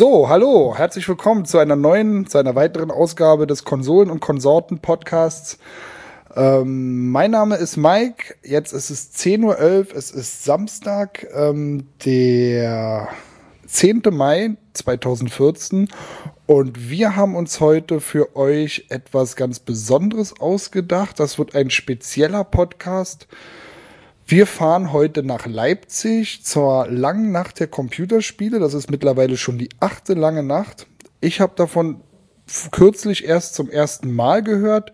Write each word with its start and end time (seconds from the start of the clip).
So, 0.00 0.30
hallo, 0.30 0.74
herzlich 0.78 1.06
willkommen 1.10 1.44
zu 1.44 1.58
einer 1.58 1.76
neuen, 1.76 2.26
zu 2.26 2.38
einer 2.38 2.54
weiteren 2.54 2.90
Ausgabe 2.90 3.46
des 3.46 3.64
Konsolen- 3.64 4.08
und 4.08 4.20
Konsorten-Podcasts. 4.20 5.58
Ähm, 6.34 7.10
mein 7.10 7.32
Name 7.32 7.56
ist 7.56 7.76
Mike, 7.76 8.36
jetzt 8.42 8.72
ist 8.72 8.88
es 8.88 9.12
10.11 9.12 9.44
Uhr, 9.44 9.94
es 9.94 10.10
ist 10.10 10.42
Samstag, 10.42 11.26
ähm, 11.34 11.86
der 12.06 13.08
10. 13.66 14.04
Mai 14.10 14.56
2014 14.72 15.90
und 16.46 16.88
wir 16.88 17.14
haben 17.14 17.36
uns 17.36 17.60
heute 17.60 18.00
für 18.00 18.34
euch 18.36 18.86
etwas 18.88 19.36
ganz 19.36 19.58
Besonderes 19.58 20.40
ausgedacht. 20.40 21.20
Das 21.20 21.38
wird 21.38 21.54
ein 21.54 21.68
spezieller 21.68 22.44
Podcast. 22.44 23.28
Wir 24.30 24.46
fahren 24.46 24.92
heute 24.92 25.24
nach 25.24 25.46
Leipzig 25.46 26.44
zur 26.44 26.86
langen 26.86 27.32
Nacht 27.32 27.58
der 27.58 27.66
Computerspiele. 27.66 28.60
Das 28.60 28.74
ist 28.74 28.88
mittlerweile 28.88 29.36
schon 29.36 29.58
die 29.58 29.70
achte 29.80 30.14
lange 30.14 30.44
Nacht. 30.44 30.86
Ich 31.20 31.40
habe 31.40 31.54
davon 31.56 32.02
kürzlich 32.70 33.24
erst 33.24 33.56
zum 33.56 33.68
ersten 33.68 34.14
Mal 34.14 34.44
gehört 34.44 34.92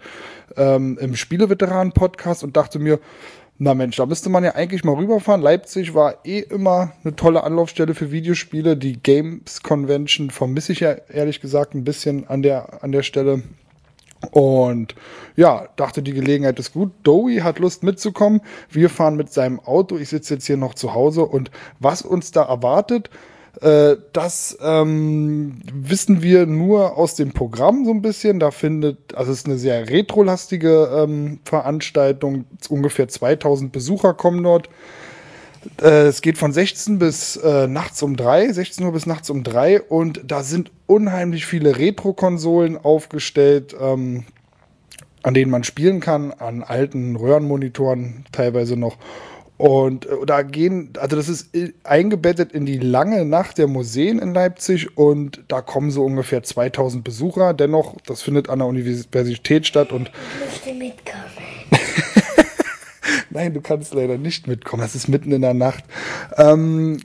ähm, 0.56 0.96
im 0.98 1.14
Spieleveteranen-Podcast 1.14 2.44
und 2.44 2.56
dachte 2.56 2.78
mir, 2.78 2.98
na 3.58 3.74
Mensch, 3.74 3.96
da 3.96 4.06
müsste 4.06 4.30
man 4.30 4.42
ja 4.42 4.54
eigentlich 4.54 4.84
mal 4.84 4.94
rüberfahren. 4.94 5.42
Leipzig 5.42 5.92
war 5.92 6.24
eh 6.24 6.38
immer 6.38 6.92
eine 7.04 7.14
tolle 7.14 7.44
Anlaufstelle 7.44 7.94
für 7.94 8.10
Videospiele. 8.10 8.74
Die 8.78 9.02
Games 9.02 9.62
Convention 9.62 10.30
vermisse 10.30 10.72
ich 10.72 10.80
ja 10.80 10.92
ehrlich 11.12 11.42
gesagt 11.42 11.74
ein 11.74 11.84
bisschen 11.84 12.26
an 12.26 12.40
der, 12.40 12.82
an 12.82 12.90
der 12.90 13.02
Stelle. 13.02 13.42
Und 14.30 14.94
ja, 15.36 15.68
dachte, 15.76 16.02
die 16.02 16.12
Gelegenheit 16.12 16.58
ist 16.58 16.72
gut. 16.72 16.92
Dowie 17.02 17.42
hat 17.42 17.58
Lust 17.58 17.82
mitzukommen. 17.82 18.40
Wir 18.70 18.90
fahren 18.90 19.16
mit 19.16 19.32
seinem 19.32 19.60
Auto. 19.60 19.96
Ich 19.96 20.08
sitze 20.08 20.34
jetzt 20.34 20.46
hier 20.46 20.56
noch 20.56 20.74
zu 20.74 20.94
Hause. 20.94 21.24
Und 21.24 21.50
was 21.78 22.02
uns 22.02 22.30
da 22.30 22.42
erwartet, 22.42 23.10
äh, 23.60 23.96
das 24.12 24.56
ähm, 24.60 25.60
wissen 25.72 26.22
wir 26.22 26.46
nur 26.46 26.96
aus 26.96 27.14
dem 27.14 27.32
Programm 27.32 27.84
so 27.84 27.90
ein 27.90 28.02
bisschen. 28.02 28.40
Da 28.40 28.50
findet, 28.50 29.14
also 29.14 29.32
es 29.32 29.38
ist 29.38 29.46
eine 29.46 29.58
sehr 29.58 29.88
retrolastige 29.88 31.04
ähm, 31.04 31.40
Veranstaltung. 31.44 32.44
Ungefähr 32.68 33.08
2000 33.08 33.72
Besucher 33.72 34.14
kommen 34.14 34.42
dort. 34.42 34.68
Äh, 35.80 36.06
es 36.06 36.22
geht 36.22 36.38
von 36.38 36.52
16 36.52 36.98
bis 36.98 37.36
äh, 37.36 37.66
nachts 37.66 38.02
um 38.02 38.16
3, 38.16 38.52
16 38.52 38.84
Uhr 38.84 38.92
bis 38.92 39.06
nachts 39.06 39.30
um 39.30 39.42
3 39.42 39.82
und 39.82 40.20
da 40.24 40.42
sind 40.42 40.70
unheimlich 40.86 41.46
viele 41.46 41.78
Retro-Konsolen 41.78 42.76
aufgestellt, 42.76 43.74
ähm, 43.80 44.24
an 45.22 45.34
denen 45.34 45.50
man 45.50 45.64
spielen 45.64 46.00
kann, 46.00 46.32
an 46.32 46.62
alten 46.62 47.16
Röhrenmonitoren 47.16 48.24
teilweise 48.32 48.76
noch. 48.76 48.96
Und 49.58 50.06
äh, 50.06 50.26
da 50.26 50.42
gehen, 50.42 50.90
also 50.98 51.16
das 51.16 51.28
ist 51.28 51.50
eingebettet 51.82 52.52
in 52.52 52.66
die 52.66 52.78
lange 52.78 53.24
Nacht 53.24 53.58
der 53.58 53.68
Museen 53.68 54.18
in 54.18 54.34
Leipzig 54.34 54.96
und 54.98 55.44
da 55.48 55.62
kommen 55.62 55.90
so 55.90 56.04
ungefähr 56.04 56.42
2000 56.42 57.02
Besucher. 57.02 57.54
Dennoch, 57.54 57.96
das 58.06 58.22
findet 58.22 58.50
an 58.50 58.58
der 58.58 58.68
Universität 58.68 59.66
statt 59.66 59.92
und. 59.92 60.10
Ich 60.44 60.64
möchte 60.64 60.78
mitkommen. 60.78 61.24
Nein, 63.36 63.52
du 63.52 63.60
kannst 63.60 63.92
leider 63.92 64.16
nicht 64.16 64.46
mitkommen. 64.46 64.80
Das 64.80 64.94
ist 64.94 65.08
mitten 65.08 65.30
in 65.30 65.42
der 65.42 65.52
Nacht. 65.52 65.84
Ähm, 66.38 66.96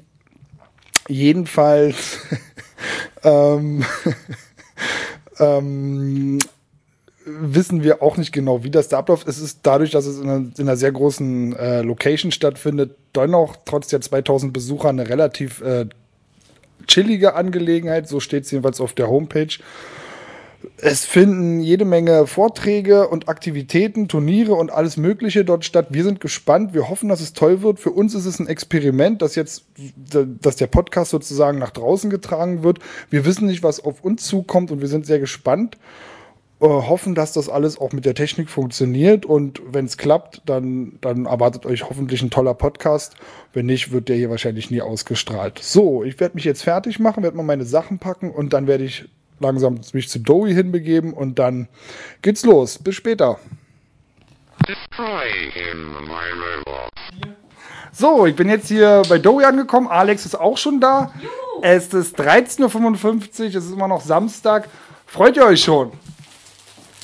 jedenfalls 1.09 2.19
ähm, 3.25 3.83
ähm, 5.39 6.39
wissen 7.25 7.83
wir 7.83 8.01
auch 8.01 8.15
nicht 8.15 8.31
genau, 8.31 8.63
wie 8.63 8.71
das 8.71 8.87
da 8.87 8.99
abläuft. 8.99 9.27
Es 9.27 9.39
ist 9.39 9.59
dadurch, 9.63 9.91
dass 9.91 10.05
es 10.05 10.19
in 10.19 10.29
einer, 10.29 10.45
in 10.57 10.69
einer 10.69 10.77
sehr 10.77 10.93
großen 10.93 11.53
äh, 11.57 11.81
Location 11.81 12.31
stattfindet, 12.31 12.95
dennoch 13.13 13.57
trotz 13.65 13.89
der 13.89 13.99
2000 13.99 14.53
Besucher 14.53 14.87
eine 14.87 15.09
relativ 15.09 15.59
äh, 15.59 15.87
chillige 16.87 17.33
Angelegenheit. 17.33 18.07
So 18.07 18.21
steht 18.21 18.45
es 18.45 18.51
jedenfalls 18.51 18.79
auf 18.79 18.93
der 18.93 19.09
Homepage. 19.09 19.57
Es 20.77 21.05
finden 21.05 21.59
jede 21.61 21.85
Menge 21.85 22.27
Vorträge 22.27 23.07
und 23.07 23.29
Aktivitäten, 23.29 24.07
Turniere 24.07 24.53
und 24.53 24.71
alles 24.71 24.97
Mögliche 24.97 25.45
dort 25.45 25.65
statt. 25.65 25.87
Wir 25.91 26.03
sind 26.03 26.19
gespannt. 26.19 26.73
Wir 26.73 26.89
hoffen, 26.89 27.09
dass 27.09 27.21
es 27.21 27.33
toll 27.33 27.61
wird. 27.61 27.79
Für 27.79 27.91
uns 27.91 28.15
ist 28.15 28.25
es 28.25 28.39
ein 28.39 28.47
Experiment, 28.47 29.21
dass 29.21 29.35
jetzt, 29.35 29.65
dass 30.41 30.55
der 30.55 30.67
Podcast 30.67 31.11
sozusagen 31.11 31.59
nach 31.59 31.71
draußen 31.71 32.09
getragen 32.09 32.63
wird. 32.63 32.79
Wir 33.09 33.25
wissen 33.25 33.47
nicht, 33.47 33.63
was 33.63 33.83
auf 33.83 34.03
uns 34.03 34.23
zukommt 34.23 34.71
und 34.71 34.81
wir 34.81 34.87
sind 34.87 35.05
sehr 35.05 35.19
gespannt. 35.19 35.77
Äh, 36.61 36.67
hoffen, 36.67 37.15
dass 37.15 37.33
das 37.33 37.49
alles 37.49 37.79
auch 37.79 37.91
mit 37.91 38.05
der 38.05 38.13
Technik 38.13 38.47
funktioniert 38.47 39.25
und 39.25 39.63
wenn 39.71 39.85
es 39.85 39.97
klappt, 39.97 40.43
dann, 40.45 40.99
dann 41.01 41.25
erwartet 41.25 41.65
euch 41.65 41.89
hoffentlich 41.89 42.21
ein 42.21 42.29
toller 42.29 42.53
Podcast. 42.53 43.15
Wenn 43.51 43.65
nicht, 43.65 43.91
wird 43.91 44.09
der 44.09 44.15
hier 44.15 44.29
wahrscheinlich 44.29 44.69
nie 44.69 44.79
ausgestrahlt. 44.79 45.57
So, 45.57 46.03
ich 46.03 46.19
werde 46.19 46.35
mich 46.35 46.43
jetzt 46.43 46.61
fertig 46.61 46.99
machen, 46.99 47.23
werde 47.23 47.35
mal 47.35 47.41
meine 47.41 47.65
Sachen 47.65 47.97
packen 47.97 48.29
und 48.29 48.53
dann 48.53 48.67
werde 48.67 48.83
ich 48.83 49.09
langsam 49.41 49.79
mich 49.93 50.09
zu 50.09 50.19
Dowie 50.19 50.53
hinbegeben 50.53 51.13
und 51.13 51.39
dann 51.39 51.67
geht's 52.21 52.43
los. 52.45 52.77
Bis 52.79 52.95
später. 52.95 53.39
So, 57.91 58.25
ich 58.25 58.35
bin 58.35 58.49
jetzt 58.49 58.67
hier 58.67 59.01
bei 59.09 59.17
Dowie 59.17 59.45
angekommen. 59.45 59.87
Alex 59.87 60.25
ist 60.25 60.35
auch 60.35 60.57
schon 60.57 60.79
da. 60.79 61.11
Es 61.61 61.93
ist 61.93 62.19
13.55 62.19 63.41
Uhr, 63.41 63.47
es 63.47 63.55
ist 63.55 63.71
immer 63.71 63.87
noch 63.87 64.01
Samstag. 64.01 64.69
Freut 65.05 65.35
ihr 65.35 65.45
euch 65.45 65.63
schon? 65.63 65.91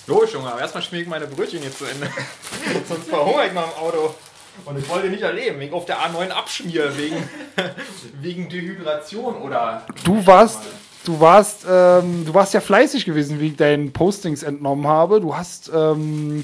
Los, 0.07 0.31
Junge, 0.31 0.49
aber 0.49 0.61
erstmal 0.61 0.81
schmier 0.81 1.01
ich 1.01 1.07
meine 1.07 1.27
Brötchen 1.27 1.59
hier 1.59 1.75
zu 1.75 1.83
Ende. 1.83 2.09
Sonst 2.87 3.09
verhungere 3.09 3.47
ich 3.47 3.53
mal 3.53 3.65
im 3.65 3.83
Auto. 3.83 4.15
Und 4.65 4.79
ich 4.79 4.87
wollte 4.89 5.09
nicht 5.09 5.21
erleben, 5.21 5.59
wegen 5.59 5.73
auf 5.73 5.85
der 5.85 5.97
A9 5.97 6.29
abschmier, 6.29 6.97
wegen, 6.97 7.29
wegen 8.21 8.49
Dehydration 8.49 9.35
oder. 9.35 9.85
Du 10.03 10.25
warst, 10.25 10.61
du 11.07 11.19
warst, 11.19 11.65
ähm, 11.69 12.25
du 12.25 12.33
warst 12.33 12.53
ja 12.53 12.59
fleißig 12.59 13.05
gewesen, 13.05 13.39
wie 13.39 13.47
ich 13.47 13.55
deinen 13.55 13.93
Postings 13.93 14.43
entnommen 14.43 14.87
habe. 14.87 15.21
Du 15.21 15.35
hast 15.35 15.71
ähm, 15.73 16.43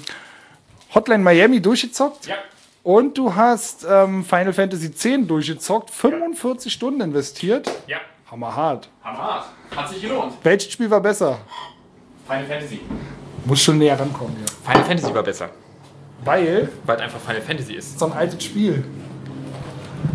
Hotline 0.94 1.24
Miami 1.24 1.62
durchgezockt. 1.62 2.28
Ja. 2.28 2.36
Und 2.84 3.18
du 3.18 3.34
hast 3.34 3.86
ähm, 3.90 4.26
Final 4.26 4.54
Fantasy 4.54 4.88
X 4.88 5.08
durchgezockt, 5.28 5.90
45 5.90 6.72
Stunden 6.72 7.02
investiert. 7.02 7.70
Ja. 7.88 7.98
Hammerhart. 8.30 8.90
Hammerhart. 9.04 9.46
Hat 9.76 9.90
sich 9.90 10.02
gelohnt. 10.02 10.34
Welches 10.44 10.72
Spiel 10.72 10.90
war 10.90 11.00
besser? 11.00 11.38
Final 12.28 12.46
Fantasy. 12.46 12.80
Muss 13.46 13.62
schon 13.62 13.78
näher 13.78 14.00
rankommen 14.00 14.36
hier. 14.38 14.46
Final 14.64 14.84
Fantasy 14.86 15.14
war 15.14 15.24
besser. 15.24 15.50
Weil, 16.24 16.70
Weil 16.86 16.96
es 16.96 17.02
einfach 17.02 17.20
Final 17.20 17.42
Fantasy 17.42 17.74
ist. 17.74 18.00
so 18.00 18.06
ein 18.06 18.14
altes 18.14 18.44
Spiel. 18.44 18.84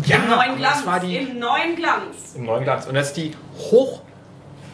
Ja, 0.05 0.17
Im 0.17 0.29
neuen 0.29 0.57
Glanz. 0.57 0.77
Das 0.77 0.85
war 0.85 0.99
die, 0.99 1.17
Im 1.17 1.39
neuen 1.39 1.75
Glanz. 1.75 2.35
Im 2.35 2.45
neuen 2.45 2.63
Glanz. 2.63 2.87
Und 2.87 2.95
das 2.95 3.07
ist 3.07 3.17
die 3.17 3.33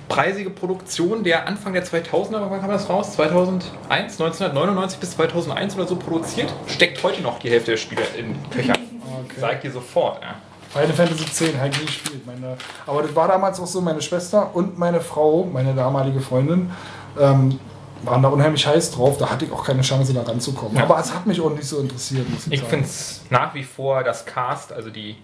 hochpreisige 0.10 0.50
Produktion 0.50 1.24
der 1.24 1.48
Anfang 1.48 1.74
der 1.74 1.86
2000er, 1.86 2.50
wann 2.50 2.62
kam 2.62 2.70
das 2.70 2.90
raus? 2.90 3.14
2001, 3.14 3.72
1999 3.90 5.00
bis 5.00 5.12
2001 5.12 5.76
oder 5.76 5.88
so 5.88 5.96
produziert. 5.96 6.54
Steckt 6.68 7.04
heute 7.04 7.22
noch 7.22 7.40
die 7.40 7.50
Hälfte 7.50 7.72
der 7.72 7.78
Spiele 7.78 8.04
in 8.18 8.36
Köchern. 8.50 8.78
Okay. 9.26 9.40
Sag 9.40 9.62
dir 9.62 9.72
sofort. 9.72 10.22
Ja. 10.22 10.36
Final 10.70 10.94
Fantasy 10.94 11.24
X 11.24 11.60
halt 11.60 11.80
nie 11.80 11.86
gespielt. 11.86 12.26
Meine, 12.26 12.58
aber 12.86 13.02
das 13.04 13.16
war 13.16 13.28
damals 13.28 13.60
auch 13.60 13.68
so, 13.68 13.82
meine 13.82 14.02
Schwester 14.02 14.54
und 14.54 14.78
meine 14.78 15.00
Frau, 15.00 15.46
meine 15.52 15.74
damalige 15.74 16.20
Freundin, 16.20 16.72
ähm, 17.20 17.60
waren 18.04 18.22
da 18.22 18.30
unheimlich 18.30 18.68
heiß 18.68 18.92
drauf. 18.92 19.18
Da 19.18 19.30
hatte 19.30 19.46
ich 19.46 19.52
auch 19.52 19.64
keine 19.66 19.82
Chance, 19.82 20.14
da 20.14 20.22
ranzukommen. 20.24 20.76
Ja. 20.78 20.84
Aber 20.84 21.00
es 21.00 21.14
hat 21.14 21.26
mich 21.26 21.40
auch 21.40 21.50
nicht 21.52 21.66
so 21.66 21.80
interessiert, 21.80 22.30
muss 22.30 22.48
ich, 22.48 22.54
Ich 22.54 22.60
sagen. 22.60 22.70
finde 22.70 22.86
es 22.86 23.22
nach 23.30 23.54
wie 23.54 23.64
vor 23.64 24.04
das 24.04 24.26
Cast, 24.26 24.74
also 24.74 24.90
die, 24.90 25.16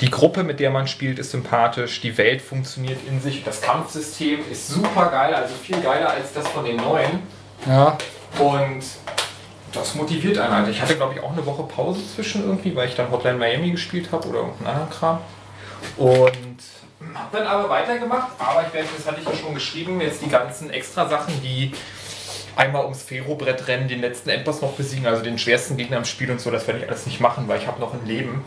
die 0.00 0.10
Gruppe, 0.10 0.44
mit 0.44 0.60
der 0.60 0.70
man 0.70 0.86
spielt, 0.86 1.18
ist 1.18 1.30
sympathisch, 1.30 2.00
die 2.00 2.16
Welt 2.18 2.40
funktioniert 2.42 2.98
in 3.08 3.20
sich, 3.20 3.42
das 3.44 3.60
Kampfsystem 3.60 4.40
ist 4.50 4.68
super 4.68 5.06
geil, 5.06 5.34
also 5.34 5.54
viel 5.54 5.80
geiler 5.80 6.10
als 6.10 6.32
das 6.32 6.46
von 6.48 6.64
den 6.64 6.76
neuen. 6.76 7.22
Ja, 7.66 7.98
Und 8.38 8.84
das 9.72 9.94
motiviert 9.94 10.38
einen 10.38 10.54
halt. 10.54 10.68
Ich 10.68 10.80
hatte, 10.80 10.96
glaube 10.96 11.14
ich, 11.14 11.20
auch 11.20 11.32
eine 11.32 11.44
Woche 11.44 11.64
Pause 11.64 12.00
zwischen 12.14 12.44
irgendwie, 12.44 12.74
weil 12.74 12.88
ich 12.88 12.94
dann 12.94 13.10
Hotline 13.10 13.36
Miami 13.36 13.70
gespielt 13.70 14.10
habe 14.12 14.28
oder 14.28 14.38
irgendeinen 14.38 14.66
anderen 14.68 14.90
Kram. 14.90 15.18
Und 15.96 16.32
habe 17.14 17.36
dann 17.36 17.46
aber 17.46 17.68
weitergemacht. 17.68 18.28
Aber 18.38 18.64
ich 18.66 18.72
werde, 18.72 18.88
das 18.96 19.06
hatte 19.06 19.20
ich 19.20 19.26
ja 19.26 19.34
schon 19.34 19.54
geschrieben, 19.54 20.00
jetzt 20.00 20.22
die 20.22 20.28
ganzen 20.28 20.70
extra 20.70 21.08
Sachen, 21.08 21.34
die 21.42 21.72
einmal 22.56 22.84
ums 22.84 23.02
Ferrobrett 23.02 23.68
rennen, 23.68 23.88
den 23.88 24.00
letzten 24.00 24.30
Endboss 24.30 24.62
noch 24.62 24.72
besiegen, 24.72 25.06
also 25.06 25.22
den 25.22 25.38
schwersten 25.38 25.76
Gegner 25.76 25.98
im 25.98 26.04
Spiel 26.04 26.30
und 26.30 26.40
so, 26.40 26.50
das 26.50 26.66
werde 26.66 26.80
ich 26.80 26.88
alles 26.88 27.06
nicht 27.06 27.20
machen, 27.20 27.46
weil 27.46 27.60
ich 27.60 27.66
habe 27.68 27.78
noch 27.80 27.94
ein 27.94 28.04
Leben. 28.04 28.44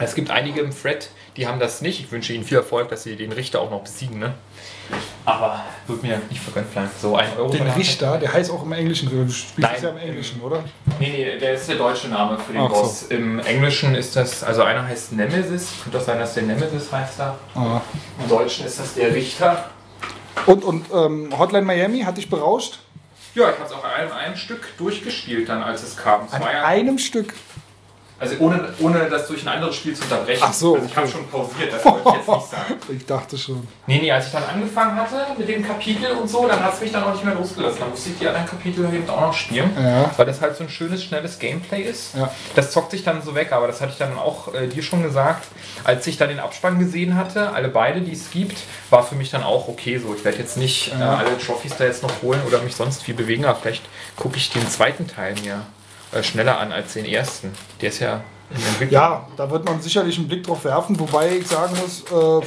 Es 0.00 0.14
gibt 0.14 0.30
einige 0.30 0.60
im 0.60 0.70
Thread, 0.70 1.10
die 1.36 1.46
haben 1.46 1.58
das 1.58 1.80
nicht. 1.80 2.00
Ich 2.00 2.12
wünsche 2.12 2.32
ihnen 2.32 2.44
viel 2.44 2.58
Erfolg, 2.58 2.88
dass 2.88 3.02
sie 3.02 3.16
den 3.16 3.32
Richter 3.32 3.60
auch 3.60 3.70
noch 3.70 3.82
besiegen. 3.82 4.18
Ne? 4.18 4.34
Aber 5.24 5.64
wird 5.86 6.02
mir 6.02 6.20
nicht 6.30 6.40
vergönnt 6.40 6.72
bleiben. 6.72 6.88
So 7.00 7.16
ein 7.16 7.28
Euro. 7.36 7.50
den. 7.50 7.66
Richter, 7.68 8.16
der 8.18 8.32
heißt 8.32 8.50
auch 8.50 8.62
im 8.62 8.72
Englischen. 8.72 9.10
Du 9.10 9.28
spielst 9.30 9.58
Nein. 9.58 9.82
ja 9.82 9.88
im 9.90 9.98
Englischen, 9.98 10.40
oder? 10.40 10.62
Nee, 11.00 11.10
nee, 11.10 11.38
der 11.38 11.54
ist 11.54 11.68
der 11.68 11.76
deutsche 11.76 12.08
Name 12.08 12.38
für 12.38 12.52
den 12.52 12.62
Ach 12.62 12.70
so. 12.70 12.82
Boss. 12.82 13.02
Im 13.08 13.40
Englischen 13.40 13.94
ist 13.94 14.14
das, 14.14 14.44
also 14.44 14.62
einer 14.62 14.86
heißt 14.86 15.12
Nemesis. 15.12 15.72
Könnte 15.82 15.98
das 15.98 16.06
sein, 16.06 16.18
dass 16.18 16.34
der 16.34 16.44
Nemesis 16.44 16.92
heißt 16.92 17.18
da? 17.18 17.38
Ah. 17.54 17.80
Im 18.22 18.28
Deutschen 18.28 18.66
ist 18.66 18.78
das 18.78 18.94
der 18.94 19.12
Richter. 19.14 19.70
Und, 20.46 20.64
und 20.64 20.86
ähm, 20.94 21.36
Hotline 21.36 21.66
Miami 21.66 22.00
hat 22.00 22.16
dich 22.16 22.30
berauscht? 22.30 22.78
Ja, 23.34 23.50
ich 23.50 23.56
habe 23.56 23.66
es 23.66 23.72
auch 23.72 23.84
an 23.84 23.90
einem, 23.90 24.12
einem 24.12 24.36
Stück 24.36 24.76
durchgespielt 24.78 25.48
dann, 25.48 25.62
als 25.62 25.82
es 25.82 25.96
kam. 25.96 26.22
An 26.30 26.42
einem 26.42 26.98
Stück. 26.98 27.34
Also 28.20 28.34
ohne, 28.40 28.68
ohne 28.80 29.08
das 29.08 29.28
durch 29.28 29.42
ein 29.42 29.48
anderes 29.48 29.76
Spiel 29.76 29.94
zu 29.94 30.02
unterbrechen. 30.02 30.42
Ach 30.44 30.52
so, 30.52 30.74
Also 30.74 30.86
ich 30.86 30.96
habe 30.96 31.06
okay. 31.06 31.16
schon 31.16 31.28
pausiert, 31.28 31.72
das 31.72 31.84
wollte 31.84 32.08
ich 32.08 32.14
jetzt 32.14 32.28
nicht 32.28 32.50
sagen. 32.50 32.74
Ich 32.98 33.06
dachte 33.06 33.38
schon. 33.38 33.68
Nee, 33.86 33.98
nee, 34.00 34.10
als 34.10 34.26
ich 34.26 34.32
dann 34.32 34.42
angefangen 34.44 34.96
hatte 34.96 35.26
mit 35.36 35.48
dem 35.48 35.64
Kapitel 35.64 36.10
und 36.12 36.28
so, 36.28 36.48
dann 36.48 36.62
hat 36.62 36.74
es 36.74 36.80
mich 36.80 36.90
dann 36.90 37.04
auch 37.04 37.12
nicht 37.12 37.24
mehr 37.24 37.34
losgelassen. 37.34 37.78
Dann 37.80 37.90
musste 37.90 38.10
ich 38.10 38.18
die 38.18 38.26
anderen 38.26 38.46
Kapitel 38.46 38.92
eben 38.92 39.08
auch 39.08 39.20
noch 39.20 39.34
spielen. 39.34 39.70
Ja. 39.76 40.10
Weil 40.16 40.26
das 40.26 40.40
halt 40.40 40.56
so 40.56 40.64
ein 40.64 40.70
schönes, 40.70 41.04
schnelles 41.04 41.38
Gameplay 41.38 41.82
ist. 41.82 42.16
Ja. 42.16 42.30
Das 42.56 42.72
zockt 42.72 42.90
sich 42.90 43.04
dann 43.04 43.22
so 43.22 43.34
weg, 43.34 43.52
aber 43.52 43.66
das 43.68 43.80
hatte 43.80 43.92
ich 43.92 43.98
dann 43.98 44.18
auch 44.18 44.52
äh, 44.52 44.66
dir 44.66 44.82
schon 44.82 45.02
gesagt. 45.02 45.46
Als 45.84 46.06
ich 46.06 46.16
dann 46.16 46.28
den 46.28 46.40
Abspann 46.40 46.78
gesehen 46.78 47.14
hatte, 47.14 47.52
alle 47.52 47.68
beide, 47.68 48.00
die 48.00 48.12
es 48.12 48.30
gibt, 48.30 48.58
war 48.90 49.04
für 49.04 49.14
mich 49.14 49.30
dann 49.30 49.44
auch 49.44 49.68
okay 49.68 49.98
so. 49.98 50.14
Ich 50.14 50.24
werde 50.24 50.38
jetzt 50.38 50.56
nicht 50.56 50.92
äh, 50.92 51.02
alle 51.02 51.38
Trophys 51.38 51.76
da 51.76 51.84
jetzt 51.84 52.02
noch 52.02 52.22
holen 52.22 52.40
oder 52.46 52.60
mich 52.62 52.74
sonst 52.74 53.02
viel 53.02 53.14
bewegen, 53.14 53.44
aber 53.44 53.58
vielleicht 53.60 53.84
gucke 54.16 54.38
ich 54.38 54.50
den 54.50 54.68
zweiten 54.68 55.06
Teil 55.06 55.34
mir 55.44 55.62
schneller 56.22 56.58
an 56.58 56.72
als 56.72 56.94
den 56.94 57.04
ersten. 57.04 57.52
Der 57.80 57.88
ist 57.90 57.98
ja 58.00 58.22
in 58.50 58.56
Entwicklung. 58.56 58.90
Ja, 58.90 59.26
da 59.36 59.50
wird 59.50 59.64
man 59.64 59.80
sicherlich 59.80 60.16
einen 60.18 60.28
Blick 60.28 60.44
drauf 60.44 60.64
werfen, 60.64 60.98
wobei 60.98 61.36
ich 61.36 61.46
sagen 61.46 61.76
muss, 61.76 62.02
äh, 62.10 62.46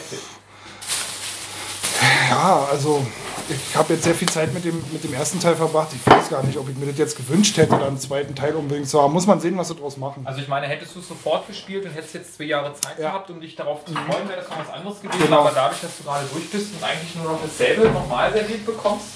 ja, 2.29 2.67
also 2.71 3.05
ich 3.49 3.75
habe 3.75 3.93
jetzt 3.93 4.03
sehr 4.05 4.15
viel 4.15 4.29
Zeit 4.29 4.53
mit 4.53 4.63
dem, 4.63 4.81
mit 4.91 5.03
dem 5.03 5.13
ersten 5.13 5.39
Teil 5.39 5.55
verbracht. 5.55 5.89
Ich 5.93 6.09
weiß 6.09 6.29
gar 6.29 6.41
nicht, 6.43 6.57
ob 6.57 6.69
ich 6.69 6.75
mir 6.77 6.85
das 6.87 6.97
jetzt 6.97 7.17
gewünscht 7.17 7.57
hätte, 7.57 7.71
dann 7.71 7.83
einen 7.83 7.99
zweiten 7.99 8.33
Teil 8.33 8.55
unbedingt 8.55 8.87
zu 8.89 9.01
haben. 9.01 9.13
Muss 9.13 9.27
man 9.27 9.39
sehen, 9.41 9.57
was 9.57 9.67
sie 9.67 9.75
daraus 9.75 9.97
machen. 9.97 10.25
Also 10.25 10.39
ich 10.41 10.47
meine, 10.47 10.67
hättest 10.67 10.95
du 10.95 10.99
es 11.01 11.07
sofort 11.07 11.47
gespielt 11.47 11.83
und 11.85 11.91
hättest 11.91 12.13
jetzt 12.13 12.35
zwei 12.37 12.45
Jahre 12.45 12.73
Zeit 12.73 12.97
Ja. 12.97 13.09
gehabt, 13.09 13.29
um 13.29 13.41
dich 13.41 13.55
darauf 13.55 13.83
zu 13.85 13.93
freuen, 13.93 14.27
wäre 14.29 14.39
das 14.39 14.49
noch 14.49 14.59
was 14.59 14.69
anderes 14.73 15.01
gewesen. 15.01 15.21
Genau. 15.21 15.41
Aber 15.41 15.51
dadurch, 15.51 15.81
dass 15.81 15.97
du 15.97 16.03
gerade 16.03 16.25
durch 16.31 16.49
bist 16.49 16.67
und 16.75 16.83
eigentlich 16.83 17.15
nur 17.15 17.25
noch 17.33 17.39
dasselbe 17.43 17.89
nochmal 17.89 18.31
serviert 18.31 18.65
bekommst, 18.65 19.07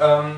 ähm, 0.00 0.36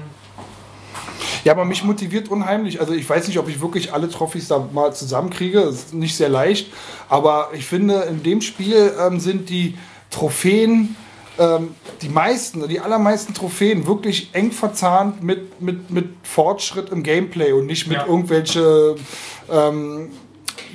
Ja, 1.45 1.53
aber 1.53 1.65
mich 1.65 1.85
motiviert 1.85 2.29
unheimlich. 2.29 2.81
Also 2.81 2.93
ich 2.93 3.09
weiß 3.09 3.27
nicht, 3.29 3.39
ob 3.39 3.49
ich 3.49 3.61
wirklich 3.61 3.93
alle 3.93 4.09
Trophys 4.11 4.49
da 4.49 4.69
mal 4.73 4.93
zusammenkriege. 4.93 5.63
Das 5.63 5.75
ist 5.77 5.95
nicht 5.95 6.15
sehr 6.17 6.29
leicht. 6.29 6.71
Aber 7.09 7.51
ich 7.55 7.65
finde, 7.67 8.03
in 8.11 8.23
dem 8.23 8.41
Spiel 8.43 8.93
ähm, 9.01 9.21
sind 9.21 9.49
die 9.49 9.77
Trophäen, 10.11 10.97
ähm, 11.39 11.75
die 12.03 12.09
meisten, 12.11 12.69
die 12.69 12.81
allermeisten 12.81 13.33
Trophäen 13.33 13.87
wirklich 13.87 14.31
eng 14.33 14.53
verzahnt 14.53 15.23
mit, 15.23 15.63
mit, 15.63 15.91
mit 15.91 16.09
Fortschritt 16.23 16.91
im 16.91 17.03
Gameplay 17.03 17.53
und 17.53 17.67
nicht 17.67 17.87
mit 17.87 17.97
Ja. 17.97 18.07
irgendwelche 18.07 18.97
ähm, 19.51 20.11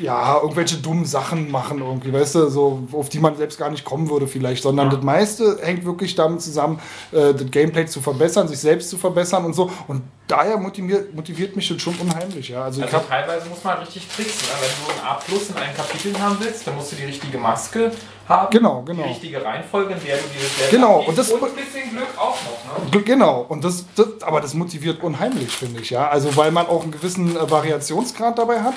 ja, 0.01 0.39
irgendwelche 0.41 0.77
dummen 0.77 1.05
Sachen 1.05 1.49
machen 1.51 1.79
irgendwie, 1.79 2.11
weißt 2.11 2.35
du, 2.35 2.49
so, 2.49 2.87
auf 2.91 3.09
die 3.09 3.19
man 3.19 3.35
selbst 3.37 3.57
gar 3.57 3.69
nicht 3.69 3.83
kommen 3.85 4.09
würde 4.09 4.27
vielleicht, 4.27 4.63
sondern 4.63 4.87
Ja. 4.89 4.95
das 4.95 5.03
meiste 5.03 5.57
hängt 5.61 5.85
wirklich 5.85 6.15
damit 6.15 6.41
zusammen, 6.41 6.79
äh, 7.11 7.33
das 7.33 7.49
Gameplay 7.51 7.85
zu 7.85 8.01
verbessern, 8.01 8.47
sich 8.47 8.59
selbst 8.59 8.89
zu 8.89 8.97
verbessern 8.97 9.45
und 9.45 9.53
so. 9.53 9.69
Und 9.87 10.01
daher 10.27 10.57
motiviert, 10.57 11.13
motiviert 11.13 11.55
mich 11.55 11.67
das 11.69 11.81
schon 11.81 11.95
unheimlich, 11.95 12.49
ja. 12.49 12.63
Also, 12.63 12.81
also 12.81 12.97
teilweise 13.07 13.47
muss 13.49 13.63
man 13.63 13.77
richtig 13.79 14.07
tricksen. 14.07 14.47
Ne? 14.47 14.53
Wenn 14.61 14.95
du 14.95 15.01
ein 15.01 15.07
A 15.07 15.13
Plus 15.15 15.49
in 15.49 15.55
einem 15.55 15.75
Kapitel 15.75 16.19
haben 16.19 16.37
willst, 16.39 16.65
dann 16.67 16.75
musst 16.75 16.91
du 16.91 16.95
die 16.95 17.05
richtige 17.05 17.37
Maske 17.37 17.91
haben, 18.27 18.47
Genau, 18.51 18.81
genau. 18.83 19.03
die 19.03 19.09
richtige 19.09 19.43
Reihenfolge, 19.43 19.93
in 19.93 20.03
der 20.05 20.17
du 20.17 20.23
dieses 20.35 20.57
Level 20.57 20.71
Genau, 20.71 20.99
und 21.07 21.17
das- 21.17 21.31
und 21.31 21.43
ein 21.43 21.55
bisschen 21.55 21.89
Glück 21.91 22.07
auch 22.17 22.37
noch. 22.81 22.91
Ne? 22.93 23.01
Genau, 23.03 23.45
und 23.49 23.63
das, 23.63 23.85
das, 23.95 24.07
aber 24.21 24.41
das 24.41 24.53
motiviert 24.53 25.01
unheimlich, 25.03 25.49
finde 25.49 25.81
ich, 25.81 25.89
ja. 25.91 26.07
Also, 26.09 26.35
weil 26.35 26.51
man 26.51 26.67
auch 26.67 26.83
einen 26.83 26.91
gewissen 26.91 27.35
äh, 27.35 27.49
Variationsgrad 27.51 28.37
dabei 28.37 28.61
hat. 28.61 28.73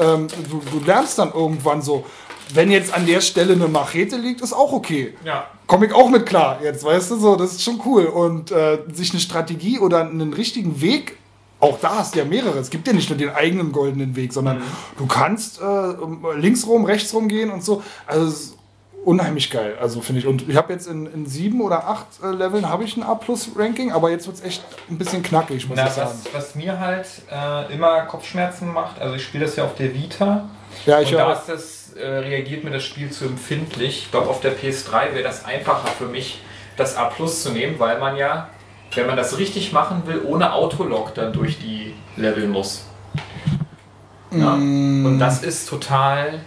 Ähm, 0.00 0.28
du, 0.50 0.62
du 0.78 0.84
lernst 0.84 1.18
dann 1.18 1.32
irgendwann 1.32 1.82
so, 1.82 2.04
wenn 2.54 2.70
jetzt 2.70 2.94
an 2.94 3.06
der 3.06 3.20
Stelle 3.20 3.54
eine 3.54 3.66
Machete 3.68 4.16
liegt, 4.16 4.40
ist 4.40 4.52
auch 4.52 4.72
okay. 4.72 5.14
Ja. 5.24 5.46
komme 5.66 5.86
ich 5.86 5.92
auch 5.92 6.08
mit 6.08 6.26
klar 6.26 6.60
jetzt, 6.62 6.84
weißt 6.84 7.10
du, 7.10 7.16
so, 7.18 7.34
das 7.36 7.52
ist 7.52 7.62
schon 7.62 7.80
cool. 7.84 8.04
Und 8.06 8.50
äh, 8.52 8.78
sich 8.92 9.10
eine 9.10 9.20
Strategie 9.20 9.78
oder 9.80 10.02
einen 10.02 10.32
richtigen 10.32 10.80
Weg, 10.80 11.16
auch 11.58 11.80
da 11.80 11.96
hast 11.96 12.14
du 12.14 12.18
ja 12.20 12.24
mehrere. 12.24 12.58
Es 12.58 12.70
gibt 12.70 12.86
ja 12.86 12.92
nicht 12.92 13.08
nur 13.10 13.18
den 13.18 13.30
eigenen 13.30 13.72
goldenen 13.72 14.14
Weg, 14.14 14.32
sondern 14.32 14.62
du 14.98 15.06
kannst 15.06 15.60
äh, 15.60 16.36
links 16.36 16.66
rum, 16.66 16.84
rechts 16.84 17.12
rum 17.14 17.26
gehen 17.28 17.50
und 17.50 17.64
so. 17.64 17.82
Also 18.06 18.54
unheimlich 19.06 19.50
geil, 19.50 19.76
also 19.80 20.00
finde 20.00 20.20
ich. 20.20 20.26
Und 20.26 20.48
ich 20.48 20.56
habe 20.56 20.72
jetzt 20.72 20.88
in, 20.88 21.06
in 21.06 21.26
sieben 21.26 21.60
oder 21.60 21.86
acht 21.86 22.06
äh, 22.22 22.32
Leveln 22.32 22.68
habe 22.68 22.82
ich 22.82 22.96
ein 22.96 23.04
A-Plus-Ranking, 23.04 23.92
aber 23.92 24.10
jetzt 24.10 24.26
wird 24.26 24.38
es 24.38 24.42
echt 24.42 24.64
ein 24.90 24.98
bisschen 24.98 25.22
knackig, 25.22 25.68
muss 25.68 25.76
Na, 25.76 25.86
ich 25.86 25.92
sagen. 25.92 26.10
was, 26.24 26.34
was 26.34 26.54
mir 26.56 26.80
halt 26.80 27.06
äh, 27.30 27.72
immer 27.72 28.00
Kopfschmerzen 28.02 28.72
macht, 28.72 29.00
also 29.00 29.14
ich 29.14 29.22
spiele 29.22 29.46
das 29.46 29.54
ja 29.54 29.64
auf 29.64 29.76
der 29.76 29.94
Vita. 29.94 30.48
Ja, 30.86 31.00
ich 31.00 31.12
und 31.12 31.18
da 31.18 31.32
ist 31.32 31.48
das, 31.48 31.92
äh, 31.94 32.04
reagiert 32.04 32.64
mir 32.64 32.70
das 32.70 32.82
Spiel 32.82 33.10
zu 33.10 33.26
empfindlich. 33.26 34.04
Ich 34.04 34.10
glaube, 34.10 34.28
auf 34.28 34.40
der 34.40 34.56
PS3 34.58 35.14
wäre 35.14 35.22
das 35.22 35.44
einfacher 35.44 35.86
für 35.86 36.06
mich, 36.06 36.40
das 36.76 36.96
A 36.96 37.04
Plus 37.04 37.44
zu 37.44 37.52
nehmen, 37.52 37.78
weil 37.78 38.00
man 38.00 38.16
ja, 38.16 38.48
wenn 38.96 39.06
man 39.06 39.16
das 39.16 39.38
richtig 39.38 39.72
machen 39.72 40.02
will, 40.06 40.22
ohne 40.24 40.52
Autolog 40.52 41.14
dann 41.14 41.32
durch 41.32 41.58
die 41.58 41.94
Level 42.16 42.48
muss. 42.48 42.86
Ja. 44.32 44.54
Und 44.54 45.18
das 45.20 45.44
ist 45.44 45.68
total. 45.68 46.40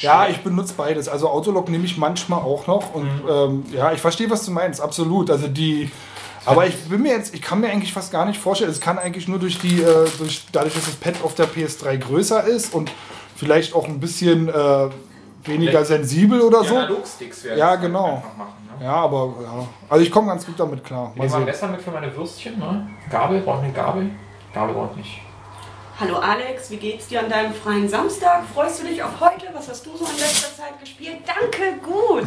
Ja, 0.00 0.28
ich 0.28 0.38
benutze 0.38 0.74
beides. 0.76 1.08
Also 1.08 1.28
Autolog 1.28 1.68
nehme 1.68 1.84
ich 1.84 1.96
manchmal 1.96 2.40
auch 2.40 2.66
noch. 2.66 2.94
Und 2.94 3.08
ähm, 3.28 3.64
ja, 3.72 3.92
ich 3.92 4.00
verstehe, 4.00 4.30
was 4.30 4.44
du 4.44 4.50
meinst, 4.50 4.80
absolut. 4.80 5.30
Also 5.30 5.48
die. 5.48 5.90
Aber 6.44 6.66
ich 6.66 6.76
bin 6.88 7.02
mir 7.02 7.12
jetzt, 7.12 7.34
ich 7.34 7.42
kann 7.42 7.60
mir 7.60 7.68
eigentlich 7.68 7.92
fast 7.92 8.10
gar 8.10 8.24
nicht 8.24 8.40
vorstellen, 8.40 8.70
es 8.70 8.80
kann 8.80 8.98
eigentlich 8.98 9.28
nur 9.28 9.38
durch 9.38 9.58
die, 9.58 9.82
äh, 9.82 10.08
durch, 10.18 10.46
dadurch, 10.50 10.74
dass 10.74 10.86
das 10.86 10.94
Pad 10.94 11.16
auf 11.22 11.34
der 11.34 11.46
PS3 11.46 11.98
größer 11.98 12.44
ist 12.44 12.72
und 12.72 12.90
vielleicht 13.36 13.74
auch 13.74 13.86
ein 13.86 14.00
bisschen 14.00 14.48
äh, 14.48 14.88
weniger 15.44 15.84
sensibel 15.84 16.40
oder 16.40 16.64
so. 16.64 16.74
Ja, 17.56 17.70
halt 17.70 17.80
genau. 17.82 18.22
machen, 18.38 18.68
ne? 18.78 18.84
Ja, 18.84 18.94
aber 18.94 19.34
ja. 19.42 19.66
Also 19.88 20.04
ich 20.04 20.10
komme 20.10 20.28
ganz 20.28 20.46
gut 20.46 20.58
damit 20.58 20.84
klar. 20.84 21.10
Ich 21.14 21.18
Mal 21.18 21.28
mal 21.28 21.36
sehen. 21.36 21.46
besser 21.46 21.68
mit 21.68 21.82
für 21.82 21.90
meine 21.90 22.14
Würstchen, 22.16 22.58
ne? 22.58 22.88
Gabel, 23.10 23.40
braucht 23.40 23.64
eine 23.64 23.72
Gabel? 23.72 24.10
Gabel 24.54 24.74
braucht 24.74 24.96
nicht. 24.96 25.20
Hallo 26.00 26.14
Alex, 26.14 26.70
wie 26.70 26.76
geht's 26.76 27.08
dir 27.08 27.18
an 27.18 27.28
deinem 27.28 27.52
freien 27.52 27.88
Samstag? 27.88 28.44
Freust 28.54 28.80
du 28.80 28.86
dich 28.86 29.02
auf 29.02 29.18
heute? 29.18 29.48
Was 29.52 29.68
hast 29.68 29.84
du 29.84 29.96
so 29.96 30.04
in 30.04 30.16
letzter 30.16 30.54
Zeit 30.56 30.78
gespielt? 30.78 31.18
Danke, 31.26 31.76
gut. 31.82 32.22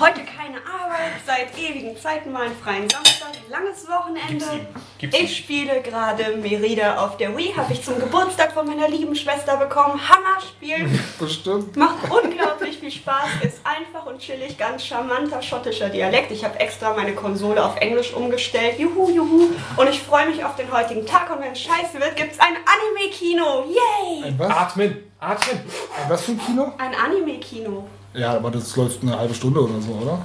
Heute 0.00 0.22
keine 0.24 0.56
Arbeit, 0.56 1.20
seit 1.26 1.58
ewigen 1.58 1.94
Zeiten 1.98 2.32
mal 2.32 2.46
einen 2.46 2.56
freien 2.56 2.88
Samstag, 2.88 3.32
langes 3.50 3.86
Wochenende. 3.86 4.46
Ihn. 4.98 5.10
Ich 5.12 5.36
spiele 5.36 5.82
gerade 5.82 6.36
Merida 6.36 7.04
auf 7.04 7.18
der 7.18 7.36
Wii, 7.36 7.52
habe 7.54 7.74
ich 7.74 7.84
zum 7.84 7.98
Geburtstag 7.98 8.52
von 8.52 8.66
meiner 8.66 8.88
lieben 8.88 9.14
Schwester 9.14 9.58
bekommen. 9.58 10.00
Hammer-Spiel, 10.08 10.98
Bestimmt. 11.18 11.76
macht 11.76 12.10
unglaublich 12.10 12.78
viel 12.78 12.90
Spaß, 12.90 13.28
ist 13.42 13.60
einfach 13.64 14.06
und 14.06 14.20
chillig, 14.20 14.56
ganz 14.56 14.86
charmanter 14.86 15.42
schottischer 15.42 15.90
Dialekt. 15.90 16.30
Ich 16.30 16.44
habe 16.44 16.58
extra 16.60 16.94
meine 16.94 17.14
Konsole 17.14 17.62
auf 17.62 17.76
Englisch 17.76 18.14
umgestellt. 18.14 18.78
Juhu, 18.78 19.10
juhu. 19.10 19.50
Und 19.76 19.88
ich 19.90 20.00
freue 20.00 20.28
mich 20.28 20.44
auf 20.44 20.56
den 20.56 20.72
heutigen 20.72 21.04
Tag 21.04 21.30
und 21.34 21.42
wenn 21.42 21.52
es 21.52 21.60
scheiße 21.60 22.00
wird, 22.00 22.16
gibt 22.16 22.32
es 22.32 22.40
ein 22.40 22.56
Anime-Kino. 23.06 23.64
Yay! 23.68 24.24
Ein 24.28 24.38
was? 24.38 24.50
Atmen! 24.50 24.96
Atmen! 25.20 25.58
Ein 26.02 26.10
was 26.10 26.22
für 26.22 26.32
ein 26.32 26.40
Kino? 26.40 26.72
Ein 26.78 26.92
Anime-Kino. 26.94 27.84
Ja, 28.14 28.34
aber 28.34 28.50
das 28.50 28.76
läuft 28.76 29.02
eine 29.02 29.18
halbe 29.18 29.34
Stunde 29.34 29.60
oder 29.62 29.80
so, 29.80 29.92
oder? 29.92 30.18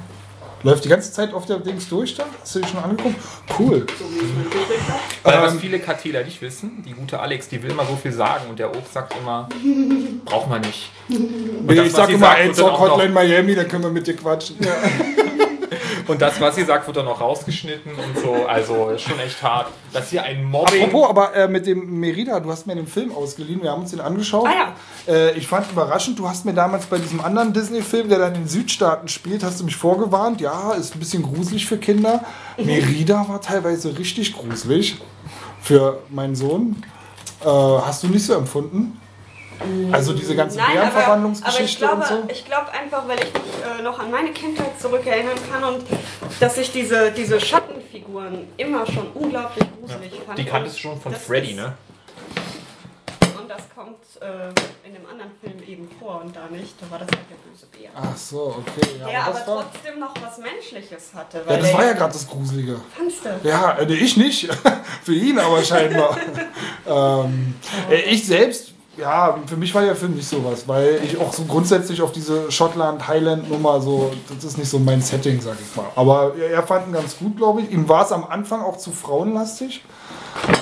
Läuft 0.64 0.84
die 0.86 0.90
ganze 0.90 1.12
Zeit 1.12 1.34
auf 1.34 1.46
der 1.46 1.60
Dings 1.60 1.88
durch 1.88 2.16
dann? 2.16 2.26
Hast 2.42 2.56
du 2.56 2.60
dich 2.60 2.70
schon 2.70 2.80
angeguckt? 2.84 3.16
Cool. 3.60 3.86
Weil 5.24 5.42
was 5.42 5.54
Ähm, 5.54 5.60
viele 5.60 5.80
Karteler 5.80 6.24
nicht 6.24 6.42
wissen, 6.42 6.84
die 6.86 6.94
gute 6.94 7.20
Alex, 7.20 7.48
die 7.48 7.62
will 7.62 7.70
immer 7.70 7.86
so 7.86 7.96
viel 7.96 8.12
sagen 8.12 8.50
und 8.50 8.58
der 8.58 8.76
Obst 8.76 8.92
sagt 8.94 9.14
immer, 9.22 9.48
braucht 10.26 10.50
man 10.50 10.62
nicht. 10.62 10.90
Nee, 11.08 11.76
das, 11.76 11.86
ich 11.86 11.94
sag 11.94 12.10
immer, 12.10 12.38
ey, 12.38 12.50
noch- 12.50 12.80
Hotline 12.80 13.14
Miami, 13.14 13.54
dann 13.56 13.68
können 13.68 13.84
wir 13.84 13.92
mit 13.92 14.08
dir 14.08 14.16
quatschen. 14.16 14.58
Und 16.08 16.22
das, 16.22 16.40
was 16.40 16.56
sie 16.56 16.64
sagt, 16.64 16.88
wird 16.88 16.98
dann 16.98 17.06
noch 17.06 17.20
rausgeschnitten 17.20 17.94
und 17.94 18.20
so. 18.20 18.46
Also 18.48 18.90
ist 18.90 19.02
schon 19.02 19.20
echt 19.20 19.42
hart. 19.44 19.68
Das 19.94 20.10
hier 20.10 20.24
ein 20.24 20.44
Mobbing. 20.44 20.84
Apropos, 20.84 21.10
aber 21.10 21.36
äh, 21.36 21.48
mit 21.48 21.66
dem 21.66 22.00
Merida, 22.00 22.40
du 22.40 22.52
hast 22.52 22.68
mir 22.68 22.76
den 22.76 22.88
Film 22.88 23.12
ausgeliehen, 23.12 23.62
wir 23.62 23.72
haben 23.72 23.82
uns 23.82 23.92
den 23.92 24.02
angeschaut. 24.02 24.48
Ah 24.48 24.74
äh, 25.08 25.38
ich 25.38 25.48
fand 25.48 25.72
überraschend, 25.72 26.20
du 26.20 26.28
hast 26.28 26.46
mir 26.46 26.54
damals 26.54 26.86
bei 26.86 26.98
diesem 26.98 27.22
anderen 27.22 27.54
Disney-Film, 27.54 28.10
der 28.10 28.20
dann 28.20 28.36
in 28.36 28.42
den 28.42 28.48
Südstaaten 28.48 29.08
spielt, 29.08 29.44
hast 29.44 29.60
du 29.60 29.64
mich 29.64 29.76
vorgewarnt, 29.76 30.42
ja, 30.42 30.74
ist 30.74 30.96
ein 30.96 31.00
bisschen 31.00 31.24
gruselig 31.24 31.66
für 31.66 31.78
Kinder. 31.78 32.24
Merida 32.58 33.28
war 33.28 33.42
teilweise 33.42 33.98
richtig 33.98 34.34
gruselig 34.34 34.98
für 35.62 36.00
meinen 36.10 36.36
Sohn. 36.36 36.84
Äh, 37.44 37.48
hast 37.48 38.04
du 38.04 38.08
nicht 38.08 38.26
so 38.26 38.34
empfunden? 38.34 39.00
Also 39.92 40.14
diese 40.14 40.36
ganze 40.36 40.58
Nein, 40.58 40.66
aber, 40.70 40.78
aber 40.78 40.88
ich 40.88 40.94
Bärenverwandlungsgeschichte 40.94 41.86
glaube, 41.86 42.02
und 42.02 42.08
so? 42.08 42.24
ich 42.32 42.46
glaube 42.46 42.72
einfach, 42.72 43.08
weil 43.08 43.18
ich 43.20 43.34
mich 43.34 43.80
äh, 43.80 43.82
noch 43.82 44.00
an 44.00 44.12
meine 44.12 44.32
Kindheit 44.32 44.80
zurückerinnern 44.80 45.38
kann 45.52 45.64
und 45.64 45.84
dass 46.40 46.58
ich 46.58 46.72
diese, 46.72 47.12
diese 47.12 47.40
Schattenfiguren 47.40 48.48
immer 48.58 48.86
schon 48.86 49.08
unglaublich 49.14 49.66
gruselig 49.80 50.14
fand. 50.26 50.38
Die 50.38 50.46
kanntest 50.46 50.78
du 50.78 50.82
schon 50.82 51.02
von 51.02 51.14
Freddy, 51.14 51.52
ist- 51.52 51.56
ne? 51.58 51.74
Und 53.40 53.50
das 53.50 53.62
kommt 53.76 53.98
äh, 54.22 54.50
in 54.88 54.94
dem 54.94 55.06
anderen 55.10 55.32
Film 55.42 55.62
eben 55.68 55.90
vor 56.00 56.22
und 56.24 56.36
da 56.36 56.48
nicht. 56.52 56.76
Da 56.82 56.92
war 56.92 57.00
das 57.00 57.08
halt 57.08 57.26
der 57.30 57.50
böse 57.50 57.66
Bär. 57.68 57.90
Ach 57.96 58.16
so, 58.18 58.56
okay. 58.60 59.00
Ja, 59.00 59.08
der 59.08 59.24
aber 59.26 59.40
das 59.40 59.48
war, 59.48 59.72
trotzdem 59.72 60.00
noch 60.00 60.14
was 60.22 60.38
Menschliches 60.38 61.12
hatte. 61.16 61.44
ja, 61.50 61.58
das 61.58 61.74
war 61.74 61.86
ja 61.86 61.94
gerade 61.94 62.14
das 62.14 62.28
Gruselige. 62.28 62.80
Fandst 62.96 63.26
du? 63.26 63.48
Ja, 63.48 63.72
äh, 63.80 63.94
ich 63.94 64.18
nicht. 64.18 64.50
für 65.04 65.14
ihn 65.14 65.40
aber 65.40 65.64
scheinbar. 65.64 66.18
ähm, 66.88 67.56
äh, 67.90 68.02
ich 68.02 68.26
selbst, 68.28 68.74
ja, 68.98 69.38
für 69.46 69.58
mich 69.58 69.74
war 69.76 69.82
der 69.84 69.96
Film 69.96 70.16
nicht 70.16 70.28
sowas, 70.28 70.68
weil 70.68 71.00
ich 71.04 71.18
auch 71.18 71.32
so 71.34 71.44
grundsätzlich 71.44 72.02
auf 72.02 72.12
diese 72.12 72.52
Schottland-Highland-Nummer 72.52 73.82
so, 73.82 74.12
das 74.34 74.44
ist 74.44 74.58
nicht 74.58 74.70
so 74.70 74.80
mein 74.80 75.02
Setting, 75.02 75.40
sag 75.42 75.58
ich 75.62 75.76
mal. 75.76 75.86
Aber 75.96 76.34
er, 76.38 76.50
er 76.52 76.64
fand 76.64 76.88
ihn 76.88 76.94
ganz 76.94 77.18
gut, 77.18 77.38
glaube 77.38 77.62
ich. 77.62 77.72
Ihm 77.72 77.88
war 77.88 78.06
es 78.06 78.12
am 78.12 78.26
Anfang 78.26 78.62
auch 78.62 78.78
zu 78.78 78.92
frauenlastig. 78.92 79.84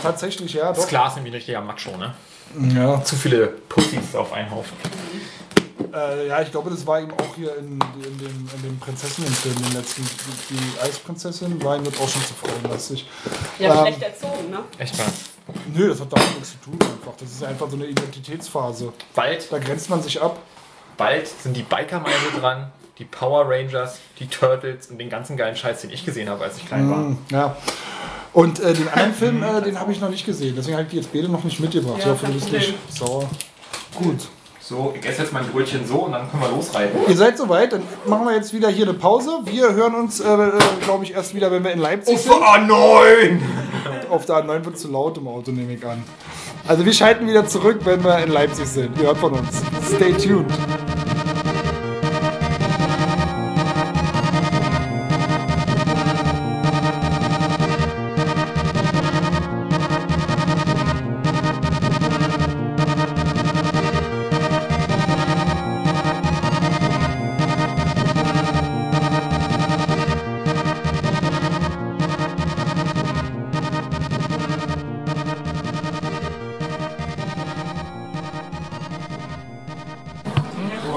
Tatsächlich, 0.02 0.54
ja, 0.54 0.70
Das 0.70 0.82
doch. 0.82 0.88
Glas 0.88 1.10
ist 1.10 1.16
nämlich 1.16 1.34
ein 1.34 1.38
richtiger 1.38 1.62
Macho, 1.62 1.92
ne? 1.98 2.14
Ja. 2.76 3.04
Zu 3.04 3.16
viele 3.16 3.48
Pussys 3.48 4.16
auf 4.16 4.32
einen 4.32 4.50
Haufen. 4.52 4.78
Äh, 5.94 6.28
ja, 6.28 6.42
ich 6.42 6.52
glaube, 6.52 6.70
das 6.70 6.86
war 6.88 7.02
eben 7.02 7.12
auch 7.12 7.36
hier 7.36 7.56
in, 7.58 7.80
in 7.96 8.18
dem, 8.18 8.50
in 8.56 8.62
dem 8.64 8.80
Prinzessinnenfilm, 8.80 9.56
den 9.56 9.74
letzten. 9.74 10.04
Die, 10.50 10.56
die 10.56 10.80
Eisprinzessin 10.82 11.62
war 11.64 11.78
ihm 11.78 11.84
auch 11.88 12.10
schon 12.10 12.22
zu 12.22 12.34
frauenlastig. 12.34 13.08
Ja, 13.60 13.74
Ähm, 13.74 13.82
schlecht 13.82 14.02
erzogen, 14.04 14.50
ne? 14.52 14.60
Echt 14.78 14.98
mal. 14.98 15.08
Nö, 15.74 15.90
das 15.90 16.00
hat 16.02 16.12
damit 16.12 16.34
nichts 16.36 16.52
zu 16.52 16.58
tun 16.70 16.78
einfach. 16.82 17.14
Das 17.20 17.30
ist 17.32 17.44
einfach 17.44 17.70
so 17.70 17.76
eine 17.76 17.86
Identitätsphase. 17.86 18.94
Bald, 19.14 19.52
Da 19.52 19.58
grenzt 19.60 19.90
man 19.90 20.02
sich 20.02 20.22
ab. 20.22 20.40
bald 20.98 21.28
sind 21.28 21.56
die 21.58 21.64
Biker-Meise 21.64 22.40
dran, 22.40 22.72
die 22.98 23.06
Power 23.06 23.46
Rangers, 23.50 24.00
die 24.20 24.28
Turtles 24.28 24.88
und 24.88 24.98
den 25.00 25.10
ganzen 25.10 25.36
geilen 25.38 25.56
Scheiß, 25.56 25.82
den 25.82 25.90
ich 25.90 26.06
gesehen 26.06 26.30
habe, 26.30 26.44
als 26.44 26.58
ich 26.58 26.66
klein 26.68 26.90
war. 26.90 26.98
Mm, 26.98 27.18
Ja. 27.32 27.56
Und 28.34 28.60
äh, 28.60 28.74
den 28.74 28.88
anderen 28.90 29.14
Film, 29.20 29.44
äh, 29.44 29.62
den 29.62 29.80
habe 29.80 29.92
ich 29.92 30.00
noch 30.02 30.10
nicht 30.10 30.26
gesehen. 30.26 30.56
Deswegen 30.58 30.76
habe 30.78 30.84
ich 30.86 30.92
die 30.92 30.98
jetzt 30.98 31.12
beide 31.14 31.28
noch 31.30 31.44
nicht 31.44 31.60
mitgebracht. 31.60 31.98
Ja, 32.00 32.06
ich 32.06 32.12
hoffe, 32.12 32.26
du 32.26 32.32
kein 32.32 32.40
bist 32.40 32.52
nicht 32.52 32.74
sauer. 32.90 33.30
Gut. 33.96 34.28
So, 34.60 34.94
ich 35.00 35.06
esse 35.08 35.22
jetzt 35.22 35.32
mein 35.32 35.46
Brötchen 35.48 35.86
so 35.86 35.98
und 36.06 36.14
dann 36.14 36.28
können 36.32 36.42
wir 36.42 36.50
losreiten. 36.50 37.00
Ihr 37.08 37.16
seid 37.16 37.38
soweit, 37.38 37.72
dann 37.72 37.84
machen 38.08 38.26
wir 38.26 38.34
jetzt 38.36 38.52
wieder 38.52 38.68
hier 38.70 38.86
eine 38.90 38.96
Pause. 38.96 39.38
Wir 39.46 39.72
hören 39.74 39.94
uns, 39.94 40.20
äh, 40.20 40.28
äh, 40.28 40.52
glaube 40.84 41.04
ich, 41.04 41.14
erst 41.14 41.36
wieder, 41.36 41.52
wenn 41.52 41.64
wir 41.64 41.72
in 41.72 41.78
Leipzig 41.80 42.18
sind. 42.18 42.32
A9! 44.06 44.10
Auf 44.10 44.26
der 44.26 44.36
A9 44.38 44.66
wird 44.66 44.78
zu 44.78 44.90
laut 44.90 45.18
im 45.18 45.28
Auto, 45.28 45.52
nehme 45.52 45.74
ich 45.74 45.86
an. 45.86 46.04
Also 46.68 46.86
wir 46.86 46.94
schalten 46.94 47.28
wieder 47.28 47.46
zurück, 47.46 47.80
wenn 47.84 48.04
wir 48.04 48.20
in 48.20 48.32
Leipzig 48.32 48.68
sind. 48.68 48.98
Ihr 48.98 49.08
hört 49.08 49.18
von 49.18 49.34
uns. 49.34 49.62
Stay 49.96 50.14
tuned. 50.14 50.52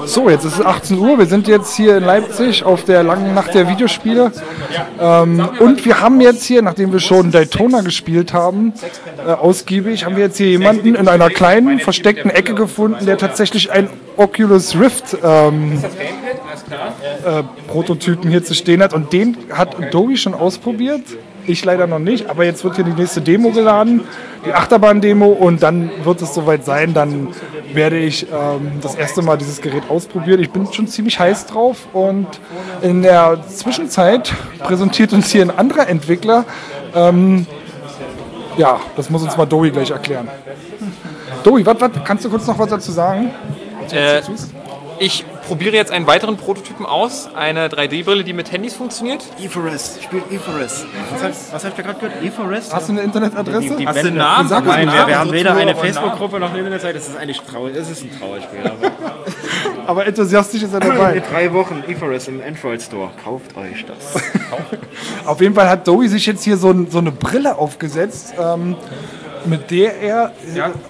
So, 0.09 0.27
jetzt 0.27 0.43
ist 0.43 0.55
es 0.55 0.65
18 0.65 0.97
Uhr. 0.97 1.19
Wir 1.19 1.27
sind 1.27 1.47
jetzt 1.47 1.75
hier 1.75 1.97
in 1.97 2.03
Leipzig 2.03 2.63
auf 2.63 2.83
der 2.83 3.03
langen 3.03 3.35
Nacht 3.35 3.53
der 3.53 3.69
Videospiele. 3.69 4.31
Ähm, 4.99 5.47
und 5.59 5.85
wir 5.85 6.01
haben 6.01 6.19
jetzt 6.19 6.43
hier, 6.45 6.63
nachdem 6.63 6.91
wir 6.91 6.99
schon 6.99 7.29
Daytona 7.29 7.81
gespielt 7.81 8.33
haben, 8.33 8.73
äh, 9.23 9.29
ausgiebig, 9.29 10.05
haben 10.05 10.15
wir 10.15 10.23
jetzt 10.23 10.37
hier 10.37 10.47
jemanden 10.47 10.95
in 10.95 11.07
einer 11.07 11.29
kleinen, 11.29 11.79
versteckten 11.79 12.31
Ecke 12.31 12.55
gefunden, 12.55 13.05
der 13.05 13.19
tatsächlich 13.19 13.71
ein 13.71 13.87
Oculus 14.17 14.75
Rift 14.79 15.15
ähm, 15.23 15.79
äh, 17.23 17.43
Prototypen 17.67 18.31
hier 18.31 18.43
zu 18.43 18.55
stehen 18.55 18.81
hat. 18.81 18.95
Und 18.95 19.13
den 19.13 19.37
hat 19.53 19.79
Adobe 19.79 20.17
schon 20.17 20.33
ausprobiert. 20.33 21.03
Ich 21.45 21.65
leider 21.65 21.87
noch 21.87 21.99
nicht, 21.99 22.29
aber 22.29 22.45
jetzt 22.45 22.63
wird 22.63 22.75
hier 22.75 22.85
die 22.85 22.93
nächste 22.93 23.21
Demo 23.21 23.51
geladen, 23.51 24.01
die 24.45 24.53
Achterbahn-Demo, 24.53 25.27
und 25.27 25.63
dann 25.63 25.89
wird 26.03 26.21
es 26.21 26.33
soweit 26.33 26.63
sein. 26.65 26.93
Dann 26.93 27.29
werde 27.73 27.97
ich 27.97 28.27
ähm, 28.31 28.73
das 28.81 28.95
erste 28.95 29.21
Mal 29.21 29.37
dieses 29.37 29.61
Gerät 29.61 29.83
ausprobieren. 29.89 30.39
Ich 30.41 30.51
bin 30.51 30.71
schon 30.71 30.87
ziemlich 30.87 31.19
heiß 31.19 31.47
drauf 31.47 31.87
und 31.93 32.27
in 32.81 33.01
der 33.01 33.39
Zwischenzeit 33.47 34.33
präsentiert 34.59 35.13
uns 35.13 35.31
hier 35.31 35.41
ein 35.41 35.57
anderer 35.57 35.87
Entwickler. 35.87 36.45
Ähm, 36.95 37.45
ja, 38.57 38.79
das 38.95 39.09
muss 39.09 39.23
uns 39.23 39.37
mal 39.37 39.45
Dowie 39.45 39.71
gleich 39.71 39.91
erklären. 39.91 40.27
Dowie, 41.43 41.65
was, 41.65 41.79
was, 41.79 41.91
kannst 42.03 42.25
du 42.25 42.29
kurz 42.29 42.45
noch 42.47 42.59
was 42.59 42.69
dazu 42.69 42.91
sagen? 42.91 43.31
Äh, 43.91 44.21
ich 44.99 45.25
probiere 45.47 45.75
jetzt 45.75 45.91
einen 45.91 46.07
weiteren 46.07 46.37
Prototypen 46.37 46.85
aus, 46.85 47.29
eine 47.33 47.67
3D-Brille, 47.69 48.23
die 48.23 48.33
mit 48.33 48.51
Handys 48.51 48.75
funktioniert. 48.75 49.23
Eforest, 49.41 50.03
spielt 50.03 50.31
Eforest. 50.31 50.85
Was 51.11 51.23
hab, 51.23 51.31
was 51.53 51.65
hab 51.65 51.71
ich 51.71 51.77
da 51.77 51.81
gerade 51.91 51.99
gehört? 51.99 52.23
Eforest? 52.23 52.73
Hast 52.73 52.89
du 52.89 52.93
eine 52.93 53.01
Internetadresse? 53.01 53.75
die 53.75 53.87
Hast 53.87 53.95
du 54.03 54.07
einen 54.07 54.17
Namen? 54.17 54.49
Sag 54.49 54.59
uns 54.59 54.67
Nein, 54.67 54.85
Namen. 54.87 55.07
wir 55.07 55.19
haben 55.19 55.31
weder 55.31 55.55
eine 55.55 55.75
Facebook-Gruppe 55.75 56.39
noch 56.39 56.49
eine 56.49 56.59
Internetseite. 56.59 56.95
Das 56.95 57.07
ist 57.07 57.17
eigentlich 57.17 57.41
traurig. 57.41 57.75
Es 57.75 57.89
ist 57.89 58.03
ein 58.03 58.11
Trauerspiel. 58.19 58.59
Aber 58.65 58.91
Aber 59.87 60.05
enthusiastisch 60.05 60.61
ist 60.61 60.73
er 60.73 60.83
in 60.83 60.89
dabei. 60.89 61.19
drei 61.19 61.51
Wochen 61.51 61.83
Eforest 61.87 62.27
im 62.27 62.41
Android 62.45 62.79
Store. 62.79 63.09
Kauft 63.23 63.57
euch 63.57 63.85
das. 63.87 64.21
Auf 65.25 65.41
jeden 65.41 65.55
Fall 65.55 65.67
hat 65.67 65.87
Dowie 65.87 66.07
sich 66.07 66.27
jetzt 66.27 66.43
hier 66.43 66.57
so, 66.57 66.69
ein, 66.69 66.91
so 66.91 66.99
eine 66.99 67.11
Brille 67.11 67.57
aufgesetzt, 67.57 68.35
ähm, 68.39 68.75
mit 69.45 69.71
der 69.71 69.99
er 70.01 70.31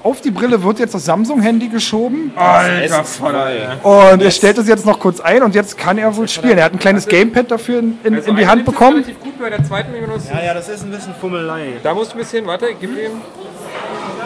auf 0.03 0.22
die 0.22 0.32
Brille 0.32 0.62
wird 0.63 0.79
jetzt 0.79 0.94
das 0.94 1.06
Samsung-Handy 1.06 1.68
geschoben 1.70 2.32
Alter 2.36 3.03
Vater, 3.03 3.77
und 3.84 4.22
er 4.22 4.32
stellt 4.32 4.58
es 4.58 4.68
jetzt 4.68 4.86
noch 4.86 5.00
kurz 5.00 5.20
ein 5.20 5.44
und 5.44 5.56
jetzt 5.56 5.77
kann 5.77 5.98
er 5.98 6.15
wohl 6.15 6.27
spielen. 6.27 6.58
Er 6.58 6.65
hat 6.65 6.74
ein 6.74 6.79
kleines 6.79 7.08
Gamepad 7.08 7.51
dafür 7.51 7.79
in, 7.79 7.98
in, 8.03 8.13
in 8.15 8.36
die 8.36 8.48
Hand 8.48 8.65
bekommen. 8.65 8.98
relativ 9.03 9.20
gut 9.20 9.39
bei 9.39 9.50
der 9.50 9.63
zweiten 9.63 9.91
Minus. 9.91 10.29
ja, 10.29 10.44
ja, 10.44 10.53
das 10.53 10.70
ist 10.70 10.84
ein 10.84 10.91
bisschen 10.91 11.13
Fummelei. 11.15 11.74
Da 11.84 11.94
musst 11.94 12.12
du 12.12 12.15
ein 12.15 12.20
bisschen, 12.20 12.46
warte, 12.46 12.68
gib 12.79 12.91
ihm. 12.91 13.22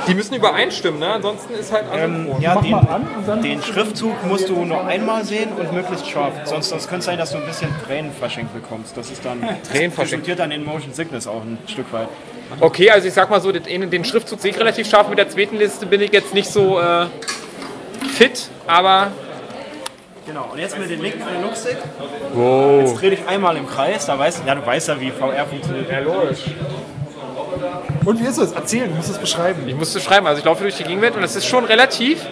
Die 0.06 0.16
müssen 0.16 0.36
übereinstimmen, 0.36 1.00
ne? 1.00 1.14
Ansonsten 1.14 1.54
ist 1.54 1.72
halt 1.72 1.86
asynchron. 1.90 2.42
Ja, 2.42 2.60
den, 2.60 2.72
mal 2.72 2.80
an 2.80 3.08
und 3.18 3.26
dann- 3.28 3.42
den 3.42 3.62
Schriftzug 3.62 4.12
musst 4.28 4.50
du 4.50 4.66
nur 4.66 4.86
einmal 4.86 5.24
sehen 5.24 5.50
und 5.58 5.72
möglichst 5.72 6.10
scharf. 6.10 6.34
Sonst, 6.44 6.70
sonst 6.70 6.90
könnte 6.90 7.00
es 7.00 7.06
sein, 7.06 7.18
dass 7.18 7.32
du 7.32 7.38
ein 7.38 7.46
bisschen 7.46 7.70
Tränenfasching 7.88 8.48
bekommst. 8.54 8.98
Das 8.98 9.10
ist 9.12 9.24
dann 9.24 9.40
Tränenfasching. 9.72 10.16
resultiert 10.20 10.40
dann 10.40 10.52
in 10.52 10.66
Motion 10.66 10.94
Sickness 10.94 11.26
auch 11.26 11.42
ein 11.44 11.58
Stück 11.68 11.92
weit. 11.94 12.10
Okay, 12.60 12.90
also 12.90 13.08
ich 13.08 13.14
sag 13.14 13.30
mal 13.30 13.42
so, 13.42 13.52
den, 13.52 13.90
den 13.90 14.06
Schriftzug 14.06 14.40
sehe 14.40 14.52
ich 14.52 14.60
relativ 14.60 14.88
scharf. 14.90 15.10
Mit 15.10 15.18
der 15.18 15.30
zweiten 15.30 15.58
Liste 15.58 15.86
bin 15.86 16.02
ich 16.02 16.12
jetzt 16.12 16.34
nicht 16.34 16.50
so 16.50 16.80
äh, 16.80 17.08
fit, 18.16 18.50
aber 18.68 19.12
Genau, 20.26 20.48
und 20.54 20.60
jetzt 20.60 20.80
mit 20.80 20.90
dem 20.90 21.02
linken 21.02 21.22
Analogstick. 21.22 21.78
Wow. 22.34 22.82
Jetzt 22.82 23.02
dreh 23.02 23.10
dich 23.10 23.28
einmal 23.28 23.58
im 23.58 23.68
Kreis, 23.68 24.06
da 24.06 24.18
weißt 24.18 24.44
ja, 24.48 24.56
du 24.56 24.66
weißt 24.66 24.88
ja, 24.88 25.00
wie 25.00 25.12
VR 25.12 25.46
funktioniert. 25.46 25.92
Ja, 25.92 26.00
logisch. 26.00 26.40
Und 28.06 28.22
wie 28.22 28.26
ist 28.26 28.38
es? 28.38 28.54
Erzählen, 28.54 28.90
du 28.90 28.96
musst 28.96 29.10
es 29.10 29.18
beschreiben. 29.18 29.68
ich 29.68 29.76
musste 29.76 30.00
schreiben. 30.00 30.26
Also 30.28 30.40
ich 30.40 30.46
laufe 30.46 30.64
durch 30.64 30.76
die 30.76 30.84
Gegenwelt 30.84 31.16
und 31.16 31.24
es 31.24 31.36
ist 31.36 31.46
schon 31.46 31.66
relativ. 31.66 32.26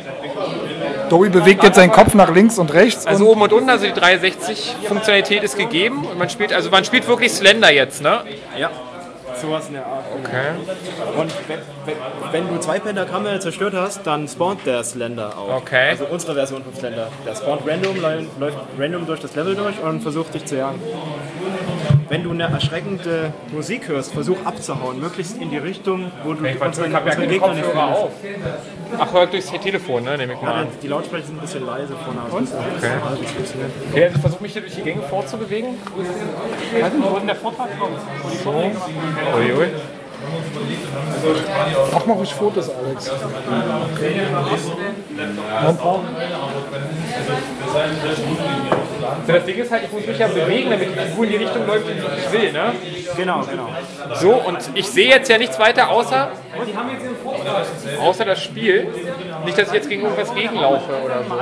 Dowie 1.10 1.30
bewegt 1.30 1.64
jetzt 1.64 1.76
seinen 1.76 1.92
Kopf 1.92 2.14
nach 2.14 2.34
links 2.34 2.58
und 2.58 2.74
rechts. 2.74 3.06
Also 3.06 3.26
und 3.26 3.32
oben 3.32 3.42
und 3.42 3.54
unten, 3.54 3.70
also 3.70 3.86
die 3.86 3.92
360-Funktionalität 3.92 5.44
ist 5.44 5.58
gegeben 5.58 6.06
und 6.06 6.18
man 6.18 6.30
spielt, 6.30 6.54
also 6.54 6.70
man 6.70 6.86
spielt 6.86 7.08
wirklich 7.08 7.34
Slender 7.34 7.72
jetzt, 7.72 8.02
ne? 8.02 8.22
Ja, 8.58 8.70
sowas 9.42 9.68
in 9.68 9.74
der 9.74 9.86
Art. 9.86 10.06
Okay. 10.24 11.20
Und 11.20 11.32
wenn, 11.48 11.60
wenn, 11.86 11.96
wenn 12.48 12.48
du 12.54 12.60
zwei 12.60 12.80
Pentagramme 12.80 13.40
zerstört 13.40 13.74
hast, 13.76 14.06
dann 14.08 14.28
spawnt 14.28 14.66
der 14.66 14.84
Slender 14.84 15.38
auch. 15.38 15.58
Okay. 15.58 15.90
Also 15.90 16.06
unsere 16.06 16.34
Version 16.36 16.64
von 16.64 16.74
Slender. 16.74 17.08
Der 17.26 17.36
spawnt 17.36 17.62
random, 17.68 17.98
läu- 18.00 18.26
läuft 18.40 18.58
random 18.80 19.06
durch 19.06 19.20
das 19.20 19.36
Level 19.36 19.56
durch 19.56 19.80
und 19.82 20.02
versucht 20.02 20.34
dich 20.34 20.46
zu 20.46 20.58
jagen. 20.58 20.80
Wenn 22.12 22.24
du 22.24 22.32
eine 22.32 22.44
erschreckende 22.44 23.32
Musik 23.54 23.88
hörst, 23.88 24.12
versuch 24.14 24.36
abzuhauen, 24.44 25.00
möglichst 25.00 25.38
in 25.38 25.50
die 25.50 25.58
Richtung, 25.58 26.12
wo 26.26 26.34
du 26.34 26.46
Ich 26.46 26.62
unsere, 26.62 26.92
habe 26.92 27.10
ja 27.10 27.16
Gegner 27.16 27.54
nicht 27.54 27.64
findest. 27.64 27.78
auf. 27.78 28.12
Ach, 29.00 29.14
hört 29.14 29.32
durchs 29.32 29.50
Telefon, 29.50 30.04
ne? 30.04 30.18
Nehme 30.18 30.34
ich 30.34 30.42
mal 30.42 30.66
Ja, 30.66 30.68
die 30.84 30.88
Lautsprecher 30.90 31.28
sind 31.28 31.38
ein 31.38 31.42
bisschen 31.42 31.66
leise 31.66 31.96
vorne. 31.96 32.20
halbwegs 33.06 33.32
funktionieren. 33.32 33.72
Okay, 33.92 34.04
also 34.04 34.16
ich 34.16 34.22
versuche 34.22 34.44
mich 34.44 34.52
hier 34.52 34.62
durch 34.62 34.76
die 34.76 34.82
Gänge 34.82 35.02
fortzubewegen. 35.04 35.76
Wo 35.96 36.02
ist 37.18 37.28
der 37.28 37.36
Vortrag? 37.38 37.70
So. 38.44 38.50
Uiui. 38.52 39.68
mach 41.94 42.06
mal 42.06 42.14
ruhig 42.14 42.34
Fotos, 42.34 42.70
Alex. 42.76 43.10
So, 49.26 49.34
das 49.34 49.46
Ding 49.46 49.58
ist 49.58 49.72
halt, 49.72 49.84
ich 49.84 49.92
muss 49.92 50.06
mich 50.06 50.18
ja 50.18 50.28
bewegen, 50.28 50.70
damit 50.70 50.90
die 50.90 51.00
Figur 51.00 51.26
in 51.26 51.32
die 51.32 51.38
Richtung 51.38 51.68
läuft, 51.68 51.86
die 51.88 51.92
ich 51.94 52.32
will, 52.32 52.52
ne? 52.52 52.74
Genau, 53.18 53.42
genau. 53.42 53.70
So, 54.16 54.34
und 54.34 54.58
ich 54.76 54.88
sehe 54.88 55.10
jetzt 55.10 55.30
ja 55.30 55.38
nichts 55.38 55.58
weiter 55.60 55.90
außer, 55.90 56.32
außer 58.00 58.26
das 58.26 58.44
Spiel. 58.44 58.88
Nicht, 59.46 59.58
dass 59.58 59.70
ich 59.70 59.74
jetzt 59.74 59.90
gegen 59.90 60.04
irgendwas 60.04 60.34
gegenlaufe 60.34 60.92
oder 61.04 61.24
so. 61.24 61.34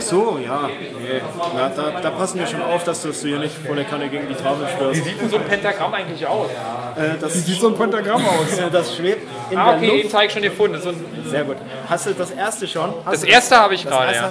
So, 0.00 0.38
ja. 0.44 0.68
Nee. 0.68 1.20
Na, 1.54 1.68
da, 1.68 2.00
da 2.00 2.10
passen 2.10 2.38
wir 2.38 2.46
schon 2.46 2.62
auf, 2.62 2.84
dass 2.84 3.02
du 3.02 3.12
hier 3.12 3.38
nicht 3.38 3.54
volle 3.66 3.84
Kanne 3.84 4.08
gegen 4.08 4.28
die 4.28 4.34
Tafel 4.34 4.66
Wie 4.66 4.72
störst. 4.76 5.04
sieht 5.04 5.20
denn 5.20 5.30
so 5.30 5.36
ein 5.36 5.44
Pentagramm 5.44 5.94
eigentlich 5.94 6.26
aus? 6.26 6.48
Äh, 6.96 7.18
das, 7.20 7.34
Wie 7.34 7.38
sieht 7.38 7.60
so 7.60 7.68
ein 7.68 7.74
Pentagramm 7.76 8.24
aus? 8.24 8.46
das 8.72 8.96
schwebt 8.96 9.26
in 9.50 9.58
Ah, 9.58 9.72
der 9.72 9.76
okay, 9.78 10.02
den 10.02 10.10
zeige 10.10 10.26
ich 10.26 10.32
schon 10.32 10.42
gefunden. 10.42 10.80
So 10.80 10.92
Sehr 11.28 11.44
gut. 11.44 11.56
Hast 11.88 12.06
du 12.06 12.12
das 12.12 12.30
erste 12.30 12.66
schon? 12.66 12.92
Hast 13.04 13.22
das 13.22 13.24
erste 13.24 13.56
habe 13.56 13.74
ich 13.74 13.86
gerade, 13.86 14.14
ja. 14.14 14.30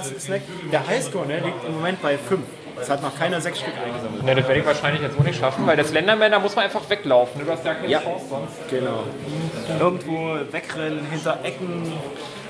Der 0.72 0.86
Highscore 0.86 1.26
ne, 1.26 1.38
liegt 1.40 1.64
im 1.66 1.74
Moment 1.74 2.00
bei 2.02 2.16
5. 2.18 2.40
Es 2.80 2.88
hat 2.88 3.02
noch 3.02 3.16
keiner 3.18 3.40
sechs 3.42 3.60
Stück 3.60 3.74
eingesammelt. 3.84 4.22
Ne, 4.24 4.34
das 4.34 4.46
werde 4.48 4.60
ich 4.60 4.66
wahrscheinlich 4.66 5.02
jetzt 5.02 5.18
auch 5.18 5.24
nicht 5.24 5.38
schaffen, 5.38 5.66
weil 5.66 5.76
das 5.76 5.88
Slenderman, 5.88 6.30
da 6.32 6.38
muss 6.38 6.56
man 6.56 6.64
einfach 6.64 6.88
weglaufen. 6.88 7.44
Du 7.44 7.50
hast 7.52 7.64
ja 7.64 7.74
keine 7.74 7.88
Ja. 7.88 8.00
Chance 8.00 8.24
sonst. 8.30 8.54
Genau. 8.70 9.04
irgendwo 9.78 10.36
wegrennen, 10.50 11.06
hinter 11.10 11.38
Ecken. 11.42 11.92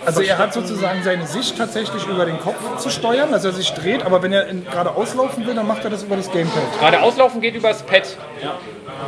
Also 0.04 0.22
er 0.22 0.38
hat 0.38 0.52
sozusagen 0.54 1.02
seine 1.02 1.26
Sicht 1.26 1.56
tatsächlich 1.58 2.06
über 2.06 2.24
den 2.24 2.38
Kopf 2.40 2.78
zu 2.78 2.90
steuern, 2.90 3.30
dass 3.32 3.44
er 3.44 3.52
sich 3.52 3.72
dreht, 3.72 4.04
aber 4.04 4.22
wenn 4.22 4.32
er 4.32 4.46
gerade 4.70 4.94
auslaufen 4.94 5.46
will, 5.46 5.54
dann 5.54 5.66
macht 5.66 5.84
er 5.84 5.90
das 5.90 6.02
über 6.02 6.16
das 6.16 6.30
Gamepad. 6.30 6.62
Gerade 6.78 7.02
auslaufen 7.02 7.40
geht 7.40 7.54
übers 7.54 7.82
Pad. 7.82 8.16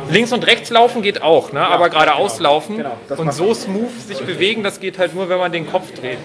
Links 0.09 0.31
und 0.31 0.45
rechts 0.45 0.69
laufen 0.69 1.01
geht 1.01 1.21
auch, 1.21 1.51
ne? 1.51 1.65
aber 1.65 1.89
gerade 1.89 2.15
auslaufen 2.15 2.77
Genau, 2.77 2.97
das 3.07 3.19
und 3.19 3.33
so 3.33 3.53
smooth 3.53 3.91
sich 4.07 4.19
bewegen, 4.21 4.63
das 4.63 4.79
geht 4.79 4.97
halt 4.97 5.15
nur, 5.15 5.29
wenn 5.29 5.37
man 5.37 5.51
den 5.51 5.69
Kopf 5.69 5.91
dreht. 5.93 6.19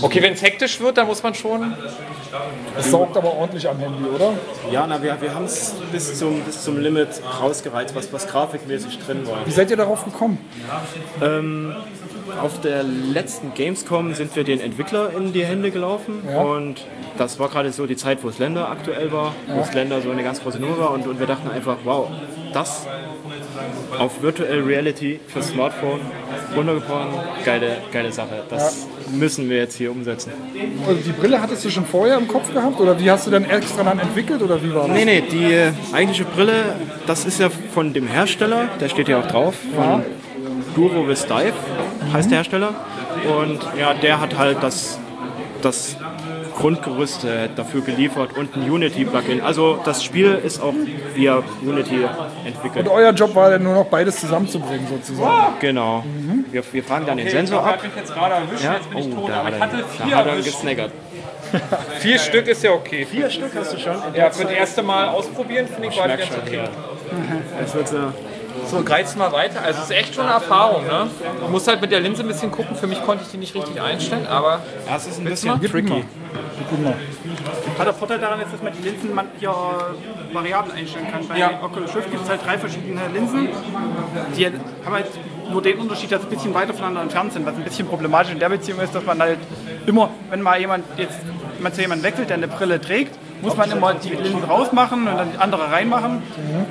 Okay, 0.00 0.22
wenn 0.22 0.32
es 0.32 0.42
hektisch 0.42 0.80
wird, 0.80 0.98
dann 0.98 1.06
muss 1.06 1.22
man 1.22 1.34
schon. 1.34 1.74
Es 2.78 2.90
saugt 2.90 3.16
aber 3.16 3.34
ordentlich 3.34 3.68
am 3.68 3.78
Handy, 3.78 4.04
oder? 4.04 4.32
Ja, 4.70 4.86
na, 4.86 5.02
wir, 5.02 5.20
wir 5.20 5.34
haben 5.34 5.44
es 5.44 5.74
bis 5.92 6.18
zum, 6.18 6.40
bis 6.42 6.62
zum 6.62 6.80
Limit 6.80 7.08
rausgereizt, 7.40 7.94
was, 7.94 8.12
was 8.12 8.26
grafikmäßig 8.26 8.98
drin 9.00 9.26
war. 9.26 9.44
Wie 9.44 9.50
seid 9.50 9.70
ihr 9.70 9.76
darauf 9.76 10.04
gekommen? 10.04 10.38
Auf 12.40 12.60
der 12.60 12.82
letzten 12.82 13.54
Gamescom 13.54 14.14
sind 14.14 14.34
wir 14.34 14.44
den 14.44 14.60
Entwickler 14.60 15.10
in 15.16 15.32
die 15.32 15.44
Hände 15.44 15.70
gelaufen 15.70 16.22
Ja. 16.30 16.40
und 16.40 16.84
das 17.18 17.38
war 17.38 17.48
gerade 17.48 17.70
so 17.72 17.86
die 17.86 17.96
Zeit, 17.96 18.18
wo 18.24 18.30
Slender 18.30 18.68
aktuell 18.70 19.12
war, 19.12 19.34
wo 19.54 19.62
Slender 19.64 20.00
so 20.00 20.10
eine 20.10 20.22
ganz 20.22 20.42
große 20.42 20.58
Nummer 20.58 20.78
war 20.78 20.90
und, 20.92 21.06
und 21.06 21.20
wir 21.20 21.26
dachten 21.26 21.50
einfach, 21.50 21.76
wow, 21.84 22.08
das 22.52 22.86
auf 23.98 24.22
Virtual 24.22 24.60
Reality 24.60 25.20
für 25.28 25.42
Smartphone 25.42 26.00
runtergebrochen, 26.56 27.08
geile, 27.44 27.76
geile 27.92 28.10
Sache. 28.12 28.42
Das 28.48 28.86
müssen 29.12 29.48
wir 29.50 29.58
jetzt 29.58 29.76
hier 29.76 29.90
umsetzen. 29.90 30.32
Also 30.86 31.00
die 31.04 31.12
Brille 31.12 31.40
hattest 31.40 31.64
du 31.64 31.70
schon 31.70 31.84
vorher 31.84 32.16
im 32.16 32.26
Kopf 32.28 32.52
gehabt 32.52 32.80
oder 32.80 32.98
wie 32.98 33.10
hast 33.10 33.26
du 33.26 33.30
dann 33.30 33.44
extra 33.44 33.82
dann 33.84 33.98
entwickelt 33.98 34.42
oder 34.42 34.62
wie 34.62 34.74
war 34.74 34.88
das? 34.88 34.96
Nee, 34.96 35.04
nee, 35.04 35.22
die 35.30 35.52
äh, 35.52 35.72
eigentliche 35.92 36.24
Brille, 36.24 36.76
das 37.06 37.24
ist 37.26 37.38
ja 37.40 37.50
von 37.50 37.92
dem 37.92 38.06
Hersteller, 38.06 38.68
der 38.80 38.88
steht 38.88 39.06
hier 39.06 39.18
auch 39.18 39.26
drauf, 39.28 39.54
von 39.76 40.02
Duro 40.74 41.06
with 41.06 41.26
Dive 41.26 41.52
heißt 42.12 42.30
der 42.30 42.38
Hersteller. 42.38 42.74
Und 43.38 43.60
ja, 43.78 43.94
der 43.94 44.20
hat 44.20 44.36
halt 44.36 44.62
das, 44.62 44.98
das 45.62 45.96
Grundgerüst 46.56 47.24
äh, 47.24 47.48
dafür 47.54 47.80
geliefert 47.80 48.36
und 48.36 48.54
ein 48.56 48.70
Unity-Plugin. 48.70 49.40
Also 49.40 49.80
das 49.84 50.04
Spiel 50.04 50.34
ist 50.44 50.62
auch 50.62 50.74
via 51.14 51.42
Unity 51.62 52.06
entwickelt. 52.44 52.86
Und 52.86 52.92
euer 52.92 53.12
Job 53.12 53.34
war 53.34 53.50
dann 53.50 53.62
nur 53.62 53.74
noch 53.74 53.86
beides 53.86 54.20
zusammenzubringen 54.20 54.86
sozusagen. 54.88 55.54
Genau. 55.60 56.04
Wir, 56.50 56.62
wir 56.72 56.84
fragen 56.84 57.06
dann 57.06 57.16
den 57.16 57.28
Sensor 57.28 57.66
ab. 57.66 57.82
mich 57.82 57.92
jetzt 57.96 58.14
gerade 58.14 58.34
erwischt, 58.34 58.64
Ja, 58.64 58.74
jetzt 58.74 58.90
bin 58.90 58.98
ich 58.98 59.06
oh, 59.06 59.20
tot, 59.20 59.30
da 59.30 59.40
aber 59.40 59.46
hat 59.46 59.54
ich 59.54 59.60
hatte 59.60 59.76
da 59.76 60.04
vier 60.04 60.16
hat 60.16 60.26
er 60.26 60.36
gesnaggert. 60.36 60.92
Vier 61.98 62.18
Stück 62.18 62.46
ist 62.48 62.62
ja 62.62 62.70
okay. 62.72 63.04
Vier 63.04 63.28
Stück 63.28 63.50
hast 63.54 63.74
du 63.74 63.78
schon. 63.78 63.94
Ja, 64.14 64.30
für 64.30 64.44
das 64.44 64.52
erste 64.52 64.82
Mal 64.82 65.08
ausprobieren 65.08 65.66
finde 65.66 65.88
ich 65.88 65.96
merk 65.96 66.18
ganz 66.18 66.30
okay. 66.30 66.56
ja. 66.56 66.68
Es 67.62 67.74
wird 67.74 67.88
so 67.88 67.96
So, 68.72 68.82
greiz 68.82 69.14
mal 69.16 69.30
weiter. 69.32 69.60
Also 69.62 69.80
es 69.80 69.90
ist 69.90 69.96
echt 69.96 70.14
schon 70.14 70.24
eine 70.24 70.32
Erfahrung, 70.32 70.86
ne? 70.86 71.06
Du 71.40 71.48
musst 71.48 71.68
halt 71.68 71.82
mit 71.82 71.92
der 71.92 72.00
Linse 72.00 72.22
ein 72.22 72.28
bisschen 72.28 72.50
gucken. 72.50 72.74
Für 72.74 72.86
mich 72.86 73.02
konnte 73.02 73.22
ich 73.22 73.30
die 73.30 73.36
nicht 73.36 73.54
richtig 73.54 73.78
einstellen, 73.78 74.26
aber 74.26 74.60
Ja, 74.88 74.96
es 74.96 75.06
ist 75.06 75.18
ein 75.18 75.24
bisschen 75.24 75.60
tricky. 75.60 76.02
Guck 76.70 76.82
mal. 76.82 76.94
Hat 77.78 77.86
der 77.86 77.92
Vorteil 77.92 78.18
daran 78.18 78.40
ist, 78.40 78.50
dass 78.50 78.62
man 78.62 78.72
die 78.72 78.82
Linsen 78.88 79.14
man 79.14 79.26
hier 79.38 79.50
äh, 79.50 80.34
variabel 80.34 80.72
einstellen 80.72 81.06
kann. 81.12 81.28
Bei 81.28 81.36
Ja. 81.36 81.50
Oculus 81.62 81.94
Rift 81.94 82.10
gibt 82.10 82.24
es 82.24 82.30
halt 82.30 82.40
drei 82.46 82.56
verschiedene 82.56 83.02
Linsen. 83.12 83.50
Die 84.38 84.46
haben 84.46 84.94
halt 84.94 85.06
nur 85.50 85.60
den 85.60 85.78
Unterschied, 85.78 86.10
dass 86.10 86.22
sie 86.22 86.28
ein 86.28 86.30
bisschen 86.30 86.54
weiter 86.54 86.72
voneinander 86.72 87.02
entfernt 87.02 87.34
sind. 87.34 87.44
Was 87.44 87.54
ein 87.54 87.64
bisschen 87.64 87.86
problematisch 87.86 88.32
in 88.32 88.38
der 88.38 88.48
Beziehung 88.48 88.80
ist, 88.80 88.94
dass 88.94 89.04
man 89.04 89.20
halt 89.20 89.38
immer, 89.84 90.08
wenn 90.30 90.40
mal 90.40 90.58
jemand 90.58 90.84
jetzt 90.96 91.18
wenn 91.56 91.62
man 91.64 91.74
zu 91.74 91.82
jemandem 91.82 92.04
wechselt, 92.04 92.30
der 92.30 92.38
eine 92.38 92.48
Brille 92.48 92.80
trägt, 92.80 93.14
muss 93.42 93.56
man 93.56 93.70
immer 93.70 93.94
die 93.94 94.10
Linsen 94.10 94.44
rausmachen 94.44 95.06
und 95.06 95.16
dann 95.16 95.32
die 95.32 95.38
andere 95.38 95.70
reinmachen. 95.70 96.22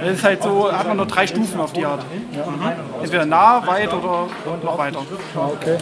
Das 0.02 0.14
ist 0.14 0.24
halt 0.24 0.42
so, 0.42 0.72
hat 0.72 0.88
man 0.88 0.98
nur 0.98 1.06
drei 1.06 1.28
Stufen 1.28 1.60
auf 1.60 1.74
die 1.74 1.86
Art. 1.86 2.04
Mhm. 2.10 3.04
Entweder 3.04 3.26
nah, 3.26 3.66
weit 3.68 3.94
oder 3.94 4.28
noch 4.64 4.78
weiter. 4.78 5.00
Okay. 5.36 5.78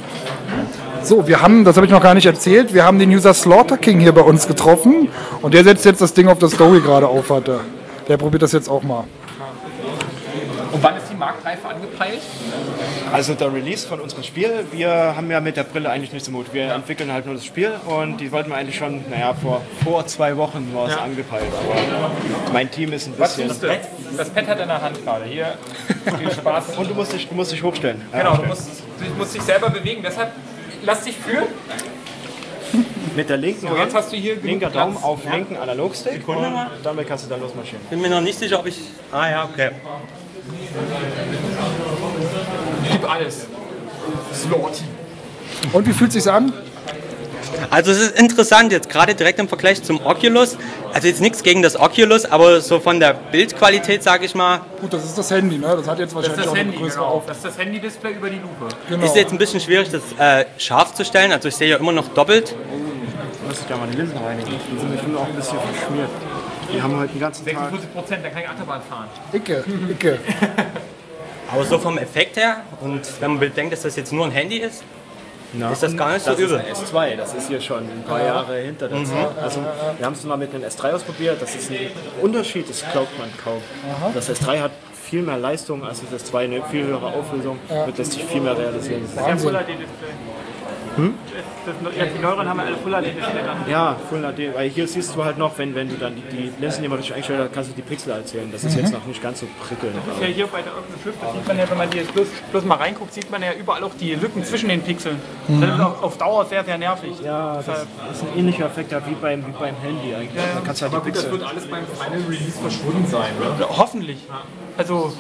So, 1.04 1.28
wir 1.28 1.42
haben, 1.42 1.64
das 1.64 1.78
habe 1.78 1.86
ich 1.86 1.92
noch 1.92 2.02
gar 2.02 2.16
nicht 2.16 2.26
erzählt, 2.26 2.74
wir 2.74 2.84
haben 2.84 3.00
den 3.00 3.10
User 3.10 3.34
Slaughter 3.34 3.78
King 3.78 4.00
hier 4.00 4.12
bei 4.12 4.22
uns 4.22 4.48
getroffen 4.48 5.10
und 5.42 5.54
der 5.54 5.64
setzt 5.64 5.86
jetzt 5.86 6.02
das 6.02 6.14
Ding 6.14 6.28
auf 6.28 6.40
der 6.40 6.50
Story 6.50 6.82
gerade 6.82 7.08
auf, 7.08 7.30
hat 7.30 7.48
er. 7.48 7.62
Der 8.08 8.18
probiert 8.18 8.42
das 8.42 8.52
jetzt 8.52 8.70
auch 8.70 8.84
mal. 8.84 9.04
Und 10.72 10.84
wann 10.84 10.98
ist 10.98 11.10
die 11.10 11.16
Marktreife 11.16 11.68
angepeilt? 11.68 12.22
Also 13.12 13.34
der 13.34 13.52
Release 13.52 13.88
von 13.88 14.00
unserem 14.00 14.24
Spiel, 14.24 14.66
wir 14.72 14.90
haben 15.16 15.32
ja 15.32 15.42
mit 15.42 15.58
der 15.58 15.64
Brille 15.64 15.90
eigentlich 15.90 16.14
nichts 16.14 16.28
im 16.28 16.36
Mut. 16.36 16.54
Wir 16.54 16.74
entwickeln 16.74 17.12
halt 17.12 17.26
nur 17.26 17.36
das 17.36 17.46
Spiel 17.46 17.72
und 17.88 18.18
die 18.18 18.32
wollten 18.32 18.52
wir 18.52 18.58
eigentlich 18.58 18.78
schon, 18.78 19.04
naja, 19.10 19.34
vor, 19.34 19.62
vor 19.84 20.06
zwei 20.06 20.38
Wochen 20.38 20.72
war 20.74 20.88
es 20.88 20.96
angepeilt. 20.96 21.52
Aber 21.60 22.12
mein 22.54 22.70
Team 22.70 22.94
ist 22.94 23.08
ein 23.08 23.16
Was 23.18 23.36
bisschen... 23.36 23.50
tust 23.50 23.64
du? 23.64 23.68
Das 24.16 24.30
Pad 24.30 24.48
hat 24.48 24.60
in 24.60 24.68
der 24.68 24.82
Hand 24.82 25.04
gerade. 25.04 25.26
Hier, 25.26 25.54
viel 26.20 26.32
Spaß. 26.32 26.66
Und 26.78 26.90
du 26.90 26.94
musst 26.94 27.14
dich, 27.14 27.28
du 27.28 27.36
musst 27.36 27.52
dich 27.52 27.64
hochstellen. 27.64 28.02
Genau, 28.12 28.38
du 28.38 28.46
musst, 28.46 28.84
du 29.00 29.18
musst 29.18 29.34
dich 29.34 29.42
selber 29.42 29.70
bewegen. 29.70 30.02
Deshalb 30.04 30.32
lass 30.84 31.04
dich 31.04 31.16
führen. 31.16 31.48
Mit 33.16 33.30
der 33.30 33.38
linken 33.38 33.68
So, 33.68 33.76
jetzt 33.76 33.96
hast 33.96 34.12
du 34.12 34.18
hier 34.18 34.36
linker 34.36 34.70
Platz. 34.70 34.86
Daumen 34.86 35.04
auf 35.04 35.20
linken 35.30 35.58
Analogstick 35.58 36.28
und 36.28 36.38
damit 36.84 37.08
kannst 37.08 37.26
du 37.26 37.30
dann 37.30 37.42
losmarschieren. 37.42 37.84
bin 37.90 38.02
mir 38.02 38.10
noch 38.10 38.22
nicht 38.22 38.38
sicher, 38.38 38.60
ob 38.60 38.68
ich. 38.68 38.80
Ah 39.12 39.30
ja, 39.30 39.50
okay. 39.52 39.72
Gib 43.00 43.10
alles. 43.10 43.48
Slaughty. 44.34 44.84
Und 45.74 45.88
wie 45.88 45.94
fühlt 45.94 46.12
sich's 46.12 46.28
an? 46.28 46.54
Also 47.72 47.92
es 47.92 48.00
ist 48.00 48.20
interessant 48.20 48.72
jetzt, 48.72 48.90
gerade 48.90 49.16
direkt 49.16 49.40
im 49.40 49.48
Vergleich 49.48 49.84
zum 49.84 50.04
Oculus. 50.06 50.58
Also 50.94 51.08
jetzt 51.08 51.22
nichts 51.22 51.44
gegen 51.44 51.62
das 51.62 51.80
Oculus, 51.80 52.26
aber 52.26 52.62
so 52.62 52.80
von 52.80 53.00
der 53.00 53.14
Bildqualität, 53.14 54.04
sage 54.04 54.26
ich 54.26 54.36
mal, 54.36 54.62
Gut, 54.82 54.94
das 54.94 55.06
ist 55.06 55.18
das 55.18 55.30
Handy, 55.32 55.58
ne? 55.58 55.76
Das 55.76 55.88
hat 55.88 56.00
jetzt 56.00 56.16
Das 56.16 56.24
ist 56.24 56.30
wahrscheinlich 56.30 56.38
das 56.38 56.48
auch 56.48 56.52
eine 56.52 56.60
Handy, 56.64 56.78
größere 56.78 57.02
genau. 57.02 57.14
Auf. 57.14 57.26
Das 57.26 57.38
ist 57.38 57.46
das 57.46 57.58
Handy-Display 57.58 58.12
über 58.14 58.30
die 58.30 58.38
Lupe. 58.38 58.76
Genau. 58.88 59.06
ist 59.06 59.16
jetzt 59.16 59.32
ein 59.32 59.38
bisschen 59.38 59.60
schwierig, 59.60 59.90
das 59.90 60.02
äh, 60.18 60.46
scharf 60.58 60.94
zu 60.94 61.04
stellen. 61.06 61.32
Also 61.32 61.48
ich 61.48 61.56
sehe 61.56 61.70
ja 61.70 61.78
immer 61.78 61.92
noch 61.92 62.08
doppelt. 62.10 62.56
Du 62.56 63.48
musst 63.48 63.70
ja 63.70 63.78
mal 63.78 63.88
die 63.88 63.98
Linsen 63.98 64.18
reinigen. 64.18 64.52
Die 64.72 64.80
sind 64.80 64.92
bestimmt 64.92 65.18
auch 65.18 65.28
ein 65.28 65.36
bisschen 65.36 65.58
verschmiert. 65.60 66.10
Die 66.74 66.82
haben 66.82 66.98
heute 66.98 67.14
den 67.14 67.20
ganzen 67.20 67.46
Tag... 67.46 67.56
46 67.56 67.94
Prozent, 67.94 68.26
dann 68.26 68.32
kann 68.32 68.42
ich 68.44 68.50
Achterbahn 68.50 68.82
fahren. 68.88 69.08
Icke, 69.34 69.64
Icke. 69.90 70.20
Aber 71.52 71.64
so 71.66 71.80
vom 71.80 71.98
Effekt 71.98 72.38
her, 72.38 72.58
und 72.82 73.02
wenn 73.20 73.32
man 73.32 73.40
bedenkt, 73.40 73.74
dass 73.74 73.82
das 73.82 73.96
jetzt 73.96 74.14
nur 74.14 74.26
ein 74.26 74.32
Handy 74.32 74.58
ist, 74.58 74.84
ist 75.72 75.84
das 75.84 75.98
gar 75.98 76.14
nicht 76.14 76.24
so 76.24 76.32
Das 76.32 76.40
ist 76.40 76.46
übel. 76.46 76.60
ein 76.60 76.76
S2, 76.76 77.16
das 77.16 77.34
ist 77.34 77.48
hier 77.48 77.60
schon 77.60 77.80
ein 77.80 78.04
paar 78.08 78.24
Jahre 78.24 78.58
hinter 78.60 78.88
der 78.88 79.04
Zeit. 79.04 79.38
Also 79.42 79.62
wir 79.98 80.06
haben 80.06 80.14
es 80.14 80.24
mal 80.24 80.38
mit 80.38 80.54
einem 80.54 80.64
S3 80.64 80.94
ausprobiert, 80.94 81.42
das 81.42 81.56
ist 81.56 81.72
ein 81.72 81.90
Unterschied, 82.22 82.70
das 82.70 82.84
glaubt 82.92 83.18
man 83.18 83.30
kaum. 83.44 83.62
Das 84.14 84.30
S3 84.30 84.62
hat 84.62 84.72
viel 85.02 85.24
mehr 85.24 85.38
Leistung 85.38 85.84
als 85.84 86.02
das 86.12 86.32
S2, 86.32 86.38
eine 86.38 86.62
viel 86.70 86.86
höhere 86.86 87.08
Auflösung, 87.08 87.58
wird 87.68 87.98
lässt 87.98 88.12
sich 88.12 88.24
viel 88.26 88.42
mehr 88.42 88.56
realisieren. 88.56 89.08
Full 89.38 89.58
Das, 91.66 91.76
das, 91.84 91.96
ja, 91.96 92.06
die 92.06 92.20
neueren 92.20 92.48
haben 92.48 92.60
ja 92.60 92.66
alle 92.66 92.78
Full 92.78 92.92
HD 92.92 93.18
Display 93.18 93.44
dann. 93.46 93.70
Ja, 93.70 93.96
Full 94.10 94.22
HD, 94.22 94.56
weil 94.56 94.70
hier 94.70 94.88
siehst 94.88 95.16
du 95.16 95.24
halt 95.24 95.38
noch, 95.38 95.58
wenn, 95.58 95.76
wenn 95.76 95.90
du 95.90 95.96
dann 95.96 96.16
die, 96.16 96.22
die 96.36 96.54
Linsen 96.60 96.84
immer 96.84 96.98
richtig 96.98 97.16
einstellst, 97.16 97.44
dann 97.44 97.52
kannst 97.52 97.72
du 97.72 97.76
die 97.76 97.82
Pixel 97.82 98.12
erzählen. 98.12 98.50
Das 98.52 98.64
ist 98.64 98.76
jetzt 98.76 98.94
noch 98.94 99.06
nicht 99.06 99.22
ganz 99.22 99.40
so 99.40 99.48
prickelnd. 99.62 99.96
Ja, 100.22 100.28
hier 100.28 100.48
bei 100.48 100.62
der 100.62 100.74
Oculus 100.74 101.06
Rift, 101.06 101.24
das 101.24 101.34
sieht 101.34 101.48
man 101.48 101.58
ja, 101.58 101.70
wenn 101.70 101.78
man 101.78 101.92
hier 101.92 102.02
jetzt 102.02 102.14
bloß, 102.14 102.28
bloß 102.52 102.66
mal 102.66 102.76
reinguckt, 102.76 103.14
sieht 103.14 103.30
man 103.32 103.42
ja 103.42 103.54
überall 103.54 103.84
auch 103.84 103.94
die 104.00 104.16
Lücken 104.16 104.44
zwischen 104.44 104.70
den 104.70 104.82
Pixeln. 104.82 105.20
Das 105.48 105.74
ist 105.74 105.80
auf, 105.80 106.04
auf 106.04 106.18
Dauer 106.18 106.46
sehr, 106.46 106.64
sehr 106.64 106.78
nervig. 106.78 107.16
Ja, 107.24 107.56
das 107.58 107.68
ist 107.68 108.24
ein 108.24 108.40
ähnlicher 108.40 108.66
Effekt 108.66 108.92
ja, 108.92 109.02
wie 109.06 109.16
beim, 109.16 109.46
wie 109.46 109.52
beim 109.52 109.76
Handy 109.78 110.16
eigentlich. 110.16 110.32
Da 110.36 110.62
kannst 110.64 110.82
du 110.82 110.86
halt 110.86 110.94
die 110.94 111.10
Gut, 111.10 111.16
das 111.16 111.24
Pixel... 111.24 111.32
wird 111.32 111.50
alles 111.50 111.66
beim 111.68 111.86
Final 111.86 112.22
Release 112.28 112.60
verschwunden 112.60 113.08
sein, 113.08 113.32
ne? 113.40 113.66
Hoffentlich. 113.70 114.20
Also, 114.80 115.12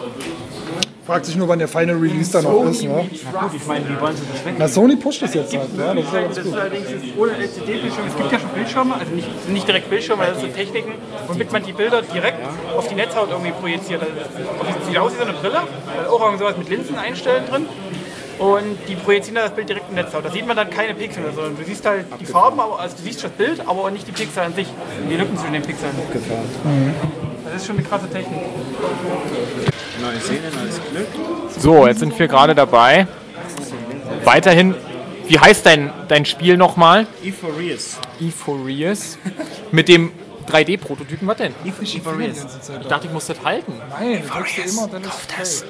Fragt 1.05 1.25
sich 1.25 1.35
nur, 1.35 1.49
wann 1.49 1.59
der 1.59 1.67
Final 1.67 1.97
Release 1.97 2.31
dann 2.31 2.43
noch 2.45 2.63
ist, 2.69 2.83
ne? 2.83 2.89
Gut, 2.89 3.51
ich 3.53 3.65
meine, 3.65 3.89
wie 3.89 3.99
wollen 3.99 4.15
sie 4.15 4.23
das 4.31 4.45
weg? 4.45 4.53
Na, 4.57 4.67
Sony 4.67 4.95
pusht 4.95 5.21
das 5.21 5.33
jetzt 5.33 5.53
halt, 5.53 5.67
ja? 5.77 5.93
Das 5.93 6.05
ist 6.05 6.13
ja 6.13 6.21
ganz 6.21 6.35
das 6.35 6.45
gut. 6.45 6.53
ist 6.53 6.59
allerdings 6.59 6.87
ohne 7.17 7.31
LCD-Bildschirm. 7.31 8.07
Es 8.07 8.15
gibt 8.15 8.31
ja 8.31 8.39
schon 8.39 8.49
Bildschirme, 8.49 8.93
also 8.93 9.11
nicht, 9.11 9.49
nicht 9.49 9.67
direkt 9.67 9.89
Bildschirme, 9.89 10.27
das 10.27 10.39
sind 10.39 10.55
Techniken, 10.55 10.93
womit 11.27 11.51
man 11.51 11.63
die 11.63 11.73
Bilder 11.73 12.03
direkt 12.03 12.37
auf 12.77 12.87
die 12.87 12.95
Netzhaut 12.95 13.29
irgendwie 13.31 13.51
projiziert. 13.51 14.01
Also 14.01 14.13
das 14.13 14.87
sieht 14.87 14.97
aus 14.97 15.11
wie 15.13 15.17
so 15.17 15.23
eine 15.23 15.33
Brille, 15.33 15.61
auch 16.09 16.21
irgend 16.21 16.39
sowas 16.39 16.55
mit 16.57 16.69
Linsen 16.69 16.95
einstellen 16.95 17.43
drin. 17.49 17.65
Und 18.37 18.77
die 18.87 18.95
projizieren 18.95 19.35
dann 19.35 19.45
das 19.45 19.55
Bild 19.55 19.67
direkt 19.67 19.89
in 19.89 19.95
die 19.95 20.01
Netzhaut. 20.03 20.23
Da 20.23 20.29
sieht 20.31 20.47
man 20.47 20.55
dann 20.55 20.69
keine 20.69 20.93
Pixel 20.93 21.23
mehr, 21.23 21.33
sondern 21.33 21.57
du 21.57 21.63
siehst 21.65 21.85
halt 21.85 22.05
die 22.21 22.25
Farben, 22.25 22.59
aber, 22.59 22.79
also 22.79 22.95
du 22.95 23.03
siehst 23.03 23.23
das 23.23 23.31
Bild, 23.31 23.61
aber 23.67 23.91
nicht 23.91 24.07
die 24.07 24.13
Pixel 24.13 24.43
an 24.43 24.53
sich, 24.53 24.67
die 25.09 25.15
Lücken 25.15 25.35
zwischen 25.37 25.53
den 25.53 25.63
Pixeln. 25.63 25.91
Das 27.51 27.61
ist 27.61 27.67
schon 27.67 27.77
eine 27.77 27.87
krasse 27.87 28.07
Technik. 28.09 28.41
Neue 30.01 30.19
Szene, 30.19 30.51
neues 30.55 30.79
Glück. 30.91 31.07
So, 31.57 31.87
jetzt 31.87 31.99
sind 31.99 32.17
wir 32.17 32.27
gerade 32.27 32.53
dabei. 32.53 33.07
Weiterhin, 34.23 34.75
wie 35.27 35.39
heißt 35.39 35.65
dein, 35.65 35.91
dein 36.07 36.25
Spiel 36.25 36.57
nochmal? 36.57 37.07
Euphorious. 37.25 37.97
Euphorious. 38.21 39.17
Mit 39.71 39.87
dem 39.87 40.11
3D-Prototypen, 40.47 41.27
was 41.27 41.37
denn? 41.37 41.55
Euphorious. 41.65 42.45
Ich 42.81 42.87
dachte, 42.87 43.07
ich 43.07 43.13
muss 43.13 43.25
das 43.25 43.43
halten. 43.43 43.73
Nein, 43.89 44.21
das 44.21 44.31
drückst 44.31 44.57
du 44.57 44.61
immer 44.61 44.87
dann 44.87 45.03
ist 45.03 45.09
okay. 45.09 45.69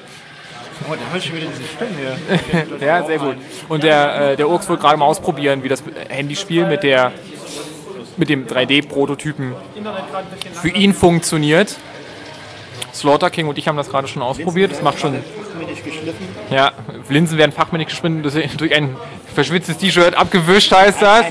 Oh, 0.89 0.95
da 0.95 1.17
ich 1.17 1.25
schon 1.25 1.35
wieder 1.35 1.47
diese 1.47 1.63
Stimme 1.63 1.91
hier. 1.97 2.77
Ja, 2.87 3.05
sehr 3.05 3.19
gut. 3.19 3.35
Und 3.67 3.83
der, 3.83 4.31
äh, 4.31 4.35
der 4.37 4.49
Urks 4.49 4.67
wollte 4.69 4.81
gerade 4.81 4.97
mal 4.97 5.05
ausprobieren, 5.05 5.63
wie 5.63 5.69
das 5.69 5.83
Handyspiel 6.09 6.65
mit, 6.65 6.83
der, 6.83 7.11
mit 8.19 8.29
dem 8.29 8.45
3D-Prototypen 8.45 9.55
für 10.61 10.69
ihn 10.69 10.93
funktioniert. 10.93 11.77
Slaughter 12.93 13.29
King 13.29 13.47
und 13.47 13.57
ich 13.57 13.67
haben 13.67 13.77
das 13.77 13.89
gerade 13.89 14.07
schon 14.07 14.21
ausprobiert. 14.21 14.71
Es 14.71 14.81
macht 14.81 14.99
schon. 14.99 15.15
Ja, 16.49 16.71
Linsen 17.07 17.37
werden 17.37 17.51
fachmännisch 17.51 17.89
geschwinde 17.89 18.29
durch, 18.29 18.57
durch 18.57 18.75
ein 18.75 18.95
verschwitztes 19.33 19.77
T-Shirt 19.77 20.15
abgewischt, 20.15 20.71
heißt 20.71 21.01
das. 21.01 21.25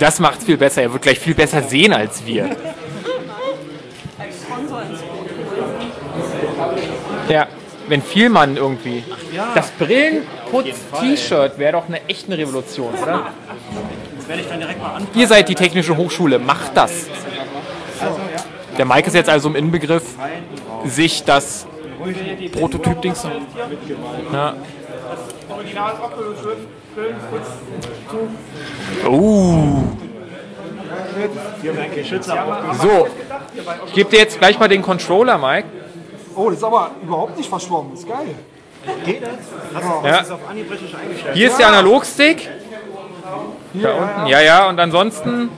Das 0.00 0.18
macht's 0.18 0.44
viel 0.44 0.56
besser. 0.56 0.82
Er 0.82 0.92
wird 0.92 1.02
gleich 1.02 1.18
viel 1.18 1.34
besser 1.34 1.62
sehen 1.62 1.92
als 1.92 2.26
wir. 2.26 2.56
Ja, 7.28 7.46
wenn 7.88 8.02
Vielmann 8.02 8.56
irgendwie. 8.56 9.04
Das 9.54 9.70
Brillenputz-T-Shirt 9.72 11.58
wäre 11.58 11.72
doch 11.72 11.86
eine 11.86 12.08
echte 12.08 12.36
Revolution, 12.36 12.94
oder? 12.94 13.32
Werde 14.26 14.42
ich 14.42 14.48
dann 14.48 14.60
direkt 14.60 14.80
mal 14.80 14.94
an. 14.96 15.06
Ihr 15.14 15.26
seid 15.26 15.48
die 15.48 15.54
Technische 15.54 15.96
Hochschule, 15.96 16.38
macht 16.38 16.76
das. 16.76 17.06
Der 18.78 18.84
Mike 18.84 19.08
ist 19.08 19.14
jetzt 19.14 19.28
also 19.28 19.48
im 19.48 19.56
Inbegriff, 19.56 20.04
sich 20.84 21.24
das 21.24 21.66
Prototyp-Dings. 22.52 23.26
Ja. 24.32 24.54
Oh. 29.06 29.84
So, 32.80 33.08
ich 33.86 33.92
gebe 33.92 34.10
dir 34.10 34.18
jetzt 34.18 34.38
gleich 34.38 34.58
mal 34.58 34.68
den 34.68 34.82
Controller, 34.82 35.38
Mike. 35.38 35.68
Oh, 36.34 36.48
das 36.48 36.58
ist 36.58 36.64
aber 36.64 36.90
überhaupt 37.02 37.36
nicht 37.36 37.48
verschwommen. 37.48 37.92
Das 37.92 38.00
ist 38.00 38.08
geil. 38.08 38.34
Geht 39.04 39.22
das? 39.22 39.30
Hast 39.74 39.84
du 39.84 40.06
Ja. 40.06 40.18
das 40.18 40.30
auf 40.30 40.40
Anhieb 40.48 40.70
richtig 40.70 40.96
eingestellt? 40.96 41.36
Hier 41.36 41.46
ist 41.48 41.58
der 41.58 41.68
Analogstick. 41.68 42.48
Da 43.74 43.92
unten. 43.92 44.26
Ja, 44.26 44.40
ja, 44.40 44.68
und 44.68 44.78
ansonsten 44.78 45.48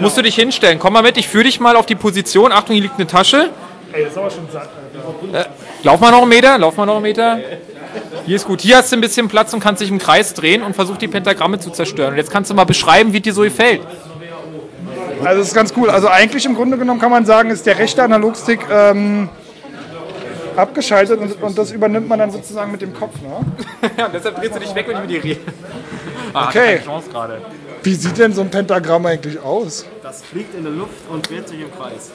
musst 0.00 0.16
du 0.16 0.22
dich 0.22 0.34
hinstellen. 0.34 0.78
Komm 0.78 0.94
mal 0.94 1.02
mit, 1.02 1.16
ich 1.16 1.28
führe 1.28 1.44
dich 1.44 1.60
mal 1.60 1.76
auf 1.76 1.86
die 1.86 1.94
Position. 1.94 2.52
Achtung, 2.52 2.74
hier 2.74 2.82
liegt 2.82 2.96
eine 2.96 3.06
Tasche. 3.06 3.50
Ey, 3.92 4.02
das 4.02 4.12
ist 4.12 4.18
aber 4.18 4.30
schon 4.30 4.48
satt. 4.50 4.68
Äh, 5.32 5.44
lauf 5.82 6.00
mal 6.00 6.10
noch 6.10 6.22
einen 6.22 6.28
Meter, 6.28 6.58
lauf 6.58 6.76
mal 6.76 6.86
noch 6.86 6.94
einen 6.94 7.02
Meter. 7.02 7.38
Hier 8.26 8.36
ist 8.36 8.46
gut. 8.46 8.60
Hier 8.60 8.78
hast 8.78 8.90
du 8.90 8.96
ein 8.96 9.00
bisschen 9.00 9.28
Platz 9.28 9.52
und 9.52 9.60
kannst 9.60 9.82
dich 9.82 9.90
im 9.90 9.98
Kreis 9.98 10.34
drehen 10.34 10.62
und 10.62 10.74
versuch 10.74 10.96
die 10.96 11.08
Pentagramme 11.08 11.58
zu 11.58 11.70
zerstören. 11.70 12.12
Und 12.12 12.16
jetzt 12.16 12.30
kannst 12.30 12.50
du 12.50 12.54
mal 12.54 12.64
beschreiben, 12.64 13.12
wie 13.12 13.20
dir 13.20 13.34
so 13.34 13.42
gefällt. 13.42 13.82
Also 15.24 15.38
das 15.38 15.48
ist 15.48 15.54
ganz 15.54 15.72
cool. 15.76 15.90
Also 15.90 16.08
eigentlich 16.08 16.44
im 16.46 16.54
Grunde 16.54 16.78
genommen 16.78 17.00
kann 17.00 17.10
man 17.10 17.26
sagen, 17.26 17.50
ist 17.50 17.66
der 17.66 17.78
rechte 17.78 18.02
Analogstick 18.02 18.60
ähm, 18.70 19.28
abgeschaltet 20.56 21.20
und, 21.20 21.42
und 21.42 21.58
das 21.58 21.70
übernimmt 21.70 22.08
man 22.08 22.18
dann 22.18 22.30
sozusagen 22.30 22.72
mit 22.72 22.82
dem 22.82 22.94
Kopf. 22.94 23.14
Ne? 23.20 23.90
Ja, 23.96 24.06
und 24.06 24.14
deshalb 24.14 24.36
drehst 24.36 24.54
du 24.54 24.60
dich 24.60 24.74
weg, 24.74 24.86
wenn 24.88 24.96
ich 24.96 25.02
mit 25.02 25.10
dir 25.10 25.24
rede. 25.24 25.40
Ah, 26.34 26.48
Okay. 26.48 26.76
keine 26.76 26.84
Chance 26.84 27.10
gerade. 27.10 27.40
Wie 27.82 27.94
sieht 27.94 28.16
denn 28.18 28.32
so 28.32 28.40
ein 28.42 28.50
Pentagramm 28.50 29.04
eigentlich 29.06 29.40
aus? 29.40 29.84
Das 30.02 30.22
fliegt 30.22 30.54
in 30.54 30.62
der 30.62 30.72
Luft 30.72 30.92
und 31.10 31.28
dreht 31.28 31.48
sich 31.48 31.60
im 31.60 31.72
Kreis. 31.76 32.10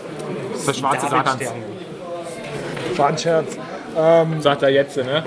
Das 0.51 0.59
ist 0.59 0.67
der 0.67 0.73
schwarze 0.73 1.07
Satans. 1.09 1.41
War 2.95 3.07
ein 3.07 3.17
Scherz. 3.17 3.57
Sagt 4.39 4.63
er 4.63 4.69
jetzt, 4.69 4.97
ne? 4.97 5.23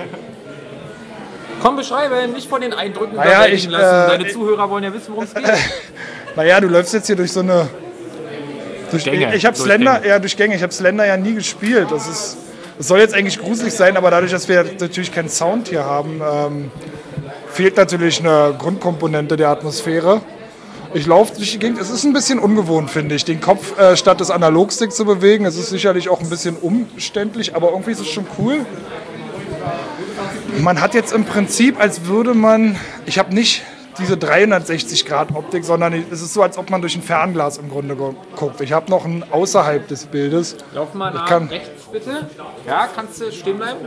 Komm, 1.61 1.75
beschreibe, 1.75 2.27
nicht 2.33 2.49
von 2.49 2.59
den 2.61 2.73
Eindrücken 2.73 3.15
Naja, 3.15 3.45
ich, 3.45 3.69
lassen. 3.69 3.83
äh, 4.11 4.17
Deine 4.17 4.27
Zuhörer 4.31 4.69
wollen 4.69 4.83
ja 4.83 4.93
wissen, 4.93 5.09
worum 5.11 5.23
es 5.25 5.33
geht. 5.33 5.45
Naja, 6.35 6.61
du 6.61 6.67
läufst 6.69 6.93
jetzt 6.93 7.07
hier 7.07 7.17
durch 7.17 7.31
so 7.31 7.41
eine. 7.41 7.67
Durch 8.89 9.03
Gänge. 9.03 9.35
Ich 9.35 9.45
habe 9.45 9.55
Durch 9.55 9.65
Slender, 9.65 9.95
Gänge. 9.95 10.07
ja, 10.07 10.19
durch 10.19 10.37
Gänge. 10.37 10.55
Ich 10.55 10.63
habe 10.63 10.71
Slender 10.73 11.05
ja 11.05 11.17
nie 11.17 11.35
gespielt. 11.35 11.87
Das 11.91 12.07
ist. 12.07 12.37
Das 12.77 12.87
soll 12.87 12.99
jetzt 12.99 13.13
eigentlich 13.13 13.37
gruselig 13.37 13.73
sein, 13.73 13.95
aber 13.97 14.09
dadurch, 14.11 14.31
dass 14.31 14.47
wir 14.47 14.63
natürlich 14.79 15.11
keinen 15.11 15.27
Sound 15.29 15.67
hier 15.67 15.83
haben, 15.83 16.21
ähm, 16.25 16.71
fehlt 17.51 17.77
natürlich 17.77 18.19
eine 18.19 18.55
Grundkomponente 18.57 19.37
der 19.37 19.49
Atmosphäre. 19.49 20.21
Ich 20.93 21.05
laufe 21.05 21.35
durch 21.35 21.51
die 21.51 21.59
Gegend. 21.59 21.79
Es 21.79 21.89
ist 21.89 22.03
ein 22.03 22.13
bisschen 22.13 22.39
ungewohnt, 22.39 22.89
finde 22.89 23.15
ich, 23.15 23.23
den 23.23 23.39
Kopf 23.39 23.77
äh, 23.77 23.95
statt 23.95 24.19
des 24.19 24.29
Analogsticks 24.29 24.95
zu 24.95 25.05
bewegen. 25.05 25.45
Es 25.45 25.57
ist 25.57 25.69
sicherlich 25.69 26.09
auch 26.09 26.19
ein 26.19 26.29
bisschen 26.29 26.57
umständlich, 26.57 27.55
aber 27.55 27.71
irgendwie 27.71 27.91
ist 27.91 28.01
es 28.01 28.09
schon 28.09 28.25
cool. 28.37 28.65
Man 30.59 30.81
hat 30.81 30.93
jetzt 30.93 31.13
im 31.13 31.23
Prinzip, 31.23 31.79
als 31.79 32.05
würde 32.05 32.33
man, 32.33 32.75
ich 33.05 33.19
habe 33.19 33.33
nicht 33.33 33.63
diese 33.99 34.15
360-Grad-Optik, 34.15 35.63
sondern 35.65 35.93
es 36.11 36.21
ist 36.21 36.33
so, 36.33 36.41
als 36.41 36.57
ob 36.57 36.69
man 36.69 36.81
durch 36.81 36.95
ein 36.95 37.01
Fernglas 37.01 37.57
im 37.57 37.69
Grunde 37.69 37.95
gu- 37.95 38.13
guckt. 38.35 38.61
Ich 38.61 38.71
habe 38.73 38.89
noch 38.89 39.05
ein 39.05 39.23
außerhalb 39.31 39.87
des 39.87 40.05
Bildes. 40.05 40.55
Lauf 40.73 40.93
mal 40.93 41.13
nach 41.13 41.25
kann- 41.27 41.47
rechts, 41.47 41.85
bitte. 41.91 42.27
Ja, 42.65 42.87
kannst 42.93 43.21
du 43.21 43.31
stehen 43.31 43.57
bleiben? 43.57 43.79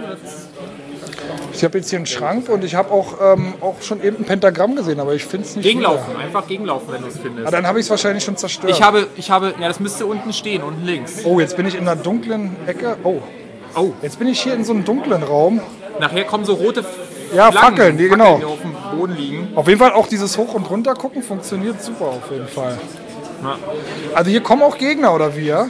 Ich 1.52 1.62
habe 1.64 1.78
jetzt 1.78 1.90
hier 1.90 1.98
einen 1.98 2.06
Schrank 2.06 2.48
und 2.48 2.64
ich 2.64 2.74
habe 2.74 2.90
auch, 2.90 3.14
ähm, 3.22 3.54
auch 3.60 3.80
schon 3.80 4.02
eben 4.02 4.18
ein 4.18 4.24
Pentagramm 4.24 4.76
gesehen, 4.76 5.00
aber 5.00 5.14
ich 5.14 5.24
finde 5.24 5.46
es 5.46 5.56
nicht. 5.56 5.64
Gegenlaufen, 5.64 6.10
wieder. 6.14 6.24
einfach 6.24 6.46
gegenlaufen, 6.46 6.88
wenn 6.92 7.02
du 7.02 7.08
es 7.08 7.18
findest. 7.18 7.46
Ah, 7.46 7.50
dann 7.50 7.66
habe 7.66 7.78
ich 7.80 7.86
es 7.86 7.90
wahrscheinlich 7.90 8.24
schon 8.24 8.36
zerstört. 8.36 8.70
Ich 8.72 8.82
habe, 8.82 9.06
ich 9.16 9.30
habe, 9.30 9.54
ja, 9.60 9.68
das 9.68 9.80
müsste 9.80 10.06
unten 10.06 10.32
stehen, 10.32 10.62
unten 10.62 10.84
links. 10.84 11.24
oh, 11.24 11.40
jetzt 11.40 11.56
bin 11.56 11.66
ich 11.66 11.74
in 11.74 11.82
einer 11.82 11.96
dunklen 11.96 12.56
Ecke. 12.66 12.96
Oh. 13.04 13.20
Oh. 13.76 13.92
Jetzt 14.02 14.18
bin 14.18 14.28
ich 14.28 14.40
hier 14.40 14.54
in 14.54 14.64
so 14.64 14.72
einem 14.72 14.84
dunklen 14.84 15.22
Raum. 15.22 15.60
Nachher 16.00 16.24
kommen 16.24 16.44
so 16.44 16.54
rote 16.54 16.84
Ja, 17.32 17.50
Flaggen, 17.50 17.76
Fackeln, 17.76 17.98
die, 17.98 18.08
genau. 18.08 18.38
die 18.38 18.44
auf 18.44 18.60
dem 18.60 18.98
Boden 18.98 19.16
liegen. 19.16 19.48
Auf 19.54 19.68
jeden 19.68 19.80
Fall 19.80 19.92
auch 19.92 20.06
dieses 20.06 20.36
Hoch- 20.38 20.54
und 20.54 20.68
Runter 20.68 20.94
gucken 20.94 21.22
funktioniert 21.22 21.82
super 21.82 22.06
auf 22.06 22.30
jeden 22.30 22.48
Fall. 22.48 22.78
Ja. 23.42 23.56
Also 24.14 24.30
hier 24.30 24.42
kommen 24.42 24.62
auch 24.62 24.78
Gegner 24.78 25.14
oder 25.14 25.36
wie, 25.36 25.46
ja? 25.46 25.66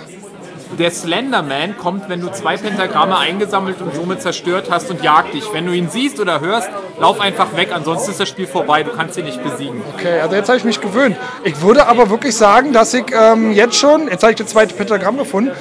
Der 0.79 0.91
Slenderman 0.91 1.77
kommt, 1.79 2.09
wenn 2.09 2.21
du 2.21 2.33
zwei 2.33 2.57
Pentagramme 2.57 3.17
eingesammelt 3.17 3.81
und 3.81 3.95
somit 3.95 4.23
zerstört 4.23 4.69
hast 4.71 4.91
und 4.91 5.03
jagt 5.05 5.35
dich. 5.35 5.45
Wenn 5.53 5.67
du 5.67 5.73
ihn 5.73 5.89
siehst 5.89 6.19
oder 6.19 6.41
hörst, 6.41 6.69
lauf 6.99 7.21
einfach 7.21 7.57
weg, 7.57 7.69
ansonsten 7.73 8.11
ist 8.11 8.19
das 8.19 8.29
Spiel 8.29 8.47
vorbei, 8.47 8.83
du 8.83 8.91
kannst 8.91 9.17
ihn 9.17 9.25
nicht 9.25 9.43
besiegen. 9.43 9.83
Okay, 9.95 10.21
also 10.21 10.35
jetzt 10.35 10.49
habe 10.49 10.59
ich 10.59 10.65
mich 10.65 10.81
gewöhnt. 10.81 11.17
Ich 11.45 11.61
würde 11.61 11.87
aber 11.87 12.11
wirklich 12.11 12.35
sagen, 12.35 12.73
dass 12.73 12.93
ich 12.93 13.05
ähm, 13.13 13.53
jetzt 13.53 13.77
schon, 13.77 14.09
jetzt 14.09 14.23
habe 14.23 14.33
ich 14.33 14.39
das 14.39 14.49
zweite 14.49 14.75
Pentagramm 14.75 15.17
gefunden, 15.17 15.53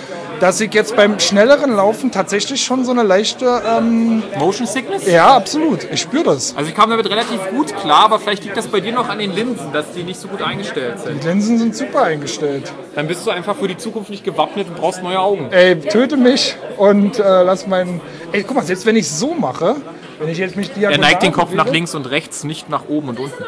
dass 0.44 0.60
ich 0.60 0.74
jetzt 0.74 0.98
beim 0.98 1.22
schnelleren 1.22 1.74
Laufen 1.74 2.12
tatsächlich 2.12 2.66
schon 2.66 2.84
so 2.84 2.92
eine 2.92 3.04
leichte, 3.04 3.62
ähm, 3.66 4.22
Motion 4.38 4.68
Sickness? 4.68 5.08
ja, 5.10 5.38
absolut, 5.38 5.88
ich 5.90 6.02
spüre 6.02 6.26
das. 6.26 6.54
Also 6.58 6.70
ich 6.70 6.76
kam 6.76 6.90
damit 6.90 7.10
relativ 7.10 7.40
gut 7.52 7.74
klar, 7.78 8.04
aber 8.04 8.20
vielleicht 8.20 8.44
liegt 8.44 8.58
das 8.58 8.68
bei 8.68 8.82
dir 8.82 8.92
noch 8.92 9.08
an 9.08 9.20
den 9.20 9.32
Linsen, 9.32 9.72
dass 9.72 9.94
die 9.94 10.04
nicht 10.04 10.20
so 10.20 10.28
gut 10.28 10.42
eingestellt 10.42 11.00
sind. 11.00 11.24
Die 11.24 11.28
Linsen 11.30 11.60
sind 11.60 11.74
super 11.78 12.04
eingestellt. 12.04 12.74
Dann 12.94 13.08
bist 13.08 13.26
du 13.26 13.32
einfach 13.32 13.56
für 13.56 13.70
die 13.70 13.78
Zukunft 13.78 14.10
nicht 14.10 14.26
gewappnet 14.26 14.68
und 14.68 14.76
brauchst 14.76 15.02
neue 15.02 15.22
Augen. 15.22 15.48
Ey, 15.52 15.80
töte 15.80 16.18
mich 16.18 16.58
und 16.76 17.20
äh, 17.20 17.44
lass 17.44 17.66
meinen. 17.66 18.02
Ey, 18.34 18.44
guck 18.44 18.58
mal, 18.58 18.66
selbst 18.66 18.86
wenn 18.86 18.98
ich 18.98 19.10
so 19.10 19.34
mache, 19.34 19.78
wenn 20.20 20.28
ich 20.28 20.40
jetzt 20.40 20.58
mich 20.58 20.72
Er 20.72 20.76
diagonal 20.76 21.00
neigt 21.00 21.24
den 21.24 21.32
Kopf 21.32 21.54
nach 21.54 21.64
bewege, 21.64 21.78
links 21.78 21.96
und 21.96 22.10
rechts, 22.10 22.44
nicht 22.44 22.68
nach 22.68 22.90
oben 22.90 23.08
und 23.08 23.20
unten. 23.22 23.46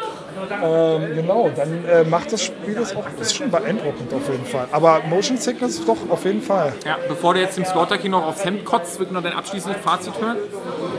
Ähm, 0.50 1.14
genau, 1.14 1.50
dann 1.54 1.84
äh, 1.86 2.04
macht 2.04 2.32
das 2.32 2.42
Spiel 2.42 2.74
das 2.74 2.94
auch. 2.96 3.04
Das 3.18 3.28
ist 3.28 3.36
schon 3.36 3.50
beeindruckend 3.50 4.12
auf 4.12 4.28
jeden 4.30 4.46
Fall. 4.46 4.68
Aber 4.72 5.00
Motion 5.08 5.36
Sickness 5.36 5.84
doch 5.84 5.96
auf 6.08 6.24
jeden 6.24 6.42
Fall. 6.42 6.72
Ja, 6.84 6.98
bevor 7.08 7.34
du 7.34 7.40
jetzt 7.40 7.56
dem 7.56 7.64
Slaughter 7.64 7.98
King 7.98 8.12
noch 8.12 8.26
aufs 8.26 8.44
Hemd 8.44 8.64
kotzt, 8.64 8.98
wird 8.98 9.12
noch 9.12 9.22
dein 9.22 9.34
abschließendes 9.34 9.80
Fazit 9.82 10.14
hören. 10.20 10.36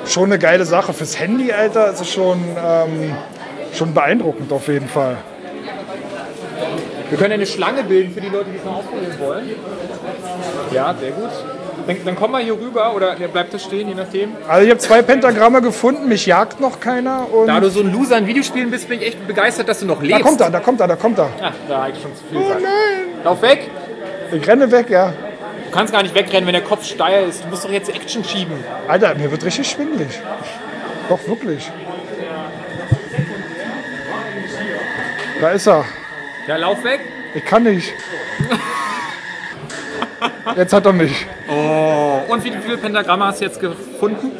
Schon 0.05 0.25
eine 0.25 0.39
geile 0.39 0.65
Sache. 0.65 0.93
Fürs 0.93 1.19
Handy, 1.19 1.51
Alter, 1.51 1.91
ist 1.91 2.01
es 2.01 2.09
schon, 2.09 2.39
ähm, 2.63 3.15
schon 3.73 3.93
beeindruckend 3.93 4.51
auf 4.51 4.67
jeden 4.67 4.87
Fall. 4.87 5.17
Wir 7.09 7.17
können 7.17 7.33
eine 7.33 7.45
Schlange 7.45 7.83
bilden 7.83 8.13
für 8.13 8.21
die 8.21 8.29
Leute, 8.29 8.49
die 8.51 8.57
es 8.57 8.65
noch 8.65 8.77
ausprobieren 8.77 9.19
wollen. 9.19 9.49
Ja, 10.71 10.93
sehr 10.99 11.11
gut. 11.11 11.29
Dann, 11.87 11.97
dann 12.03 12.15
komm 12.15 12.31
mal 12.31 12.43
hier 12.43 12.53
rüber 12.53 12.93
oder 12.93 13.15
der 13.15 13.29
bleibt 13.29 13.53
da 13.53 13.59
stehen, 13.59 13.87
je 13.87 13.95
nachdem. 13.95 14.35
Also 14.47 14.65
ich 14.65 14.69
habe 14.69 14.79
zwei 14.79 15.01
Pentagramme 15.01 15.61
gefunden, 15.61 16.07
mich 16.07 16.25
jagt 16.25 16.59
noch 16.59 16.79
keiner 16.79 17.31
und 17.31 17.47
Da 17.47 17.59
du 17.59 17.69
so 17.69 17.79
ein 17.79 17.91
Loser 17.93 18.17
in 18.17 18.27
Videospielen 18.27 18.69
bist, 18.69 18.89
bin 18.89 18.99
ich 18.99 19.07
echt 19.07 19.27
begeistert, 19.27 19.69
dass 19.69 19.79
du 19.79 19.85
noch 19.85 20.01
lebst. 20.01 20.19
da 20.19 20.23
kommt 20.23 20.41
er, 20.41 20.49
da 20.49 20.59
kommt 20.59 20.81
er, 20.81 20.87
da 20.87 20.95
kommt 20.95 21.17
er. 21.17 21.29
Ach, 21.41 21.53
da 21.69 21.83
habe 21.83 21.91
ich 21.91 22.01
schon 22.01 22.13
zu 22.15 22.23
viel 22.29 22.39
gesagt. 22.39 22.61
Lauf 23.23 23.41
weg! 23.41 23.69
Ich 24.31 24.45
renne 24.45 24.69
weg, 24.69 24.89
ja. 24.89 25.13
Du 25.65 25.71
kannst 25.71 25.93
gar 25.93 26.03
nicht 26.03 26.13
wegrennen, 26.13 26.45
wenn 26.45 26.53
der 26.53 26.63
Kopf 26.63 26.83
steil 26.83 27.27
ist. 27.29 27.43
Du 27.43 27.49
musst 27.49 27.63
doch 27.63 27.71
jetzt 27.71 27.89
Action 27.89 28.23
schieben. 28.23 28.55
Alter, 28.87 29.15
mir 29.15 29.31
wird 29.31 29.43
richtig 29.45 29.69
schwindelig. 29.69 30.19
Doch, 31.07 31.19
wirklich. 31.27 31.71
Da 35.39 35.49
ist 35.49 35.67
er. 35.67 35.85
Ja, 36.47 36.57
lauf 36.57 36.83
weg. 36.83 37.01
Ich 37.33 37.45
kann 37.45 37.63
nicht. 37.63 37.93
Jetzt 40.55 40.73
hat 40.73 40.85
er 40.85 40.93
mich. 40.93 41.25
Oh. 41.49 42.21
Und 42.29 42.43
wie 42.43 42.51
viele 42.51 42.77
Pentagramme 42.77 43.25
hast 43.25 43.41
du 43.41 43.45
jetzt 43.45 43.59
gefunden? 43.59 44.31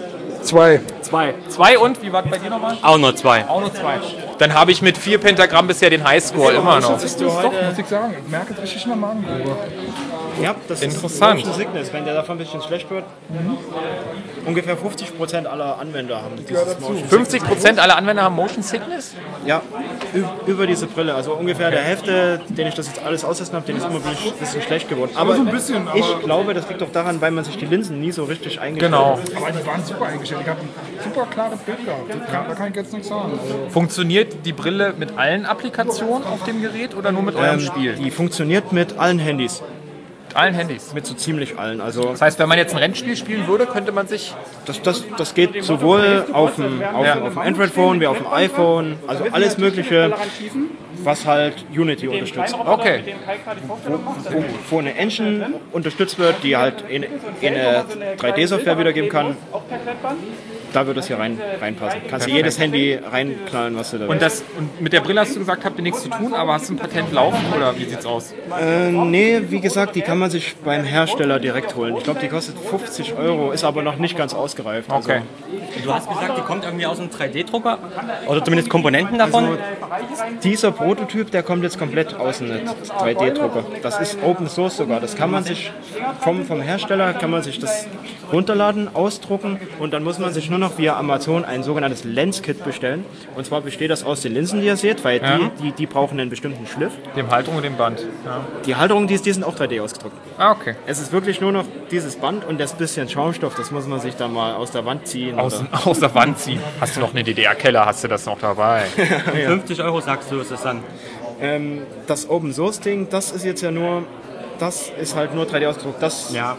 Zwei. 0.42 0.82
Zwei. 1.08 1.34
Zwei 1.48 1.78
und, 1.80 2.02
wie 2.02 2.12
war 2.12 2.22
das 2.22 2.32
bei 2.32 2.38
dir 2.38 2.50
nochmal? 2.50 2.78
Auch 2.82 2.98
nur 2.98 3.16
zwei. 3.16 3.48
Auch 3.48 3.62
nur 3.62 3.74
zwei. 3.74 4.00
Dann 4.40 4.54
habe 4.54 4.72
ich 4.72 4.82
mit 4.82 4.98
vier 4.98 5.18
Pentagramm 5.20 5.68
bisher 5.68 5.90
den 5.90 6.04
Highscore 6.08 6.54
immer 6.54 6.80
noch. 6.80 6.92
Das 6.94 7.04
ist 7.06 7.22
doch, 7.22 7.42
muss 7.44 7.78
ich 7.78 7.86
sagen. 7.86 8.16
Ich 8.26 8.32
merke 8.32 8.54
es 8.54 8.62
richtig 8.62 8.84
in 8.84 8.90
der 8.90 8.98
Magengrube. 8.98 9.56
Ja, 10.42 10.56
das 10.68 10.82
Interessant. 10.84 11.40
ist 11.40 11.46
Motion 11.48 11.54
Sickness. 11.60 11.94
Wenn 11.94 12.06
der 12.06 12.14
davon 12.14 12.36
ein 12.36 12.40
bisschen 12.40 12.62
schlecht 12.62 12.90
wird, 12.92 13.06
ungefähr 14.46 14.78
50% 14.78 15.46
aller 15.48 15.80
Anwender 15.80 16.18
haben 16.22 16.36
dieses 16.48 16.80
Motion 16.80 17.04
50% 17.10 17.80
aller 17.80 17.98
Anwender 17.98 18.22
haben 18.24 18.36
Motion 18.36 18.62
Sickness? 18.62 19.16
Ja, 19.46 19.62
über 20.46 20.68
diese 20.68 20.86
Brille. 20.88 21.16
Also 21.16 21.34
ungefähr 21.34 21.72
der 21.72 21.82
Hälfte, 21.82 22.42
den 22.50 22.68
ich 22.68 22.76
das 22.76 22.88
jetzt 22.88 23.04
alles 23.04 23.26
austesten 23.26 23.56
habe, 23.56 23.66
den 23.66 23.78
ist 23.78 23.86
immer 23.86 23.96
ein 23.96 24.36
bisschen, 24.40 24.62
schlecht 24.62 24.90
geworden. 24.90 25.12
Aber, 25.16 25.36
so 25.36 25.42
ein 25.42 25.48
bisschen, 25.48 25.88
aber- 25.88 25.98
ich 25.98 26.20
glaube, 26.24 26.54
das 26.54 26.68
liegt 26.70 26.82
doch 26.82 26.92
daran, 26.92 27.20
weil 27.22 27.32
man 27.32 27.44
sich 27.44 27.58
die 27.58 27.66
Linsen 27.66 28.00
nie 28.00 28.12
so 28.12 28.26
richtig 28.26 28.60
eingestellt 28.60 28.92
Genau. 28.92 29.14
hat. 29.18 29.36
Aber 29.36 29.52
die 29.52 29.66
waren 29.66 29.84
super 29.84 30.06
eingestellt. 30.06 30.42
Ich 30.44 30.50
habe 30.50 30.60
ein 30.62 30.70
super 31.04 31.26
klares 31.30 31.60
Bild 31.60 31.84
gehabt. 31.86 32.50
Da 32.50 32.54
kann 32.56 32.70
ich 32.70 32.76
jetzt 32.76 32.94
nichts 32.94 33.08
sagen. 33.10 33.32
Funktioniert 33.70 34.46
die 34.46 34.54
Brille 34.54 34.94
mit 34.98 35.18
allen 35.18 35.46
Applikationen 35.46 36.24
auf 36.28 36.44
dem 36.44 36.62
Gerät 36.62 36.96
oder 36.96 37.12
nur 37.12 37.24
mit 37.24 37.36
eurem 37.36 37.56
Ähm, 37.56 37.60
Spiel? 37.60 37.94
Die 37.96 38.12
funktioniert 38.12 38.72
mit 38.72 38.98
allen 38.98 39.20
Handys. 39.20 39.62
allen 40.34 40.54
Handys. 40.54 40.94
Mit 40.94 41.06
so 41.06 41.14
ziemlich 41.16 41.58
allen. 41.58 41.82
Also 41.82 42.10
Das 42.10 42.22
heißt, 42.22 42.38
wenn 42.40 42.48
man 42.50 42.58
jetzt 42.60 42.74
ein 42.74 42.80
Rennspiel 42.80 43.16
spielen 43.18 43.48
würde, 43.48 43.66
könnte 43.66 43.92
man 43.92 44.08
sich. 44.08 44.36
das, 44.66 44.82
das, 44.82 45.04
das 45.18 45.34
geht 45.34 45.64
sowohl 45.64 46.26
auf 46.34 46.56
dem, 46.56 46.84
auf, 46.84 47.06
dem- 47.06 47.24
auf 47.24 47.30
dem 47.34 47.38
Android-Phone 47.40 48.00
wie 48.02 48.08
auf 48.08 48.18
dem 48.18 48.28
iPhone. 48.28 48.98
Also 49.08 49.26
alles 49.32 49.58
Mögliche, 49.58 50.14
was 51.04 51.26
halt 51.26 51.66
Unity 51.76 52.08
unterstützt. 52.08 52.56
Okay. 52.66 53.02
Wo, 53.88 54.44
wo 54.70 54.80
eine 54.80 54.96
Engine 54.96 55.54
unterstützt 55.72 56.20
wird, 56.20 56.44
die 56.44 56.56
halt 56.58 56.84
in, 56.90 57.04
in 57.42 57.54
eine 57.54 57.86
3D-Software 58.20 58.78
wiedergeben 58.80 59.10
kann, 59.10 59.36
da 60.74 60.86
wird 60.86 60.98
es 60.98 61.08
hier 61.08 61.18
rein, 61.18 61.40
reinpassen. 61.62 62.02
Kannst 62.10 62.28
du 62.28 62.32
jedes 62.32 62.60
Handy 62.60 63.00
reinknallen, 63.12 63.78
was 63.78 63.92
du 63.92 63.98
da 64.00 64.06
Und, 64.06 64.22
willst. 64.22 64.42
das, 64.42 64.44
und 64.58 64.82
mit 64.82 64.94
der 64.94 65.02
Brille 65.02 65.22
hast 65.22 65.34
du 65.36 65.40
gesagt, 65.40 65.64
habt 65.66 65.78
ihr 65.80 65.84
nichts 65.84 66.04
zu 66.04 66.10
tun, 66.10 66.34
aber 66.34 66.54
hast 66.54 66.70
du 66.70 66.74
ein 66.74 66.78
Patent 66.78 67.12
laufen 67.14 67.44
oder 67.56 67.78
wie 67.78 67.86
sieht's 67.86 68.06
aus? 68.06 68.34
Äh, 68.60 68.92
nee, 68.92 69.42
wie 69.50 69.62
gesagt, 69.62 69.96
die 69.96 70.02
kann 70.02 70.18
man 70.20 70.30
sich 70.30 70.56
beim 70.58 70.84
Hersteller 70.84 71.40
direkt 71.40 71.76
holen. 71.76 71.96
Ich 71.98 72.04
glaube, 72.04 72.20
die 72.20 72.28
kostet 72.28 72.58
50 72.60 73.16
Euro, 73.18 73.52
ist 73.52 73.64
aber 73.64 73.82
noch 73.82 73.98
nicht 73.98 74.18
ganz 74.18 74.34
ausgereift. 74.34 74.90
Also, 74.92 75.08
Okay. 75.10 75.22
Du 75.84 75.94
hast 75.94 76.10
gesagt, 76.10 76.38
die 76.38 76.42
kommt 76.42 76.66
irgendwie 76.66 76.86
aus 76.86 77.00
einem 77.00 77.10
3D-Drucker? 77.10 77.78
Oder 78.28 78.44
zumindest 78.44 78.70
Komponenten 78.70 79.18
davon? 79.18 79.58
Dieser 80.44 80.72
Prototyp, 80.88 81.32
der 81.32 81.44
kommt 81.44 81.64
jetzt 81.64 81.78
komplett 81.78 82.14
aus 82.18 82.42
einem 82.42 82.62
3D-Drucker. 82.98 83.66
Das 83.84 84.00
ist 84.00 84.18
Open 84.24 84.48
Source 84.48 84.78
sogar. 84.78 85.02
Das 85.02 85.18
kann 85.18 85.30
man 85.30 85.44
sich 85.44 85.70
vom, 86.22 86.46
vom 86.46 86.62
Hersteller 86.62 87.14
kann 87.14 87.30
man 87.30 87.44
sich 87.44 87.60
das 87.60 87.88
runterladen, 88.32 88.94
ausdrucken 88.96 89.60
und 89.80 89.94
dann 89.94 90.04
muss 90.04 90.18
man 90.18 90.34
sich 90.34 90.50
nur 90.50 90.60
noch 90.60 90.78
via 90.78 90.98
Amazon 90.98 91.44
ein 91.44 91.62
sogenanntes 91.64 92.06
Lens-Kit 92.06 92.64
bestellen. 92.64 93.04
Und 93.36 93.46
zwar 93.46 93.60
besteht 93.62 93.92
das 93.92 94.06
aus 94.06 94.22
den 94.22 94.34
Linsen, 94.34 94.62
die 94.62 94.68
ihr 94.68 94.78
seht, 94.78 95.04
weil 95.04 95.22
Ja. 95.22 95.38
die, 95.38 95.50
die, 95.64 95.72
die 95.74 95.86
brauchen 95.88 96.20
einen 96.22 96.30
bestimmten 96.30 96.66
Schliff. 96.68 96.94
Dem 97.18 97.30
Haltung 97.32 97.56
und 97.58 97.64
dem 97.64 97.76
Band. 97.76 98.00
Ja. 98.26 98.42
Die 98.66 98.76
Halterungen, 98.78 99.08
die, 99.10 99.18
die 99.18 99.32
sind 99.34 99.44
auch 99.44 99.56
3D 99.56 99.82
ausgedruckt. 99.82 100.16
Ah, 100.38 100.52
okay. 100.52 100.76
Es 100.86 101.00
ist 101.02 101.12
wirklich 101.12 101.42
nur 101.42 101.52
noch 101.52 101.66
dieses 101.92 102.16
Band 102.16 102.46
und 102.46 102.60
das 102.62 102.74
bisschen 102.74 103.10
Schaumstoff, 103.10 103.56
das 103.56 103.72
muss 103.72 103.88
man 103.88 104.00
sich 104.00 104.16
da 104.16 104.28
mal 104.30 104.56
aus 104.56 104.72
der 104.72 104.86
Wand 104.86 105.06
ziehen. 105.08 105.38
Aus, 105.38 105.60
oder- 105.60 105.68
aus 105.88 106.00
der 106.00 106.16
Wand 106.16 106.40
ziehen. 106.40 106.62
Hast 106.80 106.96
du 106.96 107.02
noch 107.02 107.12
eine 107.12 107.24
DDR-Keller? 107.26 107.86
Hast 107.86 108.04
du 108.06 108.08
das 108.08 108.26
noch 108.26 108.40
dabei? 108.40 108.84
50 109.48 109.82
Euro 109.84 110.00
sagst 110.02 110.32
du, 110.32 110.40
ist 110.40 110.52
es 110.52 110.62
dann. 110.62 110.77
Ähm, 111.40 111.84
das 112.08 112.30
Open 112.30 112.54
Source 112.54 112.80
Ding, 112.80 113.08
das 113.10 113.32
ist 113.32 113.46
jetzt 113.46 113.62
ja 113.62 113.72
nur, 113.72 114.04
das 114.60 114.92
ist 115.00 115.16
halt 115.16 115.36
nur 115.36 115.46
3D 115.46 115.68
ausgedruckt. 115.68 116.02
Das, 116.02 116.34
Ja. 116.34 116.58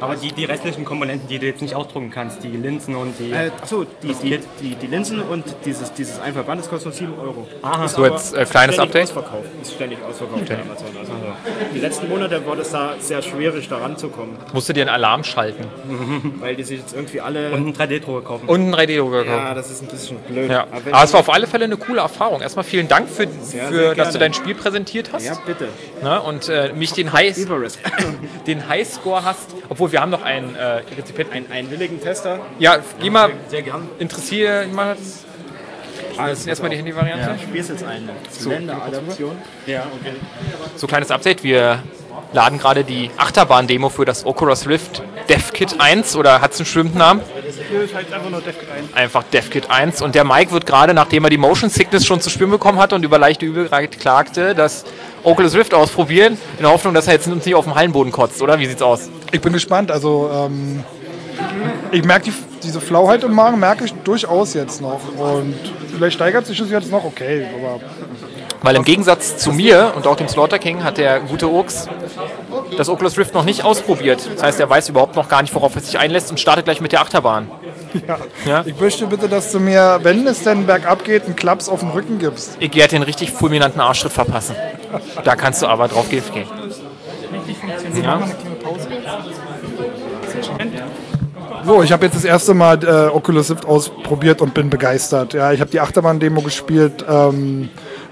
Aber 0.00 0.16
die, 0.16 0.32
die 0.32 0.44
restlichen 0.44 0.84
Komponenten, 0.84 1.28
die 1.28 1.38
du 1.38 1.46
jetzt 1.46 1.62
nicht 1.62 1.74
ausdrucken 1.74 2.10
kannst, 2.10 2.42
die 2.42 2.48
Linsen 2.48 2.96
und 2.96 3.18
die. 3.18 3.32
Äh, 3.32 3.50
achso, 3.60 3.84
die, 4.02 4.14
die, 4.14 4.40
die, 4.60 4.74
die 4.74 4.86
Linsen 4.86 5.20
und 5.20 5.44
dieses, 5.64 5.92
dieses 5.92 6.18
Einfachband, 6.20 6.60
das 6.60 6.70
kostet 6.70 6.86
nur 6.86 6.94
7 6.94 7.18
Euro. 7.18 7.46
Aha. 7.62 7.84
Ist 7.84 7.96
So, 7.96 8.04
jetzt, 8.04 8.34
äh, 8.34 8.44
kleines 8.44 8.74
ständig 8.76 8.80
Update. 8.80 9.02
Ausverkauft. 9.02 9.48
Ist 9.62 9.74
ständig 9.74 9.98
ausverkauft 10.02 10.46
bei 10.46 10.54
Amazon. 10.54 10.86
Also, 10.98 11.12
die 11.74 11.78
letzten 11.78 12.08
Monate 12.08 12.46
war 12.46 12.56
das 12.56 12.70
da 12.70 12.94
sehr 12.98 13.22
schwierig, 13.22 13.68
da 13.68 13.78
ranzukommen, 13.78 14.36
Musst 14.52 14.68
du 14.68 14.72
dir 14.72 14.82
einen 14.82 14.90
Alarm 14.90 15.24
schalten. 15.24 15.64
weil 16.40 16.56
die 16.56 16.62
sich 16.62 16.80
jetzt 16.80 16.94
irgendwie 16.94 17.20
alle... 17.20 17.50
und 17.52 17.58
einen 17.60 17.74
3D-Drucker 17.74 18.22
kaufen. 18.22 18.48
Und 18.48 18.60
einen 18.60 18.74
3D-Drucker 18.74 19.24
ja, 19.24 19.36
kaufen. 19.36 19.54
das 19.54 19.70
ist 19.70 19.82
ein 19.82 19.88
bisschen 19.88 20.16
blöd. 20.18 20.50
Ja. 20.50 20.66
Aber 20.70 20.80
Aber 20.92 21.04
es 21.04 21.12
war 21.12 21.20
auf 21.20 21.30
alle 21.30 21.46
Fälle 21.46 21.64
eine 21.64 21.76
coole 21.76 22.00
Erfahrung. 22.00 22.40
Erstmal 22.40 22.64
vielen 22.64 22.88
Dank 22.88 23.08
für, 23.08 23.26
sehr 23.42 23.68
für 23.68 23.94
dass 23.94 24.12
du 24.12 24.18
dein 24.18 24.34
Spiel 24.34 24.54
präsentiert 24.54 25.12
hast. 25.12 25.26
ja, 25.26 25.34
bitte. 25.46 25.68
Ne? 26.02 26.20
Und 26.22 26.48
äh, 26.48 26.72
mich 26.72 26.92
den 26.92 27.12
High, 27.12 27.36
den 28.46 28.68
Highscore 28.68 29.24
hast. 29.24 29.54
Obwohl 29.70 29.92
wir 29.92 30.00
haben 30.00 30.10
noch 30.10 30.22
einen 30.22 30.56
äh, 30.56 30.82
Rezipient. 30.96 31.32
Ein, 31.32 31.50
einen 31.50 31.70
willigen 31.70 32.00
Tester. 32.00 32.40
Ja, 32.58 32.78
geh 33.00 33.08
mal, 33.08 33.30
Sehr 33.48 33.62
gern. 33.62 33.88
interessiere 34.00 34.66
mal. 34.66 34.96
Das 36.16 36.40
ist 36.40 36.46
erstmal 36.48 36.70
die 36.70 36.76
Handy-Variante. 36.76 37.36
Ich 37.36 37.42
spiele 37.42 37.64
jetzt 37.64 37.84
eine 37.84 38.10
Zylinder-Adaption. 38.28 39.36
So 40.76 40.86
kleines 40.88 41.10
Update. 41.12 41.44
Wir 41.44 41.82
laden 42.32 42.58
gerade 42.58 42.82
die 42.82 43.10
Achterbahn-Demo 43.16 43.88
für 43.90 44.04
das 44.04 44.26
Oculus 44.26 44.66
Rift 44.66 45.02
DevKit 45.28 45.80
1 45.80 46.16
oder 46.16 46.40
hat 46.40 46.52
es 46.52 46.58
einen 46.58 46.64
bestimmten 46.64 46.98
Namen? 46.98 47.20
Das 47.22 47.94
heißt 47.94 48.12
einfach 48.12 48.28
nur 48.30 48.40
DevKit 48.40 48.68
1. 48.70 48.94
Einfach 48.94 49.22
DevKit 49.22 49.70
1. 49.70 50.02
Und 50.02 50.16
der 50.16 50.24
Mike 50.24 50.50
wird 50.50 50.66
gerade, 50.66 50.94
nachdem 50.94 51.24
er 51.24 51.30
die 51.30 51.38
Motion 51.38 51.70
Sickness 51.70 52.04
schon 52.04 52.20
zu 52.20 52.28
spüren 52.28 52.50
bekommen 52.50 52.78
hatte 52.78 52.96
und 52.96 53.04
über 53.04 53.18
leichte 53.18 53.46
Übelkeit 53.46 53.98
klagte, 54.00 54.54
das 54.56 54.84
Oculus 55.22 55.54
Rift 55.54 55.74
ausprobieren, 55.74 56.36
in 56.56 56.62
der 56.64 56.72
Hoffnung, 56.72 56.92
dass 56.94 57.06
er 57.06 57.14
jetzt 57.14 57.28
uns 57.28 57.44
nicht 57.46 57.54
auf 57.54 57.64
dem 57.64 57.74
Hallenboden 57.76 58.10
kotzt, 58.12 58.42
oder? 58.42 58.58
Wie 58.58 58.66
sieht's 58.66 58.82
aus? 58.82 59.08
Ich 59.32 59.40
bin 59.40 59.52
gespannt. 59.52 59.90
Also, 59.90 60.30
ähm, 60.32 60.84
ich 61.92 62.04
merke 62.04 62.30
die, 62.30 62.32
diese 62.62 62.80
Flauheit 62.80 63.24
im 63.24 63.34
Magen, 63.34 63.58
merke 63.58 63.84
ich 63.84 63.92
durchaus 63.92 64.54
jetzt 64.54 64.80
noch. 64.80 65.00
Und 65.18 65.54
vielleicht 65.94 66.14
steigert 66.14 66.46
sich 66.46 66.58
das 66.58 66.70
jetzt 66.70 66.90
noch, 66.90 67.04
okay. 67.04 67.46
Aber 67.58 67.80
Weil 68.62 68.76
im 68.76 68.84
Gegensatz 68.84 69.38
zu 69.38 69.52
mir 69.52 69.92
und 69.96 70.06
auch 70.06 70.16
dem 70.16 70.28
Slaughter 70.28 70.58
King 70.58 70.84
hat 70.84 70.98
der 70.98 71.20
gute 71.20 71.48
Ux 71.48 71.88
das 72.76 72.88
Oculus 72.88 73.18
Rift 73.18 73.34
noch 73.34 73.44
nicht 73.44 73.64
ausprobiert. 73.64 74.28
Das 74.34 74.42
heißt, 74.42 74.60
er 74.60 74.70
weiß 74.70 74.88
überhaupt 74.88 75.16
noch 75.16 75.28
gar 75.28 75.42
nicht, 75.42 75.54
worauf 75.54 75.74
er 75.74 75.82
sich 75.82 75.98
einlässt 75.98 76.30
und 76.30 76.38
startet 76.38 76.64
gleich 76.64 76.80
mit 76.80 76.92
der 76.92 77.00
Achterbahn. 77.00 77.50
Ja. 78.46 78.62
ich 78.64 78.78
möchte 78.78 79.06
bitte, 79.06 79.28
dass 79.28 79.50
du 79.50 79.58
mir, 79.58 79.98
wenn 80.02 80.26
es 80.26 80.44
denn 80.44 80.64
bergab 80.66 81.04
geht, 81.04 81.24
einen 81.24 81.34
Klaps 81.34 81.68
auf 81.68 81.80
den 81.80 81.90
Rücken 81.90 82.18
gibst. 82.18 82.56
Ich 82.60 82.74
werde 82.74 82.90
den 82.90 83.02
richtig 83.02 83.32
fulminanten 83.32 83.80
Arschtritt 83.80 84.12
verpassen. 84.12 84.54
Da 85.24 85.34
kannst 85.34 85.62
du 85.62 85.66
aber 85.66 85.88
drauf 85.88 86.08
gehen. 86.08 86.22
Ja. 88.02 88.22
So, 91.64 91.82
ich 91.82 91.92
habe 91.92 92.06
jetzt 92.06 92.16
das 92.16 92.24
erste 92.24 92.54
Mal 92.54 92.82
äh, 92.84 93.08
Oculus 93.08 93.50
Rift 93.50 93.66
ausprobiert 93.66 94.40
und 94.40 94.54
bin 94.54 94.70
begeistert. 94.70 95.34
Ja, 95.34 95.52
ich 95.52 95.60
habe 95.60 95.70
die 95.70 95.80
Achterbahn-Demo 95.80 96.40
gespielt. 96.40 97.04
Ähm, 97.08 97.68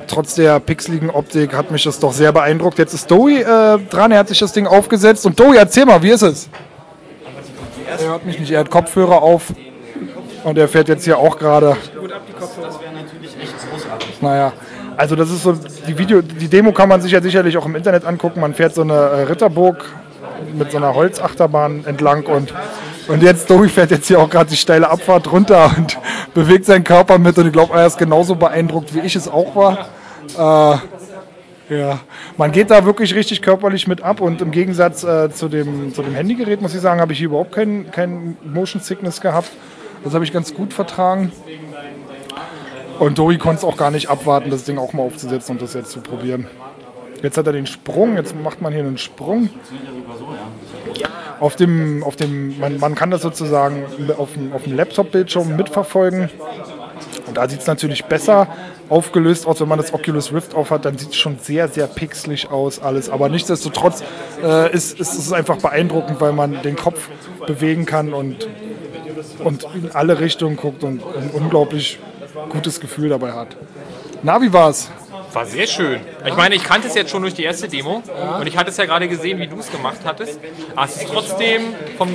trotz 0.07 0.35
der 0.35 0.61
pixeligen 0.61 1.11
Optik 1.11 1.55
hat 1.55 1.71
mich 1.71 1.85
das 1.85 1.99
doch 1.99 2.13
sehr 2.13 2.33
beeindruckt. 2.33 2.79
Jetzt 2.79 2.93
ist 2.93 3.11
Dowie 3.11 3.41
äh, 3.41 3.79
dran, 3.91 4.13
er 4.13 4.19
hat 4.19 4.29
sich 4.29 4.39
das 4.39 4.53
Ding 4.53 4.67
aufgesetzt. 4.67 5.25
Und 5.25 5.41
Dowie, 5.41 5.57
erzähl 5.57 5.87
mal, 5.87 6.03
wie 6.03 6.11
ist 6.11 6.23
es? 6.23 6.49
Er 7.87 8.09
hört 8.09 8.27
mich 8.27 8.39
nicht, 8.39 8.51
er 8.51 8.61
hat 8.61 8.71
Kopfhörer 8.71 9.23
auf. 9.23 9.53
Und 10.45 10.59
er 10.59 10.69
fährt 10.69 10.89
jetzt 10.89 11.05
hier 11.05 11.19
auch 11.19 11.39
gerade. 11.39 11.77
Naja, 14.21 14.53
also 14.97 15.17
das 15.17 15.31
ist 15.31 15.43
so, 15.43 15.55
die 15.87 15.97
Video, 15.97 16.23
die 16.23 16.49
Demo 16.49 16.73
kann 16.73 16.89
man 16.89 17.01
sich 17.01 17.13
ja 17.13 17.21
sicherlich 17.23 17.57
auch 17.57 17.67
im 17.67 17.77
Internet 17.77 18.05
angucken. 18.05 18.41
Man 18.41 18.55
fährt 18.55 18.75
so 18.75 18.83
eine 18.83 18.95
äh, 18.95 19.23
Ritterburg 19.23 19.85
mit 20.57 20.71
so 20.71 20.77
einer 20.77 20.95
Holzachterbahn 20.95 21.85
entlang 21.85 22.25
und, 22.27 22.55
und 23.09 23.23
jetzt, 23.23 23.49
Domi 23.51 23.69
fährt 23.69 23.91
jetzt 23.91 24.07
hier 24.07 24.21
auch 24.21 24.31
gerade 24.31 24.51
die 24.51 24.57
steile 24.57 24.91
Abfahrt 24.91 25.31
runter 25.31 25.71
und 25.77 25.99
bewegt 26.35 26.65
seinen 26.67 26.85
Körper 26.85 27.19
mit 27.19 27.39
und 27.39 27.47
ich 27.47 27.53
glaube, 27.53 27.75
er 27.75 27.87
ist 27.87 27.99
genauso 27.99 28.35
beeindruckt, 28.35 28.95
wie 28.95 29.01
ich 29.01 29.17
es 29.17 29.29
auch 29.29 29.55
war. 29.57 29.89
Äh, 30.37 30.79
ja, 31.71 32.01
man 32.39 32.51
geht 32.51 32.71
da 32.71 32.85
wirklich 32.87 33.15
richtig 33.15 33.43
körperlich 33.43 33.87
mit 33.87 34.01
ab 34.03 34.21
und 34.21 34.41
im 34.41 34.51
Gegensatz 34.51 35.05
äh, 35.05 35.31
zu, 35.31 35.49
dem, 35.49 35.93
zu 35.93 36.03
dem 36.03 36.15
Handygerät, 36.15 36.63
muss 36.63 36.75
ich 36.75 36.81
sagen, 36.81 37.01
habe 37.01 37.13
ich 37.13 37.19
hier 37.19 37.27
überhaupt 37.29 37.53
kein, 37.53 37.91
kein 37.91 38.39
Motion 38.43 38.81
Sickness 38.81 39.21
gehabt. 39.21 39.51
Das 40.03 40.15
habe 40.15 40.25
ich 40.25 40.33
ganz 40.33 40.55
gut 40.55 40.73
vertragen. 40.73 41.33
Und 42.99 43.19
Dori 43.19 43.39
konnte 43.39 43.59
es 43.59 43.65
auch 43.65 43.77
gar 43.77 43.91
nicht 43.91 44.09
abwarten, 44.09 44.51
das 44.51 44.65
Ding 44.65 44.79
auch 44.79 44.93
mal 44.93 45.03
aufzusetzen 45.03 45.57
und 45.57 45.63
das 45.63 45.75
jetzt 45.75 45.91
zu 45.91 46.01
probieren. 46.01 46.47
Jetzt 47.23 47.37
hat 47.37 47.47
er 47.47 47.53
den 47.53 47.67
Sprung, 47.67 48.17
jetzt 48.17 48.35
macht 48.37 48.61
man 48.61 48.73
hier 48.73 48.83
einen 48.83 48.99
Sprung. 48.99 49.51
Auf 51.41 51.57
dem, 51.57 52.03
auf 52.03 52.17
dem, 52.17 52.59
man, 52.59 52.79
man 52.79 52.95
kann 52.95 53.11
das 53.11 53.23
sozusagen 53.23 53.85
auf 54.17 54.33
dem, 54.33 54.53
auf 54.53 54.65
dem 54.65 54.77
Laptop-Bildschirm 54.77 55.57
mitverfolgen. 55.57 56.31
Und 57.27 57.37
da 57.37 57.49
sieht 57.49 57.61
es 57.61 57.67
natürlich 57.67 58.05
besser 58.07 58.49
aufgelöst 58.89 59.47
aus, 59.47 59.61
wenn 59.61 59.69
man 59.69 59.79
das 59.79 59.93
Oculus 59.93 60.33
Rift 60.33 60.55
aufhat, 60.55 60.85
dann 60.85 60.97
sieht 60.97 61.11
es 61.11 61.17
schon 61.17 61.39
sehr, 61.39 61.69
sehr 61.69 61.87
pixelig 61.87 62.51
aus 62.51 62.81
alles. 62.81 63.11
Aber 63.11 63.29
nichtsdestotrotz 63.29 64.03
äh, 64.43 64.73
ist, 64.73 64.99
ist 64.99 65.19
es 65.19 65.33
einfach 65.33 65.59
beeindruckend, 65.59 66.21
weil 66.21 66.33
man 66.33 66.63
den 66.63 66.77
Kopf 66.77 67.09
bewegen 67.47 67.87
kann 67.87 68.13
und, 68.15 68.49
und 69.45 69.67
in 69.75 69.91
alle 69.93 70.21
Richtungen 70.21 70.57
guckt 70.57 70.85
und 70.85 71.03
ein 71.03 71.31
unglaublich 71.33 71.99
gutes 72.51 72.81
Gefühl 72.81 73.11
dabei 73.11 73.33
hat. 73.33 73.57
Na, 74.23 74.41
wie 74.41 74.53
war's? 74.53 74.91
War 75.39 75.47
sehr 75.47 75.69
schön. 75.69 76.01
Ich 76.27 76.35
meine, 76.35 76.57
ich 76.57 76.65
kannte 76.65 76.89
es 76.89 76.97
jetzt 76.97 77.13
schon 77.13 77.23
durch 77.23 77.35
die 77.35 77.45
erste 77.45 77.69
Demo 77.69 78.03
und 78.41 78.47
ich 78.49 78.57
hatte 78.57 78.71
es 78.71 78.77
ja 78.77 78.87
gerade 78.87 79.07
gesehen, 79.07 79.39
wie 79.39 79.47
du 79.47 79.57
es 79.61 79.71
gemacht 79.71 79.99
hattest. 80.05 80.41
Aber 80.75 80.87
es 80.87 80.97
ist 80.97 81.07
trotzdem 81.13 81.77
vom 81.97 82.13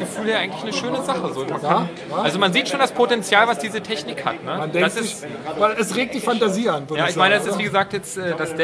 Geschwindigkeitsgefühl 0.00 0.30
her 0.30 0.38
eigentlich 0.40 0.62
eine 0.62 0.72
schöne 0.72 1.02
Sache. 1.02 1.32
So, 1.32 1.44
man 1.44 1.60
kann, 1.60 1.88
also 2.22 2.38
man 2.38 2.52
sieht 2.52 2.68
schon 2.68 2.78
das 2.80 2.92
Potenzial, 2.92 3.46
was 3.46 3.58
diese 3.58 3.80
Technik 3.80 4.24
hat. 4.24 4.42
Ne? 4.44 4.70
Das 4.72 4.96
ist, 4.96 5.26
weil 5.58 5.72
es 5.72 5.96
regt 5.96 6.14
die 6.14 6.20
Fantasie 6.20 6.68
an. 6.68 6.86
ja, 6.94 7.08
ich 7.08 7.16
meine, 7.16 7.36
das 7.36 7.46
ist 7.46 7.58
wie 7.58 7.64
gesagt 7.64 7.92
jetzt 7.92 8.16
äh, 8.16 8.34
das 8.36 8.56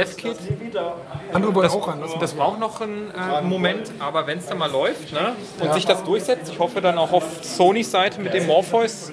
wollen 1.54 1.70
auch 1.70 1.88
an. 1.88 2.00
Das 2.20 2.34
braucht 2.34 2.60
noch 2.60 2.80
einen 2.80 3.10
äh, 3.10 3.42
Moment, 3.42 3.92
aber 3.98 4.26
wenn 4.26 4.38
es 4.38 4.46
dann 4.46 4.58
mal 4.58 4.70
läuft 4.70 5.12
ne, 5.12 5.36
und 5.60 5.74
sich 5.74 5.86
das 5.86 6.04
durchsetzt, 6.04 6.50
ich 6.52 6.58
hoffe 6.58 6.80
dann 6.80 6.98
auch 6.98 7.12
auf 7.12 7.24
Sonys 7.42 7.90
Seite 7.90 8.20
mit 8.20 8.34
dem 8.34 8.46
Morpheus, 8.46 9.12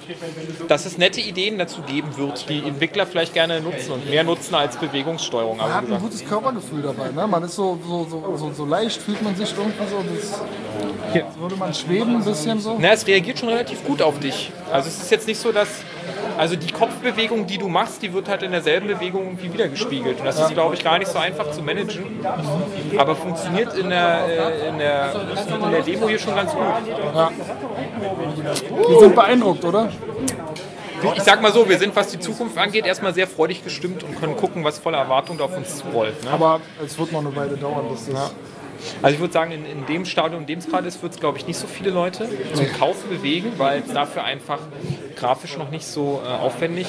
dass 0.68 0.86
es 0.86 0.98
nette 0.98 1.20
Ideen 1.20 1.58
dazu 1.58 1.82
geben 1.82 2.16
wird, 2.16 2.48
die 2.48 2.66
Entwickler 2.66 3.06
vielleicht 3.06 3.34
gerne 3.34 3.60
nutzen 3.60 3.92
und 3.92 4.08
mehr 4.08 4.24
nutzen 4.24 4.54
als 4.54 4.76
Bewegungssteuerung. 4.76 5.56
Man 5.56 5.74
hat 5.74 5.90
ein 5.90 6.00
gutes 6.00 6.24
Körpergefühl 6.24 6.82
dabei. 6.82 7.10
Ne? 7.10 7.26
Man 7.26 7.42
ist 7.44 7.54
so, 7.54 7.78
so, 7.86 8.04
so, 8.04 8.36
so, 8.36 8.52
so 8.52 8.64
leicht, 8.64 9.00
fühlt 9.00 9.22
man 9.22 9.34
sich 9.36 9.54
irgendwie 9.56 9.86
so. 9.86 10.02
Das, 10.14 10.42
als 11.14 11.38
würde 11.38 11.56
man 11.56 11.74
schweben 11.74 12.13
ein 12.16 12.24
bisschen 12.24 12.60
so. 12.60 12.76
na, 12.78 12.92
es 12.92 13.06
reagiert 13.06 13.38
schon 13.38 13.48
relativ 13.48 13.84
gut 13.84 14.02
auf 14.02 14.18
dich. 14.18 14.52
Also 14.72 14.88
es 14.88 14.98
ist 14.98 15.10
jetzt 15.10 15.26
nicht 15.26 15.40
so, 15.40 15.52
dass 15.52 15.68
also 16.36 16.56
die 16.56 16.72
Kopf, 16.72 16.94
Kaufbewegung, 17.04 17.46
die 17.46 17.58
du 17.58 17.68
machst, 17.68 18.02
die 18.02 18.12
wird 18.12 18.28
halt 18.28 18.42
in 18.42 18.50
derselben 18.50 18.88
Bewegung 18.88 19.24
irgendwie 19.24 19.52
wiedergespiegelt. 19.52 20.20
Und 20.20 20.26
das 20.26 20.40
ist, 20.40 20.54
glaube 20.54 20.74
ich, 20.74 20.82
gar 20.82 20.98
nicht 20.98 21.10
so 21.10 21.18
einfach 21.18 21.50
zu 21.50 21.62
managen. 21.62 22.04
Aber 22.96 23.14
funktioniert 23.14 23.76
in 23.76 23.90
der, 23.90 24.26
äh, 24.26 24.68
in 24.68 24.78
der, 24.78 25.12
in 25.64 25.70
der 25.70 25.82
Demo 25.82 26.08
hier 26.08 26.18
schon 26.18 26.34
ganz 26.34 26.52
gut. 26.52 26.62
Die 28.88 28.98
sind 28.98 29.14
beeindruckt, 29.14 29.64
oder? 29.64 29.90
Ich 31.14 31.22
sag 31.22 31.42
mal 31.42 31.52
so, 31.52 31.68
wir 31.68 31.78
sind, 31.78 31.94
was 31.94 32.08
die 32.08 32.18
Zukunft 32.18 32.56
angeht, 32.56 32.86
erstmal 32.86 33.12
sehr 33.12 33.26
freudig 33.26 33.62
gestimmt 33.62 34.02
und 34.02 34.18
können 34.18 34.36
gucken, 34.36 34.64
was 34.64 34.78
voller 34.78 34.98
Erwartung 34.98 35.36
da 35.36 35.44
auf 35.44 35.56
uns 35.56 35.76
zurollt. 35.76 36.24
Ne? 36.24 36.30
Aber 36.30 36.60
es 36.82 36.98
wird 36.98 37.12
noch 37.12 37.20
eine 37.20 37.36
Weile 37.36 37.56
dauern, 37.58 37.84
bis 37.90 38.06
das. 38.06 38.34
Also 39.02 39.14
ich 39.14 39.20
würde 39.20 39.32
sagen, 39.32 39.52
in, 39.52 39.66
in 39.66 39.86
dem 39.86 40.04
Stadium, 40.04 40.42
in 40.42 40.46
dem 40.46 40.58
es 40.58 40.68
gerade 40.68 40.86
ist, 40.86 41.02
wird 41.02 41.14
es, 41.14 41.20
glaube 41.20 41.38
ich, 41.38 41.46
nicht 41.46 41.58
so 41.58 41.66
viele 41.66 41.90
Leute 41.90 42.28
zum 42.54 42.72
Kaufen 42.72 43.08
bewegen, 43.08 43.52
weil 43.56 43.82
es 43.86 43.92
dafür 43.92 44.24
einfach 44.24 44.58
grafisch 45.16 45.56
noch 45.56 45.70
nicht 45.70 45.86
so 45.86 46.22
äh, 46.24 46.28
aufwendig 46.28 46.86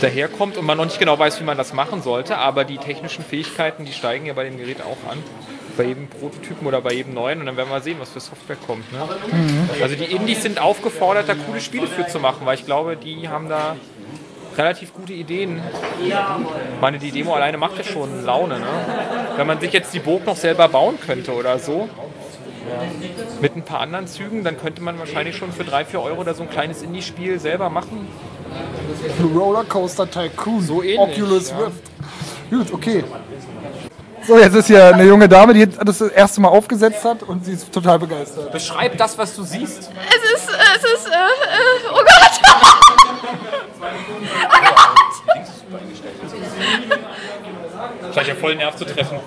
daherkommt 0.00 0.56
und 0.56 0.64
man 0.64 0.78
noch 0.78 0.84
nicht 0.84 0.98
genau 0.98 1.18
weiß, 1.18 1.40
wie 1.40 1.44
man 1.44 1.58
das 1.58 1.72
machen 1.72 2.02
sollte. 2.02 2.38
Aber 2.38 2.64
die 2.64 2.78
technischen 2.78 3.24
Fähigkeiten, 3.24 3.84
die 3.84 3.92
steigen 3.92 4.26
ja 4.26 4.32
bei 4.32 4.44
dem 4.44 4.56
Gerät 4.56 4.80
auch 4.82 5.10
an. 5.10 5.18
Bei 5.76 5.84
jedem 5.84 6.08
Prototypen 6.08 6.66
oder 6.66 6.80
bei 6.80 6.92
jedem 6.92 7.14
neuen 7.14 7.40
und 7.40 7.46
dann 7.46 7.56
werden 7.56 7.70
wir 7.70 7.80
sehen, 7.80 7.96
was 8.00 8.10
für 8.10 8.20
Software 8.20 8.56
kommt. 8.66 8.92
Ne? 8.92 8.98
Also 9.80 9.94
die 9.94 10.04
Indies 10.04 10.42
sind 10.42 10.60
aufgefordert, 10.60 11.28
da 11.28 11.34
coole 11.34 11.60
Spiele 11.60 11.86
für 11.86 12.06
zu 12.06 12.18
machen, 12.18 12.40
weil 12.44 12.56
ich 12.56 12.66
glaube, 12.66 12.96
die 12.96 13.28
haben 13.28 13.48
da 13.48 13.76
relativ 14.60 14.92
gute 14.92 15.12
Ideen. 15.12 15.60
Ich 16.04 16.14
meine, 16.80 16.98
die 16.98 17.10
Demo 17.10 17.34
alleine 17.34 17.56
macht 17.56 17.78
ja 17.78 17.84
schon 17.84 18.24
Laune. 18.24 18.58
Ne? 18.58 18.66
Wenn 19.36 19.46
man 19.46 19.58
sich 19.60 19.72
jetzt 19.72 19.94
die 19.94 20.00
Burg 20.00 20.26
noch 20.26 20.36
selber 20.36 20.68
bauen 20.68 20.98
könnte 21.00 21.32
oder 21.32 21.58
so, 21.58 21.88
mit 23.40 23.56
ein 23.56 23.62
paar 23.62 23.80
anderen 23.80 24.06
Zügen, 24.06 24.44
dann 24.44 24.58
könnte 24.58 24.82
man 24.82 24.98
wahrscheinlich 24.98 25.36
schon 25.36 25.52
für 25.52 25.64
3, 25.64 25.86
4 25.86 26.02
Euro 26.02 26.24
da 26.24 26.34
so 26.34 26.42
ein 26.42 26.50
kleines 26.50 26.82
Indie-Spiel 26.82 27.40
selber 27.40 27.70
machen. 27.70 28.06
Rollercoaster 29.34 30.10
Tycoon. 30.10 30.60
So 30.60 30.82
ähnlich, 30.82 30.98
Oculus 30.98 31.50
ja. 31.50 31.58
Rift. 31.58 31.82
Gut, 32.50 32.72
okay. 32.72 33.04
So, 34.26 34.38
jetzt 34.38 34.54
ist 34.54 34.66
hier 34.66 34.94
eine 34.94 35.04
junge 35.04 35.28
Dame, 35.28 35.54
die 35.54 35.66
das 35.66 35.98
das 35.98 36.10
erste 36.10 36.40
Mal 36.42 36.48
aufgesetzt 36.48 37.04
hat 37.04 37.22
und 37.22 37.44
sie 37.44 37.52
ist 37.52 37.72
total 37.72 37.98
begeistert. 37.98 38.52
Beschreib 38.52 38.98
das, 38.98 39.16
was 39.16 39.34
du 39.34 39.42
siehst. 39.42 39.78
Es 39.78 40.32
ist, 40.34 40.50
es 40.76 40.84
ist, 40.84 41.06
äh, 41.06 41.10
äh, 41.10 41.90
oh 41.90 42.02
Gott! 42.04 42.40
Scheint 48.14 48.28
ja 48.28 48.34
voll 48.34 48.56
Nerv 48.56 48.76
zu 48.76 48.84
treffen. 48.84 49.18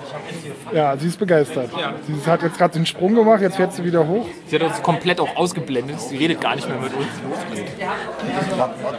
Ja, 0.73 0.95
sie 0.97 1.07
ist 1.07 1.17
begeistert. 1.17 1.69
Sie 2.07 2.29
hat 2.29 2.43
jetzt 2.43 2.57
gerade 2.57 2.73
den 2.73 2.85
Sprung 2.85 3.15
gemacht, 3.15 3.41
jetzt 3.41 3.55
fährt 3.55 3.73
sie 3.73 3.83
wieder 3.83 4.07
hoch. 4.07 4.25
Sie 4.47 4.55
hat 4.55 4.63
uns 4.63 4.81
komplett 4.81 5.19
auch 5.19 5.35
ausgeblendet. 5.35 5.99
Sie 5.99 6.17
redet 6.17 6.41
gar 6.41 6.55
nicht 6.55 6.67
mehr 6.67 6.77
mit 6.77 6.93
uns. 6.93 7.07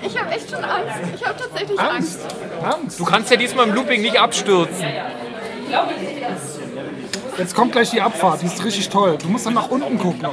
Ich 0.03 0.19
habe 0.21 0.31
echt 0.31 0.51
schon 0.51 0.65
Angst. 0.65 0.97
Ich 1.15 1.27
habe 1.27 1.39
tatsächlich 1.39 1.79
Angst. 1.79 2.21
Angst. 2.63 3.01
Du 3.01 3.05
kannst 3.05 3.31
ja 3.31 3.37
diesmal 3.37 3.69
im 3.69 3.75
Looping 3.75 4.03
nicht 4.03 4.19
abstürzen. 4.19 4.87
Jetzt 7.37 7.55
kommt 7.55 7.73
gleich 7.73 7.91
die 7.91 8.01
Abfahrt, 8.01 8.43
die 8.43 8.47
ist 8.47 8.65
richtig 8.65 8.89
toll. 8.89 9.19
Du 9.21 9.29
musst 9.29 9.45
dann 9.47 9.55
nach 9.55 9.69
unten 9.69 9.99
gucken. 9.99 10.25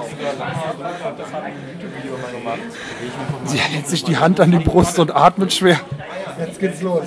Sie 3.46 3.58
hält 3.58 3.88
sich 3.88 4.04
die 4.04 4.18
Hand 4.18 4.40
an 4.40 4.52
die 4.52 4.60
Brust 4.60 5.00
und 5.00 5.16
atmet 5.16 5.52
schwer. 5.52 5.80
Jetzt 6.40 6.60
geht's 6.60 6.82
los. 6.82 7.06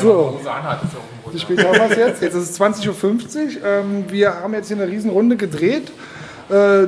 So, 0.00 0.40
wie 1.30 1.38
spät 1.38 1.64
haben 1.64 1.74
wir 1.74 1.90
es 1.90 1.96
jetzt? 1.96 2.22
Jetzt 2.22 2.34
ist 2.34 2.50
es 2.50 2.60
20.50 2.60 2.88
Uhr. 2.88 3.64
Ähm, 3.64 4.04
wir 4.08 4.34
haben 4.34 4.54
jetzt 4.54 4.68
hier 4.68 4.76
eine 4.76 4.86
riesen 4.90 5.10
Runde 5.10 5.36
gedreht 5.36 5.92
äh, 6.48 6.86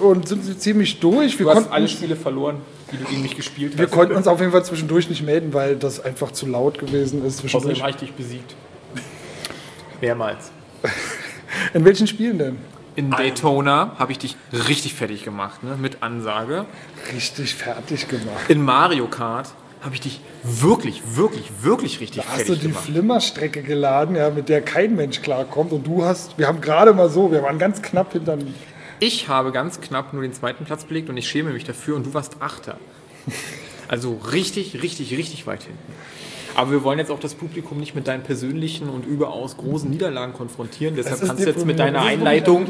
und 0.00 0.28
sind 0.28 0.60
ziemlich 0.60 1.00
durch. 1.00 1.38
Wir 1.38 1.46
Du 1.46 1.54
hast 1.54 1.70
alle 1.70 1.88
Spiele 1.88 2.16
verloren, 2.16 2.60
die 2.92 2.96
du 2.96 3.04
gegen 3.04 3.22
mich 3.22 3.36
gespielt 3.36 3.78
wir 3.78 3.86
hast. 3.86 3.92
konnten 3.92 4.14
uns 4.14 4.26
auf 4.26 4.40
jeden 4.40 4.52
Fall 4.52 4.64
zwischendurch 4.64 5.08
nicht 5.08 5.22
melden, 5.22 5.52
weil 5.54 5.76
das 5.76 6.00
einfach 6.04 6.32
zu 6.32 6.46
laut 6.46 6.78
gewesen 6.78 7.24
ist. 7.24 7.42
Außerdem 7.44 7.80
habe 7.80 7.90
ich 7.90 7.96
dich 7.96 8.12
besiegt. 8.12 8.54
Mehrmals. 10.00 10.50
In 11.74 11.84
welchen 11.84 12.06
Spielen 12.06 12.38
denn? 12.38 12.58
In 12.96 13.10
Daytona 13.10 13.96
habe 13.98 14.12
ich 14.12 14.18
dich 14.18 14.36
richtig 14.52 14.94
fertig 14.94 15.24
gemacht, 15.24 15.62
ne? 15.62 15.76
mit 15.76 16.02
Ansage. 16.02 16.66
Richtig 17.14 17.54
fertig 17.54 18.08
gemacht. 18.08 18.48
In 18.48 18.62
Mario 18.62 19.06
Kart 19.06 19.48
habe 19.82 19.94
ich 19.94 20.00
dich 20.00 20.20
wirklich, 20.42 21.02
wirklich, 21.14 21.50
wirklich 21.62 22.00
richtig 22.00 22.24
Hast 22.26 22.40
du 22.40 22.44
fertig 22.44 22.60
die 22.60 22.68
gemacht. 22.68 22.84
Flimmerstrecke 22.84 23.62
geladen, 23.62 24.16
ja, 24.16 24.30
mit 24.30 24.48
der 24.48 24.60
kein 24.60 24.94
Mensch 24.96 25.22
klarkommt 25.22 25.72
und 25.72 25.86
du 25.86 26.04
hast, 26.04 26.36
wir 26.38 26.46
haben 26.46 26.60
gerade 26.60 26.92
mal 26.92 27.08
so, 27.08 27.32
wir 27.32 27.42
waren 27.42 27.58
ganz 27.58 27.80
knapp 27.80 28.12
hinter 28.12 28.36
Ich 28.98 29.28
habe 29.28 29.52
ganz 29.52 29.80
knapp 29.80 30.12
nur 30.12 30.22
den 30.22 30.34
zweiten 30.34 30.64
Platz 30.64 30.84
belegt 30.84 31.08
und 31.08 31.16
ich 31.16 31.28
schäme 31.28 31.50
mich 31.50 31.64
dafür 31.64 31.96
und 31.96 32.06
du 32.06 32.14
warst 32.14 32.36
Achter. 32.40 32.78
Also 33.88 34.20
richtig, 34.32 34.82
richtig, 34.82 35.16
richtig 35.16 35.46
weit 35.46 35.64
hinten. 35.64 35.92
Aber 36.54 36.70
wir 36.72 36.82
wollen 36.84 36.98
jetzt 36.98 37.10
auch 37.10 37.20
das 37.20 37.34
Publikum 37.34 37.78
nicht 37.78 37.94
mit 37.94 38.08
deinen 38.08 38.22
persönlichen 38.22 38.88
und 38.90 39.06
überaus 39.06 39.56
großen 39.56 39.88
Niederlagen 39.90 40.32
konfrontieren. 40.32 40.94
Deshalb 40.96 41.20
kannst 41.20 41.42
du 41.42 41.48
jetzt 41.48 41.64
mit 41.66 41.78
deiner 41.78 42.02
Einleitung 42.02 42.66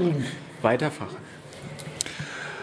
weiterfahren. 0.63 1.17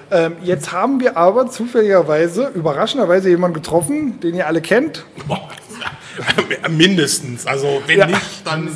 Ähm, 0.10 0.38
jetzt 0.42 0.72
haben 0.72 1.02
wir 1.02 1.18
aber 1.18 1.50
zufälligerweise, 1.50 2.52
überraschenderweise 2.56 3.30
jemanden 3.30 3.56
getroffen, 3.56 4.20
den 4.22 4.36
ihr 4.36 4.48
alle 4.48 4.62
kennt. 4.62 5.04
Mindestens. 6.70 7.46
Also 7.46 7.82
wenn 7.86 8.10
nicht, 8.10 8.22
dann 8.46 8.70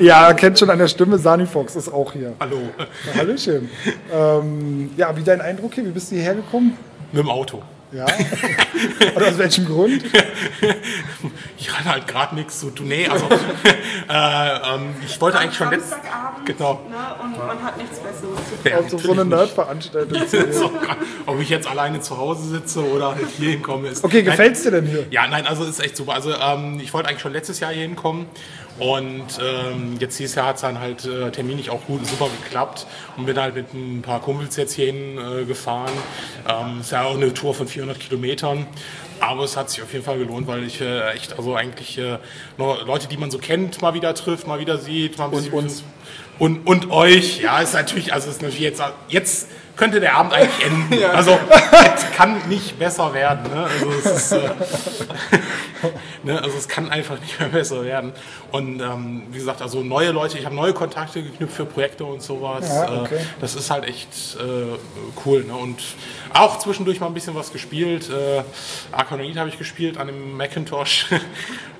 Ja, 0.00 0.32
kennt 0.34 0.58
schon 0.58 0.70
an 0.70 0.78
der 0.78 0.88
Stimme, 0.88 1.18
Sani 1.18 1.46
Fox 1.46 1.76
ist 1.76 1.88
auch 1.92 2.12
hier. 2.12 2.34
hallo. 2.38 2.58
Ja, 2.78 3.14
Hallöchen. 3.20 3.68
ähm, 4.12 4.90
ja, 4.96 5.16
wie 5.16 5.22
dein 5.22 5.40
Eindruck 5.40 5.74
hier? 5.74 5.84
Wie 5.86 5.90
bist 5.90 6.10
du 6.10 6.16
hierher 6.16 6.34
gekommen? 6.34 6.76
Mit 7.12 7.22
dem 7.22 7.30
Auto. 7.30 7.62
Ja. 7.92 8.06
Oder 9.16 9.28
aus 9.28 9.38
welchem 9.38 9.66
Grund? 9.66 10.02
Ich 11.62 11.70
hatte 11.70 11.90
halt 11.90 12.08
gerade 12.08 12.34
nichts 12.36 12.58
zu 12.58 12.70
tun. 12.70 12.88
Nee, 12.88 13.06
also 13.06 13.26
äh, 14.08 14.74
ähm, 14.74 14.94
ich 15.06 15.20
wollte 15.20 15.38
eigentlich 15.38 15.56
schon 15.56 15.70
letzt. 15.70 15.90
Samstagabend, 15.90 16.46
Genau. 16.46 16.80
ne, 16.88 16.96
und 17.22 17.38
man 17.46 17.62
hat 17.62 17.76
nichts 17.76 17.98
Besseres 17.98 18.20
zu 18.22 18.56
tun. 18.62 18.72
Ja, 18.72 18.78
Auf 18.78 18.88
so, 18.90 18.98
so 18.98 19.12
eine 19.12 19.24
Nerd-Veranstaltung. 19.26 20.18
auch 20.22 20.82
gar- 20.86 20.96
Ob 21.26 21.38
ich 21.40 21.50
jetzt 21.50 21.68
alleine 21.68 22.00
zu 22.00 22.16
Hause 22.16 22.48
sitze 22.48 22.80
oder 22.90 23.14
halt 23.14 23.26
hier 23.36 23.50
hinkomme, 23.50 23.88
ist. 23.88 24.02
Okay, 24.02 24.16
Nein, 24.22 24.24
gefällt's 24.24 24.62
dir 24.62 24.70
denn 24.70 24.86
hier? 24.86 25.06
Ja, 25.10 25.26
nein, 25.28 25.46
also 25.46 25.64
ist 25.64 25.80
echt 25.80 25.96
super. 25.98 26.14
Also 26.14 26.32
ähm, 26.34 26.80
ich 26.82 26.94
wollte 26.94 27.10
eigentlich 27.10 27.20
schon 27.20 27.32
letztes 27.34 27.60
Jahr 27.60 27.72
hier 27.72 27.82
hinkommen 27.82 28.26
und 28.80 29.26
ähm, 29.42 29.98
jetzt 30.00 30.18
dieses 30.18 30.34
Jahr 30.34 30.46
hat 30.46 30.56
es 30.56 30.62
dann 30.62 30.80
halt 30.80 31.04
äh, 31.04 31.30
terminlich 31.30 31.68
auch 31.68 31.84
gut 31.84 32.06
super 32.06 32.28
geklappt 32.42 32.86
und 33.16 33.26
bin 33.26 33.38
halt 33.38 33.54
mit 33.54 33.74
ein 33.74 34.00
paar 34.00 34.20
Kumpels 34.20 34.56
jetzt 34.56 34.72
hierhin 34.72 35.18
äh, 35.18 35.44
gefahren. 35.44 35.92
Ähm, 36.48 36.80
ist 36.80 36.90
ja 36.90 37.04
auch 37.04 37.14
eine 37.14 37.34
Tour 37.34 37.54
von 37.54 37.68
400 37.68 38.00
Kilometern. 38.00 38.66
Aber 39.20 39.44
es 39.44 39.54
hat 39.58 39.68
sich 39.68 39.82
auf 39.82 39.92
jeden 39.92 40.04
Fall 40.04 40.16
gelohnt, 40.16 40.46
weil 40.46 40.64
ich 40.64 40.80
äh, 40.80 41.10
echt, 41.10 41.36
also 41.36 41.54
eigentlich 41.54 41.98
äh, 41.98 42.16
Leute, 42.56 43.06
die 43.06 43.18
man 43.18 43.30
so 43.30 43.36
kennt, 43.36 43.82
mal 43.82 43.92
wieder 43.92 44.14
trifft, 44.14 44.46
mal 44.46 44.60
wieder 44.60 44.78
sieht. 44.78 45.18
Mal 45.18 45.26
und 45.26 45.52
uns. 45.52 45.84
Und, 46.38 46.66
und 46.66 46.90
euch, 46.90 47.40
ja, 47.42 47.60
ist 47.60 47.74
natürlich, 47.74 48.14
also 48.14 48.30
ist 48.30 48.40
natürlich 48.40 48.60
jetzt, 48.60 48.82
jetzt 49.08 49.48
könnte 49.76 50.00
der 50.00 50.16
Abend 50.16 50.32
eigentlich 50.34 50.66
enden. 50.66 50.90
Also 51.20 51.38
es 51.96 52.10
kann 52.16 52.48
nicht 52.48 52.78
besser 52.78 53.12
werden. 53.12 53.50
Ne? 53.52 53.64
Also, 53.64 53.90
es 53.90 54.06
ist, 54.06 54.32
äh, 54.32 54.38
ne? 56.22 56.40
also 56.42 56.56
es 56.56 56.68
kann 56.68 56.90
einfach 56.90 57.18
nicht 57.20 57.38
mehr 57.38 57.48
besser 57.48 57.84
werden. 57.84 58.12
Und 58.52 58.80
ähm, 58.80 59.22
wie 59.30 59.38
gesagt, 59.38 59.60
also 59.60 59.82
neue 59.82 60.10
Leute, 60.10 60.38
ich 60.38 60.46
habe 60.46 60.54
neue 60.54 60.72
Kontakte 60.72 61.22
geknüpft 61.22 61.56
für 61.56 61.64
Projekte 61.64 62.04
und 62.04 62.22
sowas. 62.22 62.68
Ja, 62.68 63.02
okay. 63.02 63.16
äh, 63.16 63.20
das 63.40 63.54
ist 63.54 63.70
halt 63.70 63.84
echt 63.84 64.36
äh, 64.38 64.78
cool. 65.24 65.44
Ne? 65.44 65.54
Und 65.54 65.80
auch 66.32 66.58
zwischendurch 66.58 67.00
mal 67.00 67.06
ein 67.06 67.14
bisschen 67.14 67.34
was 67.34 67.52
gespielt. 67.52 68.08
Äh, 68.08 68.42
Arcanonid 68.92 69.36
habe 69.36 69.48
ich 69.48 69.58
gespielt 69.58 69.98
an 69.98 70.06
dem 70.06 70.36
Macintosh. 70.36 71.06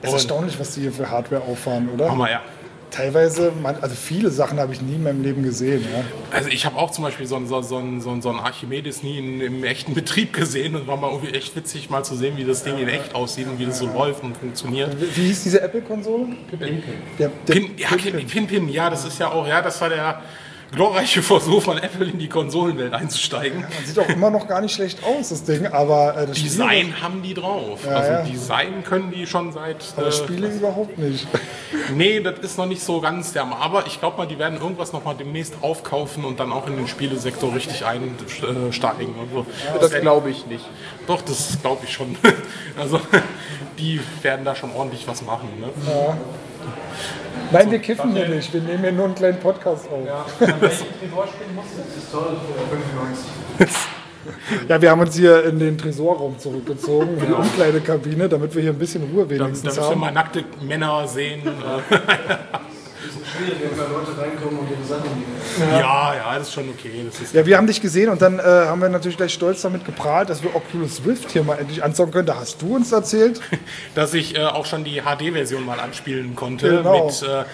Es 0.02 0.08
ist 0.08 0.14
erstaunlich, 0.14 0.58
was 0.58 0.72
die 0.72 0.80
hier 0.80 0.92
für 0.92 1.10
Hardware 1.10 1.42
auffahren, 1.42 1.90
oder? 1.90 2.10
Hammer, 2.10 2.30
ja. 2.30 2.40
Teilweise, 2.90 3.52
also 3.80 3.94
viele 3.94 4.30
Sachen 4.30 4.58
habe 4.58 4.72
ich 4.72 4.82
nie 4.82 4.96
in 4.96 5.02
meinem 5.02 5.22
Leben 5.22 5.42
gesehen. 5.42 5.82
Ja. 5.92 6.04
Also 6.36 6.48
ich 6.48 6.66
habe 6.66 6.76
auch 6.76 6.90
zum 6.90 7.04
Beispiel 7.04 7.26
so 7.26 7.36
einen 7.36 7.46
so, 7.46 7.62
so, 7.62 7.76
einen- 7.78 8.00
so, 8.00 8.10
einen- 8.10 8.20
so 8.22 8.30
einen 8.30 8.40
Archimedes 8.40 9.02
nie 9.02 9.18
in, 9.18 9.40
im 9.40 9.64
echten 9.64 9.94
Betrieb 9.94 10.32
gesehen 10.32 10.74
und 10.74 10.86
war 10.86 10.96
mal 10.96 11.10
irgendwie 11.10 11.32
echt 11.34 11.54
witzig 11.54 11.88
mal 11.90 12.04
zu 12.04 12.16
sehen, 12.16 12.36
wie 12.36 12.44
das 12.44 12.64
Ding 12.64 12.78
in 12.78 12.88
echt 12.88 13.14
aussieht 13.14 13.46
und 13.48 13.58
wie 13.58 13.66
das 13.66 13.78
so 13.78 13.86
läuft 13.86 14.22
und 14.24 14.36
funktioniert. 14.36 15.00
Wie, 15.00 15.16
wie 15.16 15.26
hieß 15.28 15.42
diese 15.44 15.60
Apple-Konsole? 15.62 16.26
Der, 17.18 17.30
der 17.46 17.52
Pin, 17.54 17.70
ja, 17.76 17.88
Pin, 17.90 18.26
Pin, 18.26 18.46
Pin, 18.46 18.68
ja, 18.68 18.90
das 18.90 19.04
ist 19.04 19.18
ja 19.18 19.30
auch, 19.30 19.46
ja, 19.46 19.62
das 19.62 19.80
war 19.80 19.88
der 19.88 20.22
glorreiche 20.72 21.22
Versuch 21.22 21.62
von 21.62 21.78
Apple 21.78 22.06
in 22.06 22.18
die 22.18 22.28
Konsolenwelt 22.28 22.92
einzusteigen. 22.94 23.64
Sieht 23.84 23.98
auch 23.98 24.08
immer 24.08 24.30
noch 24.30 24.46
gar 24.48 24.60
nicht 24.60 24.74
schlecht 24.74 25.02
aus, 25.04 25.30
das 25.30 25.44
Ding, 25.44 25.66
aber 25.66 26.16
äh, 26.16 26.26
das 26.26 26.38
Spiel, 26.38 26.50
Design 26.50 26.94
haben 27.02 27.22
die 27.22 27.34
drauf. 27.34 27.80
Ja, 27.84 27.90
also 27.96 28.12
ja. 28.12 28.22
Design 28.22 28.84
können 28.84 29.10
die 29.10 29.26
schon 29.26 29.52
seit. 29.52 29.76
aber 29.96 30.06
Äh, 30.08 30.12
Spiele 30.12 30.48
überhaupt 30.48 30.98
nicht. 30.98 31.26
nee, 31.94 32.20
das 32.20 32.38
ist 32.40 32.58
noch 32.58 32.66
nicht 32.66 32.82
so 32.82 33.00
ganz 33.00 33.32
der. 33.32 33.44
Aber 33.44 33.86
ich 33.86 33.98
glaube 34.00 34.16
mal, 34.18 34.26
die 34.26 34.38
werden 34.38 34.60
irgendwas 34.60 34.92
noch 34.92 35.04
mal 35.04 35.14
demnächst 35.14 35.54
aufkaufen 35.62 36.24
und 36.24 36.38
dann 36.40 36.52
auch 36.52 36.66
in 36.66 36.76
den 36.76 36.86
Spielesektor 36.88 37.54
richtig 37.54 37.84
einsteigen. 37.84 39.14
Also, 39.20 39.46
Das 39.80 40.00
glaube 40.00 40.30
ich 40.30 40.46
nicht. 40.46 40.64
Doch, 41.06 41.22
das 41.22 41.58
glaube 41.62 41.82
ich 41.84 41.92
schon. 41.92 42.16
Also 42.78 43.00
die 43.78 44.00
werden 44.22 44.44
da 44.44 44.54
schon 44.54 44.70
ordentlich 44.72 45.06
was 45.06 45.22
machen. 45.22 45.48
Ne? 45.60 45.68
Nein, 47.52 47.70
wir 47.70 47.78
kiffen 47.80 48.12
hier 48.14 48.28
nicht. 48.28 48.52
Wir 48.52 48.60
nehmen 48.60 48.80
hier 48.80 48.92
nur 48.92 49.06
einen 49.06 49.14
kleinen 49.14 49.40
Podcast 49.40 49.86
auf. 49.90 50.06
Ja, 54.68 54.80
wir 54.82 54.90
haben 54.90 55.00
uns 55.00 55.16
hier 55.16 55.44
in 55.44 55.58
den 55.58 55.76
Tresorraum 55.78 56.38
zurückgezogen, 56.38 57.18
in 57.18 57.26
die 57.26 57.32
Umkleidekabine, 57.32 58.28
damit 58.28 58.54
wir 58.54 58.62
hier 58.62 58.72
ein 58.72 58.78
bisschen 58.78 59.02
Ruhe 59.04 59.26
Damit, 59.26 59.40
wenigstens 59.40 59.74
damit 59.74 59.88
wir 59.88 59.90
haben. 59.90 60.00
mal 60.00 60.12
nackte 60.12 60.44
Männer 60.62 61.08
sehen. 61.08 61.42
äh, 63.42 63.46
Schwierig, 63.46 63.70
wenn 63.70 63.78
da 63.78 63.84
Leute 63.86 64.16
reinkommen 64.20 64.58
und 64.60 64.70
ihre 64.70 64.84
Sachen 64.84 65.04
nehmen. 65.10 65.24
ja, 65.72 66.14
ja, 66.14 66.38
das 66.38 66.48
ist 66.48 66.54
schon 66.54 66.68
okay. 66.68 67.04
Das 67.06 67.20
ist 67.20 67.34
Ja, 67.34 67.44
wir 67.46 67.56
haben 67.56 67.66
dich 67.66 67.80
gesehen 67.80 68.08
und 68.10 68.20
dann 68.22 68.38
äh, 68.38 68.42
haben 68.42 68.80
wir 68.80 68.88
natürlich 68.88 69.16
gleich 69.16 69.32
stolz 69.34 69.62
damit 69.62 69.84
geprahlt, 69.84 70.30
dass 70.30 70.42
wir 70.42 70.54
Oculus 70.54 71.02
Rift 71.06 71.30
hier 71.30 71.42
mal 71.42 71.58
endlich 71.58 71.82
anzocken 71.82 72.12
können. 72.12 72.26
Da 72.26 72.36
hast 72.36 72.60
du 72.62 72.76
uns 72.76 72.92
erzählt. 72.92 73.40
dass 73.94 74.14
ich 74.14 74.36
äh, 74.36 74.44
auch 74.44 74.66
schon 74.66 74.84
die 74.84 75.00
HD-Version 75.02 75.64
mal 75.64 75.80
anspielen 75.80 76.34
konnte 76.36 76.68
Genau. 76.68 77.06
mit 77.06 77.22
äh, 77.22 77.44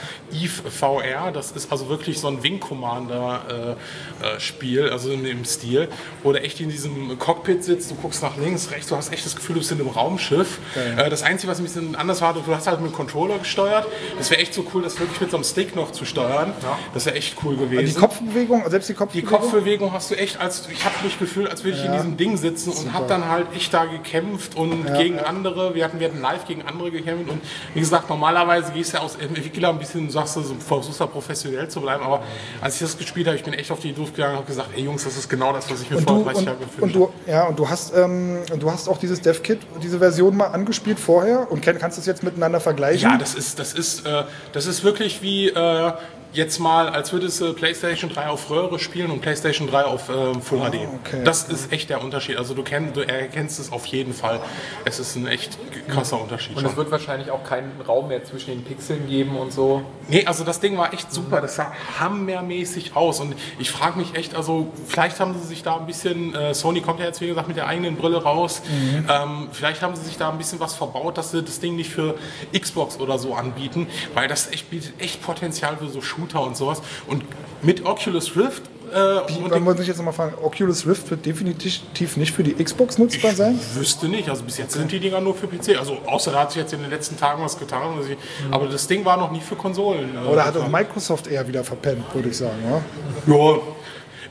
Eve 0.45 0.70
VR. 0.70 1.30
Das 1.32 1.53
ist 1.53 1.70
also 1.72 1.89
wirklich 1.89 2.18
so 2.20 2.28
ein 2.28 2.43
Wing 2.43 2.61
Commander-Spiel, 2.61 4.91
also 4.91 5.11
in 5.11 5.24
dem 5.24 5.45
Stil, 5.45 5.89
wo 6.22 6.32
du 6.32 6.41
echt 6.43 6.61
in 6.61 6.68
diesem 6.68 7.18
Cockpit 7.18 7.64
sitzt, 7.64 7.91
du 7.91 7.95
guckst 7.97 8.22
nach 8.22 8.37
links, 8.37 8.70
rechts, 8.70 8.89
du 8.89 8.97
hast 8.97 9.12
echt 9.12 9.24
das 9.26 9.34
Gefühl, 9.37 9.55
du 9.55 9.61
bist 9.61 9.72
in 9.72 9.80
einem 9.80 9.89
Raumschiff. 9.91 10.59
Äh, 10.97 11.09
das 11.11 11.22
Einzige, 11.22 11.51
was 11.51 11.59
ein 11.59 11.64
bisschen 11.64 11.95
anders 11.97 12.20
war, 12.20 12.34
du 12.34 12.43
hast 12.55 12.66
halt 12.66 12.80
mit 12.80 12.91
dem 12.91 12.95
Controller 12.95 13.39
gesteuert. 13.39 13.87
Das 14.18 14.30
wäre 14.30 14.41
echt 14.41 14.55
so 14.55 14.64
cool, 14.74 14.82
das 14.82 14.99
wirklich 14.99 15.20
mit 15.20 15.30
so 15.30 15.37
einem 15.37 15.45
Stick 15.45 15.76
noch 15.77 15.93
zu 15.93 16.05
steuern. 16.05 16.53
Das 16.95 17.07
wäre 17.07 17.16
echt 17.16 17.37
cool 17.45 17.57
gewesen. 17.57 17.95
Die 17.95 18.01
Kopfbewegung, 18.01 18.68
selbst 18.68 18.89
die 18.89 18.93
Die 18.93 18.99
Kopfbewegung. 18.99 19.41
Kopfbewegung 19.41 19.93
hast 19.93 20.11
du 20.11 20.16
echt, 20.16 20.41
als 20.41 20.68
ich 20.70 20.85
habe 20.85 20.95
mich 21.05 21.18
gefühlt, 21.18 21.49
als 21.49 21.62
würde 21.62 21.79
ich 21.79 21.85
in 21.85 21.93
diesem 21.93 22.16
Ding 22.16 22.37
sitzen 22.37 22.70
und 22.70 22.93
habe 22.93 23.07
dann 23.07 23.29
halt 23.29 23.47
echt 23.55 23.72
da 23.72 23.85
gekämpft 23.85 24.57
und 24.57 24.87
gegen 24.97 25.20
andere. 25.20 25.74
Wir 25.74 25.85
hatten, 25.85 26.01
wir 26.01 26.09
hatten 26.09 26.20
live 26.20 26.47
gegen 26.47 26.62
andere 26.62 26.91
gekämpft 26.91 27.31
und 27.31 27.41
wie 27.74 27.81
gesagt, 27.81 28.09
normalerweise 28.09 28.72
gehst 28.72 28.93
du 28.93 28.97
ja 28.99 29.03
aus 29.03 29.16
Entwickler 29.16 29.68
ein 29.68 29.79
bisschen, 29.79 30.11
sagst 30.11 30.37
du, 30.37 30.43
so, 30.43 30.55
versuchst 30.55 31.01
da 31.01 31.07
professionell 31.07 31.68
zu 31.68 31.81
bleiben, 31.81 32.03
aber 32.03 32.22
als 32.61 32.74
ich 32.74 32.81
das 32.81 32.99
gespielt 32.99 33.27
habe, 33.27 33.37
ich 33.37 33.45
bin 33.45 33.55
echt 33.55 33.70
auf 33.70 33.81
die 33.81 33.93
Duft 33.93 34.14
gegangen 34.14 34.33
und 34.33 34.39
habe 34.39 34.47
gesagt, 34.47 34.70
ey 34.74 34.83
Jungs, 34.83 35.05
das 35.05 35.16
ist 35.16 35.29
genau 35.29 35.53
das, 35.53 35.70
was 35.70 35.83
ich 35.83 35.91
mir 35.91 35.99
und 35.99 36.05
vor 36.05 36.18
du, 36.18 36.24
30 36.24 36.39
und, 36.39 36.47
Jahren 36.47 36.61
gefühlt 36.61 36.83
und 36.83 36.95
du, 36.95 37.12
ja, 37.27 37.45
und 37.45 37.59
du 37.59 37.68
hast, 37.68 37.95
ähm, 37.95 38.39
du 38.59 38.70
hast 38.70 38.89
auch 38.89 38.99
dieses 38.99 39.20
DevKit, 39.20 39.61
diese 39.83 39.99
Version 39.99 40.37
mal 40.37 40.47
angespielt 40.47 40.99
vorher 40.99 41.51
und 41.51 41.62
kannst 41.62 41.99
das 41.99 42.07
jetzt 42.07 42.22
miteinander 42.22 42.61
vergleichen. 42.61 43.11
Ja, 43.11 43.18
das 43.18 43.35
ist, 43.35 43.59
das 43.59 43.72
ist, 43.72 44.07
äh, 44.07 44.24
das 44.53 44.66
ist 44.66 44.85
wirklich 44.85 45.22
wie 45.22 45.49
äh, 45.49 45.56
uh, 45.57 46.01
jetzt 46.37 46.59
mal, 46.59 46.89
als 46.89 47.12
würdest 47.12 47.41
du 47.41 47.53
PlayStation 47.55 48.11
3 48.11 48.28
auf 48.28 48.51
Röhre 48.51 48.78
spielen 48.78 49.11
und 49.11 49.20
PlayStation 49.20 49.68
3 49.68 49.84
auf 49.84 50.09
ähm, 50.09 50.43
Full 50.43 50.59
HD. 50.59 50.74
Ah, 50.74 50.89
okay. 51.03 51.24
Das 51.24 51.49
ist 51.49 51.72
echt 51.72 51.91
der 51.91 52.03
Unterschied. 52.03 52.37
Also 52.37 52.55
du, 52.55 52.62
kenn, 52.62 52.93
du 52.93 53.01
erkennst 53.01 53.59
es 53.59 53.72
auf 53.72 53.87
jeden 53.87 54.12
Fall. 54.12 54.41
Es 54.84 55.01
ist 55.01 55.16
ein 55.16 55.26
echt 55.26 55.59
krasser 55.89 56.20
Unterschied. 56.20 56.57
Und 56.57 56.66
es 56.66 56.76
wird 56.76 56.91
wahrscheinlich 56.91 57.30
auch 57.30 57.43
keinen 57.43 57.80
Raum 57.80 58.09
mehr 58.09 58.22
zwischen 58.24 58.51
den 58.51 58.64
Pixeln 58.64 59.09
geben 59.09 59.37
und 59.37 59.53
so. 59.53 59.82
Nee, 60.09 60.24
also 60.26 60.45
das 60.45 60.61
Ding 60.61 60.76
war 60.76 60.93
echt 60.93 61.12
super. 61.12 61.41
Das 61.41 61.57
sah 61.57 61.72
hammermäßig 61.99 62.95
aus. 62.95 63.20
Und 63.20 63.34
ich 63.59 63.70
frage 63.70 63.99
mich 63.99 64.14
echt, 64.14 64.34
also 64.34 64.72
vielleicht 64.87 65.18
haben 65.20 65.34
sie 65.34 65.47
sich 65.47 65.62
da 65.62 65.76
ein 65.76 65.87
bisschen, 65.87 66.34
äh, 66.34 66.55
Sony 66.55 66.80
kommt 66.80 67.01
ja 67.01 67.07
jetzt 67.07 67.20
wie 67.20 67.26
gesagt 67.26 67.49
mit 67.49 67.57
der 67.57 67.66
eigenen 67.66 67.97
Brille 67.97 68.22
raus. 68.22 68.62
Ähm, 69.09 69.49
vielleicht 69.53 69.82
haben 69.82 69.97
sie 69.97 70.05
sich 70.05 70.16
da 70.18 70.30
ein 70.30 70.39
bisschen 70.39 70.61
was 70.61 70.74
verbaut, 70.74 71.18
dass 71.18 71.30
sie 71.30 71.43
das 71.43 71.61
Ding 71.61 71.76
nicht 71.76 71.91
für 71.91 72.16
Xbox 72.57 72.99
oder 73.01 73.18
so 73.18 73.34
anbieten, 73.34 73.89
weil 74.14 74.28
das 74.28 74.53
echt 74.53 74.70
bietet 74.70 75.01
echt 75.01 75.22
Potenzial 75.22 75.76
für 75.76 75.89
so 75.89 76.01
Shooter 76.01 76.26
und 76.35 76.57
sowas. 76.57 76.83
Und 77.07 77.24
mit 77.62 77.85
Oculus 77.85 78.37
Rift 78.37 78.62
äh, 78.93 79.49
dann 79.51 79.64
muss 79.64 79.81
ich 79.81 79.89
jetzt 79.89 79.97
nochmal 79.97 80.14
fragen, 80.14 80.35
Oculus 80.43 80.87
Rift 80.87 81.11
wird 81.11 81.27
definitiv 81.27 82.16
nicht 82.16 82.33
für 82.33 82.45
die 82.45 82.55
Xbox 82.62 82.99
nutzbar 82.99 83.33
sein? 83.33 83.59
Wüsste 83.74 84.09
nicht. 84.09 84.29
Also 84.29 84.45
bis 84.45 84.59
jetzt 84.59 84.74
sind 84.74 84.93
die 84.93 85.01
Dinger 85.01 85.20
nur 85.20 85.35
für 85.35 85.49
PC. 85.49 85.79
Also 85.79 85.99
außer 86.07 86.31
da 86.31 86.41
hat 86.43 86.53
sich 86.53 86.62
jetzt 86.62 86.72
in 86.72 86.83
den 86.83 86.91
letzten 86.91 87.16
Tagen 87.16 87.43
was 87.43 87.59
getan. 87.59 87.97
Also 87.97 88.11
ich, 88.11 88.18
aber 88.51 88.66
das 88.66 88.87
Ding 88.87 89.05
war 89.05 89.16
noch 89.16 89.33
nie 89.33 89.41
für 89.41 89.57
Konsolen. 89.57 90.14
äh, 90.14 90.29
Oder 90.29 90.47
hat 90.47 90.57
auch. 90.57 90.68
Microsoft 90.68 91.27
eher 91.27 91.47
wieder 91.49 91.64
verpennt, 91.64 92.05
würde 92.14 92.29
ich 92.29 92.37
sagen. 92.37 92.59
Ja? 92.64 93.35
Ja, 93.35 93.59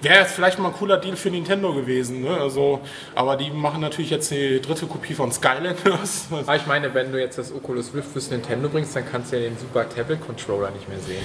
wäre 0.01 0.19
jetzt 0.19 0.33
vielleicht 0.33 0.59
mal 0.59 0.69
ein 0.69 0.73
cooler 0.73 0.97
Deal 0.97 1.15
für 1.15 1.29
Nintendo 1.29 1.73
gewesen. 1.73 2.21
Ne? 2.21 2.37
Also, 2.37 2.81
aber 3.13 3.37
die 3.37 3.51
machen 3.51 3.81
natürlich 3.81 4.11
jetzt 4.11 4.31
die 4.31 4.61
dritte 4.61 4.85
Kopie 4.87 5.13
von 5.13 5.31
Skylanders. 5.31 6.27
Aber 6.31 6.55
ich 6.55 6.65
meine, 6.65 6.93
wenn 6.93 7.11
du 7.11 7.19
jetzt 7.19 7.37
das 7.37 7.53
Oculus 7.53 7.93
Rift 7.93 8.11
fürs 8.11 8.29
Nintendo 8.29 8.69
bringst, 8.69 8.95
dann 8.95 9.05
kannst 9.09 9.31
du 9.31 9.37
ja 9.37 9.49
den 9.49 9.57
Super 9.57 9.87
Tablet 9.87 10.21
Controller 10.25 10.71
nicht 10.71 10.87
mehr 10.89 10.99
sehen. 10.99 11.23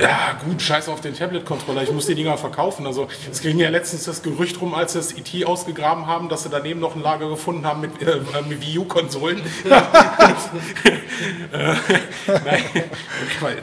Ja, 0.00 0.38
gut, 0.44 0.60
scheiß 0.60 0.88
auf 0.88 1.00
den 1.00 1.14
Tablet-Controller. 1.14 1.82
Ich 1.82 1.92
muss 1.92 2.06
die 2.06 2.14
Dinger 2.14 2.36
verkaufen. 2.36 2.86
Also, 2.86 3.08
es 3.30 3.40
ging 3.40 3.58
ja 3.58 3.68
letztens 3.70 4.04
das 4.04 4.22
Gerücht 4.22 4.60
rum, 4.60 4.74
als 4.74 4.92
sie 4.92 4.98
das 4.98 5.12
IT 5.12 5.46
ausgegraben 5.46 6.06
haben, 6.06 6.28
dass 6.28 6.42
sie 6.42 6.48
daneben 6.50 6.80
noch 6.80 6.94
ein 6.96 7.02
Lager 7.02 7.28
gefunden 7.28 7.64
haben 7.66 7.80
mit, 7.80 8.02
äh, 8.02 8.16
mit 8.48 8.60
Wii 8.60 8.78
U-Konsolen. 8.80 9.40
äh, 11.52 11.74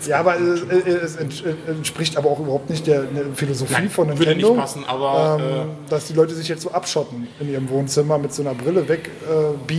Ja, 0.07 0.19
aber 0.19 0.39
es, 0.39 0.61
es 0.61 1.19
ents- 1.19 1.43
entspricht 1.67 2.17
aber 2.17 2.29
auch 2.29 2.39
überhaupt 2.39 2.69
nicht 2.69 2.87
der, 2.87 3.03
Philosophie 3.35 3.73
Nein, 3.73 3.89
von 3.89 4.07
würde 4.07 4.25
Nintendo. 4.31 4.49
nicht 4.49 4.59
passen, 4.59 4.83
aber, 4.87 5.37
ähm, 5.39 5.69
dass 5.89 6.05
die 6.07 6.13
Leute 6.13 6.33
sich 6.33 6.47
jetzt 6.47 6.61
so 6.61 6.71
abschotten 6.71 7.27
in 7.39 7.51
ihrem 7.51 7.69
Wohnzimmer 7.69 8.17
mit 8.17 8.33
so 8.33 8.41
einer 8.41 8.53
Brille 8.53 8.87
weg 8.87 9.09
äh, 9.29 9.73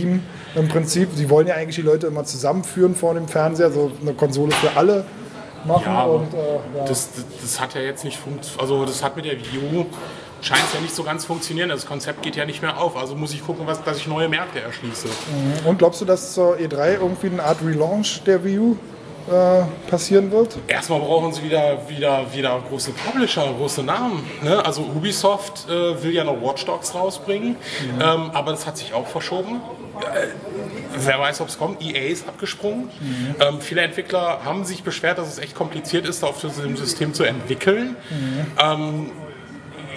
im 0.55 0.67
Prinzip. 0.67 1.09
Sie 1.15 1.29
wollen 1.29 1.47
ja 1.47 1.55
eigentlich 1.55 1.75
die 1.75 1.81
Leute 1.81 2.07
immer 2.07 2.23
zusammenführen 2.23 2.95
vor 2.95 3.13
dem 3.13 3.27
Fernseher, 3.27 3.71
so 3.71 3.91
eine 4.01 4.13
Konsole 4.13 4.51
für 4.53 4.75
alle 4.77 5.05
machen. 5.65 5.83
Ja, 5.85 6.03
und, 6.03 6.33
äh, 6.33 6.37
ja. 6.77 6.85
Das, 6.85 7.11
das, 7.13 7.25
das 7.41 7.59
hat 7.59 7.75
ja 7.75 7.81
jetzt 7.81 8.03
nicht 8.03 8.17
funktioniert. 8.17 8.61
Also 8.61 8.85
das 8.85 9.03
hat 9.03 9.15
mit 9.15 9.25
der 9.25 9.33
Wii 9.33 9.59
U 9.73 9.85
scheint 10.41 10.63
es 10.67 10.73
ja 10.73 10.79
nicht 10.79 10.93
so 10.93 11.03
ganz 11.03 11.25
funktionieren. 11.25 11.69
Das 11.69 11.85
Konzept 11.85 12.21
geht 12.21 12.35
ja 12.35 12.45
nicht 12.45 12.61
mehr 12.61 12.79
auf. 12.79 12.95
Also 12.95 13.15
muss 13.15 13.33
ich 13.33 13.45
gucken, 13.45 13.65
was, 13.65 13.83
dass 13.83 13.97
ich 13.97 14.07
neue 14.07 14.29
Märkte 14.29 14.61
erschließe. 14.61 15.07
und 15.65 15.79
glaubst 15.79 16.01
du, 16.01 16.05
dass 16.05 16.33
zur 16.33 16.55
E3 16.57 16.95
irgendwie 16.95 17.27
eine 17.27 17.43
Art 17.43 17.57
Relaunch 17.65 18.21
der 18.23 18.43
Wii 18.43 18.59
U 18.59 18.77
äh, 19.27 19.63
passieren 19.89 20.31
wird? 20.31 20.57
Erstmal 20.67 20.99
brauchen 20.99 21.33
sie 21.33 21.43
wieder, 21.43 21.79
wieder, 21.87 22.31
wieder 22.31 22.61
große 22.69 22.91
Publisher, 22.91 23.51
große 23.57 23.83
Namen. 23.83 24.23
Ne? 24.43 24.63
Also 24.63 24.81
Ubisoft 24.83 25.67
äh, 25.67 26.03
will 26.03 26.13
ja 26.13 26.23
noch 26.23 26.39
Watch 26.41 26.65
Dogs 26.65 26.93
rausbringen, 26.93 27.55
ähm, 27.99 28.31
aber 28.33 28.51
das 28.51 28.67
hat 28.67 28.77
sich 28.77 28.93
auch 28.93 29.07
verschoben. 29.07 29.61
Äh, 30.01 30.27
wer 30.97 31.19
weiß, 31.19 31.41
ob 31.41 31.49
es 31.49 31.57
kommt. 31.57 31.81
EA 31.81 32.09
ist 32.11 32.27
abgesprungen. 32.27 32.89
Ähm, 33.39 33.61
viele 33.61 33.81
Entwickler 33.81 34.43
haben 34.43 34.65
sich 34.65 34.83
beschwert, 34.83 35.17
dass 35.17 35.27
es 35.27 35.37
echt 35.37 35.55
kompliziert 35.55 36.07
ist, 36.07 36.23
auf 36.23 36.41
diesem 36.41 36.75
System 36.77 37.13
zu 37.13 37.23
entwickeln. 37.23 37.95
Ähm, 38.59 39.11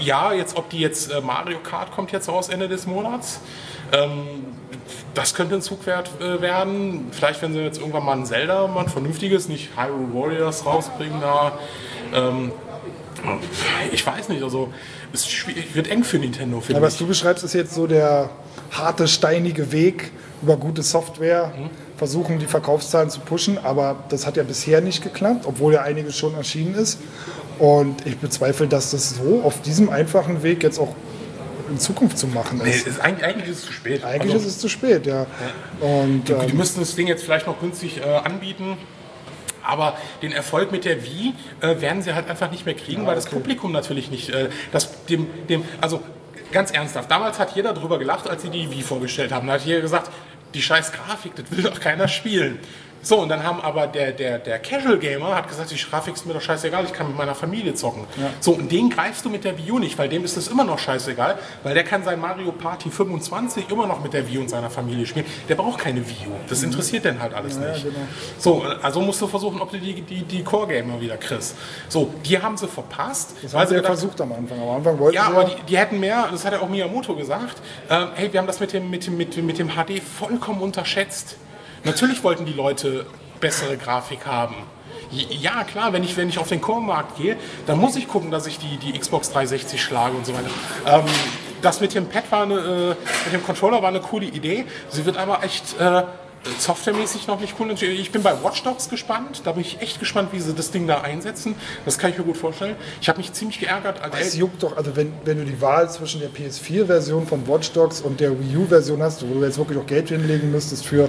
ja, 0.01 0.33
jetzt 0.33 0.57
ob 0.57 0.71
die 0.71 0.79
jetzt 0.79 1.11
äh, 1.13 1.21
Mario 1.21 1.59
Kart 1.59 1.93
kommt 1.93 2.13
jetzt 2.13 2.29
raus 2.29 2.49
Ende 2.49 2.69
des 2.69 2.87
Monats. 2.87 3.41
Ähm, 3.93 4.47
das 5.15 5.35
könnte 5.35 5.57
ein 5.57 5.63
Zugwert 5.63 6.11
äh, 6.21 6.41
werden. 6.41 7.09
Vielleicht, 7.11 7.43
wenn 7.43 7.53
sie 7.53 7.61
jetzt 7.61 7.79
irgendwann 7.79 8.05
mal 8.05 8.17
ein 8.17 8.27
Zelda, 8.27 8.67
mal 8.67 8.83
ein 8.83 8.89
vernünftiges, 8.89 9.49
nicht 9.49 9.71
Hyrule 9.77 10.15
Warriors 10.15 10.65
rausbringen 10.67 11.21
da. 11.21 11.59
Ähm, 12.15 12.53
ich 13.93 14.07
weiß 14.07 14.29
nicht, 14.29 14.43
also 14.43 14.73
es 15.13 15.27
ist 15.27 15.75
wird 15.75 15.89
eng 15.91 16.05
für 16.05 16.19
Nintendo, 16.19 16.57
Ja, 16.59 16.63
finde 16.63 16.83
was 16.83 16.95
ich. 16.95 16.99
du 17.01 17.07
beschreibst, 17.07 17.45
ist 17.45 17.55
jetzt 17.55 17.75
so 17.75 17.87
der 17.87 18.31
harte, 18.71 19.09
steinige 19.09 19.73
Weg 19.73 20.11
über 20.43 20.57
gute 20.57 20.83
Software, 20.83 21.53
Mhm. 21.57 21.71
versuchen 21.97 22.39
die 22.39 22.47
Verkaufszahlen 22.47 23.11
zu 23.11 23.21
pushen, 23.21 23.59
aber 23.59 23.97
das 24.09 24.27
hat 24.27 24.37
ja 24.37 24.43
bisher 24.45 24.81
nicht 24.81 25.03
geklappt, 25.03 25.45
obwohl 25.47 25.75
ja 25.75 25.83
einiges 25.83 26.17
schon 26.17 26.35
erschienen 26.35 26.75
ist. 26.75 26.99
Und 27.59 28.07
ich 28.07 28.17
bezweifle, 28.19 28.69
dass 28.69 28.93
das 28.93 29.17
so 29.17 29.41
auf 29.43 29.63
diesem 29.63 29.91
einfachen 29.91 30.43
Weg 30.45 30.63
jetzt 30.63 30.79
auch 30.79 30.95
in 31.69 31.79
Zukunft 31.79 32.17
zu 32.17 32.29
machen 32.29 32.61
Nee, 32.63 32.71
ist. 32.71 32.87
ist, 32.87 33.01
eigentlich, 33.01 33.25
eigentlich 33.27 33.49
ist 33.51 33.59
es 33.59 33.65
zu 33.67 33.73
spät. 33.73 34.05
Eigentlich 34.05 34.33
Also, 34.35 34.47
ist 34.47 34.55
es 34.55 34.59
zu 34.61 34.69
spät, 34.69 35.07
ja. 35.07 35.27
Und 35.81 36.23
Die, 36.29 36.33
die 36.35 36.51
ähm, 36.53 36.57
müssten 36.57 36.81
das 36.81 36.95
Ding 36.95 37.09
jetzt 37.09 37.25
vielleicht 37.25 37.47
noch 37.47 37.61
günstig 37.61 37.99
äh, 38.01 38.05
anbieten. 38.05 38.77
Aber 39.69 39.99
den 40.23 40.33
Erfolg 40.33 40.73
mit 40.73 40.87
der 40.87 41.05
Wii 41.05 41.35
äh, 41.61 41.81
werden 41.83 42.01
sie 42.01 42.15
halt 42.15 42.29
einfach 42.29 42.51
nicht 42.51 42.65
mehr 42.65 42.75
kriegen, 42.75 43.07
weil 43.07 43.15
das 43.15 43.27
Publikum 43.27 43.71
natürlich 43.71 44.11
nicht, 44.11 44.31
äh, 44.31 44.49
das 44.73 45.05
dem, 45.05 45.27
dem, 45.49 45.63
also 45.83 46.03
ganz 46.53 46.71
ernsthaft, 46.71 47.11
damals 47.11 47.39
hat 47.39 47.55
jeder 47.55 47.75
drüber 47.75 47.99
gelacht, 47.99 48.31
als 48.31 48.41
sie 48.43 48.49
die 48.49 48.71
Wii 48.71 48.83
vorgestellt 48.83 49.31
haben. 49.31 49.47
Da 49.47 49.53
hat 49.55 49.67
jeder 49.67 49.83
gesagt, 49.83 50.11
die 50.55 50.63
scheiß 50.63 50.93
Grafik, 50.93 51.35
das 51.37 51.51
will 51.51 51.63
doch 51.63 51.81
keiner 51.81 52.09
spielen. 52.09 52.59
So, 53.01 53.21
und 53.21 53.29
dann 53.29 53.43
haben 53.45 53.61
aber 53.61 53.87
der, 53.87 54.13
der, 54.13 54.39
der 54.39 54.59
Casual 54.59 54.99
Gamer 54.99 55.35
hat 55.37 55.49
gesagt, 55.49 55.71
die 55.71 55.77
Grafik 55.77 56.15
ist 56.15 56.27
mir 56.27 56.35
doch 56.35 56.41
scheißegal, 56.41 56.85
ich 56.85 56.93
kann 56.93 57.07
mit 57.09 57.17
meiner 57.17 57.35
Familie 57.35 57.75
zocken. 57.75 58.05
So, 58.41 58.53
und 58.53 58.71
den 58.73 58.91
greifst 58.91 59.25
du 59.25 59.31
mit 59.31 59.45
der 59.45 59.57
Wii 59.57 59.71
U 59.73 59.79
nicht, 59.79 59.97
weil 59.99 60.09
dem 60.09 60.25
ist 60.25 60.37
es 60.37 60.49
immer 60.49 60.65
noch 60.65 60.79
scheißegal, 60.79 61.39
weil 61.63 61.75
der 61.75 61.85
kann 61.85 62.03
sein 62.03 62.21
Mario 62.21 62.51
Party 62.53 62.91
25 62.91 63.71
immer 63.71 63.87
noch 63.87 64.03
mit 64.03 64.13
der 64.13 64.29
Wii 64.29 64.39
und 64.39 64.51
seiner 64.51 64.69
Familie 64.69 65.07
spielen. 65.07 65.27
Der 65.49 65.55
braucht 65.55 65.79
keine 65.79 66.01
Wii 66.07 66.27
U. 66.29 66.33
Das 66.49 66.63
interessiert 66.63 67.05
den 67.05 67.21
halt 67.23 67.35
alles 67.35 67.57
nicht. 67.57 67.87
So, 68.39 68.63
also 68.83 69.01
musst 69.01 69.21
du 69.23 69.27
versuchen, 69.29 69.61
ob 69.61 69.71
du 69.71 69.79
die, 69.79 70.01
die, 70.03 70.23
die 70.23 70.43
Core-Gamer 70.43 71.01
wieder 71.01 71.17
kriegst. 71.17 71.57
So, 71.89 72.13
die 72.25 72.41
haben 72.41 72.57
sie 72.57 72.67
verpasst. 72.69 73.35
das 73.43 73.55
haben 73.55 73.67
sie 73.69 73.75
ja 73.75 73.81
gedacht- 73.81 73.99
versucht 73.99 74.21
am 74.21 74.33
Anfang. 74.33 74.61
Am 74.61 74.71
Anfang 74.71 74.99
wollten 74.99 75.15
ja, 75.17 75.25
aber 75.25 75.45
die, 75.45 75.55
die 75.69 75.79
hätten 75.79 76.01
mehr, 76.01 76.29
das 76.31 76.45
hat 76.45 76.53
ja 76.53 76.61
auch 76.61 76.69
Miyamoto 76.69 77.15
gesagt, 77.15 77.57
ähm, 77.91 78.09
hey, 78.15 78.33
wir 78.33 78.41
haben 78.41 78.47
das 78.47 78.61
mit 78.61 78.73
dem, 78.73 78.91
mit, 78.91 79.07
dem, 79.07 79.17
mit, 79.17 79.37
dem- 79.37 79.47
mit 79.47 79.59
dem 79.59 79.69
HD 79.71 80.03
vollkommen 80.03 80.61
unterschätzt. 80.63 81.37
Natürlich 81.85 82.23
wollten 82.25 82.45
die 82.45 82.53
Leute 82.53 83.07
bessere 83.41 83.77
Grafik 83.77 84.27
haben. 84.27 84.57
Ja, 85.11 85.65
klar, 85.65 85.93
wenn 85.93 86.05
ich, 86.05 86.17
wenn 86.17 86.29
ich 86.29 86.39
auf 86.39 86.49
den 86.49 86.61
Core-Markt 86.61 87.17
gehe, 87.17 87.37
dann 87.67 87.79
muss 87.79 87.97
ich 87.97 88.09
gucken, 88.09 88.31
dass 88.31 88.47
ich 88.47 88.59
die, 88.59 88.77
die 88.77 88.99
Xbox 88.99 89.31
360 89.31 89.83
schlage 89.83 90.17
und 90.17 90.27
so 90.27 90.35
weiter. 90.35 90.51
Ähm, 90.87 91.05
das 91.63 91.81
mit 91.81 91.95
dem 91.95 92.07
Pad 92.07 92.31
war 92.31 92.43
eine, 92.43 92.55
äh, 92.55 92.89
mit 93.25 93.33
dem 93.33 93.43
Controller 93.43 93.81
war 93.81 93.89
eine 93.89 94.01
coole 94.01 94.27
Idee. 94.27 94.67
Sie 94.91 95.07
wird 95.07 95.17
aber 95.17 95.43
echt 95.43 95.81
äh, 95.81 96.03
softwaremäßig 96.59 97.27
noch 97.27 97.41
nicht 97.41 97.55
cool. 97.59 97.71
Ich 97.71 98.13
bin 98.13 98.23
bei 98.23 98.33
Watch 98.43 98.63
Dogs 98.63 98.89
gespannt. 98.89 99.43
Da 99.45 99.53
bin 99.53 99.63
ich 99.63 99.81
echt 99.81 99.99
gespannt, 99.99 100.31
wie 100.33 100.41
sie 100.41 100.55
das 100.55 100.71
Ding 100.71 100.87
da 100.87 101.01
einsetzen. 101.01 101.55
Das 101.85 101.99
kann 101.99 102.11
ich 102.11 102.19
mir 102.19 102.25
gut 102.25 102.37
vorstellen. 102.37 102.77
Ich 103.01 103.09
habe 103.09 103.19
mich 103.19 103.33
ziemlich 103.33 103.61
geärgert. 103.61 104.03
Als 104.03 104.15
Es 104.19 104.37
juckt 104.37 104.63
doch, 104.63 104.77
also 104.77 104.95
wenn, 104.95 105.13
wenn 105.25 105.39
du 105.39 105.45
die 105.45 105.61
Wahl 105.61 105.91
zwischen 105.91 106.21
der 106.21 106.31
PS4-Version 106.31 107.27
von 107.27 107.47
Watch 107.49 107.73
Dogs 107.73 108.01
und 108.01 108.21
der 108.21 108.39
Wii 108.39 108.57
U-Version 108.59 109.03
hast, 109.03 109.27
wo 109.29 109.35
du 109.35 109.45
jetzt 109.45 109.59
wirklich 109.59 109.79
auch 109.79 109.87
Geld 109.87 110.09
hinlegen 110.09 110.51
müsstest 110.51 110.87
für, 110.87 111.09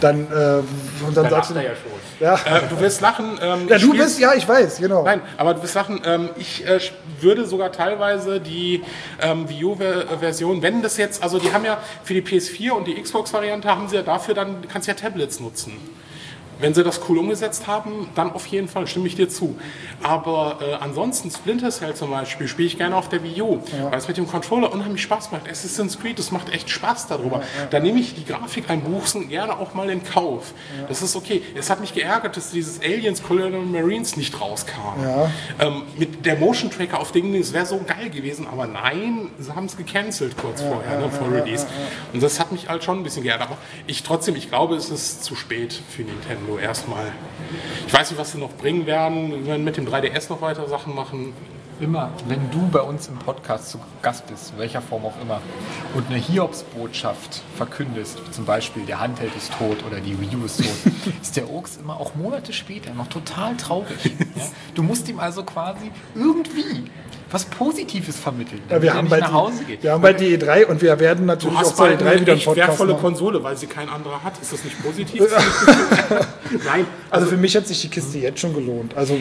dann, 0.00 0.26
äh, 0.30 1.04
und 1.06 1.16
dann 1.16 1.30
sagst 1.30 1.50
du, 1.50 1.54
er 1.54 1.62
ja 1.62 1.70
schon. 1.70 1.92
ja, 2.20 2.34
äh, 2.34 2.68
du 2.68 2.80
wirst 2.80 3.00
lachen. 3.00 3.38
Ähm, 3.42 3.68
ja, 3.68 3.76
ich 3.76 3.82
du 3.82 3.92
bist, 3.92 4.18
ja, 4.18 4.34
ich 4.34 4.46
weiß, 4.46 4.78
genau. 4.78 5.04
Nein, 5.04 5.20
aber 5.36 5.54
du 5.54 5.62
wirst 5.62 5.74
lachen. 5.74 6.00
Ähm, 6.04 6.30
ich 6.36 6.66
äh, 6.66 6.80
würde 7.20 7.46
sogar 7.46 7.72
teilweise 7.72 8.40
die 8.40 8.82
ähm, 9.20 9.48
Wii 9.48 9.64
U-Version, 9.64 10.62
wenn 10.62 10.82
das 10.82 10.96
jetzt, 10.96 11.22
also 11.22 11.38
die 11.38 11.52
haben 11.52 11.64
ja 11.64 11.78
für 12.04 12.14
die 12.14 12.22
PS4 12.22 12.70
und 12.70 12.86
die 12.86 13.00
Xbox-Variante 13.00 13.68
haben 13.68 13.88
sie 13.88 13.96
ja 13.96 14.02
dafür 14.02 14.34
dann, 14.34 14.68
kannst 14.68 14.88
du 14.88 14.92
ja 14.92 14.96
Tablets 14.96 15.40
nutzen. 15.40 15.72
Wenn 16.60 16.74
sie 16.74 16.82
das 16.82 17.00
cool 17.08 17.18
umgesetzt 17.18 17.66
haben, 17.66 18.08
dann 18.14 18.32
auf 18.32 18.46
jeden 18.46 18.68
Fall, 18.68 18.86
stimme 18.86 19.06
ich 19.06 19.16
dir 19.16 19.28
zu. 19.28 19.56
Aber 20.02 20.58
äh, 20.60 20.74
ansonsten, 20.74 21.30
Splinter 21.30 21.70
Cell 21.70 21.94
zum 21.94 22.10
Beispiel, 22.10 22.48
spiele 22.48 22.68
ich 22.68 22.78
gerne 22.78 22.96
auf 22.96 23.08
der 23.08 23.22
Wii 23.22 23.42
U, 23.42 23.60
weil 23.90 23.98
es 23.98 24.08
mit 24.08 24.16
dem 24.16 24.26
Controller 24.26 24.72
unheimlich 24.72 25.02
Spaß 25.02 25.30
macht. 25.32 25.48
Assassin's 25.48 25.98
Creed, 25.98 26.18
das 26.18 26.30
macht 26.30 26.52
echt 26.52 26.70
Spaß 26.70 27.06
darüber. 27.06 27.42
Da 27.70 27.80
nehme 27.80 28.00
ich 28.00 28.14
die 28.14 28.24
Grafikeinbußen 28.24 29.28
gerne 29.28 29.58
auch 29.58 29.74
mal 29.74 29.88
in 29.90 30.02
Kauf. 30.02 30.52
Das 30.88 31.02
ist 31.02 31.16
okay. 31.16 31.42
Es 31.54 31.70
hat 31.70 31.80
mich 31.80 31.94
geärgert, 31.94 32.36
dass 32.36 32.50
dieses 32.50 32.80
Aliens 32.80 33.22
Colonial 33.22 33.62
Marines 33.62 34.16
nicht 34.16 34.40
rauskam. 34.40 35.02
Ja. 35.02 35.30
Ähm, 35.60 35.82
mit 35.96 36.26
der 36.26 36.36
Motion 36.36 36.70
Tracker 36.70 37.00
auf 37.00 37.12
Dingen, 37.12 37.38
das 37.38 37.52
wäre 37.52 37.66
so 37.66 37.80
geil 37.86 38.10
gewesen, 38.10 38.46
aber 38.50 38.66
nein, 38.66 39.30
sie 39.38 39.54
haben 39.54 39.66
es 39.66 39.76
gecancelt 39.76 40.36
kurz 40.36 40.62
vorher, 40.62 40.98
ne, 40.98 41.10
vor 41.10 41.30
Release. 41.30 41.66
Und 42.12 42.22
das 42.22 42.40
hat 42.40 42.52
mich 42.52 42.68
halt 42.68 42.84
schon 42.84 42.98
ein 42.98 43.02
bisschen 43.02 43.22
geärgert. 43.22 43.48
Aber 43.48 43.58
ich 43.86 44.02
trotzdem, 44.02 44.36
ich 44.36 44.48
glaube, 44.48 44.76
es 44.76 44.90
ist 44.90 45.24
zu 45.24 45.34
spät 45.34 45.80
für 45.88 46.02
Nintendo 46.02 46.47
erstmal. 46.56 47.12
Ich 47.86 47.92
weiß 47.92 48.10
nicht, 48.10 48.20
was 48.20 48.32
sie 48.32 48.38
noch 48.38 48.52
bringen 48.52 48.86
werden. 48.86 49.30
Wir 49.30 49.46
werden 49.46 49.64
mit 49.64 49.76
dem 49.76 49.86
3DS 49.86 50.30
noch 50.30 50.40
weiter 50.40 50.68
Sachen 50.68 50.94
machen. 50.94 51.34
Immer, 51.80 52.10
wenn 52.26 52.50
du 52.50 52.66
bei 52.68 52.80
uns 52.80 53.06
im 53.06 53.18
Podcast 53.18 53.70
zu 53.70 53.78
Gast 54.02 54.26
bist, 54.26 54.52
in 54.52 54.58
welcher 54.58 54.82
Form 54.82 55.04
auch 55.04 55.20
immer, 55.22 55.40
und 55.94 56.08
eine 56.08 56.16
Hiobsbotschaft 56.18 57.42
verkündest, 57.56 58.18
zum 58.32 58.44
Beispiel 58.44 58.84
der 58.84 58.98
Handheld 58.98 59.34
ist 59.36 59.52
tot 59.52 59.76
oder 59.86 60.00
die 60.00 60.18
Wii 60.20 60.36
U 60.36 60.44
ist 60.44 60.58
tot, 60.58 60.92
ist 61.22 61.36
der 61.36 61.48
Oaks 61.48 61.76
immer 61.76 62.00
auch 62.00 62.16
Monate 62.16 62.52
später 62.52 62.92
noch 62.94 63.06
total 63.06 63.56
traurig. 63.56 64.04
Ja? 64.34 64.44
Du 64.74 64.82
musst 64.82 65.08
ihm 65.08 65.20
also 65.20 65.44
quasi 65.44 65.92
irgendwie 66.16 66.90
was 67.30 67.44
Positives 67.44 68.16
vermitteln, 68.16 68.60
Ja, 68.68 68.76
damit 68.78 68.82
wir, 68.82 68.90
er 68.90 68.96
haben 68.96 69.08
bald 69.08 69.22
nach 69.22 69.32
Hause 69.32 69.64
geht. 69.64 69.80
die, 69.80 69.82
wir 69.84 69.92
haben 69.92 70.02
bald 70.02 70.20
die 70.20 70.38
E3 70.38 70.66
und 70.66 70.80
wir 70.82 70.98
werden 70.98 71.26
natürlich 71.26 71.56
auch 71.56 71.60
hast 71.60 71.76
zur 71.76 71.86
bald 71.86 72.00
E3 72.02 72.06
eine 72.06 72.20
wieder 72.20 72.32
einen 72.32 72.42
Podcast 72.42 72.68
wertvolle 72.68 72.92
machen. 72.92 73.02
Konsole, 73.02 73.42
weil 73.42 73.56
sie 73.56 73.66
kein 73.66 73.88
anderer 73.88 74.22
hat. 74.24 74.40
Ist 74.40 74.52
das 74.52 74.64
nicht 74.64 74.82
positiv? 74.82 75.22
Nein, 76.64 76.86
Also 77.10 77.26
für 77.26 77.36
mich 77.36 77.54
hat 77.56 77.66
sich 77.66 77.80
die 77.82 77.88
Kiste 77.88 78.18
jetzt 78.18 78.40
schon 78.40 78.54
gelohnt. 78.54 78.96
Also 78.96 79.16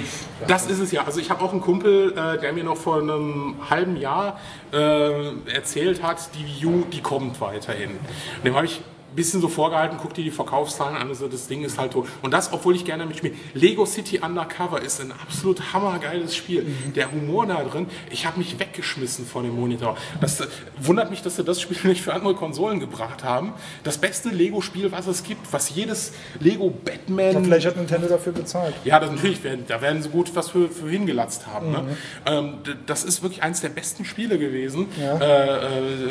Das 0.48 0.68
ist 0.68 0.80
es 0.80 0.92
ja. 0.92 1.04
Also 1.06 1.20
ich 1.20 1.30
habe 1.30 1.44
auch 1.44 1.52
einen 1.52 1.62
Kumpel, 1.62 2.14
äh, 2.18 2.40
der 2.40 2.54
mir 2.54 2.64
noch 2.64 2.78
vor 2.78 3.02
einem 3.02 3.56
halben 3.70 3.98
Jahr 3.98 4.40
äh, 4.74 5.52
erzählt 5.54 6.02
hat, 6.04 6.30
die 6.36 6.46
Wii 6.46 6.66
U, 6.66 6.84
die 6.92 7.02
kommt 7.02 7.40
weiterhin. 7.42 7.92
Und 7.92 8.46
dem 8.46 8.56
habe 8.56 8.66
ich 8.66 8.82
bisschen 9.18 9.42
so 9.42 9.50
vorgehalten, 9.50 9.98
guck 10.02 10.14
dir 10.14 10.24
die 10.24 10.32
Verkaufszahlen 10.32 10.96
an, 10.96 11.10
also 11.10 11.28
das 11.28 11.48
Ding 11.48 11.64
ist 11.66 11.78
halt 11.78 11.92
tot. 11.92 12.08
Und 12.22 12.32
das, 12.32 12.54
obwohl 12.54 12.76
ich 12.76 12.86
gerne 12.86 13.06
mitspiele. 13.06 13.34
Lego 13.54 13.86
City 13.86 14.20
Undercover 14.24 14.82
ist 14.82 15.02
ein 15.02 15.12
absolut 15.12 15.74
hammergeiles 15.74 16.36
Spiel. 16.36 16.66
Der 16.96 17.12
Humor 17.12 17.46
da 17.48 17.62
drin, 17.64 17.88
ich 18.12 18.26
habe 18.26 18.38
mich 18.38 18.58
weggeschmissen 18.60 19.26
vor 19.26 19.42
dem 19.42 19.56
Monitor. 19.56 19.98
Das 20.22 20.40
äh, 20.40 20.48
wundert 20.80 21.10
mich, 21.10 21.22
dass 21.24 21.36
sie 21.36 21.44
das 21.44 21.60
Spiel 21.60 21.78
nicht 21.84 22.02
für 22.02 22.14
andere 22.14 22.36
Konsolen 22.36 22.80
gebracht 22.80 23.24
haben. 23.24 23.54
Das 23.84 23.98
beste 23.98 24.30
Lego-Spiel, 24.30 24.92
was 24.92 25.08
es 25.08 25.24
gibt, 25.24 25.52
was 25.52 25.70
jedes 25.76 26.14
Lego 26.40 26.70
Batman... 26.70 27.44
vielleicht 27.44 27.66
hat 27.66 27.76
Nintendo 27.76 28.08
dafür 28.08 28.32
bezahlt. 28.34 28.76
Ja, 28.86 29.00
das 29.00 29.10
natürlich, 29.12 29.44
werden, 29.44 29.66
da 29.68 29.82
werden 29.82 30.02
sie 30.02 30.10
gut 30.10 30.34
was 30.36 30.52
für, 30.52 30.70
für 30.70 30.88
hingelatzt 30.90 31.48
haben. 31.48 31.72
Ne? 31.72 31.82
Mhm. 31.82 31.88
Ähm, 32.28 32.54
d- 32.66 32.76
das 32.86 33.04
ist 33.04 33.24
wirklich 33.24 33.42
eines 33.42 33.62
der 33.62 33.70
besten 33.70 34.06
Spiele 34.06 34.38
gewesen, 34.38 34.88
äh, 35.00 35.04
äh, 35.04 36.10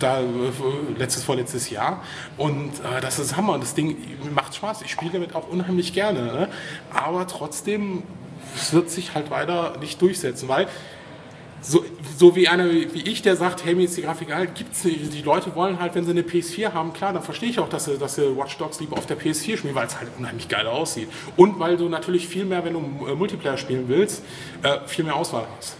da, 0.00 0.20
äh, 0.20 0.24
letztes, 0.98 1.22
vorletztes 1.22 1.70
Jahr. 1.70 2.02
Und 2.36 2.47
äh, 2.48 3.00
das 3.00 3.18
ist 3.18 3.36
Hammer. 3.36 3.58
Das 3.58 3.74
Ding 3.74 3.96
macht 4.34 4.54
Spaß. 4.54 4.82
Ich 4.82 4.90
spiele 4.90 5.12
damit 5.12 5.34
auch 5.34 5.48
unheimlich 5.48 5.92
gerne. 5.92 6.22
Ne? 6.24 6.48
Aber 6.92 7.26
trotzdem, 7.26 8.02
es 8.56 8.72
wird 8.72 8.90
sich 8.90 9.14
halt 9.14 9.30
weiter 9.30 9.76
nicht 9.80 10.00
durchsetzen, 10.00 10.48
weil 10.48 10.68
so, 11.60 11.84
so 12.16 12.36
wie 12.36 12.48
einer 12.48 12.70
wie 12.70 13.02
ich, 13.02 13.22
der 13.22 13.36
sagt, 13.36 13.64
hey, 13.64 13.74
mir 13.74 13.84
ist 13.84 13.96
die 13.96 14.02
Grafik 14.02 14.28
geil, 14.28 14.48
gibt's 14.54 14.84
nicht. 14.84 15.12
Die 15.12 15.22
Leute 15.22 15.54
wollen 15.56 15.80
halt, 15.80 15.94
wenn 15.94 16.04
sie 16.04 16.12
eine 16.12 16.22
PS4 16.22 16.72
haben, 16.72 16.92
klar, 16.92 17.12
dann 17.12 17.22
verstehe 17.22 17.48
ich 17.48 17.58
auch, 17.58 17.68
dass 17.68 17.86
sie, 17.86 17.98
dass 17.98 18.14
sie 18.14 18.36
Watch 18.36 18.56
Dogs 18.58 18.78
lieber 18.80 18.96
auf 18.96 19.06
der 19.06 19.18
PS4 19.18 19.56
spielen, 19.56 19.74
weil 19.74 19.86
es 19.86 19.98
halt 19.98 20.10
unheimlich 20.18 20.48
geil 20.48 20.66
aussieht. 20.66 21.08
Und 21.36 21.58
weil 21.58 21.76
du 21.76 21.88
natürlich 21.88 22.28
viel 22.28 22.44
mehr, 22.44 22.64
wenn 22.64 22.74
du 22.74 23.06
äh, 23.06 23.14
Multiplayer 23.14 23.56
spielen 23.56 23.84
willst, 23.88 24.22
äh, 24.62 24.78
viel 24.86 25.04
mehr 25.04 25.16
Auswahl 25.16 25.46
hast. 25.56 25.76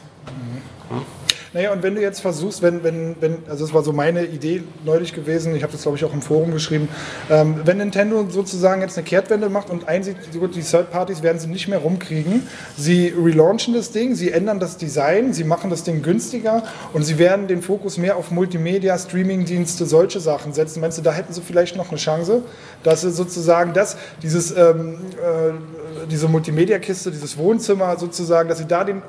Naja, 1.58 1.72
und 1.72 1.82
wenn 1.82 1.96
du 1.96 2.00
jetzt 2.00 2.20
versuchst, 2.20 2.62
wenn, 2.62 2.84
wenn, 2.84 3.16
wenn, 3.18 3.38
also 3.48 3.64
das 3.64 3.74
war 3.74 3.82
so 3.82 3.92
meine 3.92 4.24
Idee 4.24 4.62
neulich 4.84 5.12
gewesen, 5.12 5.56
ich 5.56 5.64
habe 5.64 5.72
das 5.72 5.82
glaube 5.82 5.98
ich 5.98 6.04
auch 6.04 6.12
im 6.12 6.22
Forum 6.22 6.52
geschrieben, 6.52 6.88
ähm, 7.28 7.62
wenn 7.64 7.78
Nintendo 7.78 8.28
sozusagen 8.30 8.80
jetzt 8.80 8.96
eine 8.96 9.04
Kehrtwende 9.04 9.48
macht 9.48 9.68
und 9.68 9.88
einsieht, 9.88 10.18
gut, 10.38 10.54
die 10.54 10.62
Third 10.62 10.92
Parties 10.92 11.24
werden 11.24 11.40
sie 11.40 11.48
nicht 11.48 11.66
mehr 11.66 11.80
rumkriegen, 11.80 12.46
sie 12.76 13.08
relaunchen 13.08 13.74
das 13.74 13.90
Ding, 13.90 14.14
sie 14.14 14.30
ändern 14.30 14.60
das 14.60 14.76
Design, 14.76 15.32
sie 15.32 15.42
machen 15.42 15.68
das 15.68 15.82
Ding 15.82 16.00
günstiger 16.00 16.62
und 16.92 17.02
sie 17.02 17.18
werden 17.18 17.48
den 17.48 17.60
Fokus 17.60 17.98
mehr 17.98 18.18
auf 18.18 18.30
Multimedia, 18.30 18.96
Streamingdienste, 18.96 19.84
solche 19.84 20.20
Sachen 20.20 20.52
setzen. 20.52 20.80
Meinst 20.80 20.98
du, 20.98 21.02
da 21.02 21.10
hätten 21.10 21.32
sie 21.32 21.40
vielleicht 21.40 21.74
noch 21.74 21.88
eine 21.88 21.98
Chance, 21.98 22.42
dass 22.84 23.00
sie 23.00 23.10
sozusagen 23.10 23.72
das, 23.72 23.96
dieses, 24.22 24.56
ähm, 24.56 24.98
äh, 25.16 26.06
diese 26.08 26.28
Multimedia-Kiste, 26.28 27.10
dieses 27.10 27.36
Wohnzimmer 27.36 27.98
sozusagen, 27.98 28.48
dass 28.48 28.58
sie 28.58 28.66
da 28.66 28.84
den 28.84 29.02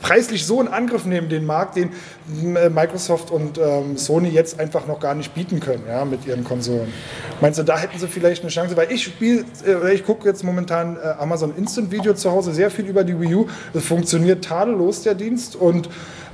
preislich 0.00 0.46
so 0.46 0.60
in 0.60 0.68
Angriff 0.68 1.04
nehmen, 1.04 1.28
den 1.28 1.46
Markt, 1.46 1.76
den 1.76 1.90
äh, 2.56 2.68
Microsoft 2.68 3.30
und 3.30 3.58
ähm, 3.58 3.96
Sony 3.96 4.28
jetzt 4.28 4.60
einfach 4.60 4.86
noch 4.86 5.00
gar 5.00 5.14
nicht 5.14 5.34
bieten 5.34 5.60
können, 5.60 5.84
ja, 5.88 6.04
mit 6.04 6.26
ihren 6.26 6.44
Konsolen. 6.44 6.92
Meinst 7.40 7.58
du, 7.58 7.62
da 7.62 7.78
hätten 7.78 7.98
sie 7.98 8.08
vielleicht 8.08 8.42
eine 8.42 8.50
Chance? 8.50 8.76
Weil 8.76 8.90
ich 8.92 9.04
spiele, 9.04 9.44
äh, 9.66 9.94
ich 9.94 10.04
gucke 10.04 10.28
jetzt 10.28 10.44
momentan 10.44 10.96
äh, 10.96 11.08
Amazon 11.18 11.54
Instant 11.56 11.90
Video 11.90 12.14
zu 12.14 12.30
Hause, 12.30 12.52
sehr 12.52 12.70
viel 12.70 12.86
über 12.86 13.04
die 13.04 13.18
Wii 13.18 13.34
U. 13.34 13.46
Es 13.74 13.84
funktioniert 13.84 14.44
tadellos, 14.44 15.02
der 15.02 15.14
Dienst, 15.14 15.56
und 15.56 15.88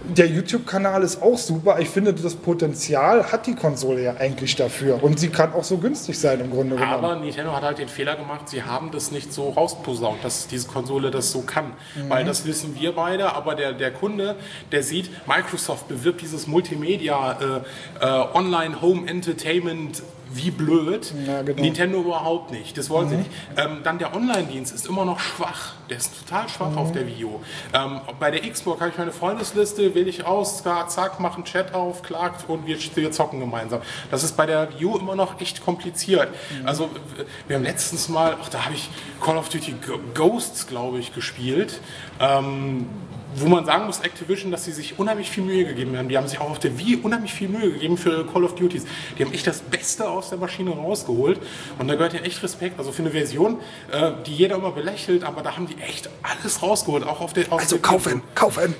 der 0.04 0.26
YouTube-Kanal 0.26 1.02
ist 1.02 1.22
auch 1.22 1.38
super. 1.38 1.78
Ich 1.80 1.88
finde, 1.88 2.12
das 2.12 2.34
Potenzial 2.34 3.30
hat 3.30 3.46
die 3.46 3.54
Konsole 3.54 4.02
ja 4.02 4.16
eigentlich 4.16 4.56
dafür. 4.56 5.02
Und 5.02 5.18
sie 5.18 5.28
kann 5.28 5.52
auch 5.52 5.64
so 5.64 5.78
günstig 5.78 6.18
sein 6.18 6.40
im 6.40 6.50
Grunde 6.50 6.76
genommen. 6.76 6.92
Aber 6.92 7.16
Nintendo 7.16 7.52
hat 7.52 7.62
halt 7.62 7.78
den 7.78 7.88
Fehler 7.88 8.16
gemacht, 8.16 8.48
sie 8.48 8.62
haben 8.62 8.90
das 8.90 9.10
nicht 9.10 9.32
so 9.32 9.50
rausposaunt, 9.50 10.24
dass 10.24 10.48
diese 10.48 10.68
Konsole 10.68 11.10
das 11.10 11.30
so 11.30 11.42
kann. 11.42 11.72
Mhm. 11.94 12.08
Weil 12.10 12.24
das 12.24 12.44
wissen 12.46 12.76
wir 12.78 12.92
beide, 12.92 13.34
aber 13.34 13.54
der, 13.54 13.72
der 13.72 13.92
Kunde, 13.92 14.36
der 14.70 14.82
sieht, 14.82 15.10
Microsoft 15.26 15.88
bewirbt 15.88 16.20
dieses 16.20 16.46
Multimedia 16.46 17.62
äh, 18.00 18.04
äh, 18.04 18.24
Online 18.34 18.80
Home 18.80 19.08
Entertainment 19.08 20.02
wie 20.34 20.50
blöd. 20.50 21.12
genau. 21.44 21.60
Nintendo 21.62 22.00
überhaupt 22.00 22.50
nicht. 22.50 22.76
Das 22.78 22.90
wollen 22.90 23.08
sie 23.08 23.14
Mhm. 23.16 23.20
nicht. 23.22 23.30
Ähm, 23.56 23.80
dann 23.84 23.98
der 23.98 24.14
Online-Dienst 24.14 24.74
ist 24.74 24.86
immer 24.86 25.04
noch 25.04 25.20
schwach. 25.20 25.72
Der 25.90 25.96
ist 25.98 26.12
total 26.26 26.48
schwach 26.48 26.76
auf 26.76 26.92
der 26.92 27.06
Wii 27.06 27.24
U. 27.24 27.40
Ähm, 27.74 28.00
bei 28.18 28.30
der 28.30 28.40
Xbox 28.50 28.80
habe 28.80 28.90
ich 28.90 28.98
meine 28.98 29.12
Freundesliste, 29.12 29.94
wähle 29.94 30.08
ich 30.08 30.24
aus, 30.24 30.62
zack, 30.62 31.20
mache 31.20 31.36
einen 31.36 31.44
Chat 31.44 31.74
auf, 31.74 32.02
klagt 32.02 32.48
und 32.48 32.66
wir, 32.66 32.76
wir 32.94 33.10
zocken 33.12 33.40
gemeinsam. 33.40 33.80
Das 34.10 34.22
ist 34.24 34.36
bei 34.36 34.46
der 34.46 34.68
Wii 34.78 34.84
U 34.86 34.96
immer 34.98 35.14
noch 35.16 35.40
echt 35.40 35.64
kompliziert. 35.64 36.28
Also 36.64 36.84
w- 36.86 37.24
wir 37.48 37.56
haben 37.56 37.64
letztens 37.64 38.08
mal, 38.08 38.36
ach, 38.40 38.48
da 38.48 38.64
habe 38.64 38.74
ich 38.74 38.88
Call 39.20 39.36
of 39.36 39.48
Duty 39.50 39.74
Ghosts, 40.14 40.66
glaube 40.66 40.98
ich, 40.98 41.14
gespielt. 41.14 41.80
Ähm, 42.22 42.86
wo 43.34 43.48
man 43.48 43.64
sagen 43.64 43.86
muss, 43.86 44.00
Activision, 44.00 44.50
dass 44.50 44.64
sie 44.64 44.72
sich 44.72 44.98
unheimlich 44.98 45.30
viel 45.30 45.42
Mühe 45.42 45.64
gegeben 45.64 45.96
haben. 45.96 46.08
Die 46.08 46.16
haben 46.16 46.28
sich 46.28 46.38
auch 46.38 46.50
auf 46.50 46.58
der 46.58 46.78
Wii 46.78 46.96
unheimlich 46.96 47.32
viel 47.32 47.48
Mühe 47.48 47.72
gegeben 47.72 47.96
für 47.96 48.26
Call 48.26 48.44
of 48.44 48.54
Duties. 48.54 48.84
Die 49.18 49.24
haben 49.24 49.32
echt 49.32 49.46
das 49.46 49.60
Beste 49.60 50.08
aus 50.08 50.28
der 50.28 50.38
Maschine 50.38 50.70
rausgeholt. 50.72 51.40
Und 51.78 51.88
da 51.88 51.94
gehört 51.94 52.12
ja 52.12 52.20
echt 52.20 52.42
Respekt. 52.42 52.78
Also 52.78 52.92
für 52.92 53.02
eine 53.02 53.10
Version, 53.10 53.58
äh, 53.90 54.12
die 54.26 54.34
jeder 54.34 54.56
immer 54.56 54.72
belächelt, 54.72 55.24
aber 55.24 55.42
da 55.42 55.56
haben 55.56 55.66
die 55.66 55.80
echt 55.80 56.10
alles 56.22 56.62
rausgeholt. 56.62 57.04
Auch 57.04 57.20
auf 57.20 57.32
der 57.32 57.50
auf 57.50 57.60
Also 57.60 57.76
der 57.76 57.82
kaufen, 57.82 58.22
kaufen. 58.34 58.74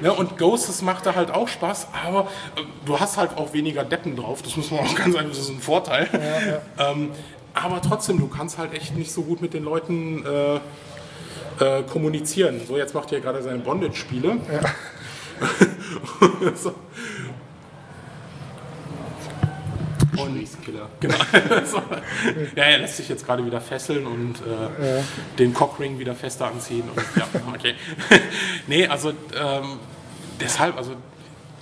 ja, 0.00 0.10
und 0.12 0.38
Ghosts 0.38 0.82
macht 0.82 1.06
da 1.06 1.14
halt 1.14 1.30
auch 1.30 1.48
Spaß, 1.48 1.88
aber 2.06 2.28
äh, 2.56 2.62
du 2.86 3.00
hast 3.00 3.16
halt 3.16 3.36
auch 3.36 3.52
weniger 3.52 3.84
Deppen 3.84 4.16
drauf. 4.16 4.42
Das 4.42 4.56
muss 4.56 4.70
man 4.70 4.80
auch 4.80 4.94
ganz 4.94 5.16
einfach, 5.16 5.30
das 5.30 5.38
ist 5.38 5.50
ein 5.50 5.60
Vorteil. 5.60 6.08
Ähm, 6.78 7.10
aber 7.54 7.82
trotzdem, 7.82 8.18
du 8.18 8.28
kannst 8.28 8.58
halt 8.58 8.72
echt 8.72 8.96
nicht 8.96 9.12
so 9.12 9.22
gut 9.22 9.42
mit 9.42 9.52
den 9.54 9.64
Leuten 9.64 10.24
äh, 10.24 10.60
äh, 11.62 11.82
kommunizieren. 11.84 12.60
So, 12.66 12.76
jetzt 12.76 12.94
macht 12.94 13.12
ihr 13.12 13.20
gerade 13.20 13.42
seine 13.42 13.58
Bondage-Spiele. 13.58 14.38
so. 16.54 16.74
Und 20.16 20.64
Killer. 20.64 20.88
Genau. 21.00 21.16
so. 21.64 21.82
Ja, 22.54 22.64
er 22.64 22.78
lässt 22.78 22.96
sich 22.96 23.08
jetzt 23.08 23.26
gerade 23.26 23.44
wieder 23.44 23.60
fesseln 23.60 24.06
und 24.06 24.34
äh, 24.40 24.98
Ja. 24.98 25.04
den 25.38 25.54
Cockring 25.54 25.98
wieder 25.98 26.14
fester 26.14 26.46
anziehen. 26.46 26.84
Und, 26.88 27.02
ja, 27.16 27.26
okay. 27.54 27.74
nee, 28.66 28.86
also 28.86 29.10
ähm, 29.10 29.78
deshalb, 30.40 30.76
also 30.76 30.92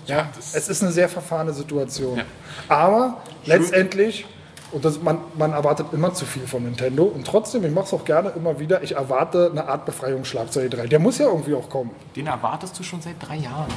Ja, 0.06 0.30
es 0.38 0.68
ist 0.68 0.82
eine 0.82 0.92
sehr 0.92 1.08
verfahrene 1.08 1.52
Situation. 1.52 2.18
Ja. 2.18 2.24
Aber 2.68 3.22
letztendlich 3.44 4.26
Und 4.72 4.84
das, 4.84 5.02
man, 5.02 5.18
man 5.36 5.52
erwartet 5.52 5.86
immer 5.92 6.14
zu 6.14 6.24
viel 6.24 6.46
von 6.46 6.62
Nintendo. 6.62 7.02
Und 7.04 7.26
trotzdem, 7.26 7.64
ich 7.64 7.72
mache 7.72 7.86
es 7.86 7.92
auch 7.92 8.04
gerne 8.04 8.30
immer 8.36 8.60
wieder, 8.60 8.82
ich 8.82 8.94
erwarte 8.94 9.48
eine 9.50 9.66
Art 9.68 9.84
Befreiungsschlag 9.84 10.52
zur 10.52 10.62
E3. 10.62 10.86
Der 10.86 10.98
muss 11.00 11.18
ja 11.18 11.26
irgendwie 11.26 11.54
auch 11.54 11.68
kommen. 11.68 11.90
Den 12.14 12.28
erwartest 12.28 12.78
du 12.78 12.82
schon 12.84 13.00
seit 13.02 13.16
drei 13.20 13.36
Jahren. 13.36 13.68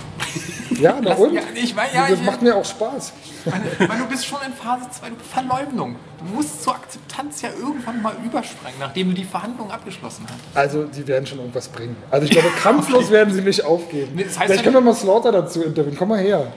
Ja, 0.79 0.97
na 1.01 1.13
und? 1.15 1.33
ja, 1.33 1.41
ich 1.55 1.75
mein, 1.75 1.87
ja, 1.93 2.07
das 2.07 2.19
ich- 2.19 2.25
macht 2.25 2.41
mir 2.41 2.55
auch 2.55 2.65
Spaß. 2.65 3.13
Weil, 3.45 3.89
weil 3.89 3.97
du 3.97 4.05
bist 4.07 4.25
schon 4.25 4.39
in 4.45 4.53
Phase 4.53 4.85
2, 4.91 5.09
du 5.09 5.15
Verleumdung. 5.31 5.95
Du 6.19 6.35
musst 6.35 6.63
zur 6.63 6.75
Akzeptanz 6.75 7.41
ja 7.41 7.49
irgendwann 7.59 8.01
mal 8.01 8.13
überspringen, 8.25 8.75
nachdem 8.79 9.09
du 9.09 9.13
die 9.15 9.25
Verhandlungen 9.25 9.71
abgeschlossen 9.71 10.25
hast. 10.27 10.57
Also, 10.57 10.85
die 10.85 11.05
werden 11.07 11.25
schon 11.25 11.39
irgendwas 11.39 11.67
bringen. 11.69 11.95
Also, 12.11 12.25
ich 12.25 12.31
glaube, 12.31 12.49
kampflos 12.61 13.09
werden 13.11 13.33
sie 13.33 13.41
nicht 13.41 13.65
aufgeben. 13.65 14.11
Nee, 14.15 14.23
das 14.23 14.37
heißt 14.39 14.45
Vielleicht 14.45 14.65
ja 14.65 14.71
können 14.71 14.85
wir 14.85 14.91
mal 14.91 14.97
Slaughter 14.97 15.31
dazu 15.31 15.63
interviewen. 15.63 15.95
Komm 15.97 16.09
mal 16.09 16.19
her. 16.19 16.53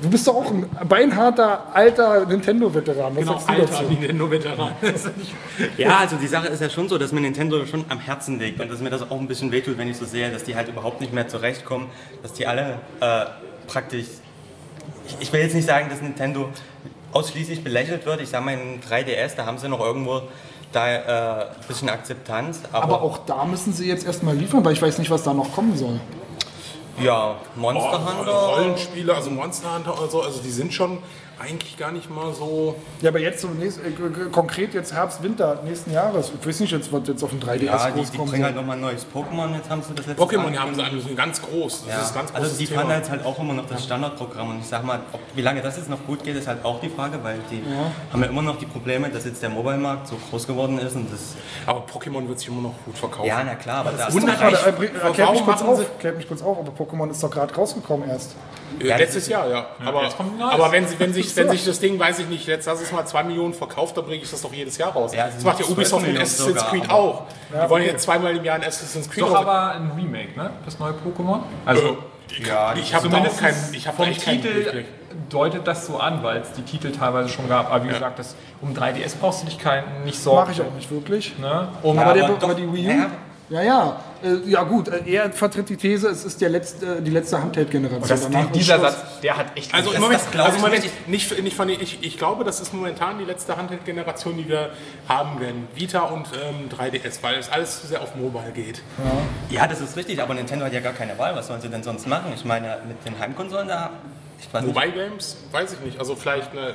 Du 0.00 0.08
bist 0.10 0.28
doch 0.28 0.36
auch 0.36 0.50
ein 0.50 0.68
beinharter, 0.88 1.74
alter 1.74 2.24
Nintendo-Veteran. 2.26 3.16
Genau, 3.16 3.40
alter? 3.46 3.82
Nintendo-Veteran. 3.82 4.72
Ja, 5.76 5.98
also 5.98 6.16
die 6.16 6.28
Sache 6.28 6.48
ist 6.48 6.62
ja 6.62 6.70
schon 6.70 6.88
so, 6.88 6.98
dass 6.98 7.10
mir 7.10 7.20
Nintendo 7.20 7.64
schon 7.66 7.84
am 7.88 7.98
Herzen 7.98 8.38
liegt 8.38 8.60
und 8.60 8.70
dass 8.70 8.80
mir 8.80 8.90
das 8.90 9.02
auch 9.02 9.18
ein 9.18 9.26
bisschen 9.26 9.50
wehtut, 9.50 9.76
wenn 9.76 9.88
ich 9.88 9.96
so 9.96 10.04
sehe, 10.04 10.30
dass 10.30 10.44
die 10.44 10.54
halt 10.54 10.68
überhaupt 10.68 11.00
nicht 11.00 11.12
mehr 11.12 11.26
zurechtkommen, 11.26 11.88
dass 12.22 12.32
die 12.32 12.46
alle 12.46 12.78
äh, 13.00 13.24
praktisch. 13.66 14.06
Ich, 15.06 15.16
ich 15.20 15.32
will 15.32 15.40
jetzt 15.40 15.54
nicht 15.54 15.66
sagen, 15.66 15.88
dass 15.90 16.00
Nintendo 16.00 16.48
ausschließlich 17.12 17.64
belächelt 17.64 18.06
wird. 18.06 18.20
Ich 18.20 18.28
sage 18.28 18.44
mal, 18.44 18.54
in 18.54 18.80
3DS, 18.80 19.36
da 19.36 19.46
haben 19.46 19.58
sie 19.58 19.68
noch 19.68 19.80
irgendwo 19.80 20.22
da 20.72 20.86
äh, 20.86 21.44
ein 21.46 21.66
bisschen 21.66 21.88
Akzeptanz. 21.88 22.60
Aber, 22.72 22.84
Aber 22.84 23.02
auch 23.02 23.18
da 23.26 23.44
müssen 23.44 23.72
sie 23.72 23.88
jetzt 23.88 24.06
erstmal 24.06 24.36
liefern, 24.36 24.64
weil 24.64 24.74
ich 24.74 24.82
weiß 24.82 24.98
nicht, 24.98 25.10
was 25.10 25.22
da 25.22 25.32
noch 25.32 25.52
kommen 25.52 25.76
soll. 25.76 25.98
Ja, 27.02 27.36
Monster 27.56 28.00
Oh, 28.04 28.18
Hunter. 28.18 28.32
Rollenspiele, 28.32 29.14
also 29.14 29.30
Monster 29.30 29.74
Hunter 29.74 29.98
oder 29.98 30.08
so, 30.08 30.22
also 30.22 30.40
die 30.40 30.50
sind 30.50 30.72
schon 30.72 30.98
eigentlich 31.40 31.76
gar 31.76 31.92
nicht 31.92 32.10
mal 32.10 32.32
so. 32.34 32.74
Ja, 33.00 33.10
aber 33.10 33.20
jetzt 33.20 33.40
so 33.40 33.48
nächst, 33.48 33.78
äh, 33.78 33.90
konkret 34.32 34.74
jetzt 34.74 34.92
Herbst, 34.92 35.22
Winter 35.22 35.60
nächsten 35.64 35.92
Jahres. 35.92 36.32
Ich 36.40 36.46
weiß 36.46 36.60
nicht, 36.60 36.72
jetzt 36.72 36.90
wird 36.90 37.08
jetzt 37.08 37.22
auf 37.22 37.30
dem 37.30 37.40
3DS 37.40 37.64
Ja, 37.64 37.90
die, 37.90 38.02
die 38.04 38.18
bringen 38.18 38.44
halt 38.44 38.56
nochmal 38.56 38.76
ein 38.76 38.80
neues 38.82 39.06
Pokémon. 39.06 39.54
Jetzt 39.54 39.70
haben 39.70 39.82
sie 39.82 39.94
das 39.94 40.06
letzte 40.06 40.22
Pokémon, 40.22 40.56
haben 40.56 40.74
sie 40.74 41.00
so 41.00 41.14
ganz 41.14 41.40
groß. 41.40 41.84
Das 41.86 41.94
Ja, 41.94 42.02
ist 42.02 42.14
ganz 42.14 42.34
also 42.34 42.56
die 42.56 42.66
Thema. 42.66 42.82
fahren 42.82 42.90
jetzt 42.96 43.10
halt 43.10 43.24
auch 43.24 43.38
immer 43.38 43.54
noch 43.54 43.66
das 43.66 43.84
Standardprogramm 43.84 44.50
und 44.50 44.60
ich 44.60 44.66
sag 44.66 44.84
mal, 44.84 45.00
ob, 45.12 45.20
wie 45.34 45.42
lange 45.42 45.62
das 45.62 45.76
jetzt 45.76 45.88
noch 45.88 46.04
gut 46.06 46.24
geht, 46.24 46.36
ist 46.36 46.48
halt 46.48 46.64
auch 46.64 46.80
die 46.80 46.88
Frage, 46.88 47.18
weil 47.22 47.38
die 47.50 47.62
haben 48.12 48.22
ja 48.22 48.28
immer 48.28 48.42
noch 48.42 48.58
die 48.58 48.66
Probleme, 48.66 49.08
dass 49.08 49.24
jetzt 49.24 49.42
der 49.42 49.50
Mobile-Markt 49.50 50.08
so 50.08 50.16
groß 50.30 50.46
geworden 50.46 50.78
ist 50.78 50.96
und 50.96 51.12
das, 51.12 51.36
Aber 51.66 51.84
Pokémon 51.86 52.26
wird 52.28 52.38
sich 52.40 52.48
immer 52.48 52.62
noch 52.62 52.74
gut 52.84 52.98
verkaufen. 52.98 53.26
ja, 53.28 53.42
na 53.44 53.54
klar, 53.54 53.78
aber 53.78 53.92
das 53.92 54.14
Ist 54.14 54.26
doch 54.26 54.38
gerade, 54.38 54.56
äh, 54.56 54.98
Erklärt 55.04 55.32
mich 55.32 55.44
kurz 55.44 55.62
auf, 55.62 55.78
erklärt 55.78 56.16
mich 56.16 56.28
kurz 56.28 56.42
auf, 56.42 56.58
aber 56.58 56.72
Pokémon 56.72 57.10
ist 57.10 57.22
doch 57.22 57.30
gerade 57.30 57.54
rausgekommen 57.54 58.08
erst. 58.08 58.34
Äh, 58.80 58.96
Letztes 58.98 59.28
Jahr, 59.28 59.48
ja. 59.48 59.66
aber 59.84 60.02
aber 60.40 60.72
wenn, 60.72 60.86
sie, 60.86 60.98
wenn, 60.98 61.12
sich, 61.12 61.27
wenn 61.36 61.50
sich 61.50 61.64
das 61.64 61.80
Ding, 61.80 61.98
weiß 61.98 62.18
ich 62.20 62.28
nicht, 62.28 62.46
jetzt 62.46 62.66
lass 62.66 62.80
es 62.80 62.92
mal 62.92 63.04
2 63.06 63.22
Millionen 63.24 63.54
verkauft, 63.54 63.96
dann 63.96 64.04
bringe 64.04 64.22
ich 64.22 64.30
das 64.30 64.42
doch 64.42 64.52
jedes 64.52 64.76
Jahr 64.78 64.92
raus. 64.92 65.14
Ja, 65.14 65.26
das 65.26 65.42
macht 65.44 65.58
ja 65.60 65.64
12 65.66 65.70
Ubisoft 65.78 66.06
mit 66.06 66.16
Assassin's 66.20 66.48
sogar, 66.48 66.70
Creed 66.70 66.84
aber- 66.84 66.94
auch. 66.94 67.22
die 67.50 67.70
wollen 67.70 67.82
okay. 67.82 67.92
jetzt 67.92 68.02
zweimal 68.04 68.36
im 68.36 68.44
Jahr 68.44 68.56
ein 68.56 68.64
Assassin's 68.64 69.08
Creed 69.10 69.22
Doch 69.24 69.30
raus- 69.30 69.36
aber 69.38 69.72
ein 69.72 69.90
Remake, 69.96 70.36
ne? 70.36 70.50
Das 70.64 70.78
neue 70.78 70.92
Pokémon. 70.92 71.40
Also, 71.64 71.98
ja, 72.46 72.74
Ich 72.74 72.94
habe 72.94 73.08
auch 73.08 73.36
keinen, 73.38 73.56
ich 73.72 73.86
habe 73.86 73.96
vom 73.96 74.04
keinen 74.06 74.42
Titel 74.42 74.84
deutet 75.30 75.66
das 75.66 75.86
so 75.86 75.98
an, 75.98 76.22
weil 76.22 76.38
es 76.42 76.52
die 76.52 76.62
Titel 76.62 76.92
teilweise 76.92 77.28
schon 77.28 77.48
gab. 77.48 77.70
Aber 77.72 77.84
wie 77.84 77.88
gesagt, 77.88 78.18
das, 78.18 78.36
um 78.60 78.74
3DS 78.74 79.16
brauchst 79.18 79.42
du 79.42 79.46
dich 79.46 79.58
kein, 79.58 79.82
nicht 80.04 80.18
sorgen. 80.20 80.42
Mache 80.50 80.52
ich 80.52 80.60
auch 80.60 80.74
nicht 80.74 80.90
wirklich. 80.90 81.38
Ne? 81.38 81.68
Um, 81.82 81.98
aber, 81.98 82.12
der, 82.14 82.24
aber 82.24 82.34
aber 82.34 82.48
doch- 82.48 82.54
die 82.56 82.72
Wii 82.72 82.86
U? 82.86 82.90
Ja. 82.90 83.06
Ja, 83.50 83.62
ja. 83.62 83.96
Äh, 84.22 84.48
ja 84.50 84.62
gut, 84.64 84.88
äh, 84.88 85.02
er 85.06 85.30
vertritt 85.32 85.68
die 85.68 85.76
These, 85.76 86.08
es 86.08 86.24
ist 86.24 86.40
der 86.40 86.48
letzte, 86.48 87.00
die 87.02 87.10
letzte 87.10 87.40
Handheld-Generation. 87.40 88.48
dieser 88.52 88.78
Schluss. 88.78 88.92
Satz, 88.92 89.20
der 89.22 89.36
hat 89.36 89.56
echt. 89.56 89.72
Also, 89.74 89.90
Das- 89.92 90.00
Moment, 90.00 90.20
also 90.36 90.56
ich 90.56 90.62
Moment, 90.62 90.82
nicht. 91.06 91.42
nicht, 91.42 91.54
von, 91.56 91.68
ich, 91.68 91.98
ich 92.02 92.18
glaube, 92.18 92.44
das 92.44 92.60
ist 92.60 92.72
momentan 92.74 93.18
die 93.18 93.24
letzte 93.24 93.56
Handheld-Generation, 93.56 94.36
die 94.36 94.48
wir 94.48 94.70
haben 95.08 95.40
werden. 95.40 95.68
Vita 95.74 96.00
und 96.00 96.26
ähm, 96.34 96.68
3DS, 96.68 97.18
weil 97.22 97.38
es 97.38 97.48
alles 97.50 97.80
zu 97.80 97.86
sehr 97.86 98.02
auf 98.02 98.14
Mobile 98.16 98.50
geht. 98.54 98.82
ja, 99.50 99.66
das 99.66 99.80
ist 99.80 99.96
richtig, 99.96 100.20
aber 100.22 100.34
Nintendo 100.34 100.64
hat 100.64 100.72
ja 100.72 100.80
gar 100.80 100.92
keine 100.94 101.16
Wahl, 101.18 101.34
was 101.36 101.46
sollen 101.46 101.60
sie 101.60 101.68
denn 101.68 101.82
sonst 101.82 102.06
machen? 102.06 102.32
Ich 102.34 102.44
meine, 102.44 102.78
mit 102.88 103.04
den 103.04 103.18
Heimkonsolen 103.18 103.68
da, 103.68 103.90
Mobile 104.52 104.92
Games, 104.92 105.36
weiß 105.52 105.74
ich 105.74 105.80
nicht. 105.80 105.98
Also 105.98 106.14
vielleicht 106.14 106.52
eine. 106.52 106.74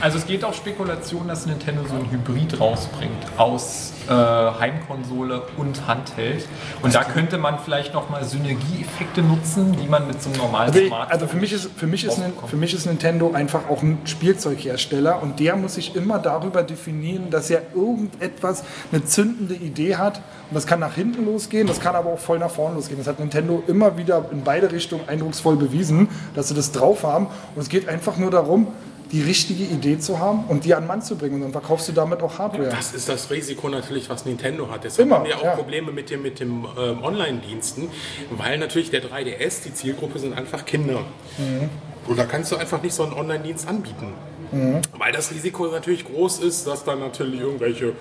Also 0.00 0.18
es 0.18 0.26
geht 0.26 0.44
auch 0.44 0.54
Spekulation, 0.54 1.28
dass 1.28 1.44
Nintendo 1.46 1.82
so 1.86 1.94
ein 1.94 2.10
Hybrid 2.10 2.58
rausbringt 2.60 3.26
aus 3.36 3.92
äh, 4.08 4.12
Heimkonsole 4.12 5.42
und 5.56 5.86
Handheld. 5.86 6.46
Und 6.82 6.94
da 6.94 7.04
könnte 7.04 7.36
man 7.36 7.58
vielleicht 7.58 7.94
nochmal 7.94 8.24
Synergieeffekte 8.24 9.22
nutzen, 9.22 9.76
die 9.76 9.86
man 9.86 10.06
mit 10.06 10.22
so 10.22 10.30
einem 10.30 10.38
normalen 10.38 10.68
Also, 10.68 10.78
ich, 10.80 10.86
Smartphone 10.86 11.12
also 11.12 11.26
für, 11.26 11.36
mich 11.36 11.52
ist, 11.52 11.70
für, 11.76 11.86
mich 11.86 12.04
ist, 12.04 12.20
für 12.46 12.56
mich 12.56 12.74
ist 12.74 12.86
Nintendo 12.86 13.32
einfach 13.32 13.68
auch 13.68 13.82
ein 13.82 13.98
Spielzeughersteller 14.04 15.22
und 15.22 15.40
der 15.40 15.56
muss 15.56 15.74
sich 15.74 15.94
immer 15.94 16.18
darüber 16.18 16.62
definieren, 16.62 17.30
dass 17.30 17.50
er 17.50 17.62
irgendetwas, 17.74 18.64
eine 18.92 19.04
zündende 19.04 19.54
Idee 19.54 19.96
hat. 19.96 20.18
Und 20.50 20.54
das 20.54 20.66
kann 20.66 20.80
nach 20.80 20.94
hinten 20.94 21.26
losgehen, 21.26 21.66
das 21.66 21.80
kann 21.80 21.94
aber 21.94 22.10
auch 22.10 22.18
voll 22.18 22.38
nach 22.38 22.50
vorne 22.50 22.76
losgehen. 22.76 22.98
Das 22.98 23.06
hat 23.06 23.18
Nintendo 23.18 23.62
immer 23.66 23.98
wieder 23.98 24.24
in 24.32 24.42
beide 24.42 24.72
Richtungen 24.72 25.06
eindrucksvoll 25.06 25.56
bewiesen, 25.56 26.08
dass 26.34 26.48
sie 26.48 26.54
das 26.54 26.67
drauf 26.72 27.02
haben. 27.02 27.26
Und 27.54 27.62
es 27.62 27.68
geht 27.68 27.88
einfach 27.88 28.16
nur 28.16 28.30
darum, 28.30 28.68
die 29.12 29.22
richtige 29.22 29.64
Idee 29.64 29.98
zu 29.98 30.18
haben 30.18 30.44
und 30.48 30.64
die 30.64 30.74
an 30.74 30.82
den 30.82 30.88
Mann 30.88 31.02
zu 31.02 31.16
bringen. 31.16 31.36
Und 31.36 31.42
dann 31.42 31.52
verkaufst 31.52 31.88
du 31.88 31.92
damit 31.92 32.22
auch 32.22 32.38
Hardware. 32.38 32.68
Das 32.68 32.92
ist 32.92 33.08
das 33.08 33.30
Risiko 33.30 33.68
natürlich, 33.68 34.10
was 34.10 34.26
Nintendo 34.26 34.70
hat. 34.70 34.84
Deshalb 34.84 35.08
Immer, 35.08 35.16
haben 35.18 35.26
wir 35.26 35.38
auch 35.38 35.44
ja. 35.44 35.56
Probleme 35.56 35.92
mit 35.92 36.10
dem, 36.10 36.22
mit 36.22 36.40
dem 36.40 36.66
ähm, 36.78 37.02
Online-Diensten, 37.02 37.88
weil 38.30 38.58
natürlich 38.58 38.90
der 38.90 39.02
3DS, 39.02 39.62
die 39.64 39.74
Zielgruppe 39.74 40.18
sind 40.18 40.36
einfach 40.36 40.64
Kinder. 40.66 41.00
Mhm. 41.38 41.70
Und 42.06 42.18
da 42.18 42.24
kannst 42.24 42.52
du 42.52 42.56
einfach 42.56 42.82
nicht 42.82 42.94
so 42.94 43.02
einen 43.02 43.14
Online-Dienst 43.14 43.66
anbieten. 43.66 44.12
Mhm. 44.52 44.80
Weil 44.96 45.12
das 45.12 45.30
Risiko 45.30 45.66
natürlich 45.66 46.04
groß 46.04 46.40
ist, 46.40 46.66
dass 46.66 46.84
dann 46.84 47.00
natürlich 47.00 47.40
irgendwelche 47.40 47.94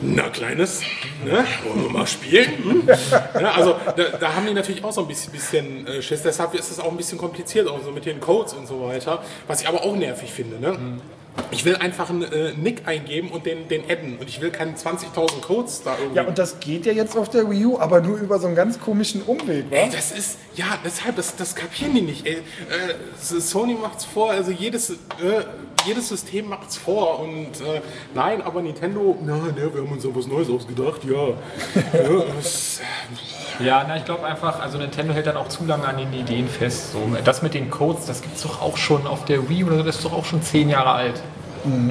na, 0.00 0.28
Kleines, 0.28 0.82
ne? 1.24 1.44
Wollen 1.64 1.82
wir 1.84 1.90
mal 1.90 2.06
spielen? 2.06 2.52
Hm? 2.62 2.88
Ja, 3.40 3.52
also 3.52 3.76
da, 3.96 4.18
da 4.18 4.34
haben 4.34 4.46
die 4.46 4.54
natürlich 4.54 4.84
auch 4.84 4.92
so 4.92 5.02
ein 5.02 5.08
bisschen, 5.08 5.32
bisschen 5.32 5.86
äh, 5.86 6.02
Schiss. 6.02 6.22
Deshalb 6.22 6.54
ist 6.54 6.70
es 6.70 6.78
auch 6.80 6.90
ein 6.90 6.96
bisschen 6.96 7.18
kompliziert, 7.18 7.68
auch 7.68 7.82
so 7.82 7.90
mit 7.90 8.04
den 8.04 8.20
Codes 8.20 8.52
und 8.52 8.66
so 8.66 8.82
weiter. 8.82 9.22
Was 9.46 9.62
ich 9.62 9.68
aber 9.68 9.82
auch 9.82 9.96
nervig 9.96 10.32
finde. 10.32 10.58
Ne? 10.58 10.78
Ich 11.50 11.64
will 11.64 11.76
einfach 11.76 12.10
einen 12.10 12.22
äh, 12.22 12.52
Nick 12.52 12.86
eingeben 12.86 13.30
und 13.30 13.46
den, 13.46 13.68
den 13.68 13.84
adden. 13.88 14.18
Und 14.18 14.28
ich 14.28 14.40
will 14.40 14.50
keine 14.50 14.72
20.000 14.72 15.40
Codes 15.40 15.82
da 15.82 15.96
irgendwie. 15.98 16.16
Ja, 16.16 16.24
und 16.24 16.38
das 16.38 16.60
geht 16.60 16.86
ja 16.86 16.92
jetzt 16.92 17.16
auf 17.16 17.28
der 17.28 17.50
Wii 17.50 17.66
U, 17.66 17.78
aber 17.78 18.00
nur 18.00 18.18
über 18.18 18.38
so 18.38 18.46
einen 18.46 18.56
ganz 18.56 18.80
komischen 18.80 19.22
Umweg? 19.22 19.66
Ey, 19.70 19.88
das 19.90 20.12
ist, 20.12 20.38
ja, 20.54 20.66
deshalb, 20.84 21.16
das, 21.16 21.36
das 21.36 21.54
kapieren 21.54 21.94
die 21.94 22.02
nicht. 22.02 22.26
Ey. 22.26 22.34
Äh, 22.36 22.40
Sony 23.20 23.74
macht's 23.74 24.04
vor, 24.04 24.30
also 24.30 24.50
jedes, 24.50 24.90
äh, 24.90 24.94
jedes 25.86 26.08
System 26.08 26.48
macht's 26.48 26.76
vor. 26.76 27.20
Und 27.20 27.60
äh, 27.60 27.80
nein, 28.14 28.42
aber 28.42 28.62
Nintendo, 28.62 29.16
na, 29.24 29.36
ne, 29.36 29.70
wir 29.72 29.82
haben 29.82 29.92
uns 29.92 30.02
so 30.02 30.14
was 30.14 30.26
Neues 30.26 30.48
ausgedacht, 30.50 31.02
ja. 31.04 31.28
ja 31.92 32.24
das, 32.36 32.80
Ja, 33.60 33.84
na, 33.86 33.96
ich 33.96 34.04
glaube 34.04 34.24
einfach, 34.24 34.60
also 34.60 34.78
Nintendo 34.78 35.14
hält 35.14 35.26
dann 35.26 35.36
auch 35.36 35.48
zu 35.48 35.64
lange 35.64 35.86
an 35.86 35.96
den 35.96 36.12
Ideen 36.12 36.48
fest. 36.48 36.92
So, 36.92 36.98
das 37.24 37.42
mit 37.42 37.54
den 37.54 37.70
Codes, 37.70 38.06
das 38.06 38.20
gibt 38.22 38.36
es 38.36 38.42
doch 38.42 38.60
auch 38.60 38.76
schon 38.76 39.06
auf 39.06 39.24
der 39.24 39.48
Wii 39.48 39.64
oder 39.64 39.76
so, 39.76 39.82
das 39.84 39.96
ist 39.96 40.04
doch 40.04 40.12
auch 40.12 40.24
schon 40.24 40.42
zehn 40.42 40.68
Jahre 40.68 40.90
alt. 40.90 41.22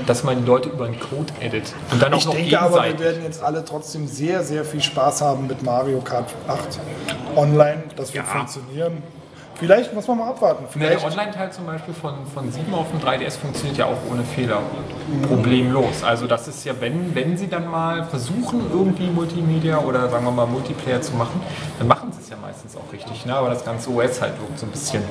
Dass 0.05 0.23
man 0.23 0.39
die 0.41 0.45
Leute 0.45 0.69
über 0.69 0.85
einen 0.85 0.99
Code 0.99 1.33
edit. 1.39 1.73
Und 1.91 2.01
dann 2.01 2.13
auch 2.13 2.17
Ich 2.19 2.25
noch 2.25 2.35
denke 2.35 2.59
aber, 2.59 2.75
wir 2.75 2.81
gegenseitig. 2.83 3.05
werden 3.05 3.23
jetzt 3.23 3.43
alle 3.43 3.65
trotzdem 3.65 4.07
sehr, 4.07 4.43
sehr 4.43 4.63
viel 4.65 4.81
Spaß 4.81 5.21
haben 5.21 5.47
mit 5.47 5.63
Mario 5.63 5.99
Kart 6.01 6.29
8 6.47 6.79
online. 7.35 7.83
Das 7.95 8.13
wird 8.13 8.25
funktionieren. 8.25 9.01
Vielleicht 9.55 9.93
muss 9.93 10.07
man 10.07 10.17
mal 10.17 10.29
abwarten. 10.29 10.65
Ja, 10.73 10.79
der 10.79 10.99
Vielleicht, 10.99 11.05
Online-Teil 11.05 11.51
zum 11.51 11.65
Beispiel 11.67 11.93
von, 11.93 12.13
von 12.33 12.51
7 12.51 12.73
auf 12.73 12.87
dem 12.89 12.99
3DS 12.99 13.37
funktioniert 13.37 13.77
ja 13.77 13.85
auch 13.85 13.97
ohne 14.11 14.23
Fehler. 14.23 14.59
Problemlos. 15.27 16.03
Also 16.03 16.25
das 16.27 16.47
ist 16.47 16.65
ja, 16.65 16.73
wenn, 16.79 17.13
wenn 17.15 17.37
sie 17.37 17.47
dann 17.47 17.69
mal 17.69 18.03
versuchen, 18.03 18.61
irgendwie 18.73 19.07
Multimedia 19.07 19.77
oder 19.79 20.09
sagen 20.09 20.25
wir 20.25 20.31
mal 20.31 20.47
Multiplayer 20.47 21.01
zu 21.01 21.13
machen, 21.13 21.39
dann 21.77 21.87
machen 21.87 22.11
sie 22.11 22.21
es 22.21 22.29
ja 22.29 22.35
meistens 22.41 22.75
auch 22.75 22.91
richtig. 22.91 23.25
Ne? 23.25 23.35
Aber 23.35 23.49
das 23.49 23.63
ganze 23.63 23.89
OS 23.91 24.21
halt 24.21 24.33
wirkt 24.39 24.59
so 24.59 24.65
ein 24.65 24.71
bisschen 24.71 25.03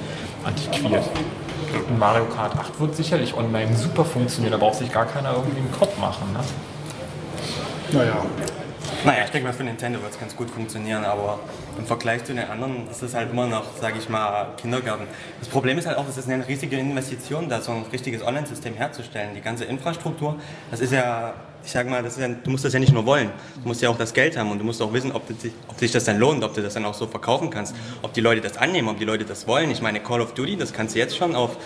antiquiert. 0.44 1.04
Und 1.74 1.98
Mario 1.98 2.24
Kart 2.26 2.56
8 2.56 2.80
wird 2.80 2.96
sicherlich 2.96 3.34
online 3.34 3.74
super 3.76 4.04
funktionieren, 4.04 4.52
da 4.52 4.58
braucht 4.58 4.76
sich 4.76 4.92
gar 4.92 5.06
keiner 5.06 5.32
irgendwie 5.32 5.58
einen 5.58 5.72
Kopf 5.72 5.96
machen. 5.98 6.32
Ne? 6.32 6.40
naja, 7.92 8.16
Naja, 9.04 9.24
ich 9.24 9.30
denke 9.30 9.48
mal, 9.48 9.54
für 9.54 9.64
Nintendo 9.64 10.00
wird 10.00 10.12
es 10.12 10.18
ganz 10.18 10.36
gut 10.36 10.50
funktionieren, 10.50 11.04
aber 11.04 11.38
im 11.78 11.84
Vergleich 11.84 12.24
zu 12.24 12.34
den 12.34 12.48
anderen 12.48 12.88
ist 12.90 13.02
es 13.02 13.14
halt 13.14 13.30
immer 13.30 13.46
noch, 13.46 13.64
sage 13.80 13.98
ich 13.98 14.08
mal, 14.08 14.48
Kindergarten. 14.56 15.06
Das 15.40 15.48
Problem 15.48 15.78
ist 15.78 15.86
halt 15.86 15.98
auch, 15.98 16.08
es 16.08 16.16
ist 16.16 16.28
eine 16.28 16.46
riesige 16.46 16.76
Investition, 16.76 17.48
da 17.48 17.60
so 17.60 17.72
ein 17.72 17.84
richtiges 17.92 18.22
Online-System 18.22 18.74
herzustellen. 18.74 19.34
Die 19.34 19.40
ganze 19.40 19.64
Infrastruktur, 19.64 20.36
das 20.70 20.80
ist 20.80 20.92
ja, 20.92 21.34
ich 21.64 21.70
sag 21.70 21.88
mal, 21.88 22.04
ja, 22.04 22.28
du 22.28 22.50
musst 22.50 22.64
das 22.64 22.72
ja 22.72 22.80
nicht 22.80 22.92
nur 22.92 23.06
wollen, 23.06 23.30
du 23.62 23.68
musst 23.68 23.82
ja 23.82 23.88
auch 23.88 23.96
das 23.96 24.12
Geld 24.12 24.36
haben 24.36 24.50
und 24.50 24.58
du 24.58 24.64
musst 24.64 24.82
auch 24.82 24.92
wissen, 24.92 25.12
ob, 25.12 25.26
das 25.28 25.42
sich, 25.42 25.52
ob 25.68 25.78
sich 25.78 25.92
das 25.92 26.04
dann 26.04 26.18
lohnt, 26.18 26.42
ob 26.42 26.54
du 26.54 26.62
das 26.62 26.74
dann 26.74 26.84
auch 26.84 26.94
so 26.94 27.06
verkaufen 27.06 27.50
kannst, 27.50 27.74
ob 28.02 28.12
die 28.12 28.20
Leute 28.20 28.40
das 28.40 28.56
annehmen, 28.56 28.88
ob 28.88 28.98
die 28.98 29.04
Leute 29.04 29.24
das 29.24 29.46
wollen. 29.46 29.70
Ich 29.70 29.80
meine, 29.80 30.00
Call 30.00 30.20
of 30.20 30.34
Duty, 30.34 30.56
das 30.56 30.72
kannst 30.72 30.94
du 30.94 30.98
jetzt 30.98 31.16
schon 31.16 31.34
auf 31.34 31.56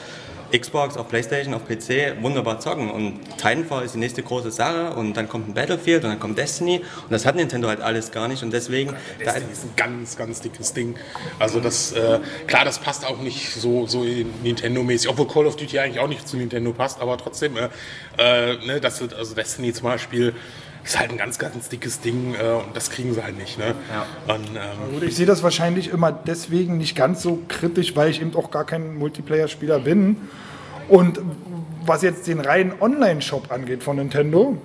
Xbox, 0.53 0.97
auf 0.97 1.09
Playstation, 1.09 1.55
auf 1.55 1.67
PC 1.67 2.23
wunderbar 2.23 2.61
zocken. 2.61 2.91
Und 2.91 3.21
Titanfall 3.37 3.85
ist 3.85 3.95
die 3.95 3.99
nächste 3.99 4.23
große 4.23 4.51
Sache. 4.51 4.95
Und 4.95 5.17
dann 5.17 5.29
kommt 5.29 5.49
ein 5.49 5.55
Battlefield 5.55 6.05
und 6.05 6.11
dann 6.11 6.21
kommt 6.21 6.39
Destiny. 6.39 6.79
Und 6.79 7.11
das 7.11 7.27
hat 7.27 7.37
Nintendo 7.37 7.69
halt 7.69 7.81
alles 7.81 8.11
gar 8.11 8.29
nicht. 8.29 8.43
Und 8.43 8.53
deswegen... 8.53 8.95
Da, 9.19 9.33
Destiny 9.33 9.53
ist 9.53 9.65
ein 9.65 9.73
ganz, 9.77 10.17
ganz 10.17 10.41
dickes 10.41 10.73
Ding. 10.73 10.97
Also 11.39 11.61
das, 11.61 11.93
äh, 11.93 12.21
klar, 12.47 12.65
das 12.65 12.79
passt 12.79 13.07
auch 13.07 13.21
nicht 13.21 13.55
so, 13.55 13.87
so 13.87 14.05
Nintendo-mäßig, 14.43 15.09
obwohl 15.09 15.27
Call 15.27 15.47
of 15.47 15.57
Duty 15.57 15.79
eigentlich 15.79 16.01
auch 16.01 16.09
nicht 16.09 16.27
zu 16.27 16.37
Nintendo 16.37 16.73
passt, 16.73 17.01
aber 17.01 17.17
trotzdem, 17.19 17.57
äh, 17.57 17.69
äh, 18.19 18.67
ne, 18.67 18.81
das, 18.81 19.01
also 19.01 19.35
Destiny 19.35 19.73
zum 19.73 19.85
Beispiel 19.85 20.35
ist 20.87 20.99
halt 20.99 21.11
ein 21.11 21.19
ganz, 21.19 21.39
ganz 21.39 21.69
dickes 21.69 22.01
Ding 22.01 22.35
äh, 22.35 22.53
und 22.53 22.77
das 22.77 22.91
kriegen 22.91 23.13
sie 23.13 23.23
halt 23.23 23.37
nicht. 23.37 23.59
Ne? 23.59 23.75
Und, 24.29 24.49
ähm, 24.55 24.93
Gut, 24.95 25.03
ich 25.03 25.17
sehe 25.17 25.27
das 25.27 25.43
wahrscheinlich 25.43 25.91
immer 25.91 26.13
deswegen 26.13 26.79
nicht 26.79 26.97
ganz 26.97 27.23
so 27.23 27.43
kritisch, 27.49 27.97
weil 27.97 28.11
ich 28.11 28.21
eben 28.21 28.35
auch 28.37 28.51
gar 28.51 28.65
kein 28.65 28.97
Multiplayer-Spieler 28.97 29.81
bin. 29.81 30.17
Und 30.89 31.21
was 31.85 32.03
jetzt 32.03 32.27
den 32.29 32.41
reinen 32.41 32.73
Online-Shop 32.81 33.51
angeht 33.51 33.83
von 33.83 33.97
Nintendo, 33.97 34.57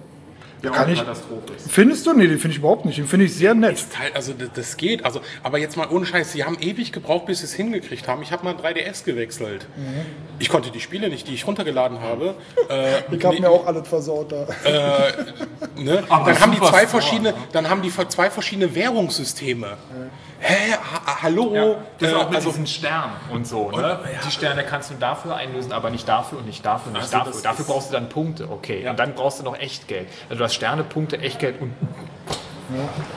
da 0.61 0.69
kann 0.69 0.91
ich. 0.91 0.99
Katastrophe 0.99 1.53
ist. 1.57 1.71
Findest 1.71 2.05
du? 2.05 2.13
Nee, 2.13 2.27
den 2.27 2.37
finde 2.39 2.53
ich 2.53 2.57
überhaupt 2.59 2.85
nicht. 2.85 2.97
Den 2.97 3.07
finde 3.07 3.25
ich 3.25 3.35
sehr 3.35 3.53
nett. 3.55 3.77
Teil- 3.91 4.11
Also 4.13 4.33
das, 4.33 4.77
geht, 4.77 5.03
also, 5.05 5.21
aber 5.43 5.57
jetzt 5.57 5.75
mal 5.77 5.87
ohne 5.89 6.05
Scheiß, 6.05 6.31
sie 6.31 6.43
haben 6.43 6.57
ewig 6.59 6.91
gebraucht, 6.91 7.25
bis 7.25 7.39
sie 7.39 7.45
es 7.45 7.53
hingekriegt 7.53 8.07
haben. 8.07 8.21
Ich 8.21 8.31
habe 8.31 8.43
mal 8.43 8.53
3DS 8.55 9.03
gewechselt. 9.03 9.65
Ich 10.39 10.49
konnte 10.49 10.69
die 10.71 10.79
Spiele 10.79 11.09
nicht, 11.09 11.27
die 11.27 11.33
ich 11.33 11.45
runtergeladen 11.47 11.99
habe. 12.01 12.35
Äh, 12.69 12.99
Ich 13.11 13.25
habe 13.25 13.39
mir 13.39 13.49
auch 13.49 13.65
alles 13.65 13.87
versaut 13.87 14.31
da. 14.31 14.47
ne? 15.75 16.03
Dann 16.07 16.39
haben 16.39 16.51
die 16.51 16.59
zwei 16.59 16.87
verschiedene, 16.87 17.33
dann 17.51 17.69
haben 17.69 17.81
die 17.81 17.91
zwei 17.91 18.29
verschiedene 18.29 18.73
Währungssysteme. 18.75 19.77
Hä? 20.43 20.73
Ha 20.73 21.21
hallo? 21.21 21.77
Das 21.99 22.09
ist 22.09 22.15
Äh, 22.15 22.19
auch 22.19 22.27
mit 22.29 22.35
also, 22.37 22.49
diesen 22.49 22.65
Sternen 22.67 23.13
und 23.31 23.45
so. 23.47 23.69
Ne? 23.71 23.99
Die 24.25 24.31
Sterne 24.31 24.63
kannst 24.63 24.89
du 24.89 24.95
dafür 24.95 25.35
einlösen, 25.35 25.71
aber 25.71 25.89
nicht 25.91 26.07
dafür 26.07 26.39
und 26.39 26.47
nicht 26.47 26.65
dafür 26.65 26.87
und 26.87 26.93
nicht 26.93 27.03
Also 27.03 27.17
dafür. 27.17 27.31
das 27.33 27.41
Dafür 27.43 27.65
brauchst 27.65 27.89
du 27.89 27.93
dann 27.93 28.09
Punkte, 28.09 28.49
okay. 28.49 28.87
Und 28.89 28.97
dann 28.99 29.13
brauchst 29.13 29.39
du 29.39 29.43
noch 29.43 29.57
Echtgeld. 29.57 30.07
Also 30.29 30.39
du 30.39 30.43
hast 30.43 30.55
Sterne, 30.55 30.83
Punkte, 30.83 31.19
Echtgeld 31.19 31.61
und. 31.61 31.73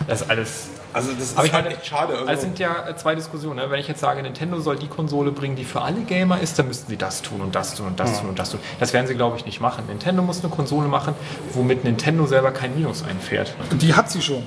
Das 0.08 0.22
ist 0.22 0.30
alles. 0.30 0.68
also 0.92 1.12
das 1.12 1.22
ist 1.22 1.38
Aber 1.38 1.46
ich 1.46 1.52
halt 1.52 1.64
meine, 1.64 1.76
echt 1.76 1.86
schade. 1.86 2.12
Also, 2.14 2.26
Das 2.26 2.40
sind 2.40 2.58
ja 2.58 2.88
äh, 2.88 2.96
zwei 2.96 3.14
Diskussionen. 3.14 3.56
Ne? 3.56 3.70
Wenn 3.70 3.78
ich 3.78 3.86
jetzt 3.88 4.00
sage, 4.00 4.20
Nintendo 4.20 4.58
soll 4.60 4.76
die 4.76 4.88
Konsole 4.88 5.30
bringen, 5.30 5.54
die 5.54 5.64
für 5.64 5.80
alle 5.80 6.00
Gamer 6.02 6.40
ist, 6.40 6.58
dann 6.58 6.66
müssten 6.66 6.88
sie 6.90 6.96
das 6.96 7.22
tun 7.22 7.40
und 7.40 7.54
das 7.54 7.74
tun 7.76 7.86
und 7.86 8.00
das 8.00 8.18
tun 8.20 8.28
und 8.30 8.38
das 8.38 8.50
tun. 8.50 8.60
Das 8.80 8.92
werden 8.92 9.06
sie, 9.06 9.14
glaube 9.14 9.36
ich, 9.38 9.46
nicht 9.46 9.60
machen. 9.60 9.84
Nintendo 9.86 10.22
muss 10.22 10.42
eine 10.42 10.52
Konsole 10.52 10.88
machen, 10.88 11.14
womit 11.52 11.84
Nintendo 11.84 12.26
selber 12.26 12.50
kein 12.50 12.74
Minus 12.74 13.04
einfährt. 13.04 13.54
Die 13.72 13.94
hat 13.94 14.10
sie 14.10 14.20
schon. 14.20 14.44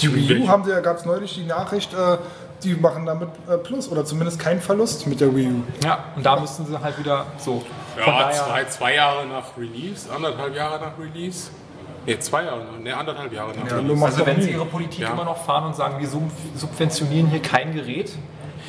Die 0.00 0.14
Wii 0.14 0.40
U 0.42 0.48
haben 0.48 0.64
sie 0.64 0.70
ja, 0.70 0.80
gab 0.80 0.96
es 0.98 1.04
neulich 1.04 1.34
die 1.34 1.44
Nachricht, 1.44 1.92
äh, 1.94 2.18
die 2.64 2.74
machen 2.74 3.04
damit 3.06 3.28
äh, 3.48 3.58
Plus 3.58 3.90
oder 3.90 4.04
zumindest 4.04 4.38
keinen 4.38 4.60
Verlust 4.60 5.06
mit 5.06 5.20
der 5.20 5.34
Wii 5.34 5.48
U. 5.48 5.62
Ja, 5.84 6.04
und 6.16 6.24
da 6.24 6.38
müssten 6.38 6.64
sie 6.66 6.80
halt 6.80 6.98
wieder 6.98 7.26
so. 7.38 7.62
Von 7.96 8.14
ja, 8.14 8.20
daher, 8.20 8.44
zwei, 8.44 8.64
zwei 8.64 8.94
Jahre 8.94 9.26
nach 9.26 9.56
Release, 9.58 10.08
anderthalb 10.14 10.54
Jahre 10.54 10.80
nach 10.80 10.92
Release. 10.98 11.50
Ne, 12.06 12.18
zwei 12.18 12.44
Jahre, 12.44 12.62
ne, 12.82 12.96
anderthalb 12.96 13.32
Jahre 13.32 13.52
nach 13.56 13.70
Release. 13.70 13.94
macht 13.96 14.12
Also 14.12 14.26
wenn 14.26 14.40
sie 14.42 14.50
ihre 14.50 14.64
Politik 14.64 15.00
Ja. 15.00 15.10
immer 15.12 15.24
noch 15.24 15.44
fahren 15.44 15.66
und 15.66 15.76
sagen, 15.76 16.00
wir 16.00 16.08
sub- 16.08 16.30
subventionieren 16.56 17.28
hier 17.28 17.42
kein 17.42 17.74
Gerät, 17.74 18.12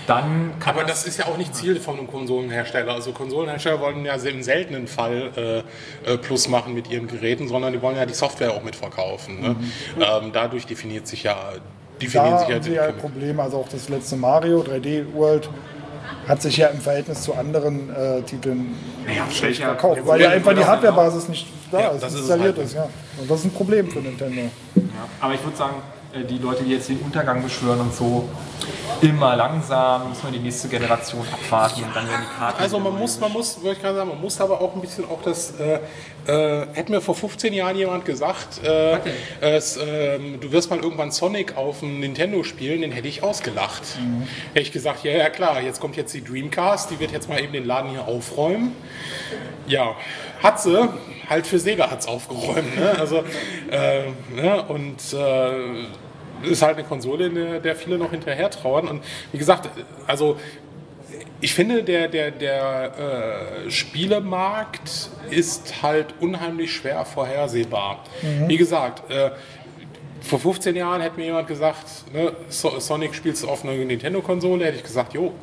dann 0.08 0.54
kann 0.60 0.76
Aber 0.76 0.86
das 0.86 1.06
ist 1.06 1.18
ja 1.20 1.26
auch 1.28 1.38
nicht 1.38 1.56
Ziel 1.56 1.80
von 1.80 1.98
einem 1.98 2.08
Konsolenhersteller. 2.08 2.94
Also 2.94 3.12
Konsolenhersteller 3.12 3.80
wollen 3.80 4.04
ja 4.06 4.16
im 4.16 4.44
seltenen 4.44 4.88
Fall 4.88 5.64
äh, 6.06 6.14
äh, 6.14 6.18
Plus 6.18 6.48
machen 6.48 6.74
mit 6.74 6.90
ihren 6.90 7.08
Geräten, 7.08 7.48
sondern 7.48 7.74
die 7.74 7.82
wollen 7.82 7.96
ja 7.96 8.06
die 8.06 8.14
Software 8.14 8.52
auch 8.54 8.64
mitverkaufen. 8.64 9.42
Ne? 9.42 9.56
Ähm, 10.00 10.32
dadurch 10.34 10.66
definiert 10.66 11.08
sich 11.08 11.24
ja 11.24 11.54
definieren 12.02 12.32
Da 12.32 12.40
sich 12.40 12.48
ja 12.50 12.56
haben 12.56 12.64
sie 12.64 12.74
ja 12.74 12.92
Probleme. 12.92 13.42
Also 13.42 13.58
auch 13.58 13.70
das 13.70 13.90
letzte 13.90 14.16
Mario 14.18 14.62
3D 14.62 15.14
World 15.14 15.50
hat 16.28 16.42
sich 16.42 16.58
ja 16.58 16.68
im 16.68 16.80
Verhältnis 16.80 17.22
zu 17.22 17.34
anderen 17.34 17.94
äh, 17.94 18.22
Titeln 18.24 18.76
schlecht 19.32 19.62
verkauft, 19.62 20.02
weil 20.06 20.22
ja 20.22 20.30
einfach 20.30 20.54
die 20.54 20.64
Hardwarebasis 20.64 21.28
nicht 21.30 21.48
da 21.72 21.80
Ja, 21.80 21.88
ist, 21.90 22.04
das 22.04 22.16
installiert 22.16 22.58
halt. 22.58 22.68
ist. 22.68 22.76
Ja. 22.76 22.88
Und 23.20 23.30
das 23.30 23.40
ist 23.40 23.46
ein 23.46 23.52
Problem 23.52 23.90
für 23.90 24.00
Nintendo. 24.00 24.44
Aber 25.20 25.34
ich 25.34 25.44
würde 25.44 25.58
sagen, 25.58 25.76
die 26.14 26.38
Leute, 26.38 26.64
die 26.64 26.72
jetzt 26.72 26.90
den 26.90 27.00
Untergang 27.00 27.42
beschwören 27.42 27.80
und 27.80 27.94
so, 27.94 28.30
immer 29.02 29.36
langsam, 29.36 30.10
muss 30.10 30.24
man 30.24 30.32
die 30.32 30.40
nächste 30.40 30.68
Generation 30.68 31.26
abwarten 31.32 31.84
und 31.84 31.96
dann 31.96 32.08
werden 32.08 32.22
die 32.22 32.40
Karten. 32.40 32.62
Also 32.62 32.80
man 32.80 32.98
muss, 32.98 33.20
man 33.20 33.32
muss, 33.32 33.62
wollte 33.62 33.78
ich 33.78 33.82
gerade 33.82 33.96
sagen, 33.96 34.10
man 34.10 34.22
muss 34.22 34.40
aber 34.40 34.62
auch 34.62 34.76
ein 34.76 34.82
bisschen 34.82 35.06
auch 35.06 35.22
das, 35.24 35.54
äh, 35.60 35.80
äh, 36.28 36.68
hätte 36.74 36.92
mir 36.92 37.02
vor 37.02 37.16
15 37.16 37.54
Jahren 37.54 37.76
jemand 37.76 38.06
gesagt, 38.06 38.64
äh, 38.64 39.00
es, 39.42 39.78
ähm, 39.78 40.40
du 40.40 40.52
wirst 40.52 40.70
mal 40.70 40.80
irgendwann 40.80 41.12
Sonic 41.12 41.58
auf 41.58 41.80
dem 41.80 42.00
Nintendo 42.00 42.44
spielen, 42.44 42.82
den 42.82 42.92
hätte 42.92 43.08
ich 43.08 43.24
ausgelacht. 43.24 43.84
Hätte 44.54 44.62
ich 44.62 44.72
gesagt, 44.72 45.04
ja, 45.04 45.12
ja 45.12 45.30
klar, 45.30 45.62
jetzt 45.62 45.82
kommt 45.82 45.98
jetzt 45.98 46.14
die 46.14 46.24
Dreamcast, 46.24 46.92
die 46.92 47.00
wird 47.00 47.12
jetzt 47.12 47.28
mal 47.28 47.42
eben 47.42 47.54
den 47.54 47.66
Laden 47.66 47.90
hier 47.90 48.08
aufräumen. 48.08 48.76
Ja, 49.68 49.96
hat 50.42 50.62
sie, 50.62 50.90
halt 51.30 51.48
für 51.48 51.60
Sega 51.60 51.90
hat 51.90 52.02
es 52.02 52.08
aufgeräumt. 52.08 52.76
Ne? 52.78 52.96
Also, 53.00 53.24
äh, 53.72 54.04
ne? 54.36 54.64
und 54.68 55.02
äh, 55.14 55.86
ist 56.42 56.62
halt 56.62 56.78
eine 56.78 56.88
Konsole, 56.88 57.28
in 57.28 57.36
der, 57.36 57.60
der 57.60 57.76
viele 57.76 57.98
noch 57.98 58.12
hinterher 58.12 58.50
trauern. 58.50 58.88
Und 58.88 59.04
wie 59.32 59.38
gesagt, 59.38 59.70
also 60.08 60.38
ich 61.42 61.54
finde, 61.54 61.84
der, 61.84 62.08
der, 62.08 62.32
der 62.32 63.66
äh, 63.66 63.72
Spielemarkt 63.72 65.10
ist 65.30 65.84
halt 65.84 66.14
unheimlich 66.22 66.74
schwer 66.74 67.04
vorhersehbar. 67.06 68.04
Wie 68.48 68.58
gesagt, 68.58 69.12
äh, 69.12 69.32
vor 70.22 70.40
15 70.40 70.76
Jahren 70.76 71.02
hätte 71.02 71.18
mir 71.18 71.26
jemand 71.26 71.48
gesagt, 71.48 71.86
ne, 72.14 72.34
so 72.48 72.80
Sonic 72.80 73.14
spielst 73.14 73.44
du 73.44 73.50
auf 73.50 73.66
einer 73.66 73.74
Nintendo-Konsole, 73.74 74.66
hätte 74.66 74.78
ich 74.78 74.84
gesagt, 74.84 75.14
jo, 75.14 75.34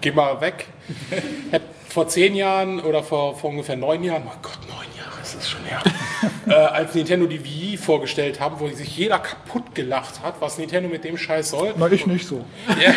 geh 0.00 0.12
mal 0.12 0.40
weg. 0.40 0.66
Vor 1.88 2.08
10 2.08 2.34
Jahren 2.34 2.80
oder 2.80 3.02
vor, 3.02 3.36
vor 3.36 3.50
ungefähr 3.50 3.76
9 3.76 4.02
Jahren, 4.02 4.22
oh 4.26 4.38
Gott, 4.40 4.58
9 4.66 4.91
Jahre 5.32 5.36
ist 5.36 5.36
das 5.36 5.50
schon 5.50 5.64
her, 5.64 5.82
äh, 6.46 6.52
als 6.52 6.94
Nintendo 6.94 7.26
die 7.26 7.44
Wii 7.44 7.76
vorgestellt 7.76 8.40
haben, 8.40 8.60
wo 8.60 8.68
sich 8.68 8.96
jeder 8.96 9.18
kaputt 9.18 9.74
gelacht 9.74 10.22
hat, 10.22 10.40
was 10.40 10.58
Nintendo 10.58 10.88
mit 10.88 11.04
dem 11.04 11.16
Scheiß 11.16 11.50
soll. 11.50 11.74
Na, 11.76 11.90
ich 11.90 12.06
nicht 12.06 12.26
so. 12.26 12.44
Ja, 12.82 12.94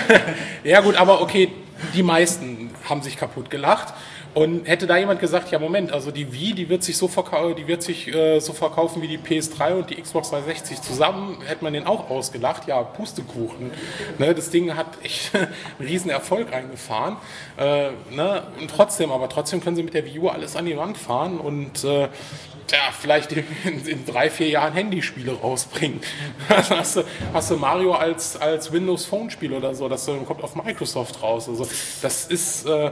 ja 0.63 0.81
gut, 0.81 0.95
aber 0.95 1.21
okay, 1.21 1.49
die 1.93 2.03
meisten 2.03 2.71
haben 2.89 3.01
sich 3.01 3.17
kaputt 3.17 3.49
gelacht. 3.49 3.93
Und 4.35 4.67
hätte 4.67 4.85
da 4.85 4.97
jemand 4.97 5.21
gesagt, 5.21 5.49
ja 5.51 5.59
Moment, 5.59 5.93
also 5.93 6.11
die 6.11 6.33
Wii, 6.33 6.53
die 6.53 6.67
wird 6.67 6.83
sich 6.83 6.97
so, 6.97 7.07
verkau 7.07 7.53
die 7.53 7.67
wird 7.69 7.81
sich, 7.81 8.13
äh, 8.13 8.41
so 8.41 8.51
verkaufen 8.51 9.01
wie 9.01 9.07
die 9.07 9.17
PS3 9.17 9.75
und 9.75 9.89
die 9.89 9.95
Xbox 9.95 10.29
360 10.29 10.81
zusammen, 10.81 11.37
hätte 11.47 11.63
man 11.63 11.71
den 11.71 11.87
auch 11.87 12.09
ausgelacht. 12.09 12.67
Ja, 12.67 12.83
Pustekuchen. 12.83 13.71
Ne, 14.17 14.35
das 14.35 14.49
Ding 14.49 14.75
hat 14.75 14.87
echt 15.03 15.33
einen 15.35 15.47
riesen 15.79 16.11
Erfolg 16.11 16.53
eingefahren. 16.53 17.15
Äh, 17.57 17.91
ne, 18.11 18.43
und 18.59 18.69
trotzdem, 18.69 19.09
aber 19.09 19.29
trotzdem 19.29 19.61
können 19.61 19.77
sie 19.77 19.83
mit 19.83 19.93
der 19.93 20.05
Wii 20.05 20.19
U 20.19 20.27
alles 20.27 20.57
an 20.57 20.65
die 20.65 20.75
Wand 20.75 20.97
fahren 20.97 21.39
und 21.39 21.85
äh, 21.85 22.09
ja, 22.71 22.91
vielleicht 22.91 23.31
in, 23.63 23.85
in 23.85 24.05
drei, 24.05 24.29
vier 24.29 24.49
Jahren 24.49 24.73
Handyspiele 24.73 25.33
rausbringen. 25.33 26.01
Also 26.49 26.75
hast, 26.75 26.95
du, 26.97 27.03
hast 27.33 27.51
du 27.51 27.55
Mario 27.55 27.93
als, 27.93 28.35
als 28.37 28.71
Windows 28.71 29.05
Phone 29.05 29.29
Spiel 29.29 29.53
oder 29.53 29.73
so, 29.73 29.87
das 29.87 30.05
kommt 30.05 30.43
auf 30.43 30.55
Microsoft 30.55 31.21
raus. 31.21 31.47
Also 31.47 31.67
das 32.01 32.25
ist, 32.25 32.65
äh, 32.65 32.91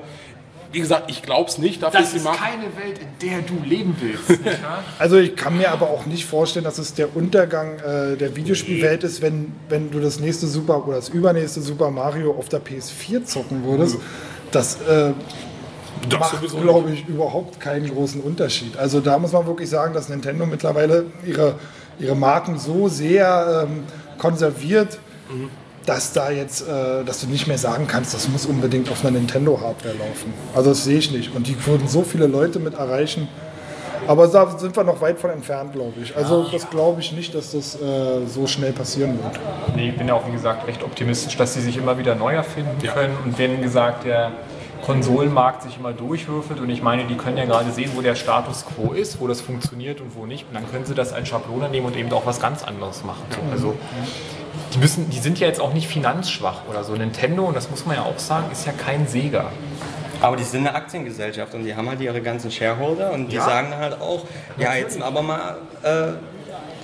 wie 0.73 0.79
gesagt, 0.79 1.09
ich 1.09 1.21
glaube 1.21 1.49
es 1.49 1.57
nicht. 1.59 1.83
Dafür 1.83 2.01
Das 2.01 2.09
ist 2.13 2.25
ist 2.25 2.25
keine 2.25 2.63
Welt, 2.75 2.99
in 2.99 3.27
der 3.27 3.41
du 3.41 3.63
leben 3.63 3.95
willst. 3.99 4.41
Also 4.99 5.17
ich 5.17 5.35
kann 5.35 5.57
mir 5.57 5.71
aber 5.71 5.89
auch 5.89 6.05
nicht 6.05 6.25
vorstellen, 6.25 6.65
dass 6.65 6.77
es 6.77 6.93
der 6.93 7.15
Untergang 7.15 7.79
äh, 7.79 8.15
der 8.17 8.35
Videospielwelt 8.35 9.03
ist, 9.03 9.21
wenn, 9.21 9.53
wenn 9.69 9.91
du 9.91 9.99
das 9.99 10.19
nächste 10.19 10.47
Super 10.47 10.85
oder 10.87 10.97
das 10.97 11.09
übernächste 11.09 11.61
Super 11.61 11.91
Mario 11.91 12.31
auf 12.31 12.49
der 12.49 12.61
PS4 12.61 13.23
zocken 13.25 13.63
würdest. 13.65 13.97
Das 14.51 14.81
äh, 14.81 15.11
Das 16.09 16.19
macht, 16.19 16.35
sowieso 16.35 16.57
glaube 16.57 16.91
ich, 16.91 17.07
überhaupt 17.07 17.59
keinen 17.59 17.89
großen 17.89 18.21
Unterschied. 18.21 18.77
Also 18.77 18.99
da 18.99 19.19
muss 19.19 19.31
man 19.31 19.45
wirklich 19.45 19.69
sagen, 19.69 19.93
dass 19.93 20.09
Nintendo 20.09 20.45
mittlerweile 20.45 21.05
ihre, 21.25 21.55
ihre 21.99 22.15
Marken 22.15 22.57
so 22.57 22.87
sehr 22.87 23.67
ähm, 23.67 23.83
konserviert, 24.17 24.99
dass 25.85 26.13
da 26.13 26.29
jetzt, 26.29 26.67
äh, 26.67 27.03
dass 27.03 27.21
du 27.21 27.27
nicht 27.27 27.47
mehr 27.47 27.57
sagen 27.57 27.87
kannst, 27.87 28.13
das 28.13 28.27
muss 28.29 28.45
unbedingt 28.45 28.89
auf 28.89 29.03
einer 29.03 29.11
Nintendo-Hardware 29.11 29.95
laufen. 29.95 30.33
Also 30.55 30.69
das 30.69 30.83
sehe 30.83 30.97
ich 30.97 31.11
nicht. 31.11 31.35
Und 31.35 31.47
die 31.47 31.65
würden 31.65 31.87
so 31.87 32.03
viele 32.03 32.27
Leute 32.27 32.59
mit 32.59 32.75
erreichen. 32.75 33.27
Aber 34.07 34.27
da 34.27 34.57
sind 34.57 34.75
wir 34.75 34.83
noch 34.83 34.99
weit 34.99 35.19
von 35.19 35.29
entfernt, 35.29 35.73
glaube 35.73 35.93
ich. 36.01 36.15
Also 36.15 36.45
das 36.51 36.69
glaube 36.69 36.99
ich 36.99 37.13
nicht, 37.13 37.33
dass 37.33 37.51
das 37.51 37.75
äh, 37.81 38.25
so 38.27 38.47
schnell 38.47 38.73
passieren 38.73 39.17
wird. 39.23 39.39
Nee, 39.75 39.89
ich 39.89 39.97
bin 39.97 40.07
ja 40.07 40.13
auch, 40.13 40.27
wie 40.27 40.31
gesagt, 40.31 40.67
recht 40.67 40.83
optimistisch, 40.83 41.37
dass 41.37 41.53
sie 41.53 41.61
sich 41.61 41.77
immer 41.77 41.97
wieder 41.97 42.15
neu 42.15 42.33
erfinden 42.33 42.85
können. 42.85 43.15
Und 43.23 43.37
wenn 43.37 43.61
gesagt, 43.61 44.05
der 44.05 44.31
Konsolenmarkt 44.85 45.63
sich 45.63 45.77
immer 45.77 45.93
durchwürfelt 45.93 46.59
und 46.59 46.69
ich 46.69 46.81
meine, 46.81 47.05
die 47.05 47.15
können 47.15 47.37
ja 47.37 47.45
gerade 47.45 47.71
sehen, 47.71 47.91
wo 47.95 48.01
der 48.01 48.15
Status 48.15 48.65
quo 48.65 48.91
ist, 48.91 49.21
wo 49.21 49.27
das 49.27 49.39
funktioniert 49.39 50.01
und 50.01 50.15
wo 50.15 50.25
nicht. 50.25 50.45
Und 50.49 50.55
dann 50.55 50.69
können 50.69 50.85
sie 50.85 50.93
das 50.93 51.13
als 51.13 51.29
Schablone 51.29 51.69
nehmen 51.69 51.85
und 51.85 51.95
eben 51.95 52.11
auch 52.11 52.25
was 52.25 52.41
ganz 52.41 52.63
anderes 52.63 53.05
machen. 53.05 53.23
So, 53.31 53.51
also 53.51 53.75
die, 54.73 54.77
müssen, 54.79 55.09
die 55.09 55.19
sind 55.19 55.39
ja 55.39 55.47
jetzt 55.47 55.59
auch 55.59 55.73
nicht 55.73 55.87
finanzschwach 55.87 56.61
oder 56.69 56.83
so. 56.83 56.93
Nintendo, 56.93 57.45
und 57.45 57.55
das 57.55 57.69
muss 57.69 57.85
man 57.85 57.95
ja 57.97 58.03
auch 58.03 58.19
sagen, 58.19 58.45
ist 58.51 58.65
ja 58.65 58.71
kein 58.73 59.07
Sega. 59.07 59.51
Aber 60.21 60.37
die 60.37 60.43
sind 60.43 60.65
eine 60.67 60.75
Aktiengesellschaft 60.75 61.53
und 61.53 61.65
die 61.65 61.75
haben 61.75 61.89
halt 61.89 61.99
ihre 61.99 62.21
ganzen 62.21 62.49
Shareholder 62.49 63.11
und 63.11 63.27
die 63.29 63.35
Ja. 63.35 63.43
sagen 63.45 63.71
dann 63.71 63.79
halt 63.79 63.99
auch, 64.01 64.25
ja, 64.57 64.73
jetzt 64.73 65.01
aber 65.01 65.21
mal 65.21 65.57
äh, 65.83 66.13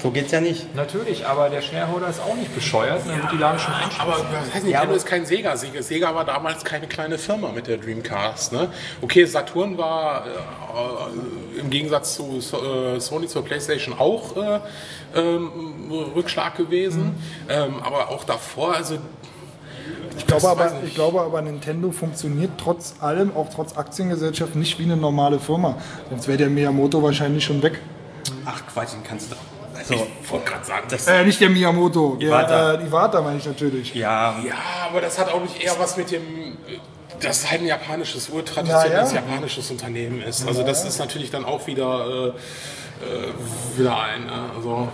So 0.02 0.12
geht's 0.12 0.32
ja 0.32 0.40
nicht. 0.40 0.74
Natürlich, 0.76 1.26
aber 1.26 1.50
der 1.50 1.62
Shareholder 1.62 2.08
ist 2.08 2.22
auch 2.22 2.36
nicht 2.36 2.56
bescheuert 2.56 3.04
und 3.04 3.10
dann 3.10 3.22
wird 3.22 3.32
die 3.34 3.38
Lage 3.38 3.60
schon 3.60 3.74
einschätzen. 3.74 4.00
Aber 4.00 4.26
das 4.32 4.54
heißt, 4.54 4.64
Nintendo 4.66 4.96
ist 4.96 5.06
kein 5.06 5.26
Sega. 5.26 5.58
Sega. 5.58 6.16
War 6.16 6.24
damals 6.24 6.64
keine 6.64 6.88
kleine 6.88 7.18
Firma 7.18 7.52
mit 7.52 7.68
der 7.68 7.78
Dreamcast. 7.78 8.54
Ne? 8.54 8.70
Okay, 9.02 9.26
Saturn 9.26 9.78
war 9.78 10.26
äh, 10.26 11.60
im 11.60 11.70
Gegensatz 11.70 12.16
zu 12.16 12.40
äh, 12.40 13.00
Sony 13.00 13.28
zur 13.28 13.44
PlayStation 13.44 13.94
auch 14.00 14.38
äh, 14.38 14.60
ähm, 15.16 15.92
Rückschlag 16.16 16.56
gewesen. 16.56 17.16
Ähm, 17.50 17.76
aber 17.84 18.10
auch 18.10 18.24
davor, 18.24 18.76
also 18.76 18.96
Ich 20.18 20.26
glaube, 20.26 20.48
aber, 20.48 20.72
ich 20.82 20.90
ich 20.90 20.96
glaube 20.96 21.22
aber, 21.22 21.42
Nintendo 21.42 21.92
funktioniert 21.92 22.52
trotz 22.58 22.96
allem, 23.02 23.36
auch 23.36 23.50
trotz 23.54 23.76
Aktiengesellschaft, 23.76 24.56
nicht 24.56 24.80
wie 24.80 24.84
eine 24.84 24.96
normale 24.96 25.40
Firma. 25.40 25.76
Sonst 26.10 26.28
wäre 26.30 26.38
der 26.38 26.50
Miyamoto 26.50 27.04
wahrscheinlich 27.04 27.44
schon 27.44 27.62
weg. 27.62 27.82
Ach 28.46 28.62
Quatsch, 28.72 28.94
den 28.94 29.04
kannst 29.04 29.32
du. 29.32 29.59
Also, 29.92 30.08
ich 30.24 30.32
wollte 30.32 30.50
gerade 30.52 30.66
sagen, 30.66 30.88
das, 30.90 31.08
Äh, 31.08 31.24
nicht 31.26 31.40
der 31.42 31.50
Miyamoto, 31.50 32.16
der, 32.16 32.30
Iwata. 32.30 32.74
äh, 32.76 32.86
Iwata 32.86 33.22
meine 33.22 33.38
ich 33.38 33.46
natürlich. 33.46 33.94
ja, 33.96 34.36
ja, 34.46 34.54
aber 34.90 35.02
das 35.02 35.18
hat 35.20 35.32
auch 35.32 35.42
nicht 35.42 35.62
eher 35.64 35.78
was 35.80 35.98
mit 35.98 36.12
dem. 36.12 36.58
Das 37.22 37.40
ist 37.40 37.52
halt 37.52 37.62
ein 37.62 37.68
japanisches, 37.68 38.30
urtraditionelles 38.30 39.12
Ja, 39.12 39.20
ja. 39.20 39.26
japanisches 39.26 39.70
Unternehmen 39.72 40.22
ist. 40.22 40.48
Also 40.48 40.64
das 40.64 40.86
ist 40.86 41.00
natürlich 41.00 41.30
dann 41.32 41.44
auch 41.44 41.68
wieder, 41.68 42.06
äh, 42.08 42.28
äh, 43.06 43.78
wieder 43.78 44.00
ein. 44.00 44.26
Ne? 44.26 44.32
Also, 44.56 44.88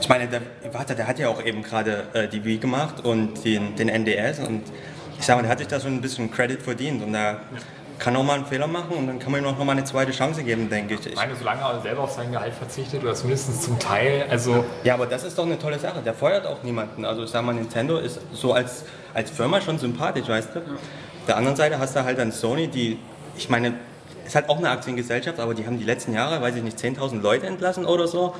ich 0.00 0.08
meine, 0.08 0.26
der 0.26 0.40
Iwata, 0.68 0.94
der 0.94 1.06
hat 1.06 1.18
ja 1.18 1.28
auch 1.28 1.40
eben 1.42 1.62
gerade 1.62 2.08
äh, 2.12 2.26
die 2.28 2.44
Wii 2.44 2.58
gemacht 2.58 3.04
und 3.04 3.44
den, 3.44 3.76
den 3.76 3.88
NDS 3.88 4.40
und 4.40 4.62
ich 5.18 5.24
sag 5.24 5.36
mal, 5.36 5.42
der 5.42 5.50
hat 5.52 5.58
sich 5.58 5.68
da 5.68 5.78
schon 5.80 5.94
ein 5.94 6.00
bisschen 6.00 6.30
Credit 6.30 6.60
verdient 6.60 7.02
und 7.04 7.12
da 7.12 7.40
kann 7.98 8.16
auch 8.16 8.22
mal 8.22 8.34
einen 8.34 8.46
Fehler 8.46 8.66
machen 8.66 8.96
und 8.96 9.06
dann 9.06 9.18
kann 9.18 9.32
man 9.32 9.42
ihm 9.42 9.46
auch 9.46 9.56
noch 9.58 9.64
mal 9.64 9.72
eine 9.72 9.84
zweite 9.84 10.12
Chance 10.12 10.42
geben, 10.42 10.68
denke 10.68 10.94
ich. 10.94 11.06
Ich 11.06 11.16
meine, 11.16 11.34
solange 11.34 11.62
er 11.62 11.80
selber 11.80 12.02
auf 12.02 12.12
sein 12.12 12.32
Gehalt 12.32 12.54
verzichtet 12.54 13.02
oder 13.02 13.14
zumindest 13.14 13.62
zum 13.62 13.78
Teil, 13.78 14.26
also 14.30 14.64
Ja, 14.82 14.94
aber 14.94 15.06
das 15.06 15.24
ist 15.24 15.38
doch 15.38 15.44
eine 15.44 15.58
tolle 15.58 15.78
Sache. 15.78 16.00
Der 16.02 16.14
feuert 16.14 16.46
auch 16.46 16.62
niemanden. 16.62 17.04
Also 17.04 17.24
ich 17.24 17.30
sag 17.30 17.44
mal, 17.44 17.54
Nintendo 17.54 17.98
ist 17.98 18.20
so 18.32 18.52
als, 18.52 18.84
als 19.14 19.30
Firma 19.30 19.60
schon 19.60 19.78
sympathisch, 19.78 20.28
weißt 20.28 20.54
du? 20.54 20.62
Der 21.26 21.36
anderen 21.36 21.56
Seite 21.56 21.78
hast 21.78 21.96
du 21.96 22.04
halt 22.04 22.18
dann 22.18 22.32
Sony, 22.32 22.68
die, 22.68 22.98
ich 23.36 23.48
meine, 23.48 23.74
ist 24.26 24.34
halt 24.34 24.48
auch 24.48 24.58
eine 24.58 24.70
Aktiengesellschaft, 24.70 25.38
aber 25.40 25.54
die 25.54 25.66
haben 25.66 25.78
die 25.78 25.84
letzten 25.84 26.12
Jahre, 26.14 26.40
weiß 26.40 26.56
ich 26.56 26.62
nicht, 26.62 26.78
10.000 26.78 27.20
Leute 27.20 27.46
entlassen 27.46 27.84
oder 27.86 28.08
so. 28.08 28.34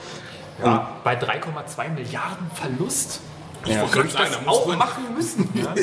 ja, 0.62 0.96
bei 1.04 1.14
3,2 1.14 1.90
Milliarden 1.90 2.50
Verlust. 2.54 3.20
Ja. 3.66 3.80
wollte 3.82 3.94
gerade 3.94 4.30
sagen, 4.30 4.46
Auch 4.46 4.66
man- 4.66 4.78
machen 4.78 5.04
müssen. 5.16 5.48
Ja? 5.54 5.74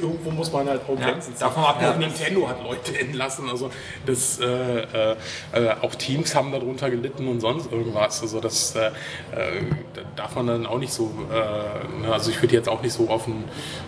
Irgendwo 0.00 0.30
muss 0.30 0.52
man 0.52 0.68
halt 0.68 0.82
auch 0.88 0.98
Ja, 0.98 1.10
Grenzen 1.10 1.32
ziehen. 1.34 1.40
davon 1.40 1.64
ab- 1.64 1.82
Auch 1.82 1.96
Nintendo 1.98 2.48
hat 2.48 2.62
Leute 2.62 2.98
entlassen, 3.00 3.48
also 3.48 3.70
das, 4.06 4.38
äh, 4.40 4.44
äh, 4.82 5.16
äh, 5.52 5.74
auch 5.80 5.94
Teams 5.94 6.34
haben 6.34 6.52
darunter 6.52 6.90
gelitten 6.90 7.28
und 7.28 7.40
sonst 7.40 7.70
irgendwas. 7.72 8.20
Also 8.22 8.40
das 8.40 8.74
äh, 8.76 8.86
äh, 8.86 8.90
da 9.94 10.02
darf 10.16 10.34
man 10.36 10.46
dann 10.46 10.66
auch 10.66 10.78
nicht 10.78 10.92
so, 10.92 11.10
äh, 11.30 12.02
ne, 12.06 12.12
also 12.12 12.30
ich 12.30 12.40
würde 12.42 12.54
jetzt 12.54 12.68
auch 12.68 12.82
nicht 12.82 12.92
so 12.92 13.08
auf 13.08 13.24
den, 13.24 13.44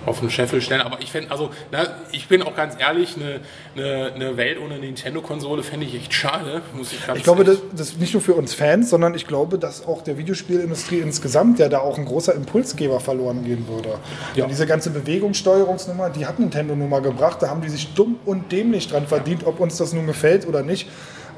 auf 0.07 0.21
den 0.21 0.31
Scheffel 0.31 0.61
stellen, 0.61 0.81
aber 0.83 1.01
ich 1.01 1.11
fände, 1.13 1.31
also 1.31 1.51
na, 1.71 1.87
ich 2.13 2.29
bin 2.29 2.43
auch 2.43 2.55
ganz 2.57 2.77
ehrlich, 2.81 3.17
eine, 3.17 3.41
eine, 3.77 4.13
eine 4.15 4.37
Welt 4.37 4.59
ohne 4.61 4.79
Nintendo-Konsole 4.79 5.63
fände 5.63 5.87
ich 5.87 5.95
echt 5.95 6.15
schade, 6.15 6.63
muss 6.75 6.93
ich 6.93 7.07
ganz 7.07 7.19
Ich 7.19 7.25
glaube, 7.25 7.45
das, 7.45 7.59
das 7.73 7.89
ist 7.91 8.01
nicht 8.01 8.13
nur 8.15 8.23
für 8.23 8.35
uns 8.35 8.55
Fans, 8.55 8.91
sondern 8.91 9.15
ich 9.15 9.27
glaube, 9.27 9.59
dass 9.59 9.87
auch 9.87 10.03
der 10.03 10.19
Videospielindustrie 10.19 10.99
insgesamt 10.99 11.59
ja 11.59 11.69
da 11.69 11.79
auch 11.81 11.99
ein 11.99 12.05
großer 12.05 12.35
Impulsgeber 12.35 13.01
verloren 13.01 13.34
gehen 13.43 13.67
würde. 13.67 13.95
Ja. 14.35 14.45
Und 14.45 14.51
diese 14.51 14.67
ganze 14.67 14.91
Bewegungssteuerungsnummer, 14.91 16.11
die 16.11 16.27
hat 16.27 16.39
Nintendo 16.39 16.77
nun 16.77 16.89
mal 16.89 17.03
gebracht, 17.03 17.39
da 17.41 17.49
haben 17.49 17.63
die 17.63 17.69
sich 17.71 17.95
dumm 17.95 18.17
und 18.25 18.53
dämlich 18.53 18.89
dran 18.89 19.07
verdient, 19.07 19.47
ob 19.47 19.59
uns 19.61 19.77
das 19.79 19.93
nun 19.93 20.07
gefällt 20.07 20.47
oder 20.47 20.63
nicht. 20.63 20.89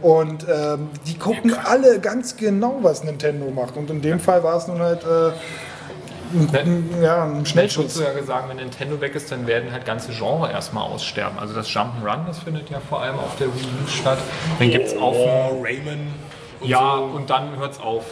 Und 0.02 0.44
ähm, 0.48 0.88
die 1.06 1.16
gucken 1.16 1.54
alle 1.64 1.98
ganz 2.00 2.36
genau, 2.36 2.78
was 2.82 3.02
Nintendo 3.02 3.50
macht. 3.50 3.76
Und 3.78 3.88
in 3.90 4.02
dem 4.02 4.20
Fall 4.20 4.42
war 4.42 4.56
es 4.58 4.66
nun 4.68 4.78
halt 4.80 5.02
äh, 5.04 5.30
ein, 6.34 6.50
ein, 6.54 7.02
ja, 7.02 7.24
ein 7.24 7.46
Schnell 7.46 7.70
Schnellschuss. 7.70 7.94
du 7.94 8.02
ja 8.02 8.12
gesagt, 8.12 8.48
wenn 8.48 8.56
Nintendo 8.56 9.00
weg 9.00 9.14
ist, 9.14 9.32
dann 9.32 9.46
werden 9.46 9.72
halt 9.72 9.86
ganze 9.86 10.12
Genre 10.12 10.50
erstmal 10.50 10.84
aussterben. 10.84 11.38
Also 11.38 11.54
das 11.54 11.68
Jump'n'Run, 11.68 12.26
das 12.26 12.40
findet 12.40 12.68
ja 12.68 12.78
vor 12.80 13.00
allem 13.00 13.18
auf 13.18 13.36
der 13.38 13.46
Wii 13.46 13.62
U 13.84 13.88
statt. 13.88 14.18
Dann 14.58 14.70
gibt 14.70 14.86
es 14.86 14.92
dem 14.92 15.02
Oh, 15.02 15.62
Rayman 15.62 16.08
und 16.60 16.68
Ja, 16.68 16.96
so. 16.98 17.04
und 17.16 17.30
dann 17.30 17.56
hört's 17.56 17.80
auf. 17.80 18.04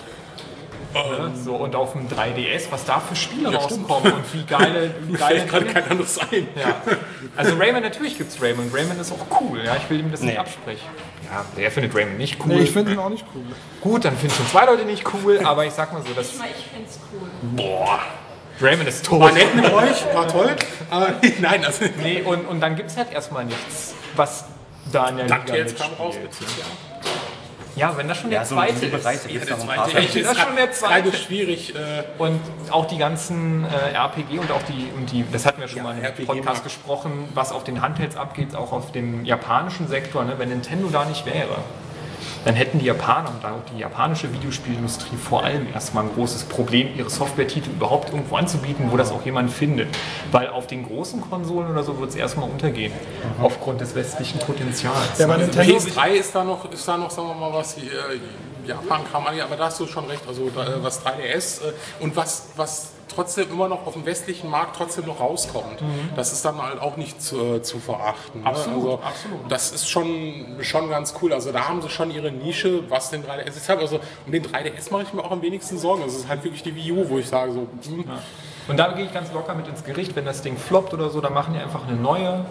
Ne? 0.94 1.32
So, 1.44 1.54
und 1.56 1.74
auf 1.74 1.92
dem 1.92 2.08
3DS, 2.08 2.64
was 2.70 2.84
da 2.84 3.00
für 3.00 3.16
Spiele 3.16 3.50
Ja, 3.52 3.60
stimmt. 3.60 3.88
rauskommen 3.90 4.12
und 4.14 4.32
wie 4.34 4.44
geile, 4.44 4.94
wie 5.08 5.12
geile 5.14 5.44
gerade 5.46 5.64
Dinge. 5.64 5.74
kein 5.80 5.90
anderes 5.90 6.18
ein. 6.18 6.46
Ja. 6.54 6.76
Also 7.36 7.56
Rayman, 7.56 7.82
natürlich 7.82 8.16
gibt's 8.16 8.40
Rayman. 8.40 8.70
Rayman 8.72 8.98
ist 9.00 9.12
auch 9.12 9.40
cool, 9.40 9.62
ja. 9.64 9.76
Ich 9.76 9.90
will 9.90 10.00
ihm 10.00 10.10
das 10.10 10.20
nicht 10.20 10.32
Nee. 10.34 10.38
absprechen. 10.38 10.88
Ja, 11.30 11.44
der 11.56 11.70
findet 11.70 11.94
Rayman 11.94 12.16
nicht 12.16 12.38
cool. 12.40 12.54
Nee, 12.54 12.60
ich 12.62 12.70
finde 12.70 12.92
ihn 12.92 12.98
auch 12.98 13.08
nicht 13.10 13.24
cool. 13.34 13.42
Gut, 13.80 14.04
dann 14.04 14.16
finden 14.16 14.34
schon 14.36 14.46
zwei 14.48 14.66
Leute 14.66 14.84
nicht 14.84 15.04
cool, 15.14 15.40
aber 15.44 15.64
ich 15.66 15.72
sag 15.72 15.92
mal 15.92 16.02
so, 16.02 16.12
das. 16.14 16.28
Ich 16.28 16.66
find's 16.74 16.98
cool. 17.12 17.28
Boah. 17.56 17.98
Rayman 18.60 18.86
ist 18.86 19.04
tot. 19.04 19.18
War 19.20 19.32
nett 19.32 19.52
mit 19.56 19.64
euch, 19.64 20.04
war 20.14 20.28
toll. 20.28 20.54
Aber 20.90 21.14
nein, 21.40 21.64
also 21.64 21.86
Nee, 22.02 22.22
und, 22.22 22.46
und 22.46 22.60
dann 22.60 22.76
gibt's 22.76 22.96
halt 22.96 23.12
erstmal 23.12 23.44
nichts, 23.44 23.94
was 24.14 24.44
da 24.92 25.08
in 25.08 25.16
der 25.16 25.24
Liga 25.24 25.38
DuckTales 25.38 25.74
kam 25.76 25.92
raus 25.98 26.14
letztes 26.22 26.56
Jahr. 26.58 26.68
Ja, 27.76 27.96
wenn 27.96 28.06
das 28.08 28.18
schon 28.18 28.30
der 28.30 28.44
so 28.44 28.54
zweite 28.54 28.86
Bereich, 28.86 29.16
ist. 29.16 29.28
gibt's 29.28 29.46
Der 29.46 29.58
zweite 29.58 29.96
Echt, 29.98 30.14
ist 30.14 30.30
das 30.30 30.38
schon 30.38 30.56
der 30.56 30.72
zweite? 30.72 31.12
Schwierig. 31.16 31.74
Äh, 31.74 32.04
Und 32.18 32.40
auch 32.70 32.86
die 32.86 32.98
ganzen 32.98 33.64
äh, 33.64 33.94
RPG 33.94 34.38
und 34.38 34.50
auch 34.52 34.62
die, 34.62 34.90
und 34.96 35.10
die, 35.10 35.24
das 35.32 35.44
hatten 35.46 35.60
wir 35.60 35.68
schon 35.68 35.78
Ja, 35.78 35.82
mal 35.84 35.98
im 35.98 36.04
RPG 36.04 36.24
Podcast 36.26 36.62
gesprochen, 36.64 37.28
was 37.34 37.52
auf 37.52 37.64
den 37.64 37.82
Handhelds 37.82 38.16
abgeht, 38.16 38.54
auch 38.54 38.72
auf 38.72 38.92
dem 38.92 39.24
japanischen 39.24 39.88
Sektor. 39.88 40.24
Ne? 40.24 40.34
Wenn 40.38 40.50
Nintendo 40.50 40.88
da 40.88 41.04
nicht 41.04 41.26
wäre, 41.26 41.56
dann 42.44 42.54
hätten 42.54 42.78
die 42.78 42.86
Japaner 42.86 43.30
und 43.30 43.44
auch 43.44 43.64
die 43.72 43.78
japanische 43.78 44.32
Videospielindustrie 44.32 45.16
vor 45.16 45.44
allem 45.44 45.66
erstmal 45.72 46.04
ein 46.04 46.10
großes 46.14 46.44
Problem, 46.44 46.88
ihre 46.96 47.10
Software-Titel 47.10 47.70
überhaupt 47.70 48.10
irgendwo 48.10 48.36
anzubieten, 48.36 48.90
wo 48.90 48.96
das 48.96 49.12
auch 49.12 49.24
jemand 49.24 49.50
findet. 49.50 49.88
Weil 50.30 50.48
auf 50.48 50.66
den 50.66 50.86
großen 50.86 51.20
Konsolen 51.20 51.70
oder 51.70 51.82
so 51.82 51.98
wird 51.98 52.10
es 52.10 52.16
erstmal 52.16 52.48
untergehen, 52.48 52.92
aufgrund 53.40 53.80
des 53.80 53.94
westlichen 53.94 54.38
Potenzials. 54.40 55.18
Ja, 55.18 55.26
Nintendo, 55.36 55.76
PS3 55.76 56.08
ist 56.10 56.34
da 56.34 56.44
noch, 56.44 56.70
ist 56.70 56.86
da 56.86 56.96
noch, 56.96 57.10
sagen 57.10 57.28
wir 57.28 57.34
mal, 57.34 57.52
was 57.52 57.76
äh, 57.78 57.82
Japan-Kram 58.66 59.26
angeht, 59.26 59.42
aber 59.42 59.56
da 59.56 59.66
hast 59.66 59.80
du 59.80 59.86
schon 59.86 60.06
recht. 60.06 60.22
Also 60.26 60.46
äh, 60.46 60.82
was 60.82 61.04
3DS 61.04 61.62
äh, 61.62 61.72
und 62.02 62.16
was, 62.16 62.48
was 62.56 62.93
trotzdem 63.08 63.50
immer 63.50 63.68
noch 63.68 63.86
auf 63.86 63.94
dem 63.94 64.06
westlichen 64.06 64.50
Markt 64.50 64.76
trotzdem 64.76 65.06
noch 65.06 65.20
rauskommt, 65.20 65.80
das 66.16 66.32
ist 66.32 66.44
dann 66.44 66.60
halt 66.60 66.80
auch 66.80 66.96
nicht 66.96 67.20
zu, 67.20 67.56
äh, 67.56 67.62
zu 67.62 67.78
verachten. 67.78 68.42
Ne? 68.42 68.46
Absolut, 68.46 68.76
also, 68.76 69.00
absolut. 69.02 69.40
Das 69.48 69.72
ist 69.72 69.88
schon, 69.88 70.56
schon 70.60 70.88
ganz 70.88 71.14
cool. 71.22 71.32
Also 71.32 71.52
da 71.52 71.68
haben 71.68 71.82
sie 71.82 71.88
schon 71.88 72.10
ihre 72.10 72.30
Nische, 72.30 72.88
was 72.90 73.10
den 73.10 73.24
3DS 73.24 73.48
ist. 73.48 73.70
Also 73.70 74.00
um 74.26 74.32
den 74.32 74.44
3DS 74.44 74.90
mache 74.92 75.02
ich 75.02 75.12
mir 75.12 75.22
auch 75.22 75.30
am 75.30 75.42
wenigsten 75.42 75.78
Sorgen. 75.78 76.02
Das 76.04 76.14
ist 76.14 76.28
halt 76.28 76.44
wirklich 76.44 76.62
die 76.62 76.74
Wii 76.74 76.92
U, 76.92 77.08
wo 77.08 77.18
ich 77.18 77.28
sage 77.28 77.52
so, 77.52 77.66
hm, 77.86 78.04
Und 78.68 78.76
da 78.78 78.92
gehe 78.92 79.04
ich 79.04 79.12
ganz 79.12 79.32
locker 79.32 79.54
mit 79.54 79.68
ins 79.68 79.84
Gericht, 79.84 80.16
wenn 80.16 80.24
das 80.24 80.42
Ding 80.42 80.56
floppt 80.56 80.94
oder 80.94 81.10
so, 81.10 81.20
dann 81.20 81.34
machen 81.34 81.54
die 81.54 81.60
einfach 81.60 81.86
eine 81.86 81.96
neue 81.96 82.44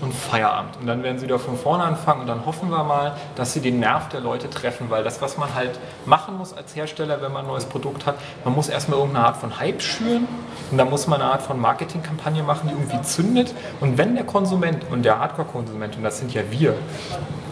und 0.00 0.14
Feierabend. 0.14 0.76
Und 0.80 0.86
dann 0.86 1.02
werden 1.02 1.18
sie 1.18 1.26
wieder 1.26 1.38
von 1.38 1.56
vorne 1.56 1.84
anfangen 1.84 2.22
und 2.22 2.26
dann 2.26 2.44
hoffen 2.46 2.70
wir 2.70 2.84
mal, 2.84 3.16
dass 3.34 3.52
sie 3.52 3.60
den 3.60 3.80
Nerv 3.80 4.08
der 4.08 4.20
Leute 4.20 4.50
treffen, 4.50 4.90
weil 4.90 5.04
das, 5.04 5.20
was 5.22 5.36
man 5.36 5.54
halt 5.54 5.78
machen 6.04 6.36
muss 6.36 6.52
als 6.52 6.76
Hersteller, 6.76 7.22
wenn 7.22 7.32
man 7.32 7.44
ein 7.44 7.48
neues 7.48 7.64
Produkt 7.64 8.06
hat, 8.06 8.16
man 8.44 8.54
muss 8.54 8.68
erstmal 8.68 8.98
irgendeine 8.98 9.26
Art 9.26 9.36
von 9.36 9.58
Hype 9.58 9.82
schüren 9.82 10.26
und 10.70 10.78
dann 10.78 10.90
muss 10.90 11.06
man 11.06 11.20
eine 11.20 11.30
Art 11.30 11.42
von 11.42 11.60
Marketingkampagne 11.60 12.42
machen, 12.42 12.68
die 12.68 12.74
irgendwie 12.74 13.00
zündet. 13.02 13.54
Und 13.80 13.98
wenn 13.98 14.14
der 14.14 14.24
Konsument 14.24 14.84
und 14.90 15.02
der 15.02 15.18
Hardcore-Konsument, 15.18 15.96
und 15.96 16.02
das 16.02 16.18
sind 16.18 16.32
ja 16.34 16.42
wir, 16.50 16.74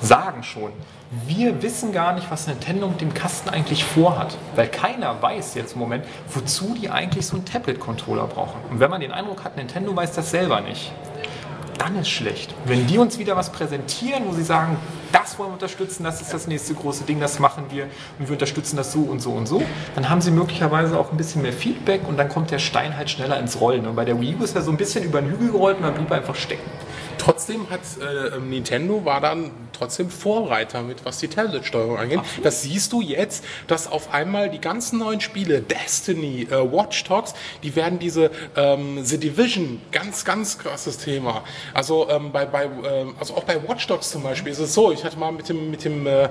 sagen 0.01 0.43
schon, 0.43 0.73
wir 1.27 1.63
wissen 1.63 1.93
gar 1.93 2.13
nicht, 2.13 2.31
was 2.31 2.47
Nintendo 2.47 2.89
mit 2.89 3.01
dem 3.01 3.15
Kasten 3.15 3.49
eigentlich 3.49 3.85
vorhat. 3.85 4.37
Weil 4.57 4.69
keiner 4.69 5.23
weiß 5.23 5.55
jetzt 5.55 5.75
im 5.75 5.79
Moment, 5.79 6.05
wozu 6.33 6.75
die 6.75 6.91
eigentlich 6.91 7.27
so 7.27 7.37
einen 7.37 7.45
Tablet-Controller 7.45 8.27
brauchen. 8.27 8.61
Und 8.71 8.81
wenn 8.81 8.91
man 8.91 9.01
den 9.01 9.13
Eindruck 9.13 9.45
hat, 9.45 9.57
Nintendo 9.57 9.95
weiß 9.95 10.13
das 10.13 10.31
selber 10.31 10.61
nicht, 10.61 10.93
dann 11.79 11.97
ist 11.97 12.09
schlecht. 12.09 12.55
Wenn 12.65 12.87
die 12.87 12.99
uns 12.99 13.19
wieder 13.19 13.37
was 13.37 13.51
präsentieren, 13.51 14.25
wo 14.27 14.33
sie 14.33 14.45
sagen, 14.45 14.77
das 15.13 15.39
wollen 15.39 15.51
wir 15.51 15.55
unterstützen, 15.55 16.05
das 16.05 16.21
ist 16.21 16.33
das 16.33 16.47
nächste 16.47 16.75
große 16.75 17.05
Ding, 17.05 17.21
das 17.21 17.39
machen 17.39 17.65
wir 17.71 17.85
und 18.19 18.29
wir 18.29 18.33
unterstützen 18.33 18.77
das 18.77 18.93
so 18.93 19.01
und 19.01 19.21
so 19.21 19.33
und 19.33 19.47
so, 19.47 19.63
dann 19.95 20.09
haben 20.09 20.21
sie 20.21 20.31
möglicherweise 20.31 20.99
auch 20.99 21.11
ein 21.11 21.17
bisschen 21.17 21.43
mehr 21.43 21.53
Feedback 21.53 22.07
und 22.07 22.17
dann 22.17 22.29
kommt 22.29 22.51
der 22.51 22.59
Stein 22.59 22.97
halt 22.97 23.11
schneller 23.11 23.39
ins 23.39 23.61
Rollen. 23.61 23.87
Und 23.87 23.97
bei 23.97 24.05
der 24.05 24.21
Wii 24.21 24.37
U 24.41 24.45
ist 24.45 24.57
er 24.57 24.63
so 24.63 24.71
ein 24.71 24.77
bisschen 24.77 25.05
über 25.05 25.21
den 25.21 25.31
Hügel 25.31 25.53
gerollt 25.53 25.79
und 25.79 25.85
dann 25.85 25.95
blieb 25.95 26.11
er 26.11 26.19
einfach 26.19 26.35
stecken. 26.35 26.71
Trotzdem 27.19 27.71
hat 27.71 27.81
äh, 28.01 28.39
Nintendo 28.39 29.05
war 29.05 29.21
dann 29.21 29.51
trotzdem 29.73 30.11
Vorreiter 30.11 30.83
mit, 30.83 31.05
was 31.05 31.19
die 31.19 31.29
Tablet-Steuerung 31.29 31.99
angeht. 31.99 32.21
Das 32.43 32.63
siehst 32.63 32.93
du 32.93 33.01
jetzt, 33.01 33.45
dass 33.67 33.91
auf 33.91 34.13
einmal 34.13 34.51
die 34.51 34.61
ganzen 34.61 34.99
neuen 34.99 35.21
Spiele, 35.21 35.61
Destiny, 35.61 36.49
äh, 36.51 36.73
Watch 36.73 37.05
Dogs, 37.05 37.35
die 37.63 37.75
werden 37.77 37.99
diese 37.99 38.31
ähm, 38.57 39.05
The 39.05 39.19
Division, 39.19 39.81
ganz, 39.91 40.25
ganz 40.25 40.59
krasses 40.59 40.99
Thema. 40.99 41.45
Also 41.73 42.09
ähm, 42.09 42.33
bei, 42.33 42.47
bei 42.47 42.65
ähm, 42.65 43.15
also 43.19 43.35
auch 43.35 43.45
bei 43.45 43.57
Watch 43.69 43.87
Dogs 43.87 44.11
zum 44.11 44.23
Beispiel 44.23 44.53
ist 44.53 44.59
es 44.59 44.75
so, 44.75 44.93
ich 44.93 45.04
hatte 45.05 45.17
mal 45.19 45.31
mit 45.31 45.49
dem, 45.49 45.71
mit 45.71 45.85
dem 45.85 46.07
äh, 46.07 46.25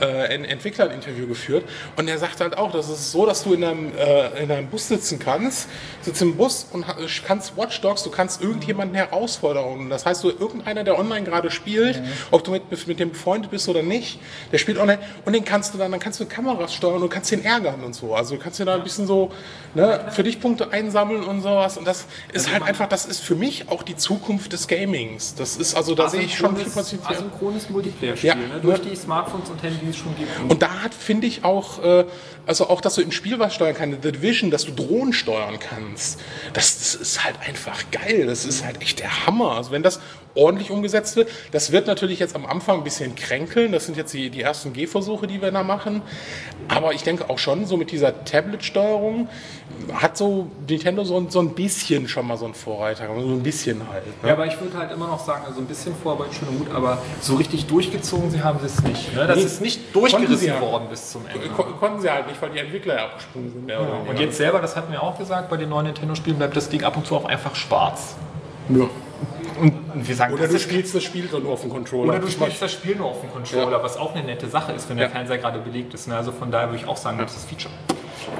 äh, 0.00 0.34
Ent- 0.34 0.46
Entwickler 0.46 0.86
ein 0.86 0.92
Interview 0.92 1.26
geführt 1.26 1.64
und 1.96 2.08
er 2.08 2.16
sagt 2.18 2.40
halt 2.40 2.56
auch, 2.56 2.72
das 2.72 2.88
ist 2.88 3.12
so, 3.12 3.26
dass 3.26 3.44
du 3.44 3.52
in 3.52 3.62
einem, 3.62 3.92
äh, 3.96 4.42
in 4.42 4.50
einem 4.50 4.68
Bus 4.68 4.88
sitzen 4.88 5.18
kannst, 5.18 5.68
sitzt 6.00 6.22
im 6.22 6.36
Bus 6.36 6.66
und 6.72 6.86
kannst 7.26 7.56
Watch 7.58 7.80
Dogs, 7.82 8.04
du 8.04 8.10
kannst 8.10 8.40
irgendjemanden 8.42 8.96
Herausforderungen, 8.96 9.90
das 9.90 10.06
heißt, 10.06 10.24
du 10.24 10.30
du 10.30 10.38
irgendeiner, 10.44 10.84
der 10.84 10.98
online 10.98 11.24
gerade 11.24 11.50
spielt, 11.50 12.00
ob 12.30 12.44
du 12.44 12.52
mit, 12.52 12.86
mit 12.86 13.00
dem 13.00 13.10
befreundet 13.10 13.50
bist 13.50 13.68
oder 13.68 13.82
nicht, 13.82 14.20
der 14.52 14.58
spielt 14.58 14.78
online 14.78 15.00
und 15.24 15.32
den 15.32 15.44
kannst 15.44 15.74
du 15.74 15.78
dann, 15.78 15.90
dann 15.90 16.00
kannst 16.00 16.20
du 16.20 16.26
Kameras 16.26 16.72
steuern 16.74 17.02
und 17.02 17.08
kannst 17.08 17.30
den 17.32 17.44
ärgern 17.44 17.82
und 17.82 17.94
so. 17.94 18.14
Also 18.14 18.36
du 18.36 18.40
kannst 18.40 18.58
dir 18.60 18.64
da 18.64 18.74
ein 18.76 18.82
bisschen 18.84 19.06
so 19.06 19.32
ne, 19.74 20.06
für 20.10 20.22
dich 20.22 20.40
Punkte 20.40 20.72
einsammeln 20.72 21.24
und 21.24 21.42
sowas. 21.42 21.78
Und 21.78 21.86
das 21.86 22.06
ist 22.32 22.52
halt 22.52 22.62
einfach, 22.62 22.88
das 22.88 23.06
ist 23.06 23.20
für 23.20 23.34
mich 23.34 23.68
auch 23.70 23.82
die 23.82 23.96
Zukunft 23.96 24.52
des 24.52 24.68
Gamings. 24.68 25.34
Das 25.34 25.56
ist 25.56 25.74
also, 25.74 25.94
da 25.94 26.08
sehe 26.08 26.20
ich 26.22 26.36
schon 26.36 26.56
viel 26.56 26.66
Potenzial. 26.66 27.14
Asynchrones 27.16 27.66
Multiplayer-Spiel, 28.10 28.28
Ja. 28.48 28.54
ne? 28.56 28.60
durch 28.60 28.80
die 28.80 28.94
Smartphones 28.96 29.48
und 29.50 29.62
Handys 29.62 29.96
schon 29.96 30.14
gibt. 30.16 30.30
Und 30.50 30.62
da 30.62 30.82
hat, 30.82 30.94
finde 30.94 31.26
ich 31.26 31.44
auch, 31.44 31.82
äh, 31.82 32.04
also 32.46 32.68
auch, 32.68 32.80
dass 32.80 32.94
du 32.96 33.02
im 33.02 33.12
Spiel 33.12 33.38
was 33.38 33.54
steuern 33.54 33.74
kannst, 33.74 34.02
The 34.02 34.12
Division, 34.12 34.50
dass 34.50 34.64
du 34.66 34.72
Drohnen 34.72 35.12
steuern 35.12 35.58
kannst, 35.58 36.20
das, 36.52 36.78
das 36.78 36.94
ist 36.94 37.24
halt 37.24 37.36
einfach 37.46 37.84
geil. 37.90 38.26
Das 38.26 38.44
ist 38.44 38.64
halt 38.64 38.80
echt 38.82 39.00
der 39.00 39.26
Hammer. 39.26 39.52
Also 39.56 39.70
wenn 39.70 39.82
das 39.82 40.00
ordentlich 40.34 40.70
umgesetzt 40.70 41.16
wird, 41.16 41.28
das 41.52 41.72
wird 41.72 41.86
natürlich 41.86 42.18
jetzt 42.18 42.34
am 42.36 42.46
Anfang 42.46 42.78
ein 42.78 42.84
bisschen 42.84 43.14
kränkeln. 43.14 43.72
Das 43.72 43.86
sind 43.86 43.96
jetzt 43.96 44.12
die, 44.14 44.30
die 44.30 44.42
ersten 44.42 44.72
Gehversuche, 44.72 45.26
die 45.26 45.42
wir 45.42 45.50
da 45.50 45.62
machen. 45.62 46.02
Aber 46.68 46.92
ich 46.92 47.02
denke 47.02 47.28
auch 47.30 47.38
schon, 47.38 47.66
so 47.66 47.76
mit 47.76 47.90
dieser 47.90 48.24
Tablet-Steuerung 48.24 49.28
hat 49.94 50.16
so 50.16 50.48
Nintendo 50.68 51.04
so, 51.04 51.16
ein- 51.16 51.30
so 51.30 51.40
ein 51.40 51.50
bisschen 51.54 52.08
schon 52.08 52.26
mal 52.26 52.36
so 52.36 52.44
einen 52.44 52.54
Vorreiter. 52.54 53.06
So 53.06 53.12
ein 53.28 53.42
bisschen 53.42 53.80
halt. 53.90 54.04
Ne? 54.22 54.28
Ja, 54.28 54.34
aber 54.34 54.46
ich 54.46 54.60
würde 54.60 54.76
halt 54.78 54.92
immer 54.92 55.06
noch 55.06 55.24
sagen, 55.24 55.44
also 55.46 55.60
ein 55.60 55.66
bisschen 55.66 55.94
Vorarbeit 56.02 56.34
schön 56.34 56.48
und 56.48 56.58
gut, 56.66 56.74
aber 56.74 56.98
so 57.20 57.36
richtig 57.36 57.66
durchgezogen 57.66 58.30
sie 58.30 58.42
haben 58.42 58.58
sie 58.60 58.66
es 58.66 58.82
nicht. 58.82 59.14
Ne? 59.14 59.26
Das 59.26 59.36
Nee, 59.36 59.42
ist 59.44 59.60
nicht 59.60 59.94
durchgerissen 59.94 60.48
ja. 60.48 60.60
worden 60.60 60.84
bis 60.90 61.10
zum 61.10 61.22
Ende. 61.32 61.48
Ko 61.48 61.62
konnten 61.64 62.00
sie 62.00 62.10
halt 62.10 62.26
nicht, 62.28 62.40
weil 62.42 62.50
die 62.50 62.58
Entwickler 62.58 62.96
ja 62.96 63.04
abgesprungen 63.06 63.52
sind. 63.52 63.64
Oder 63.64 64.00
Und 64.08 64.18
jetzt 64.20 64.36
selber, 64.36 64.60
das 64.60 64.76
hatten 64.76 64.92
wir 64.92 65.02
auch 65.02 65.18
gesagt, 65.18 65.48
bei 65.50 65.56
den 65.56 65.68
neuen 65.70 65.86
Nintendo-Spielen 65.86 66.36
bleibt 66.38 66.56
das 66.56 66.68
Ding 66.68 66.84
ab 66.84 66.96
und 66.96 67.06
zu 67.06 67.16
auch 67.16 67.24
einfach 67.24 67.54
schwarz. 67.54 68.14
Ja. 68.68 68.88
Und 69.60 70.08
wir 70.08 70.14
sagen, 70.14 70.34
Oder 70.34 70.48
du 70.48 70.58
spielst 70.58 70.94
das 70.94 71.02
Spiel 71.02 71.28
dann 71.30 71.42
nur 71.42 71.52
auf 71.52 71.60
dem 71.60 71.70
Controller. 71.70 72.10
Oder 72.14 72.18
du 72.20 72.28
spielst 72.30 72.62
das 72.62 72.72
Spiel 72.72 72.96
nur 72.96 73.06
auf 73.08 73.20
dem 73.20 73.30
Controller, 73.30 73.82
was 73.82 73.96
auch 73.96 74.14
eine 74.14 74.24
nette 74.24 74.48
Sache 74.48 74.72
ist, 74.72 74.88
wenn 74.88 74.96
der 74.96 75.06
Ja. 75.06 75.12
Fernseher 75.12 75.38
gerade 75.38 75.58
belegt 75.60 75.94
ist. 75.94 76.08
Ne? 76.08 76.16
Also 76.16 76.32
von 76.32 76.50
daher 76.50 76.68
würde 76.68 76.78
ich 76.78 76.88
auch 76.88 76.96
sagen, 76.96 77.18
das 77.18 77.32
ist 77.36 77.42
das 77.42 77.48
Feature. 77.48 77.72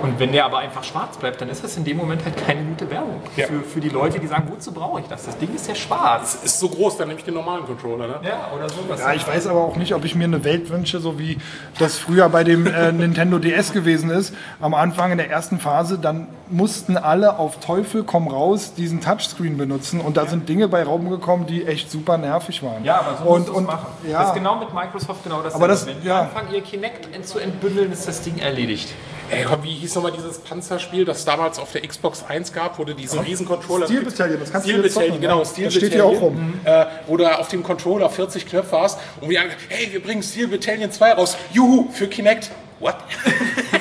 Und 0.03 0.19
wenn 0.19 0.33
der 0.33 0.45
aber 0.45 0.59
einfach 0.59 0.85
schwarz 0.85 1.17
bleibt, 1.17 1.41
dann 1.41 1.49
ist 1.49 1.63
das 1.65 1.77
in 1.77 1.85
dem 1.85 1.97
Moment 1.97 2.25
halt 2.25 2.37
keine 2.47 2.63
gute 2.63 2.91
Werbung. 2.91 3.21
Ja. 3.37 3.47
Für, 3.47 3.61
für 3.63 3.81
die 3.81 3.89
Leute, 3.89 4.19
die 4.19 4.27
sagen, 4.27 4.49
wozu 4.51 4.73
brauche 4.73 5.01
ich 5.01 5.07
das? 5.07 5.25
Das 5.27 5.39
Ding 5.39 5.55
ist 5.55 5.69
ja 5.69 5.75
schwarz. 5.75 6.39
ist 6.45 6.59
so 6.59 6.69
groß, 6.69 6.97
dann 6.99 7.09
nehme 7.09 7.19
ich 7.19 7.25
den 7.25 7.35
normalen 7.35 7.65
Controller. 7.65 8.07
Ne? 8.07 8.15
Ja, 8.23 8.51
oder 8.55 8.69
sowas. 8.69 9.01
Ja, 9.01 9.13
ich 9.13 9.27
weiß 9.27 9.47
aber 9.47 9.61
auch 9.61 9.77
nicht, 9.77 9.95
ob 9.95 10.05
ich 10.05 10.15
mir 10.15 10.25
eine 10.25 10.45
Welt 10.45 10.71
wünsche, 10.71 11.01
so 11.01 11.19
wie 11.19 11.39
das 11.79 11.97
früher 11.99 12.29
bei 12.29 12.45
dem 12.45 12.67
äh, 12.67 12.93
Nintendo 12.93 13.39
DS 13.39 13.73
gewesen 13.73 14.11
ist. 14.11 14.35
Am 14.61 14.75
Anfang 14.75 15.13
in 15.13 15.19
der 15.19 15.31
ersten 15.31 15.59
Phase, 15.61 15.99
dann 15.99 16.29
mussten 16.49 16.97
alle 16.97 17.39
auf 17.39 17.61
Teufel 17.61 18.03
komm 18.03 18.29
raus 18.29 18.75
diesen 18.75 19.01
Touchscreen 19.01 19.57
benutzen 19.57 20.01
und 20.01 20.17
da 20.17 20.27
sind 20.27 20.49
Dinge 20.49 20.69
bei 20.69 20.83
Raum 20.83 21.09
gekommen, 21.09 21.47
die 21.47 21.65
echt 21.65 21.91
super 21.91 22.19
nervig 22.19 22.63
waren. 22.63 22.85
Ja, 22.85 22.99
aber 23.01 23.19
so 23.23 23.31
und, 23.31 23.49
und, 23.49 23.67
machen. 23.67 23.87
Ja, 24.09 24.19
Das 24.21 24.29
ist 24.31 24.35
genau 24.35 24.57
mit 24.57 24.75
Microsoft 24.75 25.23
genau 25.23 25.43
das. 25.43 25.55
Aber 25.55 25.69
das- 25.69 25.87
Wenn 25.87 26.01
die 26.01 26.09
ja. 26.09 26.23
anfangen, 26.23 26.53
ihr 26.53 26.61
Kinect 26.63 27.09
zu 27.27 27.39
entbündeln, 27.39 27.93
ist 27.93 28.07
das 28.09 28.23
Ding 28.23 28.39
erledigt. 28.39 28.93
Ey, 29.31 29.45
komm, 29.45 29.63
wie 29.63 29.70
hieß 29.75 29.95
nochmal 29.95 30.13
dieses 30.13 30.39
Panzerspiel, 30.39 31.05
das 31.05 31.25
damals 31.25 31.59
auf 31.59 31.73
der 31.73 31.87
Xbox 31.87 32.25
1 32.27 32.53
gab, 32.53 32.79
wo 32.79 32.85
du 32.85 32.95
diesen 32.95 33.21
riesen 33.21 33.47
Controller... 33.47 33.87
Steel 33.87 34.03
Battalion, 34.05 34.41
das 34.41 34.53
kannst 34.53 34.67
du 34.67 34.71
Steel 34.71 34.85
jetzt 34.85 34.95
Battalion, 34.95 35.15
zocken, 35.15 35.23
genau, 35.23 35.39
ja. 35.39 35.45
Steel 35.45 35.65
Das 35.65 35.75
steht 35.75 35.93
hier 35.93 36.05
auch 36.05 36.13
Battalion, 36.13 36.55
rum. 36.55 36.61
Äh, 36.65 36.87
wo 37.07 37.17
du 37.17 37.39
auf 37.39 37.49
dem 37.49 37.63
Controller 37.63 38.11
40 38.11 38.47
Knöpfe 38.47 38.81
hast 38.81 38.99
und 39.21 39.29
wir 39.31 39.39
sagen, 39.39 39.53
hey, 39.69 39.93
wir 39.93 40.03
bringen 40.03 40.23
Steel 40.23 40.49
Battalion 40.49 40.91
2 40.91 41.13
raus. 41.13 41.37
Juhu, 41.53 41.91
für 41.91 42.07
Kinect. 42.07 42.51
What? 42.79 42.97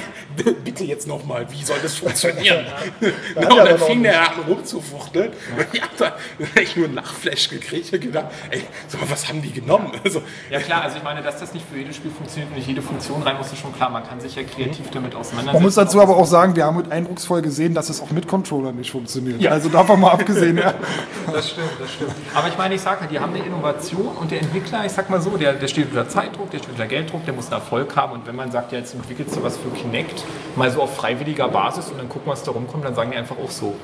Bitte 0.64 0.84
jetzt 0.84 1.08
nochmal, 1.08 1.48
wie 1.52 1.64
soll 1.64 1.78
das 1.82 1.96
funktionieren? 1.96 2.66
Na, 3.00 3.42
ja 3.42 3.50
und 3.50 3.58
dann 3.58 3.82
auch 3.82 3.88
fing 3.88 4.04
der 4.04 4.32
an 4.32 4.40
rumzufuchteln. 4.48 5.32
Und 5.58 5.68
ich 5.74 5.82
hab 5.82 5.98
da 5.98 6.16
echt 6.56 6.78
nur 6.78 6.86
einen 6.86 6.96
Lachflash 6.96 7.50
gekriegt. 7.50 7.88
Ich 7.88 7.94
hab 7.94 8.02
gedacht, 8.02 8.28
ey, 8.50 8.64
was 9.08 9.28
haben 9.28 9.42
die 9.42 9.52
genommen? 9.52 9.92
Also, 10.04 10.22
Ja 10.50 10.60
klar, 10.60 10.84
also 10.84 10.98
ich 10.98 11.04
meine, 11.04 11.22
dass 11.22 11.40
das 11.40 11.54
nicht 11.54 11.66
für 11.70 11.78
jedes 11.78 11.96
Spiel 11.96 12.12
funktioniert 12.12 12.50
und 12.52 12.58
nicht 12.58 12.68
jede 12.68 12.82
Funktion 12.82 13.22
rein 13.24 13.38
muss, 13.38 13.52
ist 13.52 13.60
schon 13.60 13.74
klar. 13.74 13.90
Man 13.90 14.08
kann 14.08 14.20
sich 14.20 14.36
ja 14.36 14.44
kreativ 14.44 14.90
damit 14.92 15.16
auseinandersetzen. 15.16 15.54
man 15.54 15.64
muss 15.64 15.76
dazu 15.76 16.02
aber 16.02 16.18
auch 16.18 16.26
sagen, 16.26 16.56
wir 16.56 16.66
haben 16.66 16.78
mit 16.78 16.92
eindrucksvoll 16.92 17.42
gesehen, 17.42 17.74
dass 17.74 17.90
es 17.90 18.02
auch 18.02 18.12
mit 18.12 18.28
Controller 18.28 18.72
nicht 18.72 18.92
funktioniert. 18.92 19.42
Ja. 19.42 19.52
Also 19.52 19.70
davon 19.70 20.00
mal 20.00 20.12
abgesehen, 20.12 20.58
ja. 20.58 20.74
Das 21.32 21.52
stimmt, 21.52 21.70
das 21.80 21.94
stimmt. 21.94 22.12
Aber 22.34 22.48
ich 22.48 22.58
meine, 22.58 22.76
ich 22.76 22.82
sage 22.82 23.02
halt, 23.02 23.12
die 23.12 23.20
haben 23.20 23.34
eine 23.34 23.46
Innovation 23.46 24.08
und 24.20 24.32
der 24.32 24.42
Entwickler, 24.42 24.86
ich 24.86 24.92
sag 24.92 25.10
mal 25.10 25.22
so, 25.22 25.38
der, 25.38 25.54
der 25.54 25.68
steht 25.68 25.90
unter 25.90 26.08
Zeitdruck, 26.10 26.50
der 26.52 26.58
steht 26.58 26.72
unter 26.72 26.88
Gelddruck, 26.88 27.26
der 27.26 27.34
muss 27.34 27.46
einen 27.46 27.62
Erfolg 27.62 27.96
haben. 27.96 28.14
Und 28.14 28.28
wenn 28.28 28.36
man 28.36 28.52
sagt, 28.52 28.72
ja, 28.72 28.80
jetzt 28.80 28.94
entwickelst 28.96 29.36
du 29.36 29.44
was 29.44 29.58
für 29.58 29.70
Kinect, 29.70 30.24
mal 30.56 30.70
so 30.72 30.82
auf 30.82 30.96
freiwilliger 30.96 31.48
Basis 31.48 31.90
und 31.90 31.98
dann 31.98 32.10
gucken, 32.10 32.32
was 32.32 32.44
da 32.44 32.52
rumkommt, 32.52 32.86
dann 32.86 32.96
sagen 32.96 33.12
die 33.12 33.18
einfach 33.18 33.38
auch 33.38 33.50
so, 33.52 33.76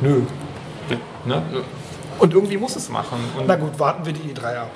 nö. 0.00 0.22
Ne? 1.24 1.42
Und 2.18 2.34
irgendwie 2.34 2.56
muss 2.56 2.76
es 2.76 2.88
machen. 2.88 3.18
Und 3.38 3.46
Na 3.46 3.56
gut, 3.56 3.78
warten 3.78 4.04
wir 4.04 4.12
die 4.12 4.32
E3 4.32 4.56
ab. 4.56 4.70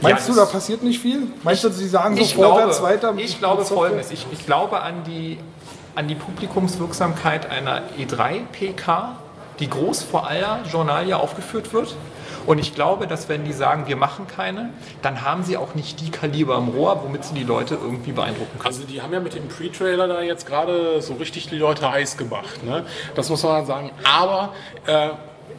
Meinst 0.00 0.28
Ja, 0.28 0.34
du, 0.34 0.40
da 0.40 0.46
passiert 0.46 0.82
nicht 0.82 1.00
viel? 1.00 1.26
Meinst 1.42 1.64
du, 1.64 1.70
sie 1.70 1.88
sagen 1.88 2.16
so 2.16 2.22
ich 2.22 2.34
vorwärts, 2.34 2.82
weiter? 2.82 3.14
Ich 3.16 3.38
glaube 3.38 3.64
folgendes. 3.64 4.10
Ich, 4.10 4.26
ich 4.32 4.46
glaube 4.46 4.80
an 4.80 5.02
die, 5.04 5.38
an 5.96 6.06
die 6.06 6.14
Publikumswirksamkeit 6.14 7.50
einer 7.50 7.82
E3-PK, 7.98 9.16
die 9.58 9.68
groß 9.68 10.04
vor 10.04 10.28
aller 10.28 10.60
Journalie 10.70 11.16
aufgeführt 11.16 11.72
wird. 11.72 11.96
Und 12.48 12.58
ich 12.58 12.74
glaube, 12.74 13.06
dass 13.06 13.28
wenn 13.28 13.44
die 13.44 13.52
sagen, 13.52 13.88
wir 13.88 13.96
machen 13.96 14.26
keine, 14.26 14.70
dann 15.02 15.20
haben 15.20 15.42
sie 15.42 15.58
auch 15.58 15.74
nicht 15.74 16.00
die 16.00 16.10
Kaliber 16.10 16.56
im 16.56 16.68
Rohr, 16.68 17.02
womit 17.04 17.22
sie 17.22 17.34
die 17.34 17.44
Leute 17.44 17.74
irgendwie 17.74 18.12
beeindrucken 18.12 18.58
können. 18.58 18.74
Also 18.74 18.84
die 18.84 19.02
haben 19.02 19.12
ja 19.12 19.20
mit 19.20 19.34
dem 19.34 19.48
Pre-Trailer 19.48 20.08
da 20.08 20.22
jetzt 20.22 20.46
gerade 20.46 21.02
so 21.02 21.12
richtig 21.12 21.48
die 21.48 21.58
Leute 21.58 21.90
heiß 21.92 22.16
gemacht. 22.16 22.64
Ne? 22.64 22.86
Das 23.14 23.28
muss 23.28 23.42
man 23.42 23.66
sagen. 23.66 23.90
Aber 24.02 24.54
äh, 24.86 25.10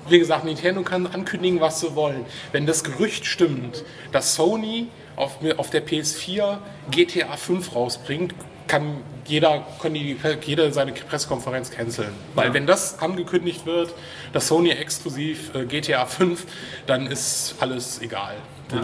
wie 0.07 0.17
gesagt, 0.17 0.45
Nintendo 0.45 0.81
kann 0.81 1.05
ankündigen, 1.05 1.61
was 1.61 1.79
sie 1.79 1.93
wollen. 1.93 2.25
Wenn 2.53 2.65
das 2.65 2.83
Gerücht 2.83 3.27
stimmt, 3.27 3.83
dass 4.11 4.33
Sony 4.33 4.87
auf, 5.15 5.37
auf 5.57 5.69
der 5.69 5.85
PS4 5.85 6.57
GTA 6.89 7.37
5 7.37 7.75
rausbringt, 7.75 8.33
kann 8.65 8.97
jeder, 9.29 9.63
können 9.81 9.95
die, 9.95 10.17
jeder 10.45 10.71
seine 10.73 10.91
Pressekonferenz 10.91 11.71
canceln. 11.71 12.09
Weil 12.35 12.53
wenn 12.53 12.67
das 12.67 12.99
angekündigt 12.99 13.65
wird, 13.65 13.93
dass 14.33 14.47
Sony 14.47 14.71
exklusiv 14.71 15.53
äh, 15.55 15.65
GTA 15.65 16.05
5, 16.05 16.45
dann 16.87 17.07
ist 17.07 17.55
alles 17.59 18.01
egal. 18.01 18.35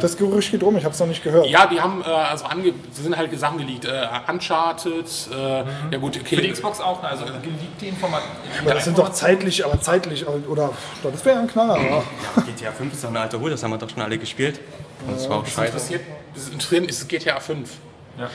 Das 0.02 0.18
Gerücht 0.18 0.50
geht 0.50 0.64
um, 0.64 0.76
ich 0.78 0.84
habe 0.84 0.94
es 0.94 1.00
noch 1.00 1.06
nicht 1.08 1.24
gehört. 1.24 1.46
Ja, 1.46 1.68
die 1.68 1.80
haben 1.80 2.02
äh, 2.02 2.06
also 2.06 2.46
ange 2.46 2.74
sind 2.92 3.16
halt 3.16 3.38
Sachen 3.40 3.60
geleakt. 3.60 3.86
Äh, 3.86 4.08
Uncharted, 4.32 5.06
äh, 5.32 5.36
ja 5.36 5.98
gut, 6.00 6.18
okay. 6.20 6.38
Für 6.38 6.42
die 6.42 6.52
Xbox 6.52 6.80
auch, 6.82 7.04
ne? 7.04 7.10
also 7.10 7.26
geleakte 7.26 7.86
Informationen. 7.86 8.36
Aber 8.62 8.74
das 8.74 8.86
sind 8.86 8.98
doch 8.98 9.12
zeitlich, 9.12 9.64
aber 9.64 9.80
zeitlich, 9.80 10.26
oder 10.28 10.72
das 11.04 11.24
wäre 11.24 11.40
ein 11.40 11.48
Knaller. 11.48 11.80
Ja. 11.80 12.04
GTA 12.42 12.72
5 12.72 12.94
ist 12.94 13.04
doch 13.04 13.10
eine 13.10 13.20
alte 13.20 13.40
Hut, 13.40 13.52
das 13.52 13.62
haben 13.62 13.72
wir 13.72 13.78
doch 13.78 13.90
schon 13.90 14.02
alle 14.02 14.18
gespielt. 14.18 14.60
Und 15.06 15.18
das 15.18 15.30
war 15.30 15.38
auch 15.38 15.44
Das 15.44 15.54
scheiße. 15.54 15.68
interessiert, 15.74 16.02
das 16.34 16.50
interessiert 16.50 16.90
ist 16.90 17.08
GTA 17.08 17.40
5. 17.40 17.70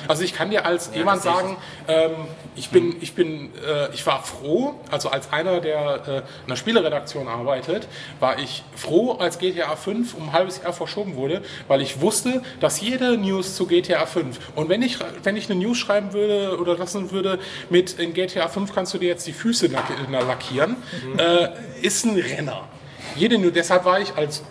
Also 0.09 0.23
ich 0.23 0.35
kann 0.35 0.51
dir 0.51 0.67
als 0.67 0.91
jemand 0.95 1.23
sagen, 1.23 1.57
ähm, 1.89 2.11
ich 2.57 2.71
bin, 2.71 2.97
ich 3.01 3.15
bin, 3.15 3.51
äh, 3.67 3.93
ich 3.95 4.05
war 4.07 4.23
froh, 4.23 4.75
also 4.91 5.09
als 5.11 5.33
einer, 5.33 5.61
der 5.61 6.03
äh, 6.07 6.17
in 6.19 6.23
einer 6.47 6.57
Spieleredaktion 6.57 7.29
arbeitet, 7.29 7.89
war 8.19 8.39
ich 8.39 8.63
froh, 8.77 9.13
als 9.13 9.39
GTA 9.39 9.77
5 9.77 10.15
um 10.15 10.25
ein 10.29 10.33
halbes 10.33 10.63
Jahr 10.63 10.73
verschoben 10.73 11.17
wurde, 11.17 11.43
weil 11.69 11.81
ich 11.81 12.01
wusste, 12.01 12.43
dass 12.61 12.81
jede 12.81 13.17
News 13.17 13.57
zu 13.57 13.67
GTA 13.67 14.05
5 14.07 14.39
und 14.55 14.69
wenn 14.69 14.83
ich, 14.83 14.99
wenn 15.23 15.37
ich 15.37 15.51
eine 15.51 15.59
News 15.59 15.79
schreiben 15.79 16.13
würde 16.13 16.59
oder 16.61 16.77
lassen 16.77 17.11
würde 17.11 17.39
mit 17.71 17.93
in 17.99 18.13
GTA 18.13 18.49
5 18.49 18.75
kannst 18.75 18.93
du 18.95 18.99
dir 18.99 19.09
jetzt 19.09 19.27
die 19.27 19.33
Füße 19.33 19.69
lack- 19.69 19.91
lackieren, 20.11 20.77
äh, 21.17 21.49
ist 21.81 22.05
ein 22.05 22.17
Renner. 22.19 22.69
Jede 23.17 23.39
News, 23.39 23.53
deshalb 23.55 23.85
war 23.85 24.01
ich 24.01 24.15
als 24.17 24.43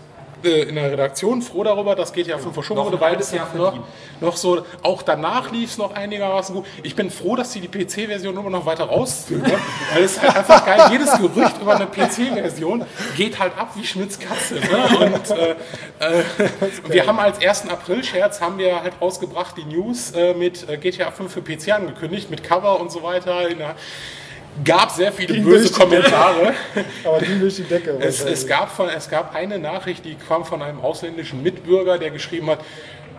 äh, 0.43 0.63
in 0.63 0.75
der 0.75 0.91
Redaktion 0.91 1.41
froh 1.41 1.63
darüber, 1.63 1.95
dass 1.95 2.13
GTA 2.13 2.37
5 2.37 2.53
verschoben 2.53 2.83
wurde, 2.83 2.99
weil 2.99 3.15
es 3.15 3.31
Jahr 3.31 3.47
noch, 3.55 3.73
noch 4.21 4.37
so, 4.37 4.63
auch 4.83 5.01
danach 5.01 5.51
lief 5.51 5.71
es 5.71 5.77
noch 5.77 5.93
einigermaßen 5.95 6.55
gut. 6.55 6.65
Ich 6.83 6.95
bin 6.95 7.09
froh, 7.09 7.35
dass 7.35 7.53
sie 7.53 7.61
die 7.61 7.67
PC-Version 7.67 8.37
immer 8.37 8.49
noch 8.49 8.65
weiter 8.65 8.85
rauszögern, 8.85 9.59
weil 9.93 10.03
es 10.03 10.21
halt 10.21 10.35
einfach 10.35 10.65
geil, 10.65 10.81
jedes 10.91 11.17
Gerücht 11.17 11.61
über 11.61 11.75
eine 11.75 11.87
PC-Version 11.87 12.85
geht 13.15 13.39
halt 13.39 13.57
ab 13.57 13.71
wie 13.75 13.85
Schmitz 13.85 14.19
Katze. 14.19 14.55
Ne? 14.55 15.13
Und 15.13 15.31
äh, 15.31 15.51
äh, 15.99 16.23
wir 16.87 17.07
haben 17.07 17.19
als 17.19 17.45
1. 17.45 17.69
April-Scherz 17.69 18.41
haben 18.41 18.57
wir 18.57 18.81
halt 18.81 18.93
rausgebracht 19.01 19.55
die 19.57 19.65
News 19.65 20.11
äh, 20.11 20.33
mit 20.33 20.69
äh, 20.69 20.77
GTA 20.77 21.11
5 21.11 21.31
für 21.31 21.41
PC 21.41 21.73
angekündigt, 21.73 22.29
mit 22.29 22.43
Cover 22.43 22.79
und 22.79 22.91
so 22.91 23.03
weiter. 23.03 23.49
In 23.49 23.59
der, 23.59 23.75
gab 24.63 24.91
sehr 24.91 25.11
viele 25.11 25.35
Ging 25.35 25.43
böse 25.43 25.71
Kommentare. 25.71 26.53
Aber 27.03 27.19
die 27.19 27.39
durch 27.39 27.55
die 27.57 27.63
Decke. 27.63 27.97
Es, 27.99 28.23
es, 28.23 28.47
gab 28.47 28.71
von, 28.71 28.89
es 28.89 29.09
gab 29.09 29.35
eine 29.35 29.59
Nachricht, 29.59 30.05
die 30.05 30.15
kam 30.15 30.45
von 30.45 30.61
einem 30.61 30.81
ausländischen 30.81 31.41
Mitbürger, 31.43 31.97
der 31.97 32.11
geschrieben 32.11 32.49
hat, 32.49 32.59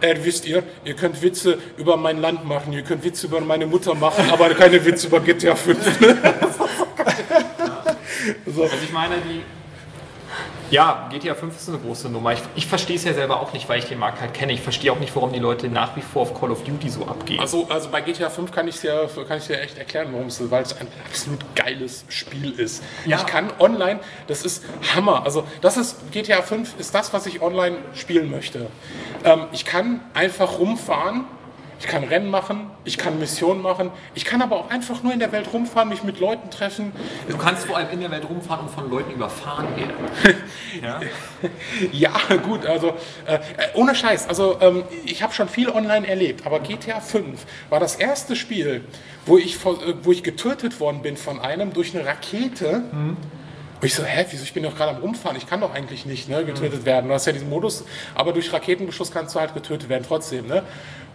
äh, 0.00 0.16
wisst 0.22 0.46
ihr, 0.46 0.62
ihr 0.84 0.94
könnt 0.94 1.20
Witze 1.22 1.58
über 1.76 1.96
mein 1.96 2.20
Land 2.20 2.44
machen, 2.46 2.72
ihr 2.72 2.82
könnt 2.82 3.04
Witze 3.04 3.26
über 3.26 3.40
meine 3.40 3.66
Mutter 3.66 3.94
machen, 3.94 4.30
aber 4.30 4.50
keine 4.50 4.84
Witze 4.84 5.06
über 5.08 5.20
GTA 5.20 5.54
5. 5.54 5.78
Also 8.46 8.68
ich 8.84 8.92
meine, 8.92 9.14
die, 9.16 9.42
Ja, 10.70 11.08
GTA 11.10 11.34
5 11.34 11.56
ist 11.56 11.68
eine 11.68 11.78
große 11.78 12.08
Nummer. 12.08 12.32
Ich, 12.32 12.40
ich 12.54 12.66
verstehe 12.66 12.94
es 12.94 13.04
ja 13.04 13.12
selber 13.12 13.40
auch 13.40 13.52
nicht, 13.52 13.68
weil 13.68 13.80
ich 13.80 13.86
den 13.86 13.98
Markt 13.98 14.20
halt 14.20 14.34
kenne. 14.34 14.52
Ich 14.52 14.60
verstehe 14.60 14.92
auch 14.92 15.00
nicht, 15.00 15.14
warum 15.16 15.32
die 15.32 15.40
Leute 15.40 15.68
nach 15.68 15.96
wie 15.96 16.00
vor 16.00 16.22
auf 16.22 16.38
Call 16.38 16.52
of 16.52 16.62
Duty 16.62 16.88
so 16.88 17.06
abgehen. 17.06 17.40
Also, 17.40 17.66
also 17.68 17.88
bei 17.90 18.00
GTA 18.00 18.30
5 18.30 18.52
kann 18.52 18.68
ich 18.68 18.80
kann 18.80 19.38
ich 19.38 19.46
dir 19.46 19.60
echt 19.60 19.78
erklären, 19.78 20.08
warum 20.12 20.28
es 20.28 20.40
ist, 20.40 20.50
weil 20.50 20.62
es 20.62 20.78
ein 20.78 20.86
absolut 21.04 21.40
geiles 21.56 22.04
Spiel 22.08 22.52
ist. 22.52 22.84
Ja. 23.04 23.16
Ich 23.16 23.26
kann 23.26 23.48
online, 23.58 23.98
das 24.28 24.44
ist 24.44 24.64
Hammer. 24.94 25.24
Also 25.24 25.44
das 25.60 25.76
ist 25.76 26.12
GTA 26.12 26.42
5 26.42 26.78
ist 26.78 26.94
das, 26.94 27.12
was 27.12 27.26
ich 27.26 27.42
online 27.42 27.78
spielen 27.94 28.30
möchte. 28.30 28.68
Ähm, 29.24 29.46
ich 29.50 29.64
kann 29.64 30.00
einfach 30.14 30.60
rumfahren. 30.60 31.24
Ich 31.80 31.86
kann 31.86 32.04
Rennen 32.04 32.28
machen, 32.28 32.70
ich 32.84 32.98
kann 32.98 33.18
Missionen 33.18 33.62
machen, 33.62 33.90
ich 34.14 34.26
kann 34.26 34.42
aber 34.42 34.56
auch 34.56 34.70
einfach 34.70 35.02
nur 35.02 35.14
in 35.14 35.18
der 35.18 35.32
Welt 35.32 35.50
rumfahren, 35.50 35.88
mich 35.88 36.04
mit 36.04 36.20
Leuten 36.20 36.50
treffen. 36.50 36.92
Du 37.26 37.38
kannst 37.38 37.64
vor 37.64 37.78
allem 37.78 37.88
in 37.90 38.00
der 38.00 38.10
Welt 38.10 38.28
rumfahren 38.28 38.66
und 38.66 38.70
von 38.70 38.90
Leuten 38.90 39.12
überfahren 39.12 39.66
werden. 39.76 39.94
ja? 40.82 41.00
Ja, 41.90 42.36
gut, 42.36 42.66
also 42.66 42.88
äh, 43.24 43.38
ohne 43.74 43.94
Scheiß. 43.94 44.28
Also 44.28 44.58
ähm, 44.60 44.84
ich 45.06 45.22
habe 45.22 45.32
schon 45.32 45.48
viel 45.48 45.70
online 45.70 46.06
erlebt, 46.06 46.44
aber 46.46 46.60
GTA 46.60 47.00
5 47.00 47.46
war 47.70 47.80
das 47.80 47.96
erste 47.96 48.36
Spiel, 48.36 48.84
wo 49.24 49.38
ich, 49.38 49.56
äh, 49.56 49.94
wo 50.02 50.12
ich 50.12 50.22
getötet 50.22 50.80
worden 50.80 51.00
bin 51.00 51.16
von 51.16 51.40
einem 51.40 51.72
durch 51.72 51.94
eine 51.94 52.04
Rakete. 52.04 52.82
Und 53.80 53.86
ich 53.86 53.94
so, 53.94 54.04
hä, 54.04 54.26
wieso, 54.30 54.42
ich 54.42 54.52
bin 54.52 54.62
doch 54.62 54.76
gerade 54.76 54.94
am 54.94 55.00
Rumfahren, 55.00 55.38
ich 55.38 55.46
kann 55.46 55.62
doch 55.62 55.72
eigentlich 55.72 56.04
nicht 56.04 56.28
ne, 56.28 56.44
getötet 56.44 56.84
werden. 56.84 57.08
Du 57.08 57.14
hast 57.14 57.24
ja 57.24 57.32
diesen 57.32 57.48
Modus, 57.48 57.84
aber 58.14 58.34
durch 58.34 58.52
Raketenbeschuss 58.52 59.10
kannst 59.10 59.34
du 59.34 59.40
halt 59.40 59.54
getötet 59.54 59.88
werden 59.88 60.04
trotzdem. 60.06 60.46
Ne? 60.46 60.62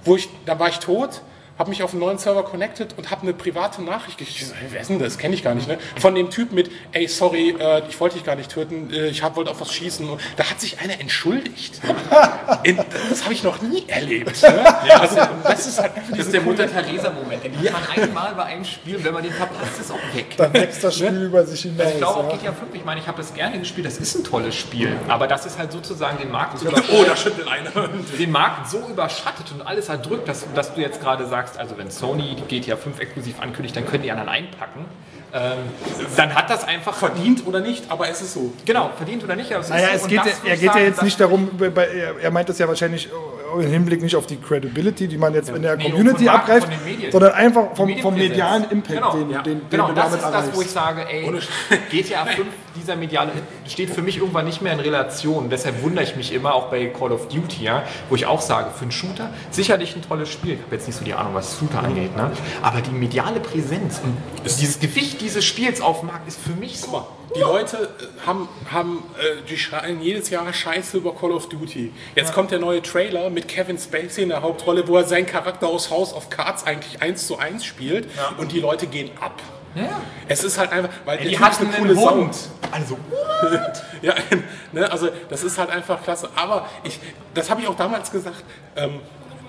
Wo 0.05 0.15
ich, 0.15 0.29
dann 0.45 0.59
war 0.59 0.69
ich 0.69 0.79
tot, 0.79 1.21
habe 1.57 1.69
mich 1.69 1.83
auf 1.83 1.91
einen 1.91 2.01
neuen 2.01 2.17
Server 2.17 2.43
connected 2.43 2.97
und 2.97 3.11
habe 3.11 3.21
eine 3.23 3.33
private 3.33 3.81
Nachricht. 3.81 4.19
Ich 4.21 4.45
so, 4.45 4.53
hey, 4.53 4.67
wer 4.71 4.81
ist 4.81 4.89
denn 4.89 4.99
das? 4.99 5.17
Kenne 5.17 5.35
ich 5.35 5.43
gar 5.43 5.55
nicht. 5.55 5.67
Ne? 5.67 5.77
Von 5.99 6.13
dem 6.15 6.29
Typ 6.29 6.51
mit, 6.51 6.69
ey, 6.91 7.07
sorry, 7.07 7.55
äh, 7.59 7.81
ich 7.87 7.99
wollte 7.99 8.15
dich 8.15 8.25
gar 8.25 8.35
nicht 8.35 8.51
töten, 8.51 8.91
äh, 8.93 9.07
ich 9.07 9.23
hab- 9.23 9.35
wollte 9.35 9.51
auf 9.51 9.61
was 9.61 9.73
schießen. 9.73 10.09
Und 10.09 10.19
da 10.37 10.49
hat 10.49 10.59
sich 10.59 10.79
einer 10.79 10.99
entschuldigt. 10.99 11.79
In, 12.63 12.77
das 13.09 13.23
habe 13.23 13.33
ich 13.33 13.43
noch 13.43 13.61
nie 13.61 13.85
erlebt. 13.87 14.41
Ne? 14.41 14.99
also, 14.99 15.17
das 15.43 15.67
ist 15.67 15.79
halt 15.81 15.91
Das 16.09 16.19
ist 16.19 16.33
der 16.33 16.41
Mutter 16.41 16.67
Teresa-Moment. 16.69 17.43
Den 17.43 17.73
hat 17.73 17.95
man 17.97 18.03
einmal 18.03 18.35
bei 18.35 18.43
einem 18.43 18.65
Spiel, 18.65 19.03
wenn 19.03 19.13
man 19.13 19.23
den 19.23 19.31
verpasst, 19.33 19.79
ist 19.79 19.91
auch 19.91 20.15
weg. 20.15 20.35
Dann 20.37 20.53
wächst 20.53 20.83
das 20.83 20.95
Spiel 20.95 21.23
über 21.25 21.45
sich 21.45 21.61
hinaus. 21.61 21.79
Also 21.81 21.91
ich 21.93 21.97
glaube 21.99 22.19
auch 22.19 22.31
ja. 22.31 22.37
GTA 22.37 22.51
5, 22.53 22.73
ich 22.75 22.85
meine, 22.85 22.99
ich 23.01 23.07
habe 23.07 23.17
das 23.17 23.33
gerne 23.33 23.59
gespielt, 23.59 23.85
das 23.87 23.97
ist 23.97 24.15
ein 24.15 24.23
tolles 24.23 24.55
Spiel. 24.55 24.95
Aber 25.07 25.27
das 25.27 25.45
ist 25.45 25.57
halt 25.57 25.71
sozusagen 25.71 26.17
den 26.17 26.31
Markt 26.31 26.59
so, 26.59 26.67
Oh, 26.67 27.03
da 27.05 27.15
schüttelt 27.15 27.47
einer. 27.47 27.71
den 28.19 28.31
Markt 28.31 28.69
so 28.69 28.79
überschattet 28.89 29.51
und 29.51 29.65
alles 29.65 29.89
erdrückt, 29.89 30.27
dass, 30.27 30.45
dass 30.53 30.73
du 30.73 30.81
jetzt 30.81 31.01
gerade 31.01 31.25
sagst, 31.27 31.44
also 31.57 31.77
wenn 31.77 31.89
Sony 31.91 32.35
die 32.35 32.59
GTA 32.61 32.75
5 32.77 32.99
exklusiv 32.99 33.39
ankündigt, 33.41 33.75
dann 33.75 33.85
können 33.85 34.03
die 34.03 34.11
anderen 34.11 34.29
einpacken. 34.29 34.85
Ähm, 35.33 35.57
dann 36.15 36.33
hat 36.33 36.49
das 36.49 36.63
einfach 36.65 36.93
Verdient 36.93 37.45
oder 37.45 37.59
nicht, 37.59 37.91
aber 37.91 38.07
es 38.07 38.21
ist 38.21 38.33
so. 38.33 38.53
Genau, 38.63 38.89
verdient 38.95 39.21
oder 39.23 39.35
nicht. 39.35 39.51
aber 39.51 39.59
es 39.61 39.65
ist 39.67 39.73
Naja, 39.73 39.87
so. 39.89 40.05
es 40.05 40.07
geht, 40.07 40.19
das 40.19 40.27
ja- 40.27 40.33
er 40.49 40.55
geht 40.55 40.63
ja 40.63 40.71
sagen, 40.73 40.85
jetzt 40.85 40.97
das- 40.97 41.03
nicht 41.03 41.19
darum, 41.19 41.49
er, 42.21 42.31
meint 42.31 42.47
das 42.47 42.57
ja 42.57 42.67
wahrscheinlich 42.69 43.09
im 43.59 43.67
Hinblick 43.67 44.01
nicht 44.01 44.15
auf 44.15 44.27
die 44.27 44.37
Credibility, 44.37 45.07
die 45.09 45.17
man 45.17 45.33
jetzt 45.33 45.49
in 45.49 45.61
der 45.61 45.75
Nee, 45.75 45.89
Community 45.89 46.29
abgreift, 46.29 46.67
sondern 47.11 47.33
einfach 47.33 47.75
vom, 47.75 47.97
vom 47.99 48.13
medialen 48.15 48.69
Impact, 48.69 48.95
Genau, 48.97 49.11
den, 49.17 49.29
ja. 49.29 49.41
den, 49.41 49.59
den 49.59 49.69
genau 49.69 49.87
du 49.89 49.93
das 49.93 50.03
damit 50.05 50.17
ist 50.19 50.23
das, 50.25 50.33
erreichst. 50.33 50.55
wo 50.55 50.61
ich 50.61 50.71
sage, 50.71 51.05
ey, 51.09 51.31
GTA 51.91 52.25
5, 52.25 52.47
dieser 52.75 52.95
mediale 52.95 53.31
steht 53.67 53.89
für 53.89 54.01
mich 54.01 54.17
irgendwann 54.17 54.45
nicht 54.45 54.61
mehr 54.61 54.73
in 54.73 54.79
Relation. 54.79 55.49
Deshalb 55.49 55.81
wundere 55.81 56.03
ich 56.03 56.15
mich 56.15 56.33
immer, 56.33 56.53
auch 56.53 56.69
bei 56.69 56.85
Call 56.87 57.11
of 57.11 57.27
Duty, 57.27 57.63
ja, 57.63 57.83
wo 58.09 58.15
ich 58.15 58.25
auch 58.25 58.41
sage, 58.41 58.71
für 58.71 58.83
einen 58.83 58.91
Shooter 58.91 59.29
sicherlich 59.51 59.95
ein 59.95 60.01
tolles 60.01 60.29
Spiel. 60.29 60.53
Ich 60.53 60.61
habe 60.61 60.75
jetzt 60.75 60.87
nicht 60.87 60.97
so 60.97 61.05
die 61.05 61.13
Ahnung, 61.13 61.33
was 61.33 61.57
Shooter 61.57 61.83
angeht, 61.83 62.15
ne? 62.15 62.31
aber 62.61 62.81
die 62.81 62.91
mediale 62.91 63.39
Präsenz 63.39 64.01
und 64.03 64.17
dieses 64.45 64.79
Gewicht 64.79 65.21
dieses 65.21 65.45
Spiels 65.45 65.81
auf 65.81 65.99
dem 65.99 66.07
Markt 66.07 66.27
ist 66.27 66.39
für 66.39 66.53
mich 66.53 66.79
so. 66.79 67.05
Die 67.35 67.41
Leute 67.41 67.77
äh, 67.77 68.27
haben, 68.27 68.47
haben 68.71 69.03
äh, 69.17 69.41
die 69.49 69.57
schreien 69.57 70.01
jedes 70.01 70.29
Jahr 70.29 70.51
Scheiße 70.51 70.97
über 70.97 71.13
Call 71.15 71.31
of 71.31 71.49
Duty. 71.49 71.91
Jetzt 72.15 72.33
kommt 72.33 72.51
der 72.51 72.59
neue 72.59 72.81
Trailer 72.81 73.29
mit 73.29 73.47
Kevin 73.47 73.77
Spacey 73.77 74.23
in 74.23 74.29
der 74.29 74.41
Hauptrolle, 74.41 74.87
wo 74.87 74.97
er 74.97 75.03
seinen 75.03 75.25
Charakter 75.25 75.67
aus 75.67 75.89
House 75.89 76.13
of 76.13 76.29
Cards 76.29 76.65
eigentlich 76.65 77.01
eins 77.01 77.27
zu 77.27 77.37
eins 77.37 77.65
spielt 77.65 78.07
und 78.37 78.51
die 78.51 78.59
Leute 78.59 78.87
gehen 78.87 79.09
ab. 79.19 79.41
Ja. 79.75 80.01
Es 80.27 80.43
ist 80.43 80.57
halt 80.57 80.71
einfach, 80.71 80.89
weil 81.03 81.17
der 81.17 81.27
Die 81.27 81.39
hatten 81.39 81.67
eine 81.67 81.93
coole. 81.93 82.11
Hund. 82.11 82.35
Also, 82.71 82.97
Ja, 84.01 84.13
ne, 84.71 84.91
also 84.91 85.09
das 85.29 85.43
ist 85.43 85.57
halt 85.57 85.69
einfach 85.69 86.03
klasse. 86.03 86.29
Aber 86.35 86.69
ich, 86.83 86.99
das 87.33 87.49
habe 87.49 87.61
ich 87.61 87.67
auch 87.67 87.75
damals 87.75 88.11
gesagt, 88.11 88.43
ähm, 88.75 88.99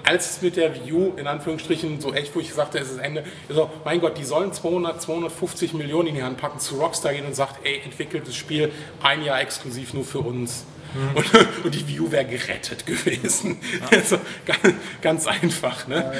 als 0.04 0.30
es 0.30 0.42
mit 0.42 0.56
der 0.56 0.74
View 0.74 1.12
in 1.16 1.26
Anführungsstrichen 1.26 2.00
so 2.00 2.14
echt, 2.14 2.34
wo 2.34 2.40
ich 2.40 2.54
sagte, 2.54 2.78
es 2.78 2.90
ist 2.90 2.98
Ende, 2.98 3.24
so, 3.48 3.68
mein 3.84 4.00
Gott, 4.00 4.16
die 4.16 4.24
sollen 4.24 4.52
200, 4.52 5.02
250 5.02 5.74
Millionen 5.74 6.08
in 6.08 6.14
die 6.14 6.22
Hand 6.22 6.38
packen, 6.38 6.60
zu 6.60 6.76
Rockstar 6.76 7.12
gehen 7.12 7.26
und 7.26 7.34
sagt, 7.34 7.56
ey, 7.64 7.80
entwickelt 7.84 8.26
das 8.26 8.36
Spiel 8.36 8.72
ein 9.02 9.22
Jahr 9.24 9.40
exklusiv 9.40 9.94
nur 9.94 10.04
für 10.04 10.20
uns. 10.20 10.64
Und, 11.14 11.64
und 11.64 11.74
die 11.74 11.86
View 11.86 12.10
wäre 12.10 12.24
gerettet 12.24 12.86
gewesen. 12.86 13.58
Also, 13.90 14.18
ganz, 14.44 14.74
ganz 15.02 15.26
einfach. 15.26 15.86
Ne? 15.86 16.12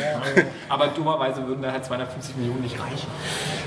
aber 0.68 0.88
dummerweise 0.88 1.46
würden 1.46 1.62
da 1.62 1.72
halt 1.72 1.84
250 1.84 2.36
Millionen 2.36 2.62
nicht 2.62 2.78
reichen. 2.78 3.06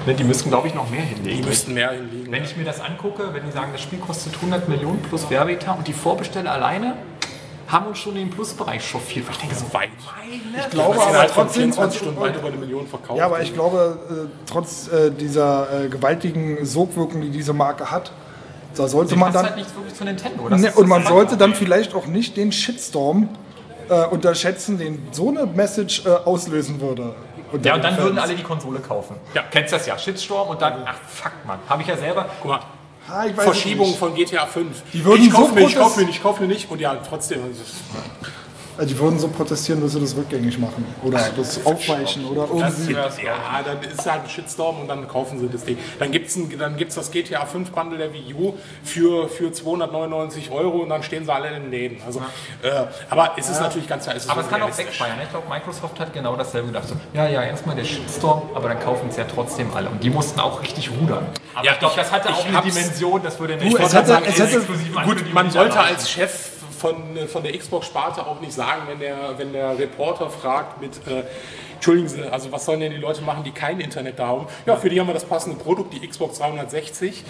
Ne, 0.06 0.14
Die 0.14 0.24
müssten, 0.24 0.50
glaube 0.50 0.68
ich, 0.68 0.74
noch 0.74 0.90
mehr 0.90 1.02
hinlegen. 1.02 1.42
Die 1.42 1.48
müssten 1.48 1.74
mehr 1.74 1.92
hinlegen. 1.92 2.32
Wenn 2.32 2.44
ich 2.44 2.56
mir 2.56 2.66
das 2.66 2.80
angucke, 2.80 3.34
wenn 3.34 3.46
die 3.46 3.52
sagen, 3.52 3.70
das 3.72 3.82
Spiel 3.82 4.00
kostet 4.00 4.36
100 4.36 4.70
Millionen 4.70 5.02
plus 5.02 5.30
Werbeetat 5.30 5.78
und 5.78 5.88
die 5.88 5.94
Vorbesteller 5.94 6.52
alleine 6.52 6.96
haben 7.70 7.86
uns 7.88 8.00
schon 8.00 8.16
in 8.16 8.28
den 8.28 8.30
Plusbereich 8.32 8.88
chauffiert. 8.88 9.26
Ich 9.30 9.38
denke 9.38 9.56
so, 9.56 9.72
weit. 9.74 9.90
Ich 10.32 10.70
glaube 10.72 11.00
aber 11.00 11.20
halt 11.20 11.32
von 11.32 11.44
trotzdem, 11.44 11.74
24 11.74 12.02
Stunden 12.02 12.20
weit 12.20 12.36
über 12.36 12.48
eine 12.48 12.58
Million 12.58 12.88
verkauft. 12.88 13.20
ja, 13.20 13.26
aber 13.26 13.42
ich 13.42 13.54
glaube, 13.54 14.00
äh, 14.10 14.50
trotz 14.50 14.88
äh, 14.88 15.12
dieser 15.12 15.86
äh, 15.86 15.90
gewaltigen 15.90 16.66
Sogwirkung, 16.66 17.22
die 17.22 17.30
diese 17.30 17.54
Marke 17.54 17.92
hat, 17.92 18.12
da 18.80 18.88
sollte 18.88 19.16
man 19.16 19.32
passt 19.32 19.36
dann 19.36 19.46
halt 19.48 19.56
nichts 19.58 19.76
wirklich 19.76 19.94
zu 19.94 20.04
Nintendo. 20.06 20.50
Das 20.50 20.62
Ne, 20.62 20.68
ist 20.70 20.78
und 20.78 20.88
man 20.88 21.06
sollte 21.06 21.38
dann 21.38 21.54
vielleicht 21.54 21.94
auch 21.94 22.06
nicht 22.08 22.38
den 22.38 22.52
Shitstorm 22.52 23.30
äh, 23.90 24.06
unterschätzen, 24.06 24.78
den 24.78 25.08
so 25.12 25.30
eine 25.30 25.46
Message 25.46 26.06
äh, 26.06 26.10
auslösen 26.10 26.80
würde. 26.80 27.14
unter 27.52 27.68
Ja, 27.68 27.76
und 27.76 27.84
dann 27.84 27.94
Fans. 27.96 28.04
würden 28.06 28.20
alle 28.20 28.36
die 28.36 28.44
Konsole 28.44 28.80
kaufen. 28.80 29.18
Ja. 29.34 29.44
Kennst 29.52 29.74
das 29.74 29.86
ja, 29.86 29.98
Shitstorm 29.98 30.50
und 30.50 30.62
dann, 30.62 30.74
ach 30.86 30.96
fuck 31.08 31.34
man, 31.46 31.60
habe 31.68 31.82
ich 31.82 31.88
ja 31.88 31.98
selber. 31.98 32.26
Guck 32.42 32.52
mal, 32.52 32.60
Ah, 33.12 33.26
ich 33.26 33.36
weiß 33.36 33.44
Verschiebung 33.44 33.96
von 33.96 34.14
GTA 34.14 34.46
5. 34.46 34.84
Die 34.94 35.04
würden 35.04 35.24
ich 35.24 35.32
kaufe 35.32 35.50
so 35.50 35.56
mir, 35.56 35.62
ich 35.66 35.76
kaufe 35.76 36.00
mir, 36.00 36.10
ich 36.10 36.22
kaufe 36.22 36.42
mir 36.44 36.48
nicht 36.48 36.70
und 36.70 36.80
ja, 36.80 36.96
trotzdem. 37.10 37.40
Also, 38.80 38.94
Die 38.94 39.00
würden 39.00 39.20
so 39.20 39.28
protestieren, 39.28 39.82
dass 39.82 39.92
sie 39.92 40.00
das 40.00 40.16
rückgängig 40.16 40.58
machen 40.58 40.86
oder 41.04 41.20
das 41.36 41.66
aufweichen 41.66 42.26
oder 42.26 42.48
irgendwie. 42.48 42.94
Ja, 42.94 43.10
dann 43.66 43.82
ist 43.84 44.10
halt 44.10 44.24
ein 44.24 44.30
Shitstorm 44.30 44.80
und 44.80 44.88
dann 44.88 45.06
kaufen 45.08 45.38
sie 45.38 45.50
das 45.50 45.66
Ding. 45.66 45.78
Dann 46.00 46.12
gibt 46.12 46.28
es 46.30 46.38
dann 46.58 46.78
gibt's 46.78 46.96
das 46.96 47.12
GTA 47.12 47.46
5 47.46 47.72
Bundle 47.72 47.98
der 47.98 48.14
Wii 48.14 48.34
U 48.34 48.54
für, 48.84 49.28
für 49.28 49.52
299 49.52 50.50
Euro 50.52 50.80
und 50.80 50.90
dann 50.90 51.04
stehen 51.04 51.26
sie 51.26 51.34
alle 51.34 51.50
in 51.50 51.64
den 51.64 51.72
Läden. 51.72 51.98
Also, 52.06 52.20
äh, 52.62 52.70
aber 53.10 53.34
es 53.38 53.50
ist 53.50 53.60
natürlich 53.60 53.90
ganz 53.90 54.06
klar, 54.06 54.16
es 54.16 54.24
ist 54.24 54.30
Aber 54.32 54.42
es 54.42 54.50
kann 54.50 54.62
auch 54.62 54.78
wegfeiern. 54.78 55.18
ne? 55.18 55.24
Ich 55.24 55.30
glaube, 55.30 55.50
Microsoft 55.50 56.00
hat 56.00 56.14
genau 56.14 56.38
dasselbe 56.38 56.68
gedacht. 56.68 56.88
So, 56.88 56.96
ja, 57.14 57.28
ja, 57.28 57.44
erstmal 57.44 57.76
der 57.76 57.84
Shitstorm, 57.84 58.44
aber 58.56 58.70
dann 58.70 58.80
kaufen 58.80 59.10
es 59.10 59.18
ja 59.18 59.26
trotzdem 59.26 59.74
alle. 59.76 59.90
Und 59.90 60.02
die 60.02 60.10
mussten 60.10 60.40
auch 60.40 60.62
richtig 60.62 60.90
rudern. 60.90 61.28
Aber 61.54 61.66
Ja, 61.66 61.74
ich 61.74 61.80
glaube, 61.80 61.96
das 61.98 62.12
hatte 62.12 62.30
ich 62.30 62.36
auch 62.36 62.46
eine 62.46 62.62
Dimension, 62.62 63.22
das 63.22 63.40
würde 63.40 63.58
Du, 63.58 63.66
nicht 63.66 63.80
es 63.80 63.94
hätte, 63.94 64.22
es 64.26 64.40
hätte, 64.40 64.62
Gut, 65.04 65.34
man 65.34 65.52
sollte 65.52 65.80
als 65.80 66.10
Chef 66.10 66.59
von, 66.80 66.96
von 67.28 67.44
der 67.44 67.58
Xbox-Sparte 67.58 68.26
auch 68.26 68.40
nicht 68.40 68.54
sagen, 68.54 68.84
wenn 68.88 69.00
der, 69.00 69.38
wenn 69.38 69.54
der 69.54 69.78
Reporter 69.78 70.30
fragt 70.30 70.82
mit, 70.82 70.96
äh, 71.08 71.24
entschuldigen 71.76 72.08
Sie, 72.08 72.24
also 72.24 72.52
was 72.52 72.66
sollen 72.66 72.80
denn 72.80 72.92
die 72.92 72.98
Leute 72.98 73.22
machen, 73.22 73.44
die 73.44 73.52
kein 73.52 73.80
Internet 73.80 74.20
da 74.20 74.28
haben? 74.28 74.48
Ja, 74.66 74.76
für 74.78 74.90
die 74.90 75.00
haben 75.00 75.08
wir 75.08 75.14
das 75.14 75.26
passende 75.26 75.58
Produkt, 75.58 75.94
die 75.94 76.08
Xbox 76.08 76.40
360. 76.40 77.24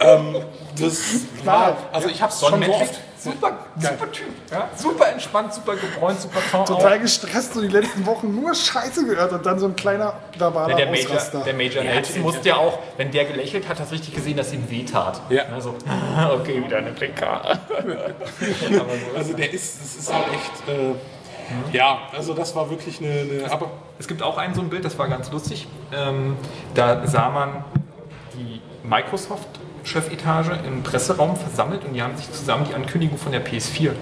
Ähm, 0.00 0.36
das 0.78 1.00
war, 1.44 1.76
also 1.92 2.08
ich 2.08 2.20
habe 2.20 2.32
es 2.32 2.40
schon 2.40 2.62
so 2.62 2.72
oft. 2.72 3.00
Super, 3.32 3.58
super 3.78 4.12
Typ. 4.12 4.26
Ja? 4.50 4.68
Super 4.74 5.08
entspannt, 5.08 5.54
super 5.54 5.76
gebräunt, 5.76 6.20
super 6.20 6.40
Ton. 6.50 6.64
total 6.66 7.00
gestresst 7.00 7.54
so 7.54 7.60
die 7.60 7.68
letzten 7.68 8.06
Wochen 8.06 8.34
nur 8.34 8.54
Scheiße 8.54 9.06
gehört 9.06 9.32
und 9.32 9.44
dann 9.44 9.58
so 9.58 9.66
ein 9.66 9.76
kleiner 9.76 10.14
verbaler 10.38 10.68
Der, 10.68 10.76
der 10.76 10.86
Major, 10.90 11.10
Ausraster. 11.16 11.40
der 11.40 11.54
Major 11.54 11.82
Ja, 11.82 11.94
Nelson 11.94 12.16
ja. 12.16 12.22
musste 12.22 12.48
ja 12.48 12.56
auch, 12.56 12.78
wenn 12.96 13.10
der 13.10 13.24
gelächelt 13.24 13.68
hat, 13.68 13.78
hast 13.80 13.92
richtig 13.92 14.14
gesehen, 14.14 14.36
dass 14.36 14.52
ihm 14.52 14.68
wehtat. 14.70 15.20
Ja. 15.28 15.44
Also, 15.54 15.74
okay, 16.34 16.64
wieder 16.64 16.78
eine 16.78 16.90
PK. 16.92 17.42
Also 19.16 19.32
der 19.34 19.52
ist, 19.52 19.80
das 19.80 19.96
ist 19.96 20.12
halt 20.12 20.26
echt, 20.32 20.68
äh, 20.68 21.76
ja, 21.76 22.00
also 22.12 22.34
das 22.34 22.54
war 22.54 22.68
wirklich 22.70 23.00
eine, 23.00 23.20
eine 23.42 23.50
aber 23.50 23.70
Es 23.98 24.08
gibt 24.08 24.22
auch 24.22 24.36
ein 24.38 24.54
so 24.54 24.60
ein 24.60 24.68
Bild, 24.68 24.84
das 24.84 24.98
war 24.98 25.08
ganz 25.08 25.30
lustig. 25.30 25.66
Ähm, 25.92 26.36
da 26.74 27.06
sah 27.06 27.30
man 27.30 27.64
die 28.34 28.60
Microsoft-Chefetage 29.86 30.50
im 30.66 30.82
Presseraum 30.82 31.36
versammelt 31.36 31.84
und 31.84 31.94
die 31.94 32.02
haben 32.02 32.16
sich 32.16 32.30
zusammen 32.32 32.66
die 32.68 32.74
Ankündigung 32.74 33.18
von 33.18 33.32
der 33.32 33.44
PS4 33.44 33.92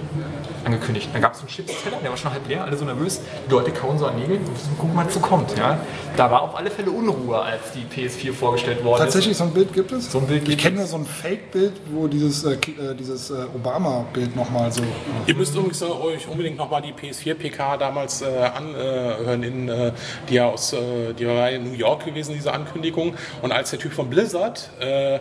angekündigt. 0.65 1.09
Dann 1.13 1.21
gab 1.21 1.33
es 1.35 1.39
einen 1.41 1.47
Chipsteller, 1.47 1.97
der 2.01 2.09
war 2.09 2.17
schon 2.17 2.31
halb 2.31 2.47
leer, 2.47 2.63
alle 2.63 2.75
so 2.75 2.85
nervös. 2.85 3.21
Die 3.47 3.51
Leute 3.51 3.71
kauen 3.71 3.99
so 3.99 4.07
an 4.07 4.15
Nägeln 4.19 4.39
und 4.39 4.51
müssen 4.51 4.77
gucken, 4.79 4.95
was 4.95 5.13
so 5.13 5.19
kommt. 5.19 5.55
Ja? 5.55 5.77
Da 6.17 6.31
war 6.31 6.41
auf 6.41 6.55
alle 6.57 6.71
Fälle 6.71 6.89
Unruhe, 6.89 7.39
als 7.39 7.61
die 7.73 7.83
PS4 7.85 8.33
vorgestellt 8.33 8.83
worden 8.83 8.99
Tatsächlich, 8.99 9.33
ist. 9.33 9.37
so 9.37 9.43
ein 9.43 9.51
Bild 9.53 9.73
gibt 9.73 9.91
es? 9.91 10.11
So 10.11 10.17
ein 10.19 10.27
Bild 10.27 10.41
Ich 10.43 10.49
gibt 10.49 10.61
kenne 10.61 10.81
es. 10.81 10.91
nur 10.91 10.99
so 10.99 11.05
ein 11.05 11.05
Fake-Bild, 11.05 11.73
wo 11.91 12.07
dieses, 12.07 12.43
äh, 12.45 12.53
äh, 12.53 12.95
dieses 12.97 13.29
äh, 13.29 13.45
Obama-Bild 13.53 14.35
nochmal 14.35 14.71
so. 14.71 14.81
Ihr 15.27 15.35
müsst 15.35 15.53
übrigens 15.55 15.81
äh, 15.83 15.85
euch 15.85 16.27
unbedingt 16.27 16.57
nochmal 16.57 16.81
die 16.81 16.93
PS4-PK 16.93 17.77
damals 17.77 18.23
äh, 18.23 18.25
anhören, 18.25 19.43
in, 19.43 19.69
äh, 19.69 19.91
die 20.29 20.35
ja 20.35 20.47
aus 20.49 20.73
äh, 20.73 21.13
die 21.13 21.27
war 21.27 21.51
in 21.51 21.63
New 21.63 21.77
York 21.77 22.05
gewesen, 22.05 22.33
diese 22.33 22.51
Ankündigung. 22.51 23.13
Und 23.43 23.51
als 23.51 23.69
der 23.69 23.77
Typ 23.79 23.93
von 23.93 24.09
Blizzard 24.09 24.69
äh, 24.79 25.19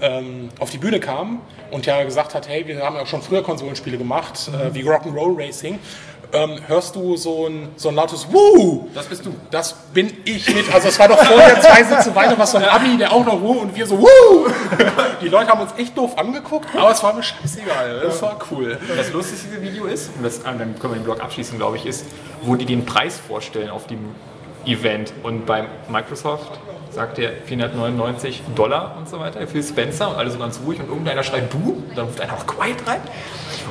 ähm, 0.00 0.48
auf 0.58 0.70
die 0.70 0.78
Bühne 0.78 1.00
kam 1.00 1.40
und 1.70 1.86
ja 1.86 2.02
gesagt 2.04 2.34
hat, 2.34 2.48
hey, 2.48 2.66
wir 2.66 2.80
haben 2.80 2.96
ja 2.96 3.02
auch 3.02 3.06
schon 3.06 3.22
früher 3.22 3.42
Konsolenspiele 3.42 3.98
gemacht, 3.98 4.48
äh, 4.48 4.74
wie 4.74 4.82
Rock'n'Roll 4.82 5.36
Racing, 5.38 5.78
ähm, 6.34 6.58
hörst 6.66 6.96
du 6.96 7.16
so 7.16 7.46
ein, 7.46 7.68
so 7.76 7.90
ein 7.90 7.94
lautes 7.94 8.26
Wuh! 8.30 8.88
Das 8.92 9.06
bist 9.06 9.24
du. 9.24 9.34
Das 9.50 9.72
bin 9.92 10.12
ich 10.24 10.52
mit. 10.52 10.72
Also 10.72 10.88
es 10.88 10.98
war 10.98 11.08
doch 11.08 11.22
vorher 11.22 11.60
zwei 11.60 11.84
Sitze 11.84 12.14
weiter, 12.14 12.36
was 12.36 12.50
so 12.50 12.58
ein 12.58 12.64
Abi, 12.64 12.96
der 12.96 13.12
auch 13.12 13.24
noch 13.24 13.40
Wuh 13.40 13.60
und 13.60 13.76
wir 13.76 13.86
so 13.86 14.00
Wuh! 14.00 14.48
Die 15.22 15.28
Leute 15.28 15.50
haben 15.50 15.60
uns 15.60 15.72
echt 15.78 15.96
doof 15.96 16.18
angeguckt, 16.18 16.74
aber 16.76 16.90
es 16.90 17.02
war 17.02 17.14
mir 17.14 17.22
scheißegal. 17.22 18.00
Das 18.00 18.20
war 18.20 18.38
cool. 18.50 18.78
Das 18.96 19.12
lustigste 19.12 19.62
Video 19.62 19.86
ist, 19.86 20.10
und 20.16 20.24
das, 20.24 20.42
dann 20.42 20.58
können 20.58 20.94
wir 20.94 21.00
den 21.00 21.04
Blog 21.04 21.20
abschließen, 21.20 21.56
glaube 21.56 21.76
ich, 21.76 21.86
ist, 21.86 22.04
wo 22.42 22.56
die 22.56 22.66
den 22.66 22.84
Preis 22.84 23.16
vorstellen 23.16 23.70
auf 23.70 23.86
dem 23.86 24.00
Event. 24.66 25.12
Und 25.22 25.46
bei 25.46 25.64
Microsoft 25.88 26.58
sagt 26.94 27.18
er 27.18 27.32
499 27.44 28.42
Dollar 28.54 28.96
und 28.96 29.08
so 29.08 29.18
weiter 29.18 29.46
für 29.46 29.62
Spencer 29.62 30.10
und 30.10 30.16
alle 30.16 30.30
so 30.30 30.38
ganz 30.38 30.60
ruhig 30.64 30.80
und 30.80 30.88
irgendeiner 30.88 31.22
schreit 31.22 31.52
du, 31.52 31.82
dann 31.94 32.06
ruft 32.06 32.20
einer 32.20 32.34
auch 32.34 32.46
Quiet 32.46 32.86
rein. 32.86 33.00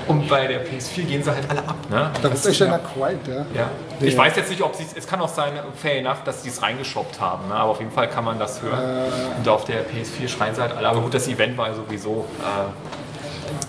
Und 0.07 0.27
bei 0.27 0.47
der 0.47 0.65
PS4 0.65 1.03
gehen 1.03 1.23
sie 1.23 1.31
halt 1.31 1.49
alle 1.49 1.61
ab. 1.61 1.77
Ne? 1.89 2.11
Da 2.21 2.29
ist 2.29 2.45
echt 2.45 2.61
einer 2.61 2.79
quiet, 2.79 3.25
ja. 3.27 3.45
Ja. 3.53 3.69
Ich 4.01 4.17
weiß 4.17 4.35
jetzt 4.35 4.49
nicht, 4.49 4.61
ob 4.61 4.75
sie 4.75 4.85
es 4.95 5.07
kann 5.07 5.21
auch 5.21 5.29
sein, 5.29 5.53
fair 5.75 5.99
enough, 5.99 6.23
dass 6.25 6.43
sie 6.43 6.49
es 6.49 6.61
reingeschoppt 6.61 7.21
haben, 7.21 7.47
ne? 7.47 7.55
aber 7.55 7.71
auf 7.71 7.79
jeden 7.79 7.91
Fall 7.91 8.09
kann 8.09 8.25
man 8.25 8.37
das 8.37 8.61
hören. 8.61 8.79
Äh. 8.79 9.37
Und 9.39 9.47
auf 9.47 9.63
der 9.65 9.85
PS4 9.85 10.27
schreien 10.27 10.55
sie 10.55 10.61
halt 10.61 10.75
alle. 10.75 10.89
Aber 10.89 11.01
gut, 11.01 11.13
das 11.13 11.27
Event 11.27 11.57
war 11.57 11.73
sowieso 11.73 12.25
äh, 12.41 13.02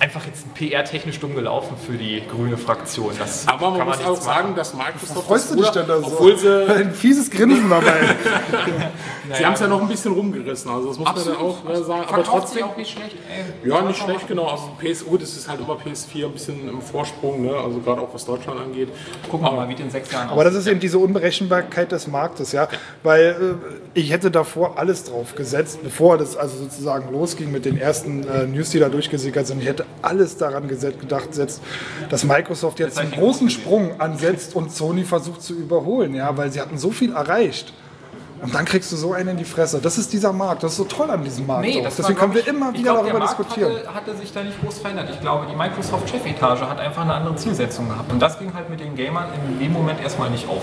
einfach 0.00 0.26
jetzt 0.26 0.52
PR-technisch 0.54 1.18
dumm 1.20 1.34
gelaufen 1.34 1.76
für 1.76 1.96
die 1.96 2.22
grüne 2.28 2.56
Fraktion. 2.56 3.12
Das 3.18 3.46
Aber 3.46 3.70
man 3.70 3.78
kann 3.78 3.88
muss 3.88 3.96
nichts 3.98 4.12
auch 4.12 4.20
sagen, 4.20 4.54
dass 4.54 4.74
Microsoft 4.74 5.26
Freust 5.26 5.50
du 5.50 5.56
dich 5.56 5.68
denn 5.70 5.86
da 5.86 5.98
so? 5.98 6.06
obwohl 6.06 6.36
sie, 6.36 6.66
Ein 6.68 6.92
fieses 6.92 7.30
Grinsen 7.30 7.68
dabei. 7.70 8.16
sie 9.32 9.44
haben 9.44 9.54
es 9.54 9.60
ja 9.60 9.68
noch 9.68 9.82
ein 9.82 9.88
bisschen 9.88 10.12
rumgerissen, 10.12 10.70
also 10.70 10.88
das 10.88 10.98
muss 10.98 11.08
Absolut. 11.08 11.38
man 11.38 11.38
dann 11.38 11.46
auch 11.46 11.64
ne, 11.64 11.84
sagen. 11.84 12.04
Aber 12.08 12.24
trotzdem, 12.24 12.64
auch 12.64 12.76
nicht 12.76 12.90
schlecht. 12.90 13.16
Ey. 13.28 13.68
ja, 13.68 13.82
nicht 13.82 14.02
schlecht, 14.02 14.28
genau. 14.28 14.46
Also 14.46 14.70
PSU, 14.80 15.16
das 15.16 15.36
ist 15.36 15.48
halt 15.48 15.60
über 15.60 15.74
PS4 15.74 16.26
ein 16.26 16.32
bisschen 16.32 16.68
im 16.68 16.80
Vorsprung, 16.80 17.42
ne? 17.42 17.54
also 17.54 17.78
gerade 17.80 18.00
auch 18.00 18.12
was 18.12 18.24
Deutschland 18.24 18.60
angeht. 18.60 18.88
Gucken 19.30 19.46
wir 19.46 19.52
mal, 19.52 19.68
wie 19.68 19.74
in 19.74 19.90
sechs 19.90 20.10
Jahren 20.12 20.30
Aber 20.30 20.44
das 20.44 20.54
ist 20.54 20.66
eben 20.66 20.80
diese 20.80 20.98
Unberechenbarkeit 20.98 21.92
des 21.92 22.06
Marktes, 22.06 22.52
ja. 22.52 22.68
Weil 23.02 23.58
äh, 23.94 23.98
ich 23.98 24.12
hätte 24.12 24.30
davor 24.30 24.78
alles 24.78 25.04
drauf 25.04 25.34
gesetzt, 25.34 25.80
bevor 25.82 26.18
das 26.18 26.36
also 26.36 26.58
sozusagen 26.58 27.12
losging 27.12 27.50
mit 27.50 27.64
den 27.64 27.78
ersten 27.78 28.26
äh, 28.26 28.46
News, 28.46 28.70
die 28.70 28.78
da 28.78 28.88
durchgesickert 28.88 29.46
sind. 29.46 29.62
Ich 29.62 29.68
hätte 29.74 29.86
alles 30.02 30.36
daran 30.36 30.68
gedacht, 30.68 31.34
setzt, 31.34 31.60
dass 32.08 32.24
Microsoft 32.24 32.78
jetzt 32.78 32.98
einen 32.98 33.10
großen 33.10 33.50
Sprung 33.50 34.00
ansetzt 34.00 34.54
und 34.54 34.72
Sony 34.72 35.04
versucht 35.04 35.42
zu 35.42 35.54
überholen, 35.54 36.14
ja, 36.14 36.36
weil 36.36 36.52
sie 36.52 36.60
hatten 36.60 36.78
so 36.78 36.90
viel 36.90 37.12
erreicht. 37.12 37.72
Und 38.44 38.54
dann 38.54 38.66
kriegst 38.66 38.92
du 38.92 38.96
so 38.96 39.14
einen 39.14 39.30
in 39.30 39.36
die 39.38 39.44
Fresse. 39.44 39.80
Das 39.80 39.96
ist 39.96 40.12
dieser 40.12 40.30
Markt. 40.30 40.62
Das 40.62 40.72
ist 40.72 40.76
so 40.76 40.84
toll 40.84 41.10
an 41.10 41.24
diesem 41.24 41.46
Markt. 41.46 41.64
Nee, 41.66 41.80
Deswegen 41.82 42.14
können 42.14 42.34
wir 42.34 42.42
ich- 42.42 42.46
immer 42.46 42.72
wieder 42.74 42.82
glaub, 42.82 42.96
darüber 42.98 43.10
der 43.12 43.18
Markt 43.20 43.38
diskutieren. 43.40 43.72
Hatte, 43.78 43.94
hatte 43.94 44.16
sich 44.18 44.32
da 44.34 44.42
nicht 44.44 44.60
groß 44.60 44.80
verändert. 44.80 45.08
Ich 45.10 45.18
glaube, 45.20 45.46
die 45.50 45.56
Microsoft-Chefetage 45.56 46.60
hat 46.68 46.78
einfach 46.78 47.02
eine 47.02 47.14
andere 47.14 47.36
Zielsetzung 47.36 47.88
gehabt. 47.88 48.12
Und 48.12 48.20
das 48.20 48.38
ging 48.38 48.52
halt 48.52 48.68
mit 48.68 48.80
den 48.80 48.94
Gamern 48.94 49.28
in 49.48 49.58
dem 49.58 49.72
Moment 49.72 49.98
erstmal 50.02 50.28
nicht 50.28 50.46
auf. 50.46 50.62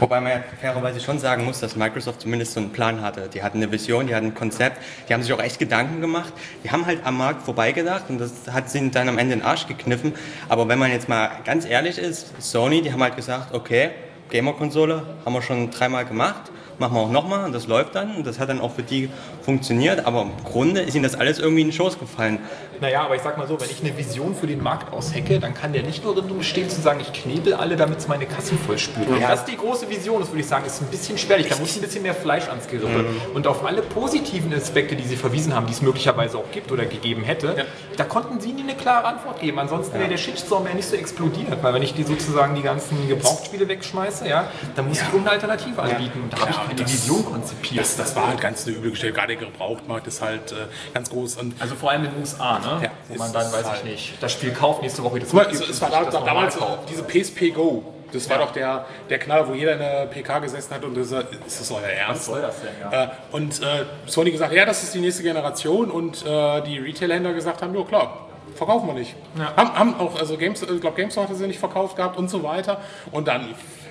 Wobei 0.00 0.22
man 0.22 0.32
ja 0.32 0.38
fairerweise 0.58 1.00
schon 1.00 1.18
sagen 1.18 1.44
muss, 1.44 1.60
dass 1.60 1.76
Microsoft 1.76 2.22
zumindest 2.22 2.54
so 2.54 2.60
einen 2.60 2.70
Plan 2.70 3.02
hatte. 3.02 3.28
Die 3.28 3.42
hatten 3.42 3.58
eine 3.58 3.70
Vision, 3.70 4.06
die 4.06 4.14
hatten 4.14 4.26
ein 4.28 4.34
Konzept, 4.34 4.78
die 5.08 5.12
haben 5.12 5.22
sich 5.22 5.32
auch 5.34 5.40
echt 5.42 5.58
Gedanken 5.58 6.00
gemacht. 6.00 6.32
Die 6.64 6.70
haben 6.70 6.86
halt 6.86 7.04
am 7.04 7.18
Markt 7.18 7.42
vorbeigedacht 7.42 8.04
und 8.08 8.18
das 8.18 8.32
hat 8.50 8.70
sie 8.70 8.90
dann 8.90 9.06
am 9.08 9.18
Ende 9.18 9.34
in 9.34 9.40
den 9.40 9.46
Arsch 9.46 9.66
gekniffen. 9.66 10.14
Aber 10.48 10.66
wenn 10.68 10.78
man 10.78 10.90
jetzt 10.90 11.10
mal 11.10 11.28
ganz 11.44 11.66
ehrlich 11.66 11.98
ist, 11.98 12.40
Sony, 12.40 12.80
die 12.80 12.90
haben 12.90 13.02
halt 13.02 13.16
gesagt, 13.16 13.52
okay, 13.54 13.90
Gamer-Konsole 14.30 15.02
haben 15.26 15.32
wir 15.34 15.42
schon 15.42 15.70
dreimal 15.70 16.04
gemacht, 16.04 16.50
machen 16.78 16.94
wir 16.94 17.00
auch 17.00 17.10
nochmal 17.10 17.44
und 17.44 17.52
das 17.52 17.66
läuft 17.66 17.94
dann 17.94 18.16
und 18.16 18.26
das 18.26 18.38
hat 18.38 18.48
dann 18.48 18.60
auch 18.60 18.72
für 18.72 18.82
die 18.82 19.10
funktioniert. 19.42 20.06
Aber 20.06 20.22
im 20.22 20.44
Grunde 20.44 20.80
ist 20.80 20.94
ihnen 20.94 21.04
das 21.04 21.14
alles 21.14 21.38
irgendwie 21.38 21.62
in 21.62 21.68
den 21.68 21.72
Schoß 21.72 21.98
gefallen. 21.98 22.38
Naja, 22.80 23.02
aber 23.02 23.16
ich 23.16 23.22
sag 23.22 23.36
mal 23.38 23.46
so, 23.46 23.60
wenn 23.60 23.68
ich 23.70 23.80
eine 23.80 23.96
Vision 23.96 24.34
für 24.34 24.46
den 24.46 24.62
Markt 24.62 24.92
aushecke, 24.92 25.38
dann 25.40 25.54
kann 25.54 25.72
der 25.72 25.82
nicht 25.82 26.04
nur 26.04 26.14
darin 26.14 26.38
bestehen 26.38 26.68
zu 26.70 26.80
sagen, 26.80 27.00
ich 27.00 27.12
knebel 27.12 27.54
alle, 27.54 27.76
damit 27.76 27.98
es 27.98 28.08
meine 28.08 28.26
Kassen 28.26 28.58
voll 28.58 28.78
spült. 28.78 29.10
Wenn 29.10 29.20
Ja. 29.20 29.28
das 29.30 29.44
die 29.44 29.56
große 29.56 29.88
Vision 29.88 30.22
ist, 30.22 30.28
würde 30.30 30.40
ich 30.40 30.46
sagen, 30.46 30.64
ist 30.66 30.80
ein 30.80 30.86
bisschen 30.88 31.18
schwerlich. 31.18 31.48
Da 31.48 31.56
muss 31.56 31.74
ein 31.76 31.82
bisschen 31.82 32.02
mehr 32.02 32.14
Fleisch 32.14 32.48
ans 32.48 32.66
Gerippe. 32.68 33.04
Und 33.34 33.46
auf 33.46 33.64
alle 33.64 33.82
positiven 33.82 34.52
Aspekte, 34.54 34.96
die 34.96 35.04
sie 35.04 35.16
verwiesen 35.16 35.54
haben, 35.54 35.66
die 35.66 35.72
es 35.72 35.82
möglicherweise 35.82 36.38
auch 36.38 36.50
gibt 36.52 36.70
oder 36.72 36.84
gegeben 36.86 37.22
hätte, 37.24 37.66
da 37.96 38.04
konnten 38.04 38.40
sie 38.40 38.52
nie 38.52 38.62
eine 38.62 38.74
klare 38.74 39.06
Antwort 39.06 39.40
geben. 39.40 39.58
Ansonsten 39.58 39.98
wäre 39.98 40.08
der 40.08 40.16
Shitstorm 40.18 40.66
ja 40.66 40.74
nicht 40.74 40.88
so 40.88 40.96
explodiert. 40.96 41.62
Weil 41.62 41.74
wenn 41.74 41.82
ich 41.82 41.94
die 41.94 42.04
sozusagen 42.04 42.54
die 42.54 42.62
ganzen 42.62 43.08
Gebrauchtspiele 43.08 43.66
wegschmeiße, 43.68 44.28
ja, 44.28 44.50
dann 44.76 44.88
muss 44.88 44.98
ich 44.98 45.04
irgendeine 45.06 45.30
Alternative 45.32 45.82
anbieten. 45.82 46.20
Und 46.22 46.32
da 46.32 46.40
habe 46.40 46.50
ich 46.52 46.56
keine 46.56 46.74
das- 46.82 46.92
Vision 46.92 47.24
konzipiert. 47.24 47.80
Das, 47.84 47.96
das 47.96 48.14
war 48.16 48.28
halt 48.28 48.40
ganz 48.40 48.66
eine 48.66 48.76
üble 48.76 48.90
Gestellt. 48.90 49.14
Gerade 49.14 49.36
der 49.36 49.46
Gebrauchtmarkt 49.46 50.06
ist 50.06 50.22
halt 50.22 50.52
äh, 50.52 50.54
ganz 50.94 51.10
groß. 51.10 51.36
Und 51.36 51.54
also 51.60 51.74
vor 51.74 51.90
allem 51.90 52.04
in 52.04 52.10
den 52.12 52.20
USA, 52.20 52.58
ne? 52.58 52.67
Ja, 52.82 52.90
Wo 53.08 53.14
man 53.16 53.32
dann, 53.32 53.52
weiß 53.52 53.64
halt- 53.64 53.78
ich 53.78 53.84
nicht, 53.90 54.22
das 54.22 54.32
Spiel 54.32 54.52
kauft, 54.52 54.82
nächste 54.82 55.02
Woche 55.04 55.18
das 55.20 55.32
mal, 55.32 55.44
gibt, 55.46 55.62
es, 55.62 55.68
es 55.68 55.80
war 55.80 55.90
das 55.90 56.10
da, 56.10 56.20
damals 56.20 56.56
kauft. 56.56 56.88
diese 56.90 57.02
PSP 57.02 57.50
Go. 57.50 57.82
Das 58.12 58.28
war 58.30 58.38
doch 58.38 58.52
der, 58.52 58.86
der 59.10 59.18
Knaller, 59.18 59.46
wo 59.48 59.52
jeder 59.52 59.74
in 59.74 59.80
der 59.80 60.06
PK 60.06 60.38
gesessen 60.38 60.72
hat 60.74 60.82
und 60.82 60.94
gesagt, 60.94 61.28
ist 61.46 61.60
das 61.60 61.70
euer 61.70 61.82
Ernst? 61.82 62.20
Was 62.20 62.26
soll 62.26 62.40
das 62.40 62.56
denn, 62.62 62.70
ja? 62.80 63.04
Äh, 63.04 63.08
und 63.32 63.60
äh, 63.62 63.84
Sony 64.06 64.30
gesagt, 64.30 64.52
ja, 64.54 64.64
das 64.64 64.82
ist 64.82 64.94
die 64.94 65.00
nächste 65.00 65.22
Generation 65.22 65.90
und 65.90 66.24
äh, 66.24 66.62
die 66.62 66.78
Retail-Händler 66.78 67.34
gesagt 67.34 67.60
haben, 67.60 67.74
ja 67.74 67.82
klar, 67.84 68.28
verkaufen 68.54 68.86
wir 68.86 68.94
nicht. 68.94 69.14
Ja. 69.38 69.54
Haben, 69.56 69.78
haben 69.78 70.00
auch, 70.00 70.18
also 70.18 70.38
Games, 70.38 70.62
ich 70.62 70.80
glaube, 70.80 70.96
GameStop 70.96 71.24
hatte 71.24 71.34
sie 71.34 71.46
nicht 71.46 71.58
verkauft 71.60 71.96
gehabt 71.96 72.16
und 72.16 72.30
so 72.30 72.42
weiter. 72.42 72.80
Und 73.12 73.28
dann 73.28 73.42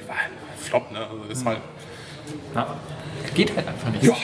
war 0.08 0.16
halt 0.16 0.32
Flop, 0.60 0.92
ne? 0.92 1.00
Also 1.00 1.32
ist 1.32 1.46
halt. 1.46 1.60
Ja. 2.56 2.68
Geht 3.36 3.56
halt 3.56 3.68
einfach 3.68 3.90
nicht. 3.90 4.04
Ja. 4.04 4.16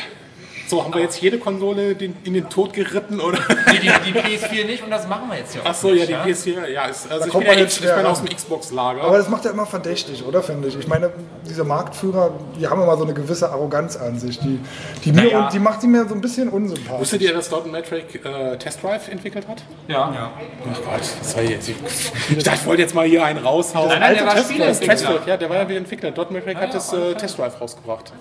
So, 0.68 0.84
haben 0.84 0.94
wir 0.94 1.02
jetzt 1.02 1.22
jede 1.22 1.38
Konsole 1.40 1.92
in 1.92 2.34
den 2.34 2.50
Tod 2.50 2.74
geritten, 2.74 3.20
oder? 3.20 3.38
Die, 3.72 3.80
die, 3.80 4.14
die 4.14 4.20
PS4 4.20 4.66
nicht 4.66 4.84
und 4.84 4.90
das 4.92 5.08
machen 5.08 5.30
wir 5.30 5.38
jetzt 5.38 5.56
ja 5.56 5.62
auch 5.62 5.66
Ach 5.68 5.76
so, 5.76 5.90
nicht, 5.90 6.08
ja, 6.10 6.24
die 6.24 6.32
PS4, 6.32 6.68
ja. 6.68 6.86
Ist, 6.86 7.12
also 7.12 7.26
ich 7.26 7.32
kommt 7.32 7.46
bin, 7.46 7.54
ja 7.54 7.60
jetzt 7.60 7.84
ich 7.84 7.94
bin 7.94 8.06
aus 8.06 8.24
dem 8.24 8.36
Xbox-Lager. 8.36 9.02
Aber 9.04 9.18
das 9.18 9.30
macht 9.30 9.46
ja 9.46 9.52
immer 9.52 9.66
verdächtig, 9.66 10.24
oder, 10.26 10.42
finde 10.42 10.70
ich? 10.70 10.80
Ich 10.80 10.88
meine, 10.88 11.12
diese 11.48 11.64
Marktführer, 11.64 12.32
die 12.60 12.68
haben 12.68 12.82
immer 12.82 12.98
so 12.98 13.04
eine 13.04 13.14
gewisse 13.14 13.50
Arroganz 13.50 13.98
an 13.98 14.18
sich. 14.20 14.40
Die, 14.40 14.60
die, 15.04 15.12
mir, 15.12 15.24
Naja. 15.24 15.46
und 15.46 15.54
die 15.54 15.60
macht 15.60 15.84
die 15.84 15.88
mir 15.88 16.08
so 16.08 16.16
ein 16.16 16.22
bisschen 16.22 16.50
unsympathisch. 16.50 17.02
Wusstet 17.02 17.22
ihr, 17.22 17.34
dass 17.34 17.50
Dot 17.50 17.70
Metric 17.70 18.24
äh, 18.24 18.58
Test 18.58 18.82
Drive 18.82 19.10
entwickelt 19.10 19.48
hat? 19.48 19.64
Ja. 19.88 20.12
ja. 20.14 20.32
Ach 20.72 20.78
Gott, 20.78 21.02
das 21.20 21.36
war 21.36 21.44
jetzt. 21.44 21.70
Ich 21.70 22.44
dachte, 22.44 22.60
ich 22.62 22.66
wollte 22.66 22.82
jetzt 22.82 22.96
mal 22.96 23.06
hier 23.06 23.26
einen 23.26 23.40
raushauen. 23.40 23.90
Nein, 23.90 24.00
nein, 24.00 24.16
der 24.16 24.26
war 24.26 24.36
Test. 24.36 25.06
Drive, 25.06 25.28
ja, 25.28 25.38
der 25.38 25.50
war 25.50 25.58
ja 25.58 25.68
wieder 25.68 25.80
Entwickler. 25.80 26.12
Dot 26.12 26.32
Metric 26.32 26.58
hat 26.58 26.74
das 26.74 26.94
äh, 26.94 27.16
Test 27.16 27.38
Drive 27.38 27.60
rausgebracht. 27.60 28.14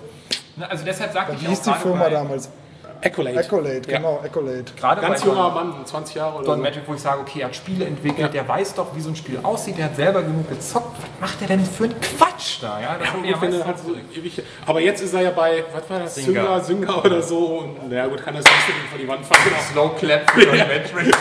Also 0.69 0.85
deshalb 0.85 1.11
sagte 1.13 1.33
ich 1.35 1.41
Wie 1.41 1.45
auch 1.45 1.49
hieß 1.49 1.61
die 1.61 1.73
Firma 1.73 2.03
bei- 2.03 2.09
damals? 2.11 2.49
Accolade. 3.05 3.37
Accolade, 3.37 3.81
Ja. 3.91 3.97
genau, 3.97 4.21
Accolade. 4.23 4.63
Gerade 4.79 5.01
Ganz 5.01 5.21
bei 5.21 5.27
junger 5.27 5.49
Mann, 5.49 5.73
20 5.85 6.15
Jahre 6.15 6.37
oder 6.37 6.45
Don 6.45 6.55
so. 6.55 6.63
Magic, 6.63 6.83
wo 6.87 6.93
ich 6.93 7.01
sage, 7.01 7.19
okay, 7.19 7.41
er 7.41 7.47
hat 7.47 7.55
Spiele 7.57 7.83
entwickelt, 7.85 8.33
der 8.33 8.47
weiß 8.47 8.75
doch, 8.75 8.95
wie 8.95 9.01
so 9.01 9.09
ein 9.09 9.15
Spiel 9.17 9.39
aussieht, 9.43 9.77
der 9.77 9.85
hat 9.85 9.97
selber 9.97 10.21
genug 10.21 10.47
gezockt. 10.47 10.95
Was 11.01 11.29
macht 11.29 11.41
er 11.41 11.47
denn 11.49 11.65
für 11.65 11.83
einen 11.83 11.99
Quatsch 11.99 12.59
da? 12.61 12.79
Ja, 12.79 12.95
das 12.97 13.09
Ja, 13.09 13.13
ja 13.25 13.33
gut, 13.33 13.41
meistens- 13.41 13.65
halt 13.65 13.79
so 13.79 13.95
ewig, 14.17 14.41
aber 14.65 14.79
jetzt 14.79 15.01
ist 15.01 15.13
er 15.13 15.21
ja 15.21 15.31
bei, 15.31 15.65
was 15.73 15.89
war 15.89 15.99
das, 15.99 16.15
Synga. 16.15 16.61
Synga, 16.61 16.85
Synga 16.93 17.01
oder 17.03 17.21
so. 17.21 17.37
Und 17.59 17.89
naja, 17.89 18.07
gut, 18.07 18.23
kann 18.23 18.35
das 18.35 18.45
Ding 18.45 18.53
vor 18.89 18.97
die 18.97 19.07
Wand 19.09 19.25
fahren. 19.25 19.51
Slow 19.73 19.89
Clap 19.99 20.31
für 20.31 20.45
Don 20.45 20.57
Magic. 20.57 21.13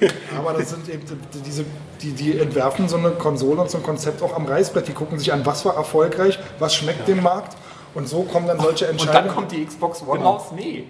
Aber 0.38 0.54
das 0.54 0.70
sind 0.70 0.88
eben 0.88 1.04
die- 1.34 1.40
diese, 1.42 1.64
die, 2.00 2.12
die 2.12 2.38
entwerfen 2.38 2.88
so 2.88 2.96
eine 2.96 3.10
Konsole 3.10 3.60
und 3.60 3.70
so 3.70 3.76
ein 3.76 3.82
Konzept 3.84 4.22
auch 4.22 4.34
am 4.34 4.46
Reißbrett. 4.46 4.88
Die 4.88 4.94
gucken 4.94 5.18
sich 5.18 5.30
an, 5.34 5.44
was 5.44 5.66
war 5.66 5.76
erfolgreich, 5.76 6.38
was 6.58 6.74
schmeckt 6.74 7.06
dem 7.08 7.22
Markt. 7.22 7.56
Und 7.94 8.08
so 8.08 8.22
kommen 8.22 8.46
dann 8.46 8.60
solche 8.60 8.86
Und 8.86 8.92
Entscheidungen. 8.92 9.26
dann 9.26 9.34
kommt 9.34 9.52
die 9.52 9.64
Xbox 9.64 10.02
One 10.02 10.18
Genau. 10.18 10.30
raus? 10.32 10.44
Nee. 10.54 10.84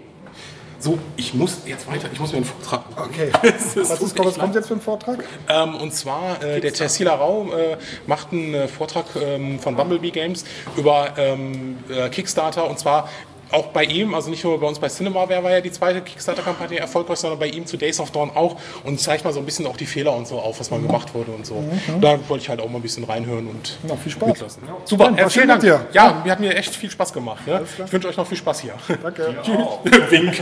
So, 0.83 0.99
ich 1.15 1.35
muss 1.35 1.59
jetzt 1.67 1.87
weiter, 1.91 2.09
ich 2.11 2.19
muss 2.19 2.31
mir 2.33 2.39
einen 2.39 2.47
Vortrag 2.47 2.91
machen. 2.97 3.11
Okay, 3.13 3.31
was, 3.43 3.77
ist, 3.77 4.19
was 4.19 4.39
kommt 4.39 4.55
jetzt 4.55 4.69
für 4.69 4.75
ein 4.75 4.81
Vortrag? 4.81 5.23
Ähm, 5.47 5.75
und 5.75 5.93
zwar, 5.93 6.43
äh, 6.43 6.59
der 6.61 6.73
Tessila 6.73 7.17
Raum 7.17 7.53
äh, 7.53 7.77
macht 8.07 8.33
einen 8.33 8.55
äh, 8.55 8.67
Vortrag 8.67 9.05
ähm, 9.23 9.59
von 9.59 9.77
Bumblebee 9.77 10.11
Games 10.11 10.43
über 10.79 11.11
ähm, 11.19 11.77
äh, 11.91 12.09
Kickstarter 12.09 12.69
und 12.69 12.79
zwar 12.79 13.11
auch 13.53 13.69
bei 13.69 13.85
ihm, 13.85 14.15
also 14.15 14.31
nicht 14.31 14.45
nur 14.45 14.59
bei 14.61 14.67
uns 14.67 14.79
bei 14.79 14.89
Cinemaware 14.89 15.43
war 15.43 15.51
ja 15.51 15.61
die 15.61 15.73
zweite 15.73 16.01
Kickstarter-Kampagne 16.03 16.79
erfolgreich, 16.79 17.19
sondern 17.19 17.39
bei 17.39 17.49
ihm 17.49 17.67
zu 17.67 17.77
Days 17.77 17.99
of 18.01 18.11
Dawn 18.11 18.31
auch 18.35 18.57
und 18.85 19.01
zeigt 19.01 19.25
mal 19.25 19.33
so 19.33 19.41
ein 19.41 19.45
bisschen 19.45 19.67
auch 19.67 19.77
die 19.77 19.87
Fehler 19.87 20.15
und 20.15 20.27
so 20.27 20.39
auf, 20.39 20.61
was 20.61 20.71
mal 20.71 20.81
gemacht 20.81 21.15
wurde 21.15 21.33
und 21.33 21.45
so. 21.47 21.63
Da 22.01 22.19
wollte 22.29 22.43
ich 22.45 22.49
halt 22.49 22.61
auch 22.61 22.69
mal 22.69 22.77
ein 22.79 22.83
bisschen 22.83 23.05
reinhören 23.05 23.47
und 23.49 23.79
Na, 23.83 23.97
viel 23.97 24.13
Spaß. 24.13 24.29
mitlassen. 24.29 24.63
Super, 24.85 25.05
Dann, 25.05 25.15
äh, 25.15 25.19
vielen 25.19 25.31
schön 25.31 25.49
Dank. 25.49 25.61
dir. 25.63 25.87
Ja, 25.93 26.21
mir 26.25 26.33
hat 26.33 26.41
mir 26.41 26.55
echt 26.55 26.75
viel 26.75 26.91
Spaß 26.91 27.13
gemacht. 27.13 27.43
Ja? 27.47 27.61
Ich 27.85 27.93
wünsche 27.93 28.09
euch 28.09 28.17
noch 28.17 28.27
viel 28.27 28.39
Spaß 28.39 28.61
hier. 28.61 28.75
Danke. 29.03 29.37
Wink. 30.11 30.35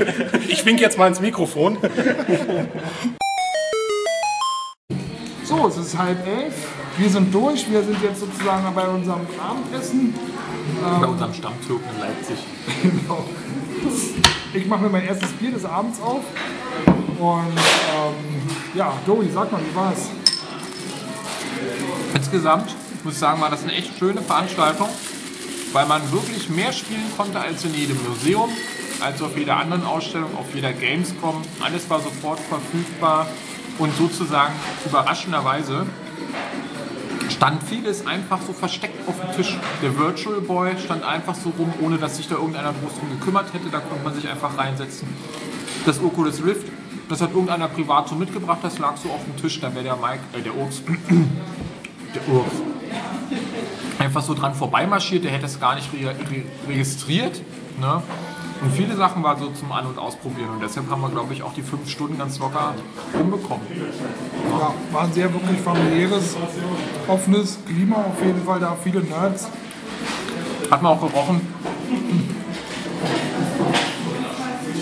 Ich 0.48 0.64
wink 0.64 0.80
jetzt 0.80 0.98
mal 0.98 1.09
ins 1.09 1.20
Mikrofon. 1.20 1.78
So, 5.44 5.66
es 5.68 5.76
ist 5.78 5.97
halb 5.98 6.18
elf. 6.26 6.55
wir 6.98 7.09
sind 7.09 7.32
durch. 7.35 7.70
Wir 7.70 7.82
sind 7.82 8.02
jetzt 8.02 8.20
sozusagen 8.20 8.74
bei 8.74 8.86
unserem 8.86 9.26
Abendessen. 9.43 10.14
Bei 11.01 11.07
unserem 11.07 11.35
Stammtürken 11.35 11.86
in 11.95 12.01
Leipzig. 12.01 12.39
Genau. 12.82 13.24
Ich 14.53 14.66
mache 14.66 14.82
mir 14.82 14.89
mein 14.89 15.05
erstes 15.05 15.31
Bier 15.32 15.53
des 15.53 15.65
Abends 15.65 16.01
auf. 16.01 16.23
Und 17.19 17.59
ähm, 17.59 18.15
ja, 18.74 18.93
Dori, 19.07 19.28
sag 19.32 19.53
mal, 19.53 19.61
wie 19.61 19.74
war's? 19.74 20.09
Insgesamt 22.15 22.74
muss 23.05 23.15
ich 23.15 23.19
sagen, 23.19 23.40
war 23.40 23.51
das 23.51 23.62
eine 23.62 23.73
echt 23.73 23.99
schöne 23.99 24.20
Veranstaltung, 24.23 24.89
weil 25.73 25.86
man 25.86 26.01
wirklich 26.12 26.49
mehr 26.49 26.73
spielen 26.73 27.11
konnte 27.16 27.39
als 27.39 27.65
in 27.65 27.74
jedem 27.74 27.99
Museum, 28.09 28.51
als 29.01 29.23
auf 29.23 29.36
jeder 29.36 29.57
anderen 29.57 29.85
Ausstellung, 29.85 30.36
auf 30.36 30.55
jeder 30.55 30.73
Gamescom. 30.73 31.43
Alles 31.61 31.89
war 31.90 32.01
sofort 32.01 32.40
verfügbar 32.40 33.27
und 33.78 33.95
sozusagen 33.97 34.55
überraschenderweise 34.85 35.86
stand 37.31 37.62
vieles 37.62 38.07
einfach 38.07 38.40
so 38.43 38.53
versteckt 38.53 39.09
auf 39.09 39.15
dem 39.20 39.36
Tisch. 39.36 39.57
Der 39.82 39.97
Virtual 39.99 40.40
Boy 40.40 40.77
stand 40.78 41.05
einfach 41.05 41.35
so 41.35 41.53
rum, 41.59 41.73
ohne 41.81 41.99
dass 41.99 42.16
sich 42.16 42.28
da 42.28 42.36
irgendeiner 42.36 42.73
groß 42.73 42.99
drum 42.99 43.11
gekümmert 43.11 43.53
hätte. 43.53 43.69
Da 43.70 43.81
konnte 43.81 44.05
man 44.05 44.15
sich 44.15 44.28
einfach 44.28 44.57
reinsetzen. 44.57 45.09
Das 45.86 46.03
Oculus 46.03 46.45
Rift, 46.45 46.66
das 47.09 47.20
hat 47.20 47.31
irgendeiner 47.31 47.69
privat 47.69 48.09
so 48.09 48.15
mitgebracht, 48.15 48.59
das 48.62 48.78
lag 48.78 48.97
so 48.97 49.11
auf 49.11 49.24
dem 49.24 49.36
Tisch. 49.36 49.61
Da 49.61 49.74
wäre 49.74 49.85
der 49.85 49.97
Mike, 49.97 50.20
äh, 50.36 50.43
der 50.43 50.57
Urs, 50.57 50.82
der 52.15 52.35
Urs, 52.35 52.53
einfach 53.99 54.23
so 54.23 54.35
dran 54.35 54.55
vorbeimarschiert. 54.55 55.24
Der 55.24 55.31
hätte 55.31 55.47
es 55.47 55.59
gar 55.61 55.74
nicht 55.74 55.89
re 55.93 56.09
re 56.09 56.43
registriert. 56.69 57.40
Ne? 57.81 58.03
Und 58.60 58.72
viele 58.72 58.97
Sachen 58.97 59.22
war 59.22 59.39
so 59.39 59.48
zum 59.51 59.70
An- 59.70 59.86
und 59.86 59.98
Ausprobieren. 59.98 60.51
Und 60.51 60.62
deshalb 60.62 60.90
haben 60.90 61.01
wir, 61.01 61.10
glaube 61.10 61.32
ich, 61.32 61.43
auch 61.43 61.52
die 61.52 61.62
fünf 61.62 61.89
Stunden 61.89 62.18
ganz 62.18 62.39
locker 62.39 62.74
rumbekommen. 63.14 63.66
Ja, 64.51 64.74
war 64.93 65.02
ein 65.05 65.12
sehr 65.12 65.32
wirklich 65.32 65.60
familiäres, 65.60 66.36
offenes 67.06 67.59
Klima 67.66 67.97
auf 67.97 68.24
jeden 68.24 68.43
Fall 68.44 68.59
da, 68.59 68.76
viele 68.82 69.01
Nerds. 69.02 69.48
Hat 70.70 70.82
man 70.82 70.93
auch 70.93 71.01
gerochen. 71.01 71.40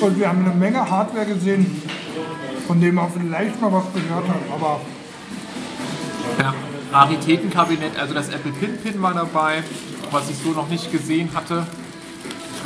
Und 0.00 0.18
wir 0.18 0.28
haben 0.28 0.44
eine 0.44 0.54
Menge 0.54 0.90
Hardware 0.90 1.26
gesehen, 1.26 1.82
von 2.66 2.80
dem 2.80 2.94
man 2.94 3.10
vielleicht 3.10 3.60
mal 3.60 3.72
was 3.72 3.84
gehört 3.92 4.28
hat, 4.28 4.36
aber 4.52 4.80
Ja, 6.38 6.54
Raritätenkabinett, 6.92 7.98
also 7.98 8.14
das 8.14 8.28
Apple 8.28 8.52
Pin 8.52 8.76
Pin 8.78 9.02
war 9.02 9.14
dabei, 9.14 9.62
was 10.10 10.30
ich 10.30 10.36
so 10.38 10.50
noch 10.50 10.68
nicht 10.68 10.92
gesehen 10.92 11.30
hatte. 11.34 11.66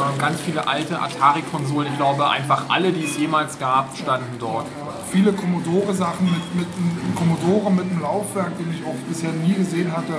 Ähm, 0.01 0.19
Ganz 0.19 0.41
viele 0.41 0.67
alte 0.67 1.01
Atari-Konsolen, 1.01 1.89
ich 1.93 1.97
glaube 1.97 2.29
einfach 2.29 2.65
alle, 2.69 2.93
die 2.93 3.05
es 3.05 3.17
jemals 3.19 3.59
gab, 3.59 3.97
standen 3.97 4.37
dort. 4.39 4.67
viele 5.11 5.33
Commodore-Sachen 5.33 6.25
mit, 6.27 6.55
mit 6.55 6.69
einem 6.77 7.15
Commodore 7.15 7.73
mit 7.73 7.91
einem 7.91 8.01
Laufwerk, 8.01 8.57
den 8.59 8.71
ich 8.73 8.85
auch 8.87 8.95
bisher 9.09 9.33
nie 9.33 9.55
gesehen 9.55 9.95
hatte. 9.95 10.15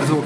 Also 0.00 0.22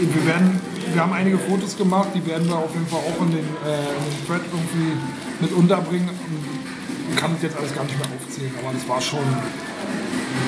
wir 0.00 0.26
werden, 0.26 0.60
wir 0.92 1.02
haben 1.02 1.12
einige 1.12 1.38
Fotos 1.38 1.76
gemacht, 1.76 2.10
die 2.14 2.24
werden 2.24 2.48
wir 2.48 2.56
auf 2.56 2.72
jeden 2.72 2.86
Fall 2.86 3.00
auch 3.00 3.20
in 3.22 3.32
den, 3.32 3.48
äh, 3.66 3.82
in 3.98 4.04
den 4.10 4.26
Thread 4.26 4.42
irgendwie 4.46 4.92
mit 5.40 5.52
unterbringen. 5.52 6.10
Ich 7.10 7.16
kann 7.16 7.32
das 7.34 7.42
jetzt 7.42 7.56
alles 7.58 7.74
gar 7.74 7.84
nicht 7.84 7.98
mehr 7.98 8.08
aufzählen, 8.14 8.52
aber 8.62 8.72
das 8.72 8.88
war 8.88 9.00
schon, 9.00 9.26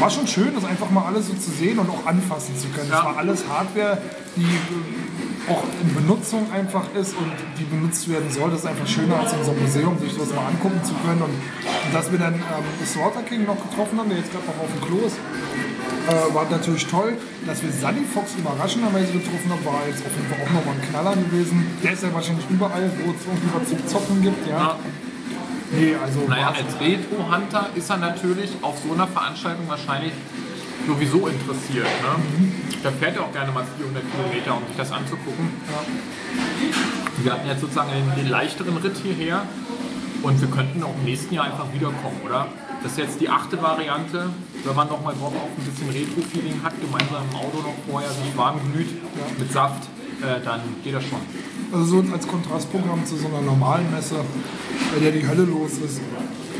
war 0.01 0.11
schon 0.11 0.27
schön, 0.27 0.55
das 0.55 0.65
einfach 0.65 0.91
mal 0.91 1.05
alles 1.05 1.27
so 1.29 1.35
zu 1.35 1.51
sehen 1.51 1.79
und 1.79 1.89
auch 1.91 2.07
anfassen 2.07 2.57
zu 2.59 2.69
können. 2.69 2.89
Das 2.91 2.99
Ja. 3.01 3.05
war 3.05 3.17
alles 3.19 3.45
Hardware, 3.49 3.99
die 4.37 4.43
äh, 4.43 5.51
auch 5.53 5.63
in 5.83 5.95
Benutzung 5.95 6.47
einfach 6.53 6.85
ist 6.95 7.15
und 7.17 7.33
die 7.59 7.65
benutzt 7.65 8.09
werden 8.09 8.31
soll. 8.31 8.51
Das 8.51 8.61
ist 8.61 8.67
einfach 8.67 8.87
schöner 8.87 9.19
als 9.21 9.33
in 9.33 9.41
einem 9.41 9.63
Museum, 9.63 9.99
sich 9.99 10.17
das 10.17 10.31
mal 10.35 10.47
angucken 10.47 10.81
zu 10.85 10.95
können. 11.05 11.23
Und, 11.23 11.31
und 11.35 11.93
dass 11.95 12.11
wir 12.11 12.19
dann 12.19 12.35
ähm, 12.35 12.87
Slaughter 12.87 13.23
King 13.23 13.45
noch 13.47 13.57
getroffen 13.71 13.99
haben, 13.99 14.09
der 14.09 14.19
jetzt 14.19 14.33
gerade 14.33 14.47
noch 14.47 14.59
auf 14.65 14.71
dem 14.73 14.81
Klo 14.87 14.99
ist, 15.07 15.17
äh, 16.09 16.35
war 16.35 16.49
natürlich 16.51 16.87
toll. 16.87 17.17
Dass 17.47 17.63
wir 17.63 17.73
Sunny 17.73 18.05
Fox 18.05 18.33
überraschenderweise 18.39 19.13
getroffen 19.13 19.49
haben, 19.51 19.65
war 19.65 19.81
jetzt 19.89 20.05
auf 20.07 20.13
jeden 20.17 20.29
Fall 20.29 20.41
auch 20.45 20.53
nochmal 20.55 20.75
ein 20.77 20.85
Knaller 20.89 21.15
gewesen. 21.17 21.67
Der 21.83 21.93
ist 21.93 22.03
ja 22.03 22.13
wahrscheinlich 22.15 22.45
überall, 22.49 22.91
wo 23.05 23.11
es 23.11 23.21
irgendwie 23.27 23.51
was 23.53 23.69
zu 23.69 23.77
zocken 23.87 24.23
gibt. 24.23 24.47
Ja. 24.47 24.79
Nee, 25.73 25.95
also 26.03 26.21
Naja, 26.29 26.49
als 26.49 26.81
Retro-Hunter 26.81 27.71
ist 27.75 27.91
er 27.91 27.97
natürlich 27.99 28.51
auf 28.63 28.79
so 28.85 28.93
einer 28.93 29.07
Veranstaltung 29.07 29.69
wahrscheinlich 29.69 30.13
sowieso 30.87 31.29
interessiert. 31.29 31.87
Ne? 31.87 32.23
Da 32.83 32.91
fährt 32.91 33.17
er 33.17 33.23
auch 33.23 33.33
gerne 33.33 33.53
mal 33.53 33.65
400 33.79 34.03
Kilometer, 34.11 34.57
um 34.57 34.67
sich 34.67 34.77
das 34.77 34.91
anzugucken. 34.91 35.51
Wir 37.23 37.33
hatten 37.33 37.47
jetzt 37.47 37.61
sozusagen 37.61 37.91
den, 37.93 38.25
den 38.25 38.31
leichteren 38.31 38.77
Ritt 38.79 38.97
hierher 38.97 39.43
und 40.23 40.41
wir 40.41 40.49
könnten 40.49 40.83
auch 40.83 40.95
im 40.95 41.05
nächsten 41.05 41.35
Jahr 41.35 41.45
einfach 41.45 41.73
wiederkommen, 41.73 42.21
oder? 42.25 42.49
Das 42.83 42.93
ist 42.93 42.99
jetzt 42.99 43.21
die 43.21 43.29
achte 43.29 43.61
Variante. 43.63 44.31
Wenn 44.65 44.77
man 44.77 44.89
noch 44.89 45.03
mal 45.03 45.15
drauf 45.15 45.33
auf 45.35 45.51
ein 45.57 45.65
bisschen 45.65 45.91
Retro-Feeling 45.91 46.63
hat, 46.63 46.73
gemeinsam 46.81 47.23
im 47.31 47.37
Auto 47.37 47.59
noch 47.59 47.75
vorher 47.89 48.11
sich 48.11 48.37
warm 48.37 48.59
glüht 48.73 48.89
mit 49.39 49.53
Saft, 49.53 49.85
äh, 50.23 50.43
dann 50.45 50.61
geht 50.83 50.95
das 50.95 51.05
schon. 51.05 51.21
Also 51.73 52.03
so 52.03 52.13
als 52.13 52.27
Kontrastprogramm 52.27 53.07
zu 53.07 53.17
so 53.17 53.29
einer 53.29 53.43
normalen 53.43 53.91
Messe, 53.93 54.17
bei 54.93 55.01
der 55.01 55.13
die 55.13 55.27
Hölle 55.27 55.45
los 55.45 55.73
ist, 55.79 56.01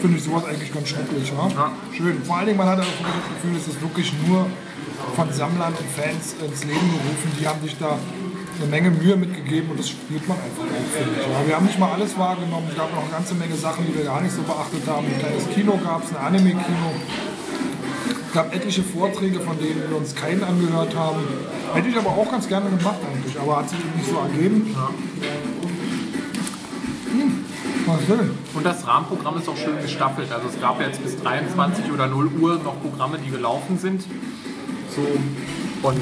finde 0.01 0.17
ich 0.17 0.23
sowas 0.25 0.45
eigentlich 0.45 0.73
ganz 0.73 0.89
schrecklich. 0.89 1.33
Ja? 1.37 1.73
Schön. 1.93 2.23
Vor 2.23 2.37
allen 2.37 2.47
Dingen, 2.47 2.59
man 2.59 2.69
hat 2.69 2.79
auch 2.79 2.85
das 2.85 3.43
Gefühl, 3.43 3.57
es 3.57 3.67
ist 3.67 3.83
wirklich 3.83 4.13
nur 4.27 4.47
von 5.17 5.33
Sammlern 5.33 5.75
und 5.75 5.89
Fans 5.91 6.37
ins 6.39 6.65
Leben 6.65 6.89
gerufen. 6.95 7.33
Die 7.41 7.47
haben 7.47 7.61
sich 7.63 7.77
da 7.79 7.99
eine 8.61 8.71
Menge 8.71 8.91
Mühe 8.91 9.17
mitgegeben 9.17 9.71
und 9.71 9.81
das 9.81 9.89
spürt 9.89 10.29
man 10.29 10.37
einfach 10.39 10.63
auch, 10.63 10.89
finde 10.95 11.21
ich. 11.21 11.27
Ja, 11.27 11.47
wir 11.47 11.57
haben 11.57 11.67
nicht 11.67 11.79
mal 11.79 11.93
alles 11.93 12.17
wahrgenommen. 12.17 12.69
Es 12.71 12.77
gab 12.77 12.95
noch 12.95 13.03
eine 13.03 13.11
ganze 13.11 13.35
Menge 13.35 13.57
Sachen, 13.57 13.87
die 13.87 13.97
wir 13.97 14.05
gar 14.05 14.21
nicht 14.21 14.35
so 14.35 14.43
beachtet 14.43 14.87
haben. 14.87 15.07
Ein 15.07 15.19
kleines 15.19 15.49
Kino 15.51 15.79
gab 15.83 16.05
es, 16.05 16.11
ein 16.11 16.23
Anime-Kino. 16.23 16.91
Es 18.09 18.33
gab 18.33 18.55
etliche 18.55 18.83
Vorträge, 18.83 19.41
von 19.41 19.59
denen 19.59 19.83
wir 19.89 19.97
uns 19.97 20.15
keinen 20.15 20.43
angehört 20.45 20.95
haben. 20.97 21.21
Hätte 21.75 21.89
ich 21.89 21.97
aber 21.97 22.11
auch 22.11 22.31
ganz 22.31 22.49
gerne 22.49 22.71
gemacht 22.71 22.99
eigentlich, 23.13 23.39
aber 23.39 23.59
hat 23.59 23.69
sich 23.69 23.79
nicht 23.97 24.09
so 24.09 24.19
ergeben. 24.19 24.75
Hm, 27.11 27.45
war 27.87 27.99
schön. 28.07 28.31
Und 28.55 28.65
das 28.65 28.87
Rahmenprogramm 28.87 29.39
ist 29.39 29.49
auch 29.49 29.57
schön 29.57 29.81
gestaffelt. 29.83 30.31
Also 30.33 30.49
es 30.49 30.61
gab 30.61 30.81
jetzt 30.81 31.03
bis 31.03 31.21
23 31.21 31.91
oder 31.93 32.07
0 32.07 32.31
Uhr 32.41 32.61
noch 32.63 32.81
Programme, 32.81 33.19
die 33.19 33.31
gelaufen 33.31 33.79
sind. 33.79 34.03
So. 34.95 35.03
Und 35.83 36.01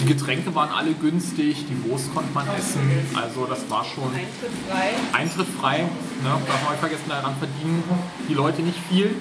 die 0.00 0.06
Getränke 0.06 0.54
waren 0.54 0.70
alle 0.70 0.92
günstig, 0.92 1.64
die 1.68 1.90
Wurst 1.90 2.14
konnte 2.14 2.32
man 2.34 2.46
essen. 2.56 2.80
Also 3.14 3.46
das 3.46 3.68
war 3.70 3.84
schon 3.84 4.04
Eintritt 4.04 4.52
frei. 4.68 4.90
Eintritt 5.12 5.46
frei. 5.60 5.78
Ne? 5.78 5.88
Darf 6.22 6.62
man 6.62 6.72
nicht 6.72 6.80
vergessen, 6.80 7.04
daran 7.08 7.34
verdienen 7.36 7.82
die 8.28 8.34
Leute 8.34 8.62
nicht 8.62 8.78
viel. 8.88 9.16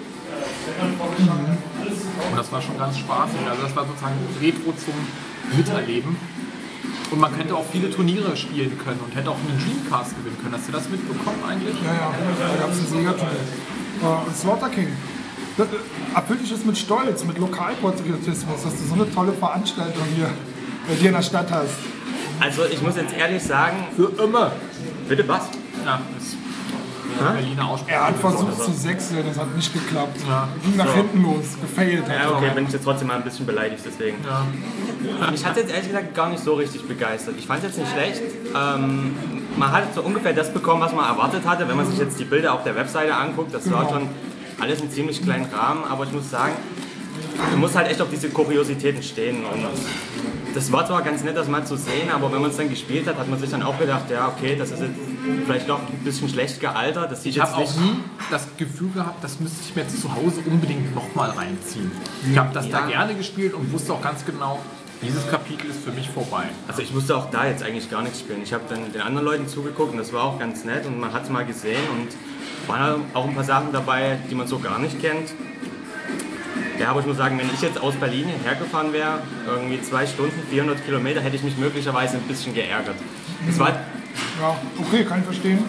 Und 2.31 2.37
das 2.37 2.51
war 2.51 2.61
schon 2.61 2.77
ganz 2.77 2.97
spaßig. 2.97 3.39
Also 3.49 3.61
das 3.63 3.75
war 3.75 3.85
sozusagen 3.85 4.15
Retro 4.41 4.73
zum 4.73 4.93
Miterleben. 5.57 6.15
Und 7.11 7.19
man 7.19 7.35
könnte 7.35 7.55
auch 7.55 7.65
viele 7.71 7.89
Turniere 7.91 8.35
spielen 8.35 8.77
können 8.83 8.99
und 9.05 9.15
hätte 9.15 9.29
auch 9.29 9.37
einen 9.37 9.57
Dreamcast 9.59 10.15
gewinnen 10.17 10.37
können. 10.41 10.55
Hast 10.55 10.67
du 10.67 10.71
das 10.71 10.89
mitbekommen 10.89 11.37
eigentlich? 11.47 11.75
Ja, 11.83 11.93
ja, 11.93 12.13
da 12.39 12.61
gab 12.61 12.71
es 12.71 12.79
ein 12.79 12.87
Siegerturnier. 12.87 13.39
Äh, 14.01 14.33
Slaughter 14.33 14.69
King. 14.69 14.87
Äh, 15.57 16.15
Erfüllt 16.15 16.41
dich 16.41 16.49
das 16.49 16.65
mit 16.65 16.77
Stolz, 16.77 17.23
mit 17.23 17.37
Lokalpatriotismus, 17.37 18.63
dass 18.63 18.75
du 18.75 18.83
so 18.87 18.93
eine 18.95 19.13
tolle 19.13 19.33
Veranstaltung 19.33 20.03
hier 20.15 20.29
bei 20.87 20.95
dir 20.95 21.07
in 21.09 21.15
der 21.15 21.21
Stadt 21.21 21.51
hast. 21.51 21.75
Also 22.39 22.65
ich 22.65 22.81
muss 22.81 22.95
jetzt 22.95 23.13
ehrlich 23.13 23.43
sagen, 23.43 23.77
Für 23.95 24.11
immer. 24.21 24.51
bitte 25.07 25.27
was? 25.27 25.43
Ja, 25.85 26.01
ist. 26.17 26.37
Er 27.87 28.07
hat 28.07 28.15
versucht 28.17 28.63
zu 28.63 28.71
sechseln, 28.71 29.25
das 29.27 29.37
hat 29.39 29.55
nicht 29.55 29.73
geklappt. 29.73 30.17
Ja. 30.27 30.47
Ging 30.63 30.75
nach 30.77 30.87
So. 30.87 30.93
hinten 30.93 31.23
los, 31.23 31.45
gefailt. 31.61 32.03
Ja, 32.07 32.31
okay, 32.31 32.51
bin 32.53 32.65
ich 32.65 32.73
jetzt 32.73 32.83
trotzdem 32.83 33.07
mal 33.07 33.15
ein 33.17 33.23
bisschen 33.23 33.45
beleidigt 33.45 33.81
deswegen. 33.85 34.17
Mich 35.31 35.45
hat 35.45 35.57
jetzt 35.57 35.69
ehrlich 35.71 35.87
gesagt 35.87 36.13
gar 36.15 36.29
nicht 36.29 36.43
so 36.43 36.53
richtig 36.55 36.87
begeistert. 36.87 37.35
Ich 37.37 37.47
fand 37.47 37.63
es 37.63 37.69
jetzt 37.69 37.77
nicht 37.79 37.91
schlecht. 37.91 38.21
Ähm, 38.55 39.15
man 39.57 39.71
hat 39.71 39.93
so 39.93 40.01
ungefähr 40.01 40.33
das 40.33 40.53
bekommen, 40.53 40.81
was 40.81 40.93
man 40.93 41.05
erwartet 41.05 41.45
hatte. 41.45 41.67
Wenn 41.67 41.77
man 41.77 41.85
sich 41.89 41.99
jetzt 41.99 42.19
die 42.19 42.25
Bilder 42.25 42.53
auf 42.53 42.63
der 42.63 42.75
Webseite 42.75 43.15
anguckt, 43.15 43.53
das 43.53 43.69
war 43.71 43.87
schon 43.89 44.09
alles 44.59 44.81
in 44.81 44.89
ziemlich 44.91 45.21
kleinen 45.21 45.45
Rahmen. 45.53 45.83
Aber 45.89 46.03
ich 46.05 46.11
muss 46.11 46.29
sagen, 46.29 46.53
du 47.51 47.57
musst 47.57 47.75
halt 47.75 47.89
echt 47.89 48.01
auf 48.01 48.09
diese 48.09 48.29
Kuriositäten 48.29 49.03
stehen. 49.03 49.45
Und 49.45 49.65
das 50.53 50.71
war 50.71 50.85
zwar 50.87 51.01
ganz 51.01 51.23
nett, 51.23 51.35
das 51.35 51.47
mal 51.47 51.65
zu 51.65 51.75
sehen, 51.75 52.09
aber 52.13 52.31
wenn 52.31 52.41
man 52.41 52.51
es 52.51 52.57
dann 52.57 52.69
gespielt 52.69 53.07
hat, 53.07 53.17
hat 53.17 53.29
man 53.29 53.39
sich 53.39 53.49
dann 53.49 53.63
auch 53.63 53.77
gedacht, 53.77 54.09
ja 54.09 54.27
okay, 54.29 54.55
das 54.55 54.71
ist 54.71 54.79
jetzt 54.81 54.93
vielleicht 55.45 55.69
doch 55.69 55.79
ein 55.79 56.03
bisschen 56.03 56.29
schlecht 56.29 56.59
gealtert. 56.59 57.11
Das 57.11 57.23
sieht 57.23 57.35
Ich 57.35 57.41
habe 57.41 57.55
auch 57.55 57.75
nie 57.75 57.97
das 58.31 58.47
Gefühl 58.57 58.91
gehabt, 58.91 59.23
das 59.23 59.39
müsste 59.39 59.57
ich 59.67 59.75
mir 59.75 59.81
jetzt 59.83 59.99
zu 60.01 60.13
Hause 60.15 60.41
unbedingt 60.45 60.95
nochmal 60.95 61.31
reinziehen. 61.31 61.91
Ich 62.31 62.37
habe 62.37 62.53
das 62.53 62.69
da 62.69 62.79
Ja. 62.81 62.85
gerne 62.87 63.15
gespielt 63.15 63.53
und 63.53 63.71
wusste 63.73 63.93
auch 63.93 64.01
ganz 64.01 64.25
genau, 64.25 64.59
dieses 65.01 65.29
Kapitel 65.29 65.69
ist 65.69 65.83
für 65.83 65.91
mich 65.91 66.09
vorbei. 66.09 66.43
Also 66.69 66.81
ich 66.81 66.93
musste 66.93 67.17
auch 67.17 67.29
da 67.29 67.45
jetzt 67.45 67.61
eigentlich 67.63 67.91
gar 67.91 68.01
nichts 68.01 68.21
spielen. 68.21 68.41
Ich 68.41 68.53
habe 68.53 68.63
dann 68.69 68.91
den 68.93 69.01
anderen 69.01 69.25
Leuten 69.25 69.47
zugeguckt 69.47 69.91
und 69.91 69.97
das 69.97 70.13
war 70.13 70.23
auch 70.23 70.39
ganz 70.39 70.63
nett 70.63 70.85
und 70.85 70.99
man 70.99 71.11
hat 71.11 71.23
es 71.23 71.29
mal 71.29 71.45
gesehen 71.45 71.81
und 71.91 72.07
waren 72.69 73.01
auch 73.13 73.27
ein 73.27 73.35
paar 73.35 73.43
Sachen 73.43 73.73
dabei, 73.73 74.17
die 74.31 74.35
man 74.35 74.47
so 74.47 74.57
gar 74.59 74.79
nicht 74.79 74.99
kennt. 75.01 75.29
Ja, 76.79 76.89
aber 76.89 76.99
ich 76.99 77.05
muss 77.05 77.17
sagen, 77.17 77.37
wenn 77.39 77.49
ich 77.53 77.61
jetzt 77.61 77.79
aus 77.79 77.95
Berlin 77.95 78.27
hergefahren 78.43 78.91
wäre, 78.91 79.19
irgendwie 79.47 79.81
zwei 79.81 80.05
Stunden, 80.05 80.39
400 80.49 80.83
Kilometer, 80.85 81.21
hätte 81.21 81.35
ich 81.37 81.43
mich 81.43 81.57
möglicherweise 81.57 82.17
ein 82.17 82.23
bisschen 82.23 82.53
geärgert. 82.53 82.95
Es 83.49 83.57
war, 83.59 83.69
Ja, 84.41 84.57
okay, 84.79 85.05
kann 85.05 85.19
ich 85.19 85.25
verstehen. 85.25 85.59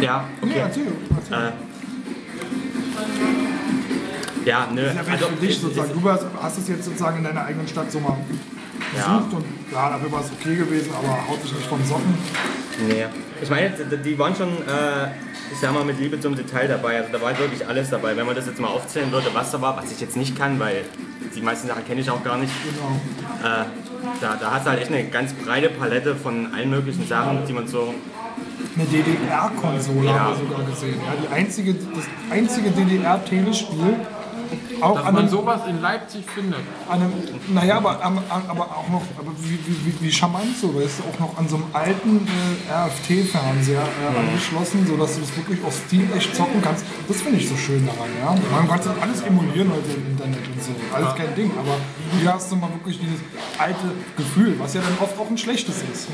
ja, 0.00 0.24
Nee, 0.42 0.48
okay. 0.50 0.58
erzähl. 0.60 0.86
erzähl. 1.16 1.38
Äh, 1.48 1.52
Ja, 4.44 4.68
nö. 4.72 4.82
Das 4.82 4.92
ist 4.92 5.06
ja 5.06 5.12
Also, 5.12 5.26
für 5.26 5.46
dich 5.46 5.58
sozusagen. 5.58 6.00
Du 6.00 6.08
hast, 6.10 6.24
hast 6.40 6.58
es 6.58 6.68
jetzt 6.68 6.84
sozusagen 6.84 7.18
in 7.18 7.24
deiner 7.24 7.44
eigenen 7.44 7.68
Stadt 7.68 7.92
so 7.92 8.00
mal 8.00 8.16
besucht 8.94 9.32
und 9.34 9.44
ja, 9.72 9.90
dafür 9.90 10.10
war 10.12 10.20
es 10.20 10.30
okay 10.32 10.56
gewesen, 10.56 10.90
aber 10.96 11.28
haut 11.28 11.42
dich 11.44 11.52
nicht 11.52 11.66
vom 11.66 11.84
Socken. 11.84 12.14
Nee. 12.88 13.04
Ich 13.42 13.48
meine, 13.50 13.70
die- 14.04 14.18
waren 14.18 14.34
schon, 14.34 14.48
äh, 14.48 15.06
ich 15.52 15.58
sag 15.60 15.72
mal, 15.72 15.84
mit 15.84 15.98
Liebe 15.98 16.20
zum 16.20 16.34
Detail 16.36 16.68
dabei. 16.68 16.98
Also 16.98 17.10
da 17.12 17.20
war 17.20 17.36
wirklich 17.38 17.66
alles 17.66 17.90
dabei. 17.90 18.16
Wenn 18.16 18.26
man 18.26 18.34
das 18.34 18.46
jetzt 18.46 18.60
mal 18.60 18.68
aufzählen 18.68 19.10
würde, 19.10 19.28
was 19.32 19.50
da 19.50 19.60
war, 19.60 19.76
was 19.76 19.90
ich 19.90 20.00
jetzt 20.00 20.16
nicht 20.16 20.36
kann, 20.38 20.58
weil 20.60 20.84
die 21.34 21.40
meisten 21.40 21.66
Sachen 21.68 21.84
kenne 21.86 22.00
ich 22.00 22.10
auch 22.10 22.22
gar 22.22 22.36
nicht. 22.38 22.52
Genau. 22.64 23.48
Äh, 23.48 23.64
da, 24.20 24.36
da 24.40 24.50
hast 24.52 24.66
du 24.66 24.70
halt 24.70 24.80
echt 24.82 24.92
eine 24.92 25.04
ganz 25.04 25.32
breite 25.32 25.68
Palette 25.70 26.14
von 26.16 26.52
allen 26.54 26.70
möglichen 26.70 27.06
Sachen, 27.06 27.44
die 27.46 27.52
man 27.52 27.66
so. 27.66 27.94
Eine 28.76 28.84
DDR-Konsole 28.84 30.06
Ja. 30.06 30.20
haben 30.20 30.38
wir 30.38 30.48
sogar 30.48 30.64
gesehen. 30.64 31.00
Ja, 31.04 31.12
die 31.20 31.34
einzige, 31.34 31.74
das 31.74 32.04
einzige 32.30 32.70
DDR-Telespiel. 32.70 33.96
Auch 34.80 34.96
Dass 34.96 35.06
an 35.06 35.14
man 35.14 35.22
einem, 35.22 35.30
sowas 35.30 35.60
in 35.68 35.80
Leipzig 35.80 36.24
findet. 36.34 36.60
an 36.88 37.02
einem, 37.02 37.12
naja, 37.48 37.76
aber, 37.76 38.02
aber 38.02 38.62
auch 38.62 38.88
noch, 38.88 39.02
aber 39.18 39.32
wie, 39.38 39.58
wie, 39.66 39.86
wie, 39.86 40.06
wie 40.06 40.12
charmant 40.12 40.56
so, 40.60 40.74
weißt 40.74 41.00
du, 41.00 41.02
auch 41.04 41.18
noch 41.20 41.38
an 41.38 41.48
so 41.48 41.56
einem 41.56 41.66
alten 41.72 42.26
äh, 42.26 42.72
RFT-Fernseher 42.72 43.82
äh, 43.82 44.18
angeschlossen, 44.18 44.86
sodass 44.86 45.14
du 45.14 45.20
das 45.20 45.36
wirklich 45.36 45.62
auf 45.64 45.74
Steam 45.86 46.08
echt 46.16 46.34
zocken 46.34 46.62
kannst. 46.62 46.84
Das 47.08 47.20
finde 47.20 47.38
ich 47.38 47.48
so 47.48 47.56
schön 47.56 47.86
daran, 47.86 48.10
ja. 48.20 48.34
Man 48.50 48.68
kann 48.68 48.78
das 48.78 48.88
alles 49.00 49.22
emulieren 49.22 49.70
heute 49.70 49.90
im 49.96 50.10
Internet 50.12 50.46
und 50.46 50.62
so, 50.62 50.72
alles 50.94 51.14
kein 51.14 51.34
Ding, 51.34 51.50
aber 51.58 51.76
hier 52.18 52.32
hast 52.32 52.50
du 52.50 52.56
mal 52.56 52.70
wirklich 52.70 52.98
dieses 52.98 53.20
alte 53.58 53.92
Gefühl, 54.16 54.58
was 54.58 54.74
ja 54.74 54.80
dann 54.80 54.96
oft 55.00 55.18
auch 55.18 55.28
ein 55.28 55.38
schlechtes 55.38 55.76
ist. 55.92 56.08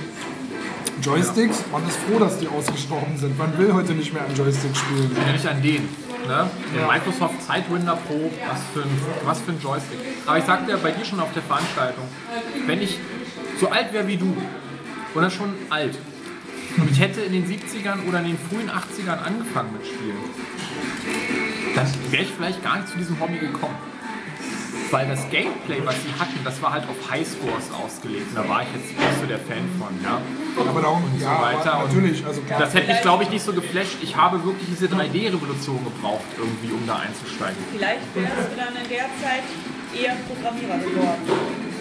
Joysticks, 1.02 1.64
man 1.70 1.86
ist 1.86 1.98
froh, 1.98 2.18
dass 2.18 2.38
die 2.38 2.48
ausgestorben 2.48 3.16
sind. 3.16 3.38
Man 3.38 3.56
will 3.58 3.72
heute 3.72 3.92
nicht 3.92 4.12
mehr 4.12 4.24
an 4.24 4.34
Joysticks 4.34 4.78
spielen. 4.78 5.10
Ja, 5.14 5.32
nicht 5.32 5.46
an 5.46 5.62
den. 5.62 5.88
Ne? 6.26 6.50
Den 6.74 6.86
Microsoft 6.86 7.34
Sidewinder 7.42 7.96
Pro, 8.08 8.30
was 8.48 8.60
für, 8.72 8.82
ein, 8.82 8.90
was 9.24 9.40
für 9.40 9.52
ein 9.52 9.60
Joystick. 9.60 9.98
Aber 10.26 10.38
ich 10.38 10.44
sagte 10.44 10.72
ja 10.72 10.78
bei 10.78 10.90
dir 10.90 11.04
schon 11.04 11.20
auf 11.20 11.32
der 11.32 11.42
Veranstaltung, 11.42 12.04
wenn 12.66 12.82
ich 12.82 12.98
so 13.60 13.68
alt 13.68 13.92
wäre 13.92 14.06
wie 14.08 14.16
du, 14.16 14.36
oder 15.14 15.30
schon 15.30 15.54
alt, 15.70 15.96
und 16.78 16.90
ich 16.90 17.00
hätte 17.00 17.20
in 17.20 17.32
den 17.32 17.46
70ern 17.46 18.06
oder 18.08 18.18
in 18.18 18.26
den 18.26 18.38
frühen 18.38 18.68
80ern 18.68 19.22
angefangen 19.24 19.72
mit 19.72 19.86
Spielen, 19.86 20.18
dann 21.74 21.86
wäre 22.10 22.22
ich 22.22 22.30
vielleicht 22.30 22.62
gar 22.62 22.76
nicht 22.76 22.88
zu 22.88 22.98
diesem 22.98 23.18
Hobby 23.20 23.38
gekommen. 23.38 23.76
Weil 24.90 25.08
das 25.08 25.28
Gameplay, 25.30 25.80
was 25.84 25.94
sie 26.02 26.12
hatten, 26.18 26.38
das 26.44 26.62
war 26.62 26.72
halt 26.72 26.84
auf 26.88 27.10
Highscores 27.10 27.70
ausgelegt. 27.72 28.26
Da 28.34 28.48
war 28.48 28.62
ich 28.62 28.68
jetzt 28.74 28.96
nicht 28.96 29.20
so 29.20 29.26
der 29.26 29.38
Fan 29.38 29.68
von, 29.78 29.88
ja. 30.02 30.20
Aber 30.58 30.80
darum, 30.80 31.02
und 31.04 31.20
ja, 31.20 31.36
so 31.36 31.42
weiter. 31.42 31.74
aber 31.74 31.84
Und 31.84 31.94
natürlich, 31.94 32.24
also 32.24 32.40
klar. 32.42 32.60
das 32.60 32.74
hätte 32.74 32.92
mich, 32.92 33.02
glaube 33.02 33.24
ich, 33.24 33.30
nicht 33.30 33.44
so 33.44 33.52
geflasht. 33.52 33.96
Ich 34.02 34.16
habe 34.16 34.42
wirklich 34.44 34.68
diese 34.68 34.86
3D-Revolution 34.86 35.82
gebraucht, 35.84 36.24
irgendwie, 36.38 36.72
um 36.72 36.86
da 36.86 36.96
einzusteigen. 37.00 37.56
Vielleicht 37.72 38.14
wärst 38.14 38.52
du 38.52 38.56
dann 38.56 38.76
in 38.76 38.88
der 38.88 39.06
Zeit 39.20 39.42
eher 39.92 40.14
Programmierer 40.28 40.78
geworden. 40.78 41.22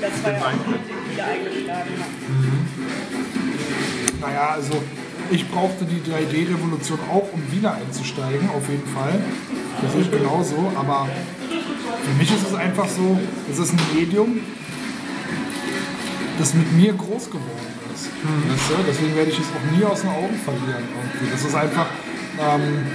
Das 0.01 0.23
war 0.23 0.31
ja 0.31 0.39
auch 0.39 0.47
ein 0.47 0.59
Punkt, 0.59 0.89
den 0.89 0.95
du 0.95 1.11
wieder 1.11 1.25
eingeschlagen 1.25 1.91
hast. 1.99 2.15
Naja, 4.21 4.49
also 4.49 4.81
ich 5.31 5.49
brauchte 5.49 5.85
die 5.85 6.01
3D-Revolution 6.01 6.99
auch, 7.11 7.31
um 7.33 7.51
wieder 7.51 7.73
einzusteigen, 7.73 8.49
auf 8.49 8.67
jeden 8.69 8.87
Fall. 8.87 9.19
Das 9.81 9.91
sehe 9.91 10.01
ich 10.01 10.11
genauso, 10.11 10.71
aber 10.75 11.07
für 12.03 12.13
mich 12.17 12.31
ist 12.31 12.47
es 12.47 12.53
einfach 12.53 12.87
so, 12.87 13.19
es 13.51 13.59
ist 13.59 13.73
ein 13.73 13.79
Medium, 13.95 14.39
das 16.37 16.53
mit 16.53 16.71
mir 16.73 16.93
groß 16.93 17.27
geworden 17.27 17.75
ist. 17.93 18.07
Weißt 18.07 18.69
du? 18.69 18.83
Deswegen 18.87 19.15
werde 19.15 19.31
ich 19.31 19.39
es 19.39 19.45
auch 19.45 19.77
nie 19.77 19.83
aus 19.85 20.01
den 20.01 20.09
Augen 20.09 20.35
verlieren. 20.43 20.83
Irgendwie. 20.95 21.31
Das 21.31 21.43
ist 21.43 21.55
einfach, 21.55 21.87
ähm, 22.39 22.85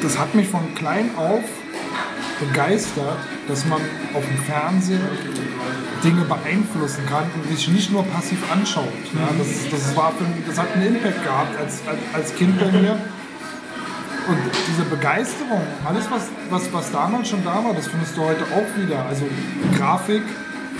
das 0.00 0.18
hat 0.18 0.34
mich 0.34 0.48
von 0.48 0.74
klein 0.74 1.10
auf 1.16 1.44
begeistert, 2.40 3.18
dass 3.46 3.64
man 3.66 3.80
auf 4.14 4.24
dem 4.26 4.38
Fernseher 4.38 4.98
Dinge 6.02 6.22
beeinflussen 6.22 7.06
kann 7.06 7.24
und 7.34 7.56
sich 7.56 7.68
nicht 7.68 7.92
nur 7.92 8.04
passiv 8.04 8.38
anschaut. 8.50 8.88
Ja, 9.14 9.28
das, 9.38 9.70
das, 9.70 9.96
war 9.96 10.12
das 10.46 10.58
hat 10.58 10.72
einen 10.74 10.96
Impact 10.96 11.22
gehabt 11.22 11.56
als, 11.58 11.80
als, 11.86 11.98
als 12.12 12.34
Kind 12.34 12.58
bei 12.58 12.72
mir. 12.72 12.98
Und 14.28 14.38
diese 14.68 14.84
Begeisterung, 14.84 15.62
alles 15.84 16.10
was, 16.10 16.28
was, 16.48 16.72
was 16.72 16.92
damals 16.92 17.28
schon 17.28 17.44
da 17.44 17.64
war, 17.64 17.74
das 17.74 17.88
findest 17.88 18.16
du 18.16 18.22
heute 18.22 18.44
auch 18.44 18.80
wieder. 18.80 19.04
Also 19.06 19.24
Grafik, 19.76 20.22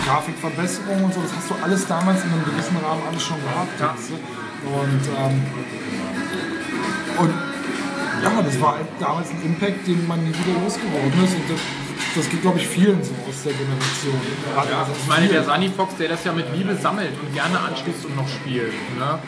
Grafikverbesserung 0.06 1.05
und 1.05 1.14
so, 1.14 1.20
das 1.20 1.35
hast 1.35 1.51
du 1.51 1.55
alles 1.62 1.86
damals 1.86 2.23
in 2.24 2.31
einem 2.31 2.44
gewissen 2.44 2.77
Rahmen 2.77 3.02
alles 3.09 3.23
schon 3.23 3.39
gehabt. 3.43 3.81
du? 4.10 4.14
Und, 4.69 5.02
ähm, 5.19 5.43
und 7.19 7.35
ja, 8.23 8.43
das 8.43 8.60
war 8.60 8.77
halt 8.77 8.86
damals 9.01 9.31
ein 9.31 9.43
Impact, 9.44 9.86
den 9.86 10.06
man 10.06 10.23
nie 10.23 10.31
wieder 10.31 10.60
losgeworden 10.62 11.24
ist. 11.24 11.35
Und 11.35 11.51
das, 11.51 11.60
das 12.14 12.31
geht, 12.31 12.43
glaube 12.43 12.59
ich, 12.59 12.69
vielen 12.69 13.02
so 13.02 13.10
aus 13.28 13.43
der 13.43 13.52
Generation. 13.52 14.20
Ja, 14.55 14.78
also 14.81 14.93
ich 14.97 15.09
meine, 15.09 15.27
der. 15.27 15.43
Sunny 15.43 15.69
Fox, 15.69 15.97
der 15.97 16.10
das 16.10 16.24
ja 16.24 16.32
mit 16.32 16.47
Liebe 16.55 16.77
sammelt 16.77 17.12
und 17.20 17.35
gerne 17.35 17.59
anschließt 17.59 18.06
und 18.06 18.16
noch 18.16 18.28
spielt. 18.28 18.73
Ne? 18.98 19.19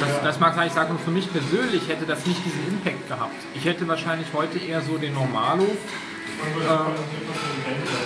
Das, 0.00 0.22
das 0.22 0.40
mag 0.40 0.54
sein, 0.54 0.66
ich 0.68 0.72
sage, 0.72 0.90
und 0.90 1.00
für 1.00 1.10
mich 1.10 1.30
persönlich 1.32 1.88
hätte 1.88 2.04
das 2.06 2.24
nicht 2.26 2.44
diesen 2.44 2.66
Impact 2.68 3.08
gehabt. 3.08 3.34
Ich 3.54 3.64
hätte 3.64 3.86
wahrscheinlich 3.88 4.28
heute 4.32 4.58
eher 4.58 4.80
so 4.82 4.98
den 4.98 5.14
Normalo. 5.14 5.64
Ähm, 5.64 6.68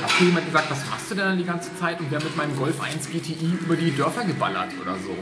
hat 0.03 0.21
jemand 0.21 0.47
gesagt, 0.47 0.71
was 0.71 0.79
machst 0.91 1.11
du 1.11 1.15
denn 1.15 1.39
die 1.39 1.45
ganze 1.45 1.75
Zeit? 1.79 1.99
Und 2.01 2.11
wäre 2.11 2.23
mit 2.23 2.37
meinem 2.37 2.57
Golf 2.57 2.81
1 2.81 3.09
GTI 3.11 3.59
über 3.61 3.77
die 3.77 3.91
Dörfer 3.95 4.25
geballert 4.25 4.69
oder 4.81 4.95
so. 4.95 5.17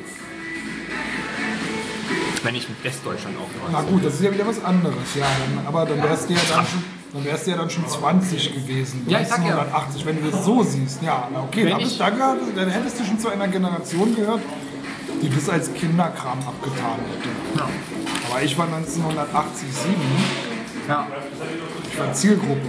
Wenn 2.43 2.55
ich 2.55 2.69
mit 2.69 2.83
Westdeutschland 2.85 3.37
aufhöre. 3.39 3.71
Na 3.73 3.83
gut, 3.83 4.05
das 4.05 4.15
ist 4.15 4.23
ja 4.23 4.33
wieder 4.33 4.47
was 4.47 4.63
anderes, 4.65 5.15
ja. 5.15 5.27
Dann, 5.57 5.67
aber 5.67 5.85
dann 5.87 6.03
wärst 6.03 6.29
du 6.29 6.35
ja 6.35 6.41
dann 6.49 6.67
schon, 6.67 6.85
dann 7.13 7.25
wärst 7.25 7.47
du 7.47 7.51
ja 7.53 7.57
dann 7.57 7.71
schon 7.71 7.89
20 7.89 8.55
gewesen. 8.55 9.05
Ja, 9.09 9.21
ich 9.21 9.29
sag 9.29 9.39
ja. 9.45 9.59
1980, 9.59 10.07
wenn 10.07 10.23
du 10.25 10.31
das 10.31 10.45
so 10.45 10.63
siehst. 10.63 11.03
Ja, 11.03 11.29
na 11.33 11.43
okay, 11.43 11.69
dann, 11.69 11.81
ich- 11.81 11.99
gehört- 11.99 12.39
dann 12.57 12.69
hättest 12.69 13.01
du 13.01 13.05
schon 13.05 13.19
zu 13.19 13.29
einer 13.31 13.49
Generation 13.49 14.15
gehört, 14.15 14.41
die 15.23 15.31
das 15.31 15.49
als 15.49 15.73
Kinderkram 15.75 16.39
abgetan 16.41 16.99
hätte. 17.11 17.29
Ja. 17.59 17.69
Aber 18.31 18.43
ich 18.43 18.57
war 18.59 18.67
1980, 18.67 19.69
7. 19.73 19.95
Ja. 20.89 21.07
Ich 21.91 21.99
war 21.99 22.13
Zielgruppe. 22.13 22.69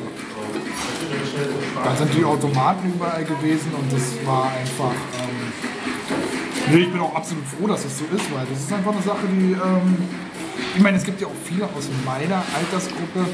Da 1.84 1.96
sind 1.96 2.14
die 2.14 2.24
Automaten 2.24 2.94
überall 2.94 3.24
gewesen 3.24 3.72
und 3.78 3.92
das 3.92 4.14
war 4.26 4.52
einfach. 4.52 4.92
Ähm, 4.92 6.74
nee, 6.74 6.80
ich 6.82 6.92
bin 6.92 7.00
auch 7.00 7.16
absolut 7.16 7.46
froh, 7.46 7.68
dass 7.68 7.86
es 7.86 8.00
so 8.00 8.06
ist, 8.06 8.34
weil 8.34 8.46
das 8.50 8.60
ist 8.60 8.74
einfach 8.74 8.92
eine 8.92 9.02
Sache, 9.02 9.28
die. 9.32 9.54
Ähm, 9.54 9.98
ich 10.76 10.82
meine, 10.82 10.98
es 10.98 11.04
gibt 11.04 11.22
ja 11.22 11.28
auch 11.28 11.36
viele 11.46 11.66
aus 11.66 11.90
meiner 12.06 12.44
Altersgruppe, 12.56 13.26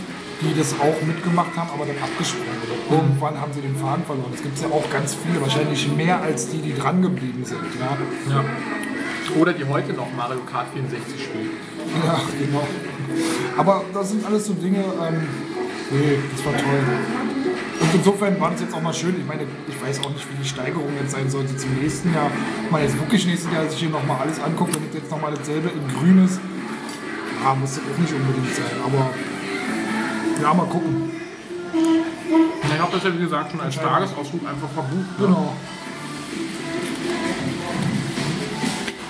die 0.44 0.58
das 0.58 0.74
auch 0.80 1.02
mitgemacht 1.06 1.56
haben, 1.56 1.70
aber 1.74 1.86
dann 1.86 1.98
abgesprungen 2.02 2.60
sind. 2.62 2.98
Irgendwann 2.98 3.40
haben 3.40 3.54
sie 3.54 3.62
den 3.62 3.76
Faden 3.76 4.04
verloren. 4.06 4.32
Es 4.34 4.44
gibt 4.44 4.60
ja 4.62 4.68
auch 4.68 4.90
ganz 4.92 5.16
viele, 5.16 5.42
wahrscheinlich 5.42 5.88
mehr 5.96 6.22
als 6.22 6.50
die, 6.50 6.60
die 6.60 6.74
dran 6.76 7.02
geblieben 7.02 7.44
sind. 7.46 7.62
Ja, 7.80 7.98
Ja. 8.36 8.44
Oder 9.40 9.54
die 9.54 9.64
heute 9.66 9.94
noch 9.94 10.08
Mario 10.16 10.42
Kart 10.42 10.68
64 10.74 11.24
spielen. 11.24 11.52
ja 12.06 12.20
genau. 12.38 12.68
Aber 13.58 13.84
das 13.94 14.10
sind 14.10 14.26
alles 14.26 14.46
so 14.46 14.54
Dinge, 14.54 14.80
ähm, 14.80 15.28
nee, 15.92 16.18
das 16.32 16.46
war 16.46 16.54
toll. 16.54 16.80
Und 17.80 17.90
insofern 17.96 18.40
war 18.40 18.52
das 18.52 18.62
jetzt 18.62 18.74
auch 18.74 18.82
mal 18.82 18.94
schön. 18.94 19.16
Ich 19.20 19.26
meine, 19.26 19.44
ich 19.68 19.82
weiß 19.82 20.02
auch 20.02 20.10
nicht, 20.12 20.26
wie 20.32 20.44
die 20.44 20.48
Steigerung 20.48 20.90
jetzt 21.02 21.12
sein 21.12 21.30
sollte 21.30 21.56
zum 21.58 21.74
nächsten 21.82 22.14
Jahr. 22.14 22.30
Wenn 22.64 22.72
man 22.72 22.82
jetzt 22.82 22.98
wirklich 23.00 23.26
nächstes 23.26 23.52
Jahr 23.52 23.68
sich 23.70 23.80
hier 23.80 23.90
nochmal 23.90 24.18
alles 24.22 24.40
anguckt, 24.42 24.76
wenn 24.76 24.84
jetzt 24.94 25.10
nochmal 25.10 25.34
dasselbe 25.36 25.70
in 25.70 25.88
grün 25.98 26.24
ist, 26.26 26.40
ja, 27.44 27.56
muss 27.56 27.76
das 27.76 27.80
auch 27.80 27.98
nicht 27.98 28.14
unbedingt 28.14 28.54
sein. 28.56 28.76
Aber 28.86 29.10
ja, 30.44 30.54
mal 30.54 30.66
gucken. 30.66 31.10
Ich 31.74 32.80
habe 32.80 32.92
das 32.92 33.04
ja 33.04 33.14
wie 33.14 33.20
gesagt 33.20 33.52
schon 33.52 33.62
als 33.62 33.76
Tagesausflug 33.76 34.42
einfach 34.46 34.70
verbucht. 34.70 35.20
Ne? 35.20 35.26
Genau. 35.26 35.54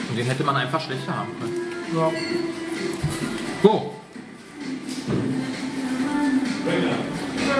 Und 0.09 0.17
den 0.17 0.25
hätte 0.27 0.43
man 0.43 0.55
einfach 0.55 0.79
schlechter 0.79 1.17
haben 1.17 1.29
können. 1.39 1.55
Ja. 1.95 2.11
So. 3.63 3.95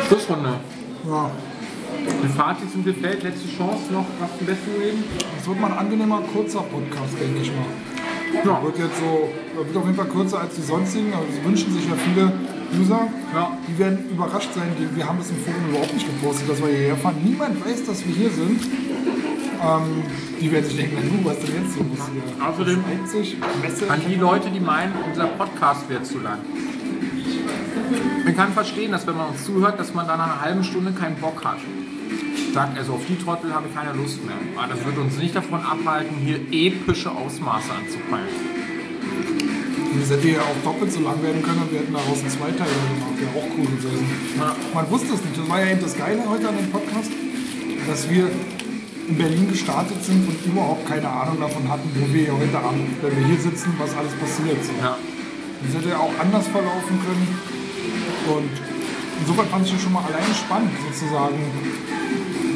Schlussrunde. 0.07 0.53
Ja. 1.07 1.31
Ein 2.21 2.29
Fazit 2.29 2.71
zum 2.71 2.85
Gefällt, 2.85 3.23
letzte 3.23 3.47
Chance 3.57 3.91
noch 3.91 4.05
was 4.19 4.37
zum 4.37 4.45
Besten 4.45 4.79
geben. 4.79 5.03
Das 5.35 5.47
wird 5.47 5.59
mal 5.59 5.71
ein 5.71 5.77
angenehmer, 5.79 6.21
kurzer 6.31 6.61
Podcast, 6.61 7.13
denke 7.19 7.41
ich 7.41 7.51
mal. 7.51 8.45
Ja. 8.45 8.63
Wird 8.63 8.77
jetzt 8.77 8.99
so, 8.99 9.29
wird 9.55 9.75
auf 9.75 9.85
jeden 9.85 9.95
Fall 9.95 10.07
kürzer 10.07 10.41
als 10.41 10.55
die 10.55 10.61
sonstigen, 10.61 11.11
aber 11.13 11.25
das 11.25 11.43
wünschen 11.43 11.73
sich 11.73 11.87
ja 11.87 11.95
viele 11.95 12.31
User. 12.79 13.07
Ja. 13.33 13.57
Die 13.67 13.77
werden 13.79 14.09
überrascht 14.11 14.49
sein, 14.53 14.69
die- 14.77 14.95
wir 14.95 15.07
haben 15.07 15.17
das 15.17 15.29
im 15.29 15.37
Forum 15.37 15.69
überhaupt 15.69 15.93
nicht 15.93 16.05
gepostet, 16.05 16.49
dass 16.49 16.59
wir 16.61 16.67
hierher 16.67 16.95
fahren. 16.97 17.15
Niemand 17.23 17.65
weiß, 17.65 17.83
dass 17.85 18.05
wir 18.05 18.13
hier 18.13 18.29
sind. 18.29 18.61
Ähm, 18.63 20.03
die 20.41 20.51
werden 20.51 20.65
sich 20.65 20.75
denken, 20.75 20.97
du, 21.01 21.25
was 21.29 21.39
denn 21.39 21.55
jetzt 21.63 21.75
los 21.77 22.09
hier? 22.11 22.45
Außerdem 22.47 22.83
Leipzig, 22.89 23.37
Messe. 23.61 23.89
an 23.89 24.01
die 24.07 24.15
Leute, 24.15 24.49
die 24.49 24.59
meinen, 24.59 24.93
unser 25.07 25.25
Podcast 25.27 25.89
wird 25.89 26.05
zu 26.05 26.19
lang. 26.19 26.39
Man 28.25 28.35
kann 28.35 28.51
verstehen, 28.53 28.91
dass 28.91 29.07
wenn 29.07 29.17
man 29.17 29.29
uns 29.29 29.43
zuhört, 29.45 29.79
dass 29.79 29.93
man 29.93 30.07
dann 30.07 30.17
nach 30.17 30.33
einer 30.33 30.41
halben 30.41 30.63
Stunde 30.63 30.91
keinen 30.91 31.15
Bock 31.15 31.43
hat. 31.43 31.57
Sagt 32.53 32.77
also, 32.77 32.93
auf 32.93 33.01
die 33.07 33.15
Trottel 33.17 33.53
habe 33.53 33.67
ich 33.69 33.75
keine 33.75 33.93
Lust 33.93 34.23
mehr. 34.25 34.35
Aber 34.57 34.73
das 34.73 34.85
wird 34.85 34.97
uns 34.97 35.17
nicht 35.17 35.35
davon 35.35 35.61
abhalten, 35.61 36.15
hier 36.23 36.39
epische 36.51 37.09
Ausmaße 37.11 37.71
anzupeilen. 37.71 38.62
Das 40.03 40.17
hätte 40.17 40.27
ja 40.27 40.41
auch 40.41 40.59
doppelt 40.65 40.91
so 40.91 40.99
lang 40.99 41.23
werden 41.23 41.41
können 41.41 41.63
und 41.63 41.71
wir 41.71 41.79
hätten 41.79 41.93
daraus 41.93 42.19
einen 42.19 42.29
Zweiteiler 42.29 42.75
gemacht. 42.91 43.15
Wäre 43.15 43.31
auch 43.39 43.47
cool 43.55 43.71
gewesen. 43.71 44.03
Man 44.73 44.91
wusste 44.91 45.13
es 45.15 45.23
nicht. 45.23 45.37
Das 45.39 45.47
war 45.47 45.63
ja 45.63 45.71
eben 45.71 45.79
das 45.79 45.95
Geile 45.95 46.27
heute 46.27 46.49
an 46.49 46.57
dem 46.57 46.69
Podcast, 46.71 47.11
dass 47.87 48.09
wir 48.09 48.27
in 49.07 49.15
Berlin 49.15 49.47
gestartet 49.47 50.03
sind 50.03 50.27
und 50.27 50.35
überhaupt 50.45 50.85
keine 50.87 51.07
Ahnung 51.07 51.39
davon 51.39 51.69
hatten, 51.69 51.87
wo 51.95 52.13
wir 52.13 52.23
hier 52.23 52.35
heute 52.35 52.59
Abend, 52.59 52.99
wenn 53.01 53.15
wir 53.15 53.27
hier 53.27 53.39
sitzen, 53.39 53.71
was 53.79 53.95
alles 53.95 54.11
passiert. 54.19 54.59
So. 54.65 54.75
Das 54.75 55.71
hätte 55.71 55.89
ja 55.89 55.99
auch 55.99 56.11
anders 56.19 56.47
verlaufen 56.51 56.99
können. 56.99 57.27
Und 58.27 58.51
insofern 59.21 59.47
fand 59.47 59.65
ich 59.67 59.73
es 59.73 59.81
schon 59.81 59.93
mal 59.93 60.03
allein 60.03 60.35
spannend, 60.35 60.71
sozusagen 60.83 61.39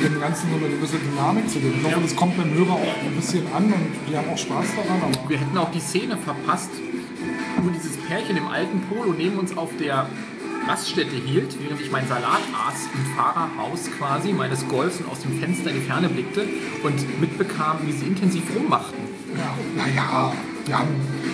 dem 0.04 0.20
Ganzen 0.20 0.50
so 0.52 0.58
eine 0.58 0.76
gewisse 0.76 0.98
Dynamik 1.00 1.50
zu 1.50 1.60
geben. 1.60 1.80
Ich 1.80 1.96
hoffe, 1.96 2.04
das 2.04 2.16
kommt 2.16 2.36
beim 2.36 2.54
Hörer 2.54 2.74
auch 2.74 2.96
ein 3.08 3.16
bisschen 3.16 3.48
an 3.56 3.72
und 3.72 3.88
die 4.10 4.18
haben 4.18 4.30
auch 4.30 4.38
Spaß 4.38 4.68
daran. 4.76 5.16
Wir 5.28 5.40
hätten 5.40 5.58
auch 5.58 5.72
die 5.72 5.80
Szene 5.80 6.18
verpasst, 6.18 6.72
wo 7.64 7.70
dieses 7.70 7.98
Pärchen 7.98 8.38
im 8.38 8.48
alten 8.48 8.82
Polo 8.82 9.14
neben 9.18 9.38
uns 9.38 9.56
auf 9.58 9.70
der 9.80 10.08
Raststätte 10.68 11.16
hielt, 11.16 11.56
während 11.62 11.80
ich 11.80 11.92
meinen 11.92 12.08
Salat 12.08 12.42
aß 12.68 12.90
im 12.94 13.16
Fahrerhaus 13.16 13.90
quasi 13.98 14.34
meines 14.34 14.68
Golfs 14.68 15.00
und 15.00 15.10
aus 15.10 15.22
dem 15.22 15.40
Fenster 15.40 15.70
in 15.70 15.78
die 15.78 15.82
Ferne 15.82 16.10
blickte 16.10 16.46
und 16.84 17.22
mitbekam, 17.22 17.78
wie 17.86 17.92
sie 17.92 18.08
intensiv 18.08 18.44
rummachten. 18.56 19.00
naja, 19.76 20.34
wir 20.66 20.80
haben 20.80 20.88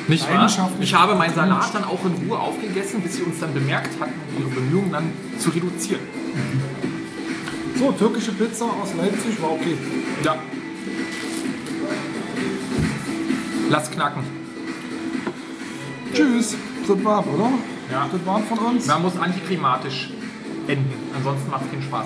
Nicht 0.08 0.30
wahr? 0.30 0.72
Ich 0.80 0.94
habe 0.94 1.16
meinen. 1.16 1.34
Salat 1.34 1.74
dann 1.74 1.84
auch 1.86 2.06
in 2.06 2.28
Ruhe 2.28 2.38
aufgegessen, 2.38 3.02
bis 3.02 3.16
sie 3.16 3.24
uns 3.24 3.40
dann 3.40 3.54
bemerkt 3.54 4.00
hatten, 4.00 4.14
ihre 4.40 4.50
Bemühungen 4.50 4.92
dann 4.92 5.12
zu 5.40 5.50
reduzieren. 5.50 6.02
So, 7.76 7.92
türkische 7.92 8.32
Pizza 8.34 8.66
aus 8.66 8.94
Leipzig 8.96 9.42
war 9.42 9.54
okay. 9.54 9.76
Ja. 10.24 10.36
Lass 13.70 13.90
knacken. 13.90 14.43
Tschüss. 16.14 16.56
Das 16.88 17.04
war's, 17.04 17.26
oder? 17.34 17.50
Ja. 17.92 18.08
Das 18.12 18.26
war's 18.26 18.44
von 18.48 18.58
uns. 18.60 18.88
Man 18.88 19.02
muss 19.02 19.18
antiklimatisch 19.18 20.10
enden, 20.68 20.94
ansonsten 21.16 21.50
macht 21.52 21.66
es 21.66 21.72
keinen 21.72 21.84
Spaß. 21.84 22.06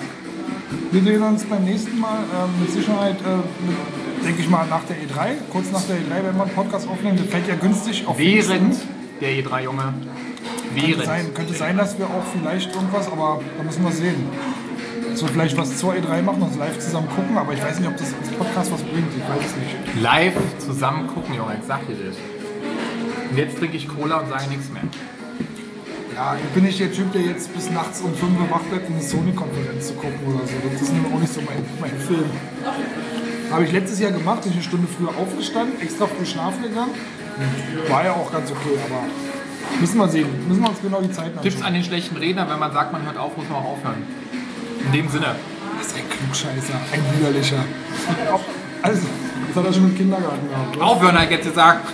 Wir 0.90 1.02
sehen 1.02 1.22
uns 1.22 1.44
beim 1.44 1.64
nächsten 1.64 1.98
Mal 1.98 2.18
ähm, 2.34 2.60
mit 2.60 2.70
Sicherheit, 2.70 3.16
äh, 3.20 4.24
denke 4.24 4.42
ich 4.42 4.48
mal, 4.50 4.66
nach 4.66 4.82
der 4.84 4.96
E3. 4.96 5.36
Kurz 5.50 5.70
nach 5.72 5.82
der 5.82 5.96
E3 5.96 6.22
werden 6.24 6.36
wir 6.36 6.42
einen 6.42 6.54
Podcast 6.54 6.88
aufnehmen. 6.88 7.16
Das 7.18 7.26
fällt 7.28 7.48
ja 7.48 7.54
günstig 7.54 8.06
auf 8.06 8.18
Während 8.18 8.74
Pfingsten. 8.74 8.88
der 9.20 9.30
E3, 9.30 9.62
Junge. 9.64 9.82
Könnte 9.82 10.88
Während. 10.88 11.04
sein, 11.06 11.34
könnte 11.34 11.54
sein, 11.54 11.76
dass 11.76 11.98
wir 11.98 12.06
auch 12.06 12.24
vielleicht 12.32 12.74
irgendwas, 12.74 13.10
aber 13.10 13.40
da 13.56 13.62
müssen 13.64 13.84
wir 13.84 13.92
sehen. 13.92 14.26
Wir 15.20 15.28
vielleicht 15.28 15.56
was 15.56 15.76
zur 15.78 15.94
E3 15.94 16.22
machen, 16.22 16.42
uns 16.42 16.56
live 16.56 16.78
zusammen 16.78 17.08
gucken, 17.08 17.36
aber 17.36 17.52
ich 17.52 17.62
weiß 17.62 17.80
nicht, 17.80 17.88
ob 17.88 17.96
das 17.96 18.14
als 18.14 18.30
Podcast 18.30 18.70
was 18.70 18.82
bringt. 18.82 19.08
Ich 19.16 19.22
weiß 19.22 19.46
es 19.50 19.56
nicht. 19.56 20.02
Live 20.02 20.34
zusammen 20.58 21.08
gucken, 21.08 21.34
Junge, 21.34 21.56
ich 21.60 21.66
sag 21.66 21.84
dir 21.88 21.96
das. 21.96 22.37
Und 23.30 23.36
jetzt 23.36 23.58
trinke 23.58 23.76
ich 23.76 23.88
Cola 23.88 24.18
und 24.18 24.28
sage 24.28 24.48
nichts 24.48 24.70
mehr. 24.70 24.82
Ja, 26.14 26.36
ich 26.36 26.50
bin 26.50 26.64
nicht 26.64 26.80
der 26.80 26.92
Typ, 26.92 27.12
der 27.12 27.22
jetzt 27.22 27.54
bis 27.54 27.70
nachts 27.70 28.00
um 28.00 28.12
5 28.12 28.40
Uhr 28.40 28.50
wach 28.50 28.62
bleibt, 28.62 28.88
um 28.88 28.94
eine 28.96 29.04
Sony-Konferenz 29.04 29.88
zu 29.88 29.94
gucken 29.94 30.18
oder 30.26 30.44
so. 30.46 30.54
Das 30.72 30.82
ist 30.82 30.92
nun 30.92 31.12
auch 31.12 31.20
nicht 31.20 31.32
so 31.32 31.40
mein, 31.42 31.64
mein 31.80 32.00
Film. 32.00 32.24
Habe 33.52 33.64
ich 33.64 33.72
letztes 33.72 34.00
Jahr 34.00 34.10
gemacht, 34.10 34.42
bin 34.42 34.50
ich 34.50 34.56
eine 34.56 34.64
Stunde 34.64 34.88
früher 34.88 35.10
aufgestanden, 35.10 35.80
extra 35.80 36.06
früh 36.06 36.26
schlafen 36.26 36.62
gegangen. 36.62 36.90
War 37.88 38.04
ja 38.04 38.12
auch 38.12 38.32
ganz 38.32 38.50
okay, 38.50 38.76
aber 38.84 39.04
müssen 39.80 39.96
wir 39.96 40.08
sehen. 40.08 40.48
Müssen 40.48 40.62
wir 40.62 40.70
uns 40.70 40.82
genau 40.82 41.00
die 41.00 41.12
Zeit 41.12 41.40
Tipps 41.40 41.62
an 41.62 41.72
den 41.74 41.84
schlechten 41.84 42.16
Redner, 42.16 42.50
wenn 42.50 42.58
man 42.58 42.72
sagt, 42.72 42.92
man 42.92 43.04
hört 43.04 43.16
auf, 43.16 43.36
muss 43.36 43.48
man 43.48 43.58
auch 43.58 43.72
aufhören. 43.76 44.02
In 44.86 44.92
dem 44.92 45.08
Sinne. 45.08 45.36
Das 45.78 45.86
ist 45.86 45.96
ein 45.96 46.08
Klugscheißer, 46.10 46.74
ein 46.92 47.18
widerlicher. 47.18 47.64
Also, 48.82 49.02
das 49.46 49.56
hat 49.56 49.64
er 49.66 49.72
schon 49.72 49.84
im 49.84 49.96
Kindergarten 49.96 50.48
gehabt. 50.48 50.76
oder? 50.76 50.86
Aufhören, 50.86 51.18
hat 51.18 51.30
jetzt 51.30 51.46
gesagt. 51.46 51.92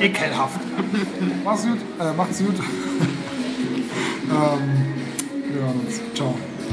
Ekelhaft. 0.00 0.60
Mach's 1.44 1.62
gut, 1.62 1.78
äh, 2.00 2.12
macht's 2.12 2.38
gut. 2.38 2.56
ähm, 2.58 2.64
wir 5.50 5.62
hören 5.62 5.80
uns. 5.80 6.00
Ciao. 6.14 6.34